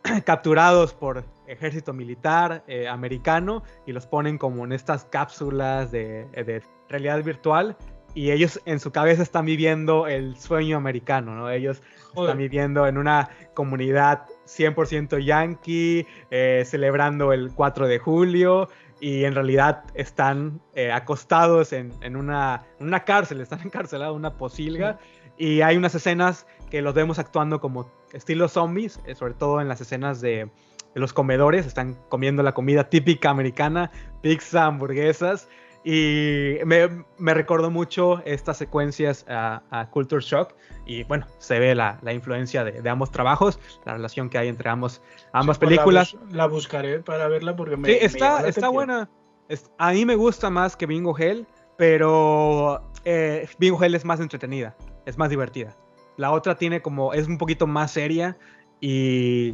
capturados 0.25 0.95
por 0.95 1.23
ejército 1.45 1.93
militar 1.93 2.63
eh, 2.67 2.87
americano 2.87 3.61
y 3.85 3.91
los 3.91 4.07
ponen 4.07 4.39
como 4.39 4.65
en 4.65 4.71
estas 4.71 5.05
cápsulas 5.05 5.91
de, 5.91 6.25
de 6.33 6.63
realidad 6.93 7.23
virtual 7.23 7.75
y 8.15 8.31
ellos 8.31 8.61
en 8.65 8.79
su 8.79 8.91
cabeza 8.91 9.23
están 9.23 9.45
viviendo 9.45 10.07
el 10.07 10.37
sueño 10.37 10.77
americano, 10.77 11.35
¿no? 11.35 11.49
Ellos 11.49 11.81
Joder. 12.13 12.29
están 12.29 12.37
viviendo 12.37 12.87
en 12.87 12.97
una 12.97 13.29
comunidad 13.55 14.27
100% 14.45 15.23
yankee, 15.23 16.05
eh, 16.29 16.63
celebrando 16.65 17.33
el 17.33 17.51
4 17.53 17.87
de 17.87 17.97
julio 17.97 18.69
y 18.99 19.25
en 19.25 19.33
realidad 19.33 19.83
están 19.95 20.61
eh, 20.75 20.91
acostados 20.91 21.73
en, 21.73 21.91
en 22.01 22.15
una, 22.15 22.63
una 22.79 23.03
cárcel, 23.03 23.41
están 23.41 23.61
encarcelados 23.65 24.13
en 24.13 24.19
una 24.19 24.37
posilga 24.37 24.99
y 25.37 25.61
hay 25.61 25.75
unas 25.75 25.95
escenas 25.95 26.45
que 26.69 26.83
los 26.83 26.93
vemos 26.93 27.17
actuando 27.17 27.59
como 27.59 27.91
estilo 28.13 28.47
zombies, 28.47 28.99
eh, 29.07 29.15
sobre 29.15 29.33
todo 29.33 29.59
en 29.59 29.67
las 29.67 29.81
escenas 29.81 30.21
de, 30.21 30.49
de 30.93 30.99
los 30.99 31.13
comedores, 31.13 31.65
están 31.65 31.95
comiendo 32.09 32.43
la 32.43 32.53
comida 32.53 32.89
típica 32.89 33.31
americana, 33.31 33.89
pizza, 34.21 34.65
hamburguesas, 34.65 35.49
y 35.83 36.57
me, 36.65 37.03
me 37.17 37.33
recordó 37.33 37.69
mucho 37.71 38.21
estas 38.25 38.57
secuencias 38.57 39.25
a, 39.27 39.61
a 39.69 39.89
Culture 39.89 40.21
Shock, 40.21 40.53
y 40.85 41.03
bueno, 41.03 41.25
se 41.39 41.59
ve 41.59 41.75
la, 41.75 41.97
la 42.01 42.13
influencia 42.13 42.63
de, 42.63 42.81
de 42.81 42.89
ambos 42.89 43.11
trabajos, 43.11 43.59
la 43.85 43.93
relación 43.93 44.29
que 44.29 44.37
hay 44.37 44.47
entre 44.49 44.69
ambos, 44.69 45.01
ambas 45.31 45.57
Sí, 45.57 45.59
pues 45.61 45.71
la 45.71 45.75
películas. 45.83 46.13
bus- 46.13 46.33
La, 46.33 46.45
buscaré 46.47 46.99
para 46.99 47.27
verla 47.27 47.55
porque 47.55 47.77
me. 47.77 47.87
Sí, 47.89 47.97
está, 48.01 48.47
está 48.47 48.69
buena. 48.69 49.09
Es- 49.49 49.71
a 49.77 49.91
mí 49.91 50.05
me 50.05 50.15
gusta 50.15 50.49
más 50.49 50.75
que 50.75 50.85
Bingo 50.85 51.17
Hell, 51.17 51.45
pero 51.77 52.81
eh, 53.05 53.47
Bingo 53.59 53.81
Hell 53.83 53.95
es 53.95 54.05
más 54.05 54.19
entretenida, 54.19 54.75
es 55.05 55.17
más 55.17 55.29
divertida. 55.29 55.75
La 56.17 56.31
otra 56.31 56.55
tiene 56.55 56.81
como, 56.81 57.13
es 57.13 57.27
un 57.27 57.37
poquito 57.37 57.65
más 57.67 57.91
seria 57.91 58.37
y 58.79 59.53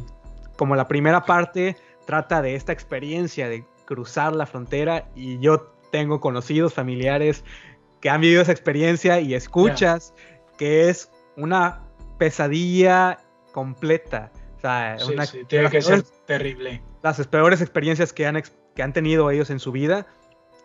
como 0.57 0.75
la 0.75 0.87
primera 0.87 1.23
parte 1.25 1.75
trata 2.05 2.41
de 2.41 2.55
esta 2.55 2.71
experiencia 2.73 3.47
de 3.49 3.65
cruzar 3.85 4.35
la 4.35 4.45
frontera 4.45 5.07
y 5.15 5.39
yo 5.39 5.71
tengo 5.91 6.19
conocidos, 6.19 6.73
familiares 6.73 7.43
que 8.01 8.09
han 8.09 8.21
vivido 8.21 8.41
esa 8.41 8.51
experiencia 8.51 9.19
y 9.19 9.33
escuchas 9.33 10.13
que 10.57 10.89
es 10.89 11.11
una 11.35 11.81
pesadilla 12.17 13.19
completa. 13.51 14.31
O 14.57 14.61
sea, 14.61 14.97
Sí, 14.99 15.13
una, 15.13 15.25
sí, 15.25 15.43
tiene 15.45 15.69
que 15.69 15.81
ser 15.81 16.03
terrible. 16.25 16.81
las 17.01 17.25
peores 17.27 17.61
experiencias 17.61 18.13
que 18.13 18.25
han, 18.25 18.41
que 18.75 18.83
han 18.83 18.93
tenido 18.93 19.29
ellos 19.31 19.49
en 19.49 19.59
su 19.59 19.71
vida. 19.71 20.07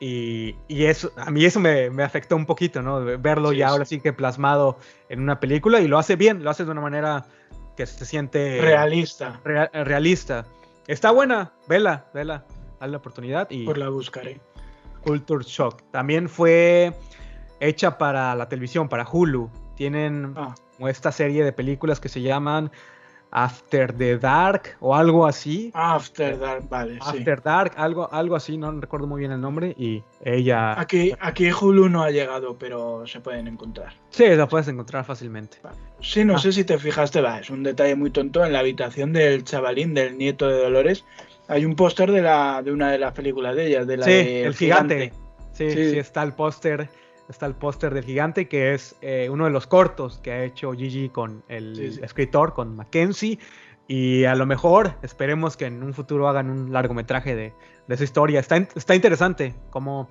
Y, 0.00 0.56
y 0.68 0.84
eso, 0.86 1.12
a 1.16 1.30
mí 1.30 1.44
eso 1.44 1.60
me, 1.60 1.88
me 1.90 2.02
afectó 2.02 2.34
un 2.36 2.46
poquito, 2.46 2.82
¿no? 2.82 3.00
Verlo 3.18 3.50
Sí, 3.52 3.58
ya 3.58 3.68
ahora 3.68 3.84
sí 3.84 4.00
que 4.00 4.12
plasmado 4.12 4.76
en 5.08 5.20
una 5.20 5.38
película 5.40 5.80
y 5.80 5.86
lo 5.88 5.98
hace 5.98 6.16
bien, 6.16 6.42
lo 6.42 6.50
hace 6.50 6.64
de 6.64 6.70
una 6.72 6.80
manera 6.80 7.24
que 7.76 7.86
se 7.86 8.04
siente 8.04 8.58
Realista. 8.60 9.40
rea- 9.44 9.70
realista. 9.72 10.44
Está 10.88 11.12
buena, 11.12 11.52
vela, 11.68 12.06
vela, 12.12 12.44
dale 12.80 12.92
la 12.92 12.98
oportunidad 12.98 13.48
y 13.50 13.64
Pues 13.64 13.78
la 13.78 13.88
buscaré. 13.88 14.40
Culture 15.04 15.44
Shock. 15.44 15.82
También 15.90 16.28
fue 16.28 16.92
hecha 17.60 17.98
para 17.98 18.34
la 18.34 18.48
televisión, 18.48 18.88
para 18.88 19.06
Hulu. 19.10 19.50
Tienen 19.76 20.34
Ah, 20.36 20.54
esta 20.80 21.12
serie 21.12 21.44
de 21.44 21.52
películas 21.52 22.00
que 22.00 22.08
se 22.08 22.20
llaman 22.22 22.70
After 23.36 23.92
the 23.92 24.16
Dark 24.18 24.76
o 24.78 24.94
algo 24.94 25.26
así. 25.26 25.72
After 25.74 26.38
Dark, 26.38 26.68
vale, 26.68 26.94
sí. 26.94 27.18
After 27.18 27.42
Dark, 27.42 27.72
algo, 27.76 28.08
algo 28.12 28.36
así, 28.36 28.56
no 28.56 28.70
recuerdo 28.80 29.08
muy 29.08 29.18
bien 29.20 29.32
el 29.32 29.40
nombre. 29.40 29.74
Y 29.76 30.04
ella. 30.24 30.78
Aquí, 30.80 31.12
aquí 31.18 31.50
Hulu 31.50 31.88
no 31.88 32.04
ha 32.04 32.10
llegado, 32.12 32.56
pero 32.56 33.04
se 33.08 33.18
pueden 33.20 33.48
encontrar. 33.48 33.92
Sí, 34.10 34.24
la 34.28 34.46
puedes 34.46 34.68
encontrar 34.68 35.04
fácilmente. 35.04 35.56
Sí, 36.00 36.24
no 36.24 36.36
Ah. 36.36 36.38
sé 36.38 36.52
si 36.52 36.62
te 36.64 36.78
fijaste, 36.78 37.20
va, 37.20 37.40
es 37.40 37.50
un 37.50 37.64
detalle 37.64 37.96
muy 37.96 38.10
tonto. 38.10 38.44
En 38.44 38.52
la 38.52 38.60
habitación 38.60 39.12
del 39.12 39.42
chavalín, 39.42 39.94
del 39.94 40.16
nieto 40.16 40.46
de 40.46 40.62
Dolores, 40.62 41.04
hay 41.48 41.64
un 41.64 41.74
póster 41.76 42.10
de, 42.12 42.22
la, 42.22 42.62
de 42.62 42.72
una 42.72 42.90
de 42.90 42.98
las 42.98 43.12
películas 43.12 43.54
de 43.56 43.66
ellas, 43.66 43.86
de 43.86 43.96
la 43.96 44.04
Sí, 44.06 44.10
de 44.12 44.44
el 44.44 44.54
gigante. 44.54 45.12
Sí, 45.52 45.70
Sí. 45.70 45.90
sí, 45.90 45.98
está 45.98 46.22
el 46.22 46.32
póster. 46.32 46.88
Está 47.28 47.46
el 47.46 47.54
póster 47.54 47.94
del 47.94 48.04
gigante, 48.04 48.48
que 48.48 48.74
es 48.74 48.96
eh, 49.00 49.28
uno 49.30 49.44
de 49.46 49.50
los 49.50 49.66
cortos 49.66 50.18
que 50.18 50.30
ha 50.30 50.44
hecho 50.44 50.72
Gigi 50.72 51.08
con 51.08 51.42
el 51.48 51.74
Sí, 51.94 52.00
escritor, 52.02 52.52
con 52.52 52.76
Mackenzie. 52.76 53.38
Y 53.88 54.24
a 54.24 54.34
lo 54.34 54.44
mejor 54.46 54.94
esperemos 55.02 55.56
que 55.56 55.66
en 55.66 55.82
un 55.82 55.94
futuro 55.94 56.28
hagan 56.28 56.50
un 56.50 56.72
largometraje 56.72 57.34
de, 57.34 57.52
de 57.86 57.94
esa 57.94 58.04
historia. 58.04 58.40
Está, 58.40 58.56
está 58.56 58.94
interesante. 58.94 59.54
Como, 59.70 60.08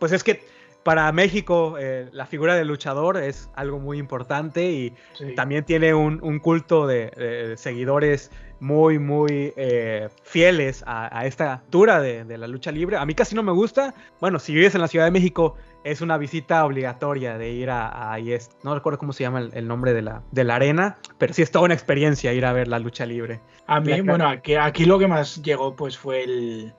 pues 0.00 0.10
es 0.12 0.24
que 0.24 0.44
para 0.86 1.10
México 1.12 1.76
eh, 1.78 2.08
la 2.12 2.26
figura 2.26 2.54
del 2.54 2.68
luchador 2.68 3.16
es 3.16 3.50
algo 3.56 3.78
muy 3.80 3.98
importante 3.98 4.70
y 4.70 4.94
Sí. 5.14 5.34
también 5.34 5.64
tiene 5.64 5.92
un, 5.94 6.20
un 6.22 6.38
culto 6.38 6.86
de, 6.86 7.10
de 7.10 7.56
seguidores 7.56 8.30
muy, 8.60 8.98
muy 8.98 9.52
eh, 9.56 10.08
fieles 10.22 10.82
a, 10.86 11.18
a 11.18 11.26
esta 11.26 11.52
altura 11.54 12.00
de, 12.00 12.24
de 12.24 12.38
la 12.38 12.46
lucha 12.46 12.70
libre. 12.70 12.96
A 12.96 13.04
mí 13.04 13.14
casi 13.14 13.34
no 13.34 13.42
me 13.42 13.52
gusta. 13.52 13.92
Bueno, 14.20 14.38
si 14.38 14.54
vives 14.54 14.74
en 14.74 14.80
la 14.80 14.88
Ciudad 14.88 15.04
de 15.06 15.10
México, 15.10 15.56
es 15.84 16.00
una 16.00 16.16
visita 16.18 16.64
obligatoria 16.64 17.36
de 17.36 17.50
ir 17.50 17.68
a, 17.68 18.12
a 18.14 18.18
no 18.62 18.74
recuerdo 18.74 18.98
cómo 18.98 19.12
se 19.12 19.24
llama 19.24 19.40
el, 19.40 19.50
el 19.54 19.66
nombre 19.68 19.92
de 19.92 20.02
la, 20.02 20.22
de 20.30 20.44
la 20.44 20.54
arena, 20.54 20.96
pero 21.18 21.34
sí 21.34 21.42
es 21.42 21.50
toda 21.50 21.64
una 21.66 21.74
experiencia 21.74 22.32
ir 22.32 22.46
a 22.46 22.52
ver 22.52 22.68
la 22.68 22.78
lucha 22.78 23.04
libre. 23.04 23.40
A 23.66 23.80
mí, 23.80 23.90
La- 23.96 24.02
bueno, 24.02 24.28
aquí, 24.28 24.54
aquí 24.54 24.84
lo 24.84 24.98
que 24.98 25.08
más 25.08 25.42
llegó 25.42 25.74
pues 25.76 25.98
fue 25.98 26.22
el, 26.24 26.72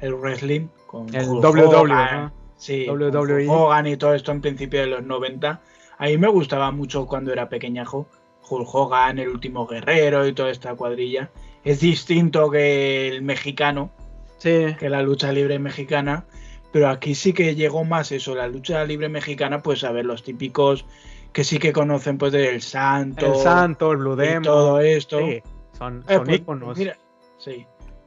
el 0.00 0.14
wrestling 0.14 0.68
con 0.86 1.12
El 1.14 1.26
WWE. 1.28 2.30
Sí, 2.56 2.88
WWE. 2.88 3.48
Hogan 3.48 3.86
y 3.86 3.96
todo 3.96 4.14
esto 4.14 4.32
en 4.32 4.40
principio 4.40 4.80
de 4.80 4.86
los 4.86 5.02
90. 5.04 5.60
A 5.98 6.06
mí 6.06 6.18
me 6.18 6.28
gustaba 6.28 6.70
mucho 6.70 7.06
cuando 7.06 7.32
era 7.32 7.48
pequeñajo. 7.48 8.08
Hulk 8.48 8.74
Hogan, 8.74 9.18
el 9.18 9.28
último 9.28 9.66
guerrero 9.66 10.26
y 10.26 10.32
toda 10.34 10.50
esta 10.50 10.74
cuadrilla. 10.74 11.30
Es 11.64 11.80
distinto 11.80 12.50
que 12.50 13.08
el 13.08 13.22
mexicano, 13.22 13.90
Sí, 14.36 14.74
que 14.78 14.90
la 14.90 15.00
lucha 15.00 15.32
libre 15.32 15.58
mexicana, 15.58 16.26
pero 16.70 16.88
aquí 16.88 17.14
sí 17.14 17.32
que 17.32 17.54
llegó 17.54 17.84
más 17.84 18.12
eso, 18.12 18.34
la 18.34 18.46
lucha 18.48 18.84
libre 18.84 19.08
mexicana, 19.08 19.62
pues 19.62 19.84
a 19.84 19.92
ver, 19.92 20.04
los 20.04 20.22
típicos 20.22 20.84
que 21.32 21.44
sí 21.44 21.58
que 21.58 21.72
conocen 21.72 22.18
pues 22.18 22.32
del 22.32 22.60
Santo, 22.60 23.32
el 23.32 23.36
Santo, 23.40 23.92
el 23.92 23.98
Blue 23.98 24.16
Demon. 24.16 24.42
todo 24.42 24.80
esto. 24.80 25.18
sí, 25.20 25.42
son, 25.78 26.04
Eh, 26.08 26.16
son 26.16 26.24
pues, 26.26 26.40
íconos. 26.40 26.76
mira, 26.76 26.98
sí, 27.38 27.66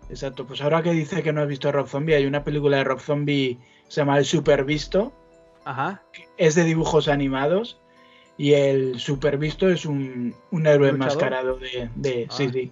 exacto. 0.09 0.45
Pues 0.45 0.61
ahora 0.61 0.83
que 0.83 0.91
dice 0.91 1.23
que 1.23 1.33
no 1.33 1.41
has 1.41 1.47
visto 1.47 1.71
Rob 1.71 1.87
Zombie, 1.87 2.13
hay 2.13 2.25
una 2.27 2.43
película 2.43 2.77
de 2.77 2.83
Rob 2.83 2.99
Zombie 2.99 3.57
se 3.87 4.01
llama 4.01 4.17
El 4.17 4.25
Super 4.25 4.63
Visto, 4.63 5.13
Ajá. 5.65 6.03
es 6.37 6.55
de 6.55 6.63
dibujos 6.63 7.07
animados 7.07 7.79
y 8.37 8.53
el 8.53 8.99
Super 8.99 9.37
Visto 9.37 9.69
es 9.69 9.85
un, 9.85 10.35
un 10.51 10.67
héroe 10.67 10.89
enmascarado 10.89 11.57
de, 11.57 11.89
de- 11.95 12.27
Ah. 12.29 12.33
sí, 12.35 12.49
sí. 12.49 12.71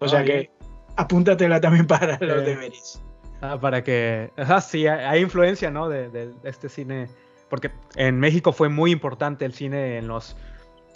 O 0.00 0.06
Ah, 0.06 0.08
sea 0.08 0.22
bien. 0.22 0.42
que 0.42 0.50
apúntatela 0.96 1.60
también 1.60 1.86
para 1.86 2.18
los 2.20 2.42
Eh, 2.42 2.46
deberes. 2.46 3.00
Ah, 3.40 3.58
para 3.60 3.82
que. 3.84 4.30
Sí, 4.66 4.86
hay 4.86 5.04
hay 5.04 5.20
influencia, 5.22 5.70
¿no? 5.70 5.88
De, 5.88 6.08
de 6.08 6.32
este 6.44 6.68
cine 6.68 7.08
porque 7.50 7.70
en 7.94 8.18
México 8.18 8.52
fue 8.52 8.68
muy 8.68 8.90
importante 8.90 9.44
el 9.44 9.52
cine 9.52 9.98
en 9.98 10.08
los 10.08 10.34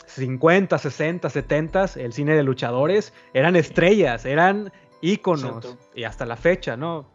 50, 0.07 0.79
60, 0.79 1.29
70, 1.31 1.85
el 1.97 2.13
cine 2.13 2.35
de 2.35 2.43
luchadores, 2.43 3.13
eran 3.35 3.55
estrellas, 3.55 4.25
eran 4.25 4.73
íconos, 5.01 5.65
Exacto. 5.65 5.79
y 5.95 6.05
hasta 6.05 6.27
la 6.27 6.37
fecha, 6.37 6.77
¿no? 6.77 7.07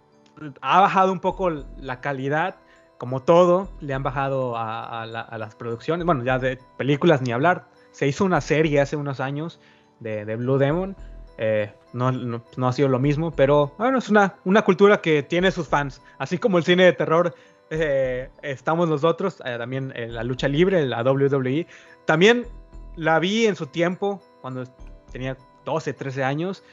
Ha 0.62 0.82
bajado 0.82 1.12
un 1.12 1.20
poco 1.20 1.50
la 1.78 2.02
calidad, 2.02 2.56
como 2.98 3.22
todo, 3.22 3.70
le 3.82 3.94
han 3.94 4.04
bajado 4.04 4.56
a, 4.58 5.02
a 5.02 5.06
la- 5.06 5.22
a 5.22 5.38
las 5.38 5.56
producciones, 5.56 6.06
bueno, 6.06 6.24
ya 6.24 6.40
de 6.40 6.58
películas 6.78 7.22
ni 7.22 7.32
hablar. 7.32 7.66
Se 7.92 8.08
hizo 8.08 8.26
una 8.26 8.42
serie 8.42 8.82
hace 8.82 8.96
unos 8.96 9.20
años 9.20 9.60
de, 10.00 10.26
de 10.26 10.36
Blue 10.36 10.58
Demon, 10.58 10.96
eh, 11.38 11.74
no, 11.94 12.12
no- 12.12 12.44
no 12.58 12.68
ha 12.68 12.74
sido 12.74 12.88
lo 12.90 13.00
mismo, 13.00 13.32
pero 13.32 13.74
bueno, 13.78 13.98
es 14.00 14.10
una, 14.10 14.36
una 14.46 14.62
cultura 14.64 15.02
que 15.02 15.24
tiene 15.24 15.52
sus 15.52 15.68
fans, 15.68 16.02
así 16.18 16.38
como 16.38 16.58
el 16.58 16.64
cine 16.64 16.84
de 16.86 16.94
terror. 16.94 17.34
eh, 17.70 18.30
estamos 18.44 18.88
nosotros, 18.90 19.42
eh, 19.46 19.56
también 19.58 19.92
eh, 19.96 20.08
la 20.08 20.24
lucha 20.24 20.48
libre, 20.48 20.86
la 20.86 21.02
WWE. 21.04 21.66
También 22.06 22.46
la 22.96 23.18
vi 23.20 23.48
en 23.48 23.56
su 23.56 23.66
tiempo, 23.68 24.22
cuando 24.42 24.64
tenía 25.12 25.36
12, 25.66 25.94
13 25.94 26.24
años. 26.24 26.64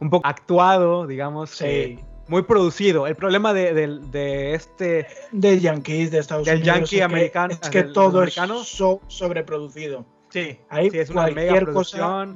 un 0.00 0.10
poco 0.10 0.26
actuado, 0.26 1.06
digamos. 1.06 1.50
Sí. 1.50 1.98
Muy 2.32 2.42
producido. 2.42 3.06
El 3.06 3.14
problema 3.14 3.52
de, 3.54 3.74
del- 3.74 4.10
de 4.10 4.54
este. 4.54 5.06
De 5.30 5.60
Yankees, 5.60 6.10
de 6.10 6.18
Estados 6.18 6.46
Del 6.46 6.56
Unidos. 6.62 6.76
yankee 6.78 6.96
es 6.96 6.98
que- 7.00 7.02
americano- 7.04 7.54
Es 7.62 7.68
que 7.70 7.82
del- 7.84 7.92
todo 7.92 8.24
es 8.24 8.34
so- 8.64 9.00
sobreproducido. 9.06 10.04
Sí, 10.30 10.58
Ahí 10.70 10.90
sí, 10.90 10.98
es 10.98 11.10
una 11.10 11.22
cualquier 11.22 11.52
mega 11.66 11.72
cosa-. 11.72 12.26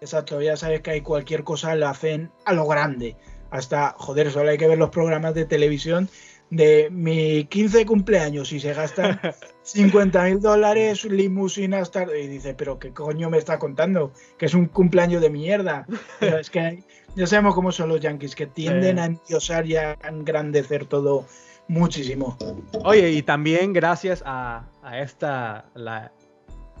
Exacto, 0.00 0.40
ya 0.42 0.56
sabes 0.56 0.80
que 0.80 0.90
hay 0.90 1.00
cualquier 1.02 1.44
cosa 1.44 1.74
la 1.76 1.90
hacen 1.90 2.30
a 2.44 2.52
lo 2.54 2.66
grande. 2.66 3.14
Hasta, 3.50 3.94
joder, 3.98 4.30
solo 4.32 4.50
hay 4.50 4.58
que 4.58 4.66
ver 4.66 4.78
los 4.78 4.90
programas 4.90 5.34
de 5.34 5.44
televisión 5.44 6.08
de 6.50 6.88
mi 6.90 7.44
15 7.44 7.86
cumpleaños 7.86 8.52
y 8.52 8.60
se 8.60 8.72
gastan 8.74 9.20
50 9.62 10.24
mil 10.24 10.40
dólares, 10.40 11.04
limusinas, 11.04 11.90
tal. 11.90 12.10
Y 12.16 12.26
dice, 12.26 12.54
pero 12.54 12.78
¿qué 12.78 12.92
coño 12.92 13.30
me 13.30 13.38
está 13.38 13.58
contando? 13.58 14.12
Que 14.38 14.46
es 14.46 14.54
un 14.54 14.66
cumpleaños 14.66 15.20
de 15.22 15.30
mierda. 15.30 15.86
Pero 16.18 16.38
es 16.38 16.50
que 16.50 16.60
hay- 16.60 16.84
ya 17.16 17.26
sabemos 17.26 17.54
cómo 17.54 17.72
son 17.72 17.88
los 17.88 18.00
yankees, 18.00 18.34
que 18.34 18.46
tienden 18.46 18.98
a 18.98 19.06
endiosar 19.06 19.66
y 19.66 19.76
a 19.76 19.98
engrandecer 20.08 20.86
todo 20.86 21.26
muchísimo. 21.68 22.36
Oye, 22.84 23.10
y 23.10 23.22
también 23.22 23.72
gracias 23.72 24.22
a, 24.26 24.64
a 24.82 25.00
esta, 25.00 25.66
la, 25.74 26.12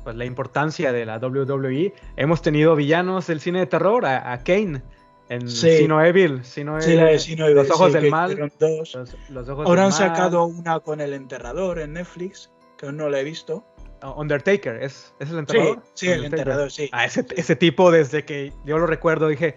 pues 0.04 0.16
la 0.16 0.24
importancia 0.24 0.92
de 0.92 1.06
la 1.06 1.18
WWE, 1.18 1.94
hemos 2.16 2.42
tenido 2.42 2.74
villanos 2.76 3.26
del 3.26 3.40
cine 3.40 3.60
de 3.60 3.66
terror, 3.66 4.04
a, 4.06 4.32
a 4.32 4.42
Kane, 4.42 4.82
en 5.28 5.48
Sí. 5.48 5.78
Sino 5.78 6.04
Evil, 6.04 6.44
Sino 6.44 6.80
Sí, 6.80 6.92
Evil, 6.92 7.18
Sino 7.20 7.48
Los 7.48 7.70
Ojos 7.70 7.92
sí, 7.92 7.98
del 8.00 8.10
Mal. 8.10 8.30
hicieron 8.32 8.52
dos. 8.58 8.94
Los, 8.94 9.16
los 9.30 9.48
ojos 9.48 9.66
Ahora 9.66 9.84
del 9.84 9.92
han 9.92 9.98
mal, 9.98 10.08
sacado 10.16 10.44
una 10.44 10.80
con 10.80 11.00
el 11.00 11.14
enterrador 11.14 11.78
en 11.78 11.94
Netflix, 11.94 12.50
que 12.76 12.86
aún 12.86 12.96
no 12.98 13.08
la 13.08 13.20
he 13.20 13.24
visto. 13.24 13.64
uh, 14.02 14.20
Undertaker, 14.20 14.82
¿es, 14.82 15.14
¿es 15.20 15.30
el 15.30 15.38
enterrador? 15.38 15.82
sí, 15.94 16.08
el 16.08 16.24
enterrador, 16.24 16.70
sí. 16.70 16.90
Ah, 16.92 17.06
ese, 17.06 17.24
ese 17.34 17.56
tipo, 17.56 17.90
desde 17.90 18.24
que 18.26 18.52
yo 18.66 18.76
lo 18.78 18.86
recuerdo, 18.86 19.28
dije, 19.28 19.54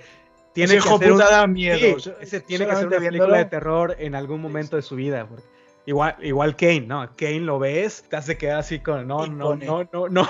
tiene 0.55 0.73
Ese 0.73 0.81
que 0.81 0.87
hijo 0.87 0.95
hacer 0.95 1.11
un- 1.11 1.17
da 1.19 1.45
miedo. 1.47 1.99
Sí, 1.99 2.11
ese 2.21 2.39
tiene 2.41 2.65
que 2.65 2.71
ser 2.71 2.83
Solamente 2.85 2.97
una 2.97 3.05
película 3.09 3.37
de 3.37 3.45
terror 3.45 3.95
en 3.99 4.15
algún 4.15 4.41
momento 4.41 4.75
de 4.77 4.81
su 4.81 4.95
vida. 4.95 5.27
porque 5.27 5.43
igual, 5.85 6.15
igual 6.21 6.55
Kane, 6.55 6.81
¿no? 6.87 7.07
Kane 7.15 7.41
lo 7.41 7.59
ves, 7.59 8.03
te 8.09 8.15
hace 8.15 8.37
quedar 8.37 8.59
así 8.59 8.79
con, 8.79 9.05
no, 9.07 9.27
no, 9.27 9.55
no, 9.55 9.83
no, 9.91 10.07
no, 10.09 10.27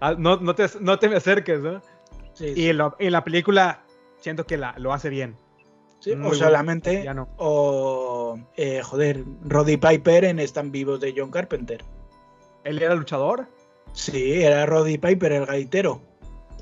ah, 0.00 0.14
no, 0.16 0.36
no 0.38 0.54
te, 0.54 0.66
no 0.80 0.98
te 0.98 1.08
me 1.10 1.16
acerques, 1.16 1.60
¿no? 1.60 1.82
Sí, 2.32 2.46
Y 2.46 2.54
sí, 2.54 2.68
en, 2.70 2.78
lo- 2.78 2.96
en 2.98 3.12
la 3.12 3.22
película 3.24 3.82
siento 4.20 4.46
que 4.46 4.56
la, 4.56 4.74
lo 4.78 4.92
hace 4.94 5.08
bien. 5.10 5.36
sí, 5.98 6.14
muy 6.14 6.30
o 6.30 6.34
solamente, 6.34 7.04
o 7.38 8.38
eh, 8.56 8.80
joder, 8.82 9.24
Roddy 9.44 9.76
Piper 9.78 10.24
en 10.26 10.38
Están 10.38 10.70
vivos 10.70 11.00
de 11.00 11.12
John 11.16 11.30
Carpenter. 11.30 11.82
¿Él 12.64 12.80
era 12.80 12.94
luchador? 12.94 13.46
Sí, 13.92 14.42
era 14.42 14.64
Roddy 14.66 14.98
Piper 14.98 15.32
el 15.32 15.46
gaitero. 15.46 16.00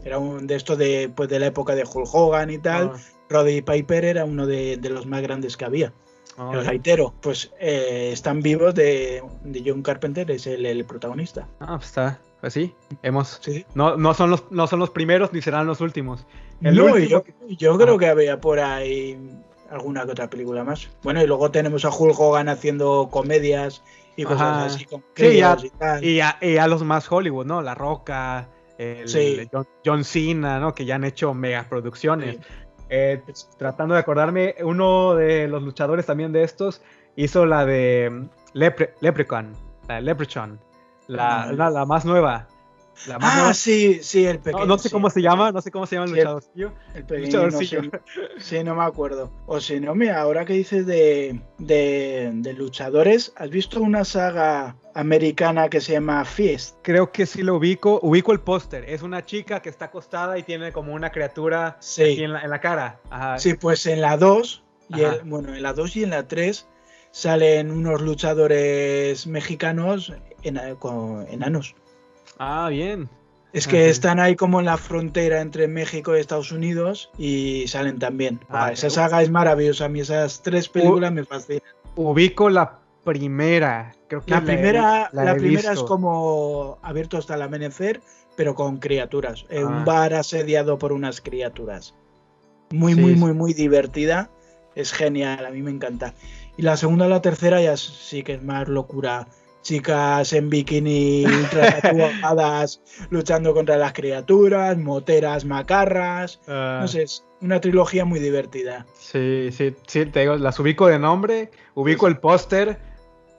Era 0.05 0.18
un 0.18 0.47
de 0.47 0.55
estos 0.55 0.76
de, 0.78 1.10
pues, 1.14 1.28
de 1.28 1.39
la 1.39 1.47
época 1.47 1.74
de 1.74 1.82
Hulk 1.85 2.09
Hogan 2.12 2.51
y 2.51 2.59
tal. 2.59 2.93
Ah, 2.94 2.98
Roddy 3.31 3.62
Piper 3.62 4.05
era 4.05 4.24
uno 4.24 4.47
de, 4.47 4.76
de 4.76 4.90
los 4.90 5.06
más 5.06 5.22
grandes 5.22 5.56
que 5.56 5.64
había. 5.64 5.93
ah, 6.36 6.51
el 6.55 6.62
gaitero. 6.64 7.14
Pues 7.22 7.51
eh, 7.59 8.10
Están 8.12 8.43
vivos 8.43 8.74
de, 8.74 9.22
de 9.44 9.62
John 9.64 9.82
Carpenter, 9.82 10.31
es 10.31 10.47
el, 10.47 10.66
el 10.66 10.85
protagonista. 10.85 11.48
ah, 11.60 11.76
pues 11.76 11.86
está, 11.89 12.20
pues 12.40 12.52
sí, 12.52 12.74
hemos... 13.02 13.39
Sí. 13.43 13.64
No, 13.74 13.97
no, 13.97 14.12
son 14.14 14.31
los, 14.31 14.44
no 14.51 14.66
son 14.66 14.78
los 14.81 14.90
primeros 14.90 15.32
ni 15.32 15.40
serán 15.40 15.66
los 15.66 15.81
últimos. 15.81 16.26
El 16.60 16.76
No, 16.76 16.85
último 16.86 17.06
yo, 17.09 17.24
yo 17.48 17.76
creo 17.78 17.94
Ajá. 17.94 17.98
que 17.98 18.06
había 18.09 18.40
por 18.40 18.60
ahí 18.60 19.18
alguna 19.70 20.05
que 20.05 20.12
otra 20.12 20.28
película 20.28 20.62
más. 20.64 20.89
Bueno, 21.02 21.22
y 21.22 21.26
luego 21.26 21.51
tenemos 21.51 21.85
a 21.86 21.90
Hulk 21.90 22.18
Hogan 22.20 22.48
haciendo 22.51 23.09
comedias 23.10 23.82
y 24.16 24.24
cosas 24.24 24.40
Ajá. 24.43 24.64
así 24.66 24.85
con 24.85 25.02
Sí, 25.16 25.39
y 25.39 25.70
tal. 25.78 26.05
Y 26.05 26.20
a, 26.20 26.36
y 26.43 26.59
a 26.59 26.66
los 26.68 26.82
más 26.85 27.10
Hollywood, 27.10 27.47
¿no? 27.47 27.62
La 27.62 27.74
Roca, 27.74 28.48
el, 28.78 29.09
Sí. 29.09 29.48
John, 29.52 29.66
John 29.84 30.05
Cena, 30.05 30.59
¿no? 30.60 30.74
Que 30.74 30.84
ya 30.84 30.96
han 30.96 31.05
hecho 31.05 31.32
mega 31.34 31.68
producciones. 31.68 32.36
Sí. 32.36 32.42
Eh, 32.90 33.22
tratando 33.59 33.94
de 33.94 34.01
acordarme, 34.01 34.55
uno 34.62 35.14
de 35.14 35.48
los 35.48 35.62
luchadores 35.62 36.06
también 36.06 36.32
de 36.32 36.42
estos 36.44 36.82
hizo 37.16 37.46
la 37.46 37.64
de 37.64 38.10
mm, 38.10 38.56
Lepre- 38.59 38.90
Leprechaun, 39.01 39.52
la 39.88 39.94
de 39.96 40.02
Leprechaun, 40.02 40.60
la, 41.09 41.44
Ah, 41.44 41.52
la, 41.52 41.70
la 41.70 41.86
más 41.86 42.05
nueva. 42.05 42.46
La 43.09 43.18
más 43.18 43.32
Ah, 43.32 43.36
nueva. 43.38 43.55
sí, 43.55 43.98
sí, 44.02 44.24
el 44.26 44.38
pequeño. 44.38 44.60
No, 44.60 44.74
no 44.74 44.78
sé 44.78 44.88
sí. 44.88 44.92
cómo 44.92 45.10
se 45.10 45.20
llama, 45.22 45.51
no 45.51 45.60
sé 45.60 45.70
cómo 45.72 45.84
se 45.86 45.96
llama 45.96 46.05
el 46.06 46.12
Sí, 46.12 46.18
el- 46.18 46.24
luchadorcillo. 46.24 46.72
El 46.94 47.05
pequeño, 47.05 47.51
no. 47.51 47.90
Sí, 48.38 48.62
no 48.62 48.74
me 48.76 48.84
acuerdo. 48.84 49.30
O 49.46 49.60
si 49.60 49.80
no, 49.80 49.94
mira, 49.96 50.20
ahora 50.20 50.44
que 50.44 50.52
dices 50.52 50.86
de, 50.86 51.40
de, 51.59 52.30
de 52.34 52.52
luchadores, 52.52 53.32
¿has 53.36 53.51
visto 53.51 53.80
una 53.80 54.05
saga 54.05 54.76
americana 54.94 55.68
que 55.68 55.80
se 55.80 55.92
llama 55.92 56.24
Fiest? 56.24 56.76
Creo 56.82 57.10
que 57.12 57.26
sí 57.26 57.42
lo 57.42 57.56
ubico. 57.56 58.00
Ubico 58.02 58.32
el 58.32 58.40
póster. 58.40 58.84
Es 58.88 59.02
una 59.02 59.24
chica 59.24 59.60
que 59.60 59.68
está 59.68 59.86
acostada 59.86 60.38
y 60.38 60.42
tiene 60.42 60.72
como 60.72 60.92
una 60.94 61.10
criatura 61.10 61.76
aquí 61.78 62.22
en 62.24 62.32
la, 62.32 62.40
en 62.42 62.50
la 62.50 62.60
cara. 62.60 63.00
Ajá. 63.10 63.38
Sí, 63.38 63.54
pues 63.54 63.86
en 63.86 64.00
la 64.00 64.16
2, 64.16 64.62
y 64.90 65.00
el, 65.02 65.20
bueno, 65.24 65.54
en 65.54 65.62
la 65.62 65.72
2 65.72 65.96
y 65.96 66.04
en 66.04 66.10
la 66.10 66.26
3 66.28 66.66
salen 67.10 67.70
unos 67.70 68.00
luchadores 68.02 69.26
mexicanos 69.26 70.12
con 70.78 71.26
enanos. 71.30 71.74
Ah, 72.38 72.68
bien. 72.70 73.08
Es 73.52 73.68
Ah, 73.68 73.70
que 73.70 73.88
están 73.88 74.18
ahí 74.18 74.34
como 74.34 74.58
en 74.58 74.66
la 74.66 74.76
frontera 74.76 75.40
entre 75.40 75.68
México 75.68 76.16
y 76.16 76.20
Estados 76.20 76.50
Unidos 76.50 77.10
y 77.16 77.66
salen 77.68 78.00
también. 78.00 78.40
Ah, 78.48 78.66
Ah, 78.66 78.72
esa 78.72 78.90
saga 78.90 79.22
es 79.22 79.30
maravillosa. 79.30 79.84
A 79.84 79.88
mí 79.88 80.00
esas 80.00 80.42
tres 80.42 80.68
películas 80.68 81.12
me 81.12 81.24
fascinan. 81.24 81.62
Ubico 81.94 82.50
la 82.50 82.80
primera. 83.04 83.94
Creo 84.22 84.24
que 84.24 84.30
La 84.30 84.40
primera, 84.42 85.10
la 85.12 85.34
primera 85.36 85.72
es 85.72 85.80
como 85.82 86.78
abierto 86.82 87.16
hasta 87.18 87.34
el 87.34 87.42
amanecer, 87.42 88.00
pero 88.36 88.54
con 88.54 88.78
criaturas. 88.78 89.44
Eh, 89.50 89.60
Ah. 89.62 89.66
Un 89.66 89.84
bar 89.84 90.14
asediado 90.14 90.78
por 90.78 90.92
unas 90.92 91.20
criaturas. 91.20 91.94
Muy, 92.70 92.94
Sí, 92.94 93.00
muy, 93.00 93.12
sí. 93.14 93.18
muy, 93.20 93.32
muy 93.32 93.54
divertida. 93.54 94.30
Es 94.74 94.92
genial, 94.92 95.46
a 95.46 95.50
mí 95.50 95.62
me 95.62 95.70
encanta. 95.70 96.14
Y 96.56 96.62
la 96.62 96.76
segunda 96.76 97.06
la 97.08 97.20
tercera 97.22 97.60
ya 97.60 97.76
sí 97.76 98.22
que 98.22 98.34
es 98.34 98.42
más 98.42 98.68
locura. 98.68 99.28
Chicas 99.62 100.32
en 100.34 100.50
bikini 100.50 101.24
ultra 101.24 101.80
tatuadas 101.80 102.82
luchando 103.10 103.54
contra 103.54 103.76
las 103.78 103.92
criaturas, 103.94 104.76
moteras 104.76 105.44
macarras. 105.46 106.38
Ah, 106.46 106.80
No 106.82 106.88
sé, 106.88 107.04
es 107.04 107.24
una 107.40 107.60
trilogía 107.60 108.04
muy 108.04 108.20
divertida. 108.20 108.84
Sí, 108.94 109.48
sí, 109.52 109.74
sí, 109.86 110.04
te 110.06 110.20
digo, 110.20 110.36
las 110.36 110.58
ubico 110.60 110.86
de 110.88 110.98
nombre, 110.98 111.50
ubico 111.74 112.06
el 112.08 112.18
póster, 112.18 112.78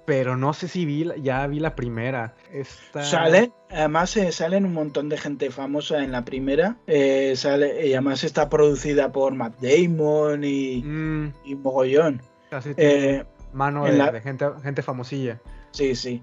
pero 0.05 0.37
no 0.37 0.53
sé 0.53 0.67
si 0.67 0.85
vi, 0.85 1.09
ya 1.21 1.45
vi 1.47 1.59
la 1.59 1.75
primera. 1.75 2.35
Esta- 2.51 3.03
Salen, 3.03 3.51
además 3.69 4.15
eh, 4.17 4.31
salen 4.31 4.65
un 4.65 4.73
montón 4.73 5.09
de 5.09 5.17
gente 5.17 5.49
famosa 5.51 6.03
en 6.03 6.11
la 6.11 6.23
primera. 6.25 6.77
eh, 6.87 7.33
sale, 7.35 7.87
y 7.87 7.93
además 7.93 8.23
está 8.23 8.49
producida 8.49 9.11
por 9.11 9.33
Matt 9.33 9.55
Damon 9.61 10.43
y, 10.43 10.83
Mm, 10.83 11.33
y 11.45 11.55
mogollón. 11.55 12.21
casi 12.49 12.73
Eh, 12.77 13.23
mano 13.53 13.85
de, 13.85 13.93
la- 13.93 14.11
de 14.11 14.21
gente, 14.21 14.45
gente 14.63 14.81
famosilla. 14.81 15.39
sí, 15.71 15.95
sí. 15.95 16.21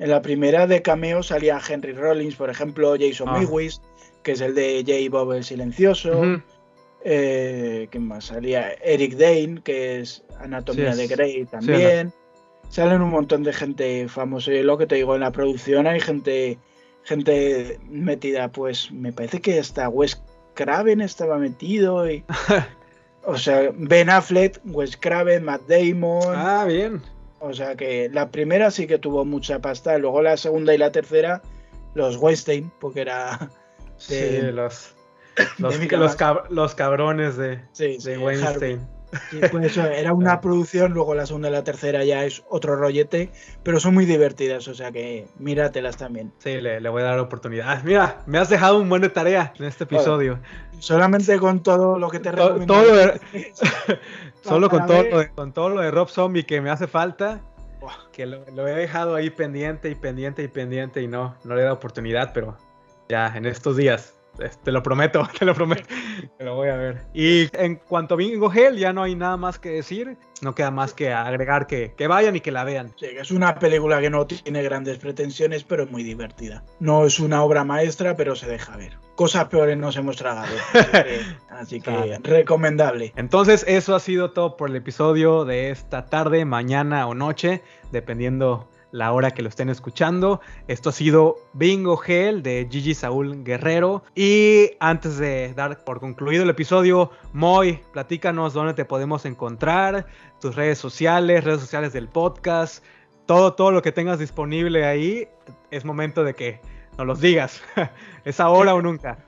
En 0.00 0.10
la 0.10 0.20
primera 0.22 0.66
de 0.66 0.82
cameo 0.82 1.22
salía 1.22 1.60
Henry 1.68 1.92
Rollins, 1.92 2.34
por 2.34 2.50
ejemplo, 2.50 2.96
Jason 2.98 3.28
Ah. 3.30 3.38
Mewis, 3.38 3.80
que 4.24 4.32
es 4.32 4.40
el 4.40 4.54
de 4.56 4.82
J. 4.84 5.08
Bob 5.08 5.32
el 5.34 5.44
Silencioso. 5.44 6.18
Ujú. 6.18 6.42
Eh, 7.04 7.86
¿Quién 7.90 8.08
más 8.08 8.24
salía? 8.24 8.72
Eric 8.82 9.14
Dane, 9.16 9.60
que 9.62 10.00
es 10.00 10.24
Anatomía 10.40 10.94
Sí, 10.94 11.02
de 11.02 11.06
Grey 11.06 11.44
también. 11.44 12.12
Salen 12.68 13.02
un 13.02 13.10
montón 13.10 13.42
de 13.44 13.52
gente 13.52 14.08
famosa. 14.08 14.52
Y 14.52 14.62
lo 14.62 14.76
que 14.78 14.86
te 14.86 14.96
digo, 14.96 15.14
en 15.14 15.20
la 15.20 15.30
producción 15.30 15.86
hay 15.86 16.00
gente, 16.00 16.58
gente 17.04 17.78
metida. 17.88 18.48
Pues 18.50 18.90
me 18.90 19.12
parece 19.12 19.40
que 19.40 19.58
hasta 19.60 19.88
Wes 19.88 20.20
Craven 20.54 21.00
estaba 21.00 21.38
metido. 21.38 22.10
Y, 22.10 22.24
o 23.24 23.36
sea, 23.38 23.70
Ben 23.74 24.10
Affleck, 24.10 24.60
Wes 24.64 24.96
Craven, 24.96 25.44
Matt 25.44 25.62
Damon. 25.68 26.34
Ah, 26.34 26.64
bien. 26.66 27.00
O 27.40 27.52
sea 27.52 27.76
que 27.76 28.08
la 28.12 28.30
primera 28.30 28.70
sí 28.70 28.86
que 28.86 28.98
tuvo 28.98 29.24
mucha 29.24 29.58
pasta. 29.60 29.98
Luego 29.98 30.22
la 30.22 30.36
segunda 30.36 30.74
y 30.74 30.78
la 30.78 30.90
tercera, 30.90 31.42
los 31.94 32.16
Weinstein, 32.16 32.72
porque 32.80 33.02
era. 33.02 33.50
Sí, 33.98 34.14
de- 34.14 34.50
los, 34.52 34.94
los, 35.58 35.78
Mickey 35.78 35.96
los, 35.98 36.16
cab- 36.18 36.48
los 36.48 36.74
cabrones 36.74 37.36
de, 37.36 37.60
Sí, 37.72 37.98
sí, 38.00 38.10
de 38.12 38.44
Harvey. 38.44 38.78
Sí, 39.30 39.40
pues 39.50 39.64
eso, 39.66 39.84
era 39.84 40.12
una 40.12 40.40
producción, 40.40 40.92
luego 40.92 41.14
la 41.14 41.26
segunda 41.26 41.48
y 41.48 41.52
la 41.52 41.64
tercera 41.64 42.04
ya 42.04 42.24
es 42.24 42.42
otro 42.48 42.76
rollete, 42.76 43.30
pero 43.62 43.78
son 43.80 43.94
muy 43.94 44.04
divertidas, 44.04 44.66
o 44.68 44.74
sea 44.74 44.90
que 44.92 45.26
míratelas 45.38 45.96
también. 45.96 46.32
Sí, 46.38 46.60
le, 46.60 46.80
le 46.80 46.88
voy 46.88 47.02
a 47.02 47.06
dar 47.06 47.18
oportunidad. 47.18 47.66
Ah, 47.70 47.80
Mira, 47.84 48.22
me 48.26 48.38
has 48.38 48.48
dejado 48.48 48.78
un 48.78 48.88
buen 48.88 49.02
de 49.02 49.08
tarea 49.08 49.52
en 49.58 49.64
este 49.66 49.84
episodio. 49.84 50.38
Solamente 50.78 51.38
con 51.38 51.62
todo 51.62 51.98
lo 51.98 52.10
que 52.10 52.18
te 52.20 52.30
To- 52.30 52.36
recomiendo. 52.48 52.74
todo 52.74 52.96
de- 52.96 53.20
Solo 54.42 54.68
con 54.68 54.86
todo, 54.86 54.98
ver. 55.02 55.10
lo 55.12 55.18
de, 55.18 55.30
con 55.30 55.52
todo 55.52 55.68
lo 55.70 55.80
de 55.80 55.90
Rob 55.90 56.08
Zombie 56.08 56.44
que 56.44 56.60
me 56.60 56.70
hace 56.70 56.86
falta, 56.86 57.40
que 58.12 58.26
lo, 58.26 58.44
lo 58.54 58.66
he 58.68 58.72
dejado 58.74 59.14
ahí 59.14 59.30
pendiente 59.30 59.90
y 59.90 59.94
pendiente 59.94 60.42
y 60.42 60.48
pendiente 60.48 61.02
y 61.02 61.06
no, 61.08 61.34
no 61.44 61.54
le 61.54 61.60
he 61.60 61.64
dado 61.64 61.76
oportunidad, 61.76 62.32
pero 62.32 62.56
ya 63.08 63.32
en 63.36 63.44
estos 63.46 63.76
días, 63.76 64.14
te 64.62 64.72
lo 64.72 64.82
prometo, 64.82 65.28
te 65.38 65.44
lo 65.44 65.54
prometo, 65.54 65.84
te 66.38 66.44
lo 66.44 66.54
voy 66.56 66.68
a 66.68 66.76
ver. 66.76 67.02
Y 67.14 67.48
en 67.56 67.76
cuanto 67.76 68.14
a 68.14 68.16
Bingo 68.16 68.52
Hell, 68.52 68.76
ya 68.76 68.92
no 68.92 69.02
hay 69.02 69.14
nada 69.14 69.36
más 69.36 69.58
que 69.58 69.70
decir, 69.70 70.16
no 70.42 70.54
queda 70.54 70.70
más 70.70 70.92
que 70.92 71.12
agregar 71.12 71.66
que, 71.66 71.94
que 71.96 72.06
vayan 72.06 72.36
y 72.36 72.40
que 72.40 72.50
la 72.50 72.64
vean. 72.64 72.88
Sí, 72.98 73.06
que 73.08 73.20
es 73.20 73.30
una 73.30 73.54
película 73.58 74.00
que 74.00 74.10
no 74.10 74.26
tiene 74.26 74.62
grandes 74.62 74.98
pretensiones, 74.98 75.64
pero 75.64 75.84
es 75.84 75.90
muy 75.90 76.02
divertida. 76.02 76.64
No 76.80 77.06
es 77.06 77.20
una 77.20 77.42
obra 77.42 77.64
maestra, 77.64 78.16
pero 78.16 78.34
se 78.36 78.48
deja 78.48 78.76
ver. 78.76 78.98
Cosas 79.14 79.44
peores 79.46 79.76
nos 79.78 79.96
hemos 79.96 80.16
tragado. 80.16 80.54
Así 80.72 80.90
que, 80.90 81.20
así 81.50 81.80
que 81.80 81.90
Claro. 81.90 82.12
recomendable. 82.24 83.12
Entonces, 83.16 83.64
eso 83.68 83.94
ha 83.94 84.00
sido 84.00 84.32
todo 84.32 84.56
por 84.56 84.68
el 84.70 84.76
episodio 84.76 85.44
de 85.44 85.70
esta 85.70 86.06
tarde, 86.06 86.44
mañana 86.44 87.06
o 87.06 87.14
noche, 87.14 87.62
dependiendo 87.92 88.68
la 88.94 89.12
hora 89.12 89.32
que 89.32 89.42
lo 89.42 89.48
estén 89.48 89.70
escuchando. 89.70 90.40
Esto 90.68 90.90
ha 90.90 90.92
sido 90.92 91.34
Bingo 91.52 92.00
Hell 92.00 92.44
de 92.44 92.68
Gigi 92.70 92.94
Saúl 92.94 93.42
Guerrero. 93.42 94.04
Y 94.14 94.70
antes 94.78 95.18
de 95.18 95.52
dar 95.52 95.82
por 95.82 95.98
concluido 95.98 96.44
el 96.44 96.50
episodio, 96.50 97.10
Moy, 97.32 97.80
platícanos 97.92 98.54
dónde 98.54 98.72
te 98.72 98.84
podemos 98.84 99.24
encontrar, 99.24 100.06
tus 100.40 100.54
redes 100.54 100.78
sociales, 100.78 101.42
redes 101.42 101.60
sociales 101.60 101.92
del 101.92 102.06
podcast, 102.06 102.84
todo, 103.26 103.54
todo 103.54 103.72
lo 103.72 103.82
que 103.82 103.90
tengas 103.90 104.20
disponible 104.20 104.84
ahí. 104.84 105.26
Es 105.72 105.84
momento 105.84 106.22
de 106.22 106.34
que 106.34 106.60
nos 106.96 107.04
los 107.04 107.20
digas. 107.20 107.62
es 108.24 108.38
ahora 108.38 108.76
o 108.76 108.80
nunca. 108.80 109.18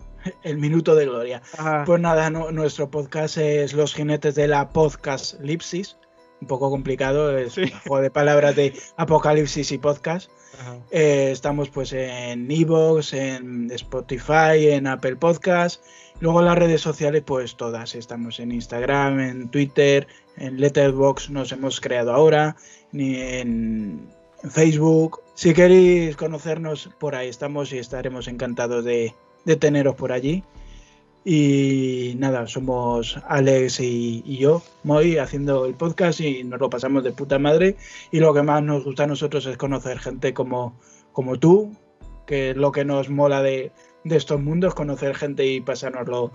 El 0.44 0.59
minuto 0.59 0.94
de 0.94 1.06
gloria. 1.06 1.43
Ajá. 1.59 1.82
Pues 1.84 2.01
nada, 2.01 2.30
nu- 2.30 2.52
nuestro 2.52 2.88
podcast 2.88 3.36
es 3.36 3.72
Los 3.72 3.94
jinetes 3.94 4.36
de 4.36 4.47
la 4.47 4.68
podcast 4.68 5.40
Lipsis. 5.40 5.97
Un 6.40 6.46
poco 6.48 6.70
complicado, 6.70 7.36
es 7.36 7.54
Sí. 7.54 7.62
un 7.62 7.70
juego 7.80 8.02
de 8.02 8.10
palabras 8.10 8.54
de 8.56 8.74
apocalipsis 8.96 9.72
y 9.72 9.78
podcast. 9.78 10.30
Eh, 10.90 11.30
estamos 11.32 11.68
pues 11.70 11.92
en 11.92 12.50
Evox, 12.50 13.12
en 13.12 13.70
Spotify, 13.72 14.68
en 14.70 14.86
Apple 14.86 15.16
Podcast. 15.16 15.82
Luego 16.20 16.40
las 16.42 16.56
redes 16.56 16.80
sociales, 16.80 17.22
pues 17.26 17.56
todas. 17.56 17.94
Estamos 17.94 18.40
en 18.40 18.52
Instagram, 18.52 19.20
en 19.20 19.48
Twitter, 19.50 20.06
en 20.36 20.60
Letterboxd 20.60 21.30
nos 21.30 21.52
hemos 21.52 21.80
creado 21.80 22.12
ahora, 22.12 22.56
ni 22.92 23.16
en, 23.16 24.08
en 24.42 24.50
Facebook. 24.50 25.20
Si 25.34 25.52
queréis 25.52 26.16
conocernos, 26.16 26.90
por 26.98 27.14
ahí 27.14 27.28
estamos 27.28 27.72
y 27.72 27.78
estaremos 27.78 28.28
encantados 28.28 28.84
de, 28.84 29.14
de 29.44 29.56
teneros 29.56 29.94
por 29.94 30.12
allí. 30.12 30.42
Y 31.28 32.15
nada, 32.19 32.47
somos 32.47 33.19
Alex 33.27 33.81
y, 33.81 34.23
y 34.24 34.36
yo, 34.36 34.62
Moy, 34.85 35.19
haciendo 35.19 35.66
el 35.66 35.74
podcast 35.74 36.20
y 36.20 36.44
nos 36.44 36.61
lo 36.61 36.70
pasamos 36.70 37.03
de 37.03 37.11
puta 37.11 37.36
madre. 37.40 37.74
Y 38.12 38.20
lo 38.20 38.32
que 38.32 38.44
más 38.44 38.62
nos 38.62 38.85
gusta 38.85 39.03
a 39.03 39.07
nosotros 39.09 39.44
es 39.47 39.57
conocer 39.57 39.98
gente 39.98 40.32
como, 40.32 40.78
como 41.11 41.36
tú, 41.36 41.77
que 42.28 42.51
es 42.51 42.57
lo 42.57 42.70
que 42.70 42.85
nos 42.85 43.11
mola 43.11 43.43
de, 43.43 43.73
de 44.05 44.16
estos 44.16 44.40
mundos, 44.40 44.77
conocer 44.77 45.16
gente 45.16 45.44
y 45.44 45.61
pasárnoslo 45.61 46.31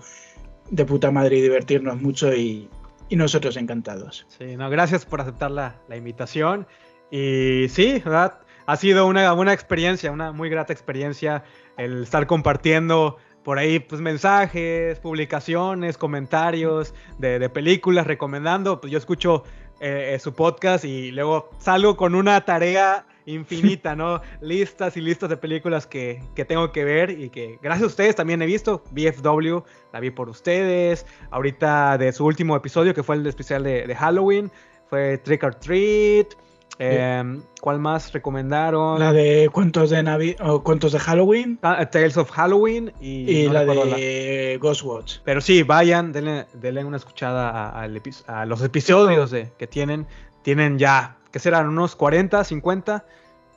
de 0.70 0.84
puta 0.84 1.10
madre 1.10 1.38
y 1.38 1.40
divertirnos 1.40 1.98
mucho 1.98 2.30
y, 2.34 2.68
y 3.08 3.16
nosotros 3.16 3.56
encantados. 3.56 4.26
Sí, 4.28 4.58
no, 4.58 4.68
gracias 4.68 5.06
por 5.06 5.22
aceptar 5.22 5.52
la, 5.52 5.80
la 5.88 5.96
invitación. 5.96 6.66
Y 7.10 7.66
sí, 7.70 8.02
¿verdad? 8.04 8.40
Ha 8.66 8.76
sido 8.76 9.06
una 9.06 9.32
buena 9.32 9.54
experiencia, 9.54 10.12
una 10.12 10.32
muy 10.32 10.50
grata 10.50 10.74
experiencia 10.74 11.44
el 11.78 12.02
estar 12.02 12.26
compartiendo 12.26 13.16
por 13.44 13.58
ahí 13.58 13.78
pues 13.78 14.00
mensajes, 14.00 14.98
publicaciones, 15.00 15.98
comentarios 15.98 16.94
de, 17.18 17.38
de 17.38 17.48
películas, 17.48 18.06
recomendando. 18.06 18.80
Pues 18.80 18.92
yo 18.92 18.98
escucho 18.98 19.44
eh, 19.80 20.16
su 20.20 20.32
podcast 20.32 20.84
y 20.84 21.10
luego 21.10 21.50
salgo 21.58 21.96
con 21.96 22.14
una 22.14 22.44
tarea 22.44 23.04
infinita, 23.26 23.96
¿no? 23.96 24.20
Listas 24.40 24.96
y 24.96 25.00
listas 25.00 25.28
de 25.28 25.36
películas 25.36 25.88
que, 25.88 26.22
que 26.36 26.44
tengo 26.44 26.70
que 26.70 26.84
ver 26.84 27.10
y 27.10 27.30
que 27.30 27.58
gracias 27.60 27.84
a 27.84 27.86
ustedes 27.86 28.14
también 28.14 28.40
he 28.42 28.46
visto. 28.46 28.84
BFW, 28.92 29.58
la 29.92 29.98
vi 29.98 30.10
por 30.10 30.28
ustedes. 30.28 31.04
Ahorita 31.32 31.98
de 31.98 32.12
su 32.12 32.24
último 32.24 32.54
episodio, 32.54 32.94
que 32.94 33.02
fue 33.02 33.16
el 33.16 33.26
especial 33.26 33.64
de, 33.64 33.86
de 33.86 33.96
Halloween, 33.96 34.52
fue 34.88 35.18
Trick 35.18 35.42
or 35.42 35.54
Treat. 35.56 36.34
Em, 36.84 37.42
¿Cuál 37.60 37.78
más 37.78 38.12
recomendaron? 38.12 38.98
La 38.98 39.12
de 39.12 39.48
cuentos 39.52 39.90
de 39.90 40.02
Navi 40.02 40.34
o 40.40 40.62
cuentos 40.62 40.92
de 40.92 40.98
Halloween 40.98 41.58
Ah, 41.62 41.86
Tales 41.90 42.16
of 42.16 42.30
Halloween 42.30 42.92
y, 43.00 43.42
y 43.42 43.46
no 43.46 43.52
la 43.52 43.64
de 43.64 44.58
Ghostwatch. 44.60 45.18
Pero 45.24 45.40
sí, 45.40 45.62
vayan, 45.62 46.12
denle, 46.12 46.46
denle 46.54 46.84
una 46.84 46.96
escuchada 46.96 47.70
a, 47.70 48.46
los 48.46 48.62
episodios 48.62 49.30
de, 49.30 49.52
que 49.58 49.66
tienen. 49.66 50.06
Tienen 50.42 50.78
ya, 50.78 51.18
¿qué 51.30 51.38
serán? 51.38 51.68
¿Unos 51.68 51.94
40, 51.94 52.42
50? 52.42 53.04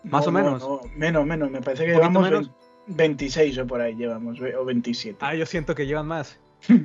Más 0.03 0.11
No, 0.11 0.30
o 0.30 0.31
no, 0.31 0.31
menos. 0.31 0.61
no, 0.61 0.81
menos, 0.95 1.26
menos. 1.26 1.49
Me 1.49 1.61
parece 1.61 1.85
que 1.85 1.93
¿Un 1.93 1.97
poquito 2.02 2.19
llevamos 2.19 2.31
menos? 2.31 2.52
26 2.88 3.57
o 3.57 3.65
por 3.65 3.81
ahí 3.81 3.95
llevamos, 3.95 4.38
o 4.39 4.65
27. 4.65 5.18
Ah, 5.22 5.34
yo 5.34 5.47
siento 5.47 5.73
que 5.73 5.88
llevan 5.88 6.07
más. 6.07 6.39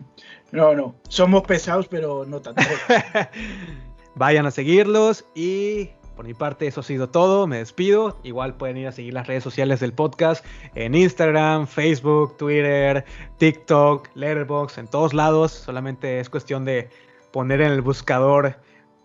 No, 0.53 0.75
no. 0.75 0.97
Somos 1.09 1.43
pesados, 1.43 1.87
pero 1.87 2.25
no 2.27 2.41
tanto. 2.41 2.61
Vayan 4.17 4.47
a 4.47 4.51
seguirlos 4.51 5.25
y 5.35 5.91
por 6.21 6.27
mi 6.27 6.35
parte 6.35 6.67
eso 6.67 6.81
ha 6.81 6.83
sido 6.83 7.09
todo. 7.09 7.47
Me 7.47 7.57
despido. 7.57 8.19
Igual 8.25 8.55
pueden 8.59 8.77
ir 8.77 8.87
a 8.89 8.93
seguir 8.93 9.15
las 9.15 9.27
redes 9.27 9.43
sociales 9.43 9.81
del 9.81 9.95
podcast 9.95 10.45
en 10.75 10.95
Instagram, 10.95 11.67
Facebook, 11.67 12.37
Twitter, 12.37 13.07
TikTok, 13.39 14.07
Letterboxd, 14.13 14.81
en 14.81 14.87
todos 14.87 15.15
lados. 15.15 15.51
Solamente 15.51 16.21
es 16.21 16.29
cuestión 16.29 16.67
de 16.67 16.91
poner 17.33 17.63
en 17.63 17.73
el 17.73 17.81
buscador 17.81 18.57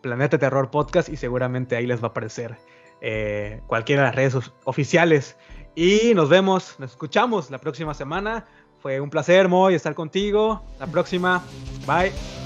Planeta 0.01 0.37
Terror 0.37 0.69
Podcast 0.71 1.07
y 1.07 1.15
seguramente 1.15 1.77
ahí 1.77 1.87
les 1.87 2.01
va 2.03 2.07
a 2.07 2.09
aparecer 2.09 2.57
eh, 2.99 3.61
cualquiera 3.67 4.01
de 4.01 4.07
las 4.09 4.15
redes 4.17 4.35
of- 4.35 4.49
oficiales. 4.65 5.37
Y 5.73 6.11
nos 6.15 6.27
vemos, 6.27 6.75
nos 6.79 6.91
escuchamos 6.91 7.49
la 7.49 7.59
próxima 7.59 7.93
semana. 7.93 8.43
Fue 8.81 8.99
un 8.99 9.09
placer, 9.09 9.47
Moy, 9.47 9.73
estar 9.73 9.95
contigo. 9.95 10.61
La 10.81 10.87
próxima. 10.87 11.41
Bye. 11.87 12.44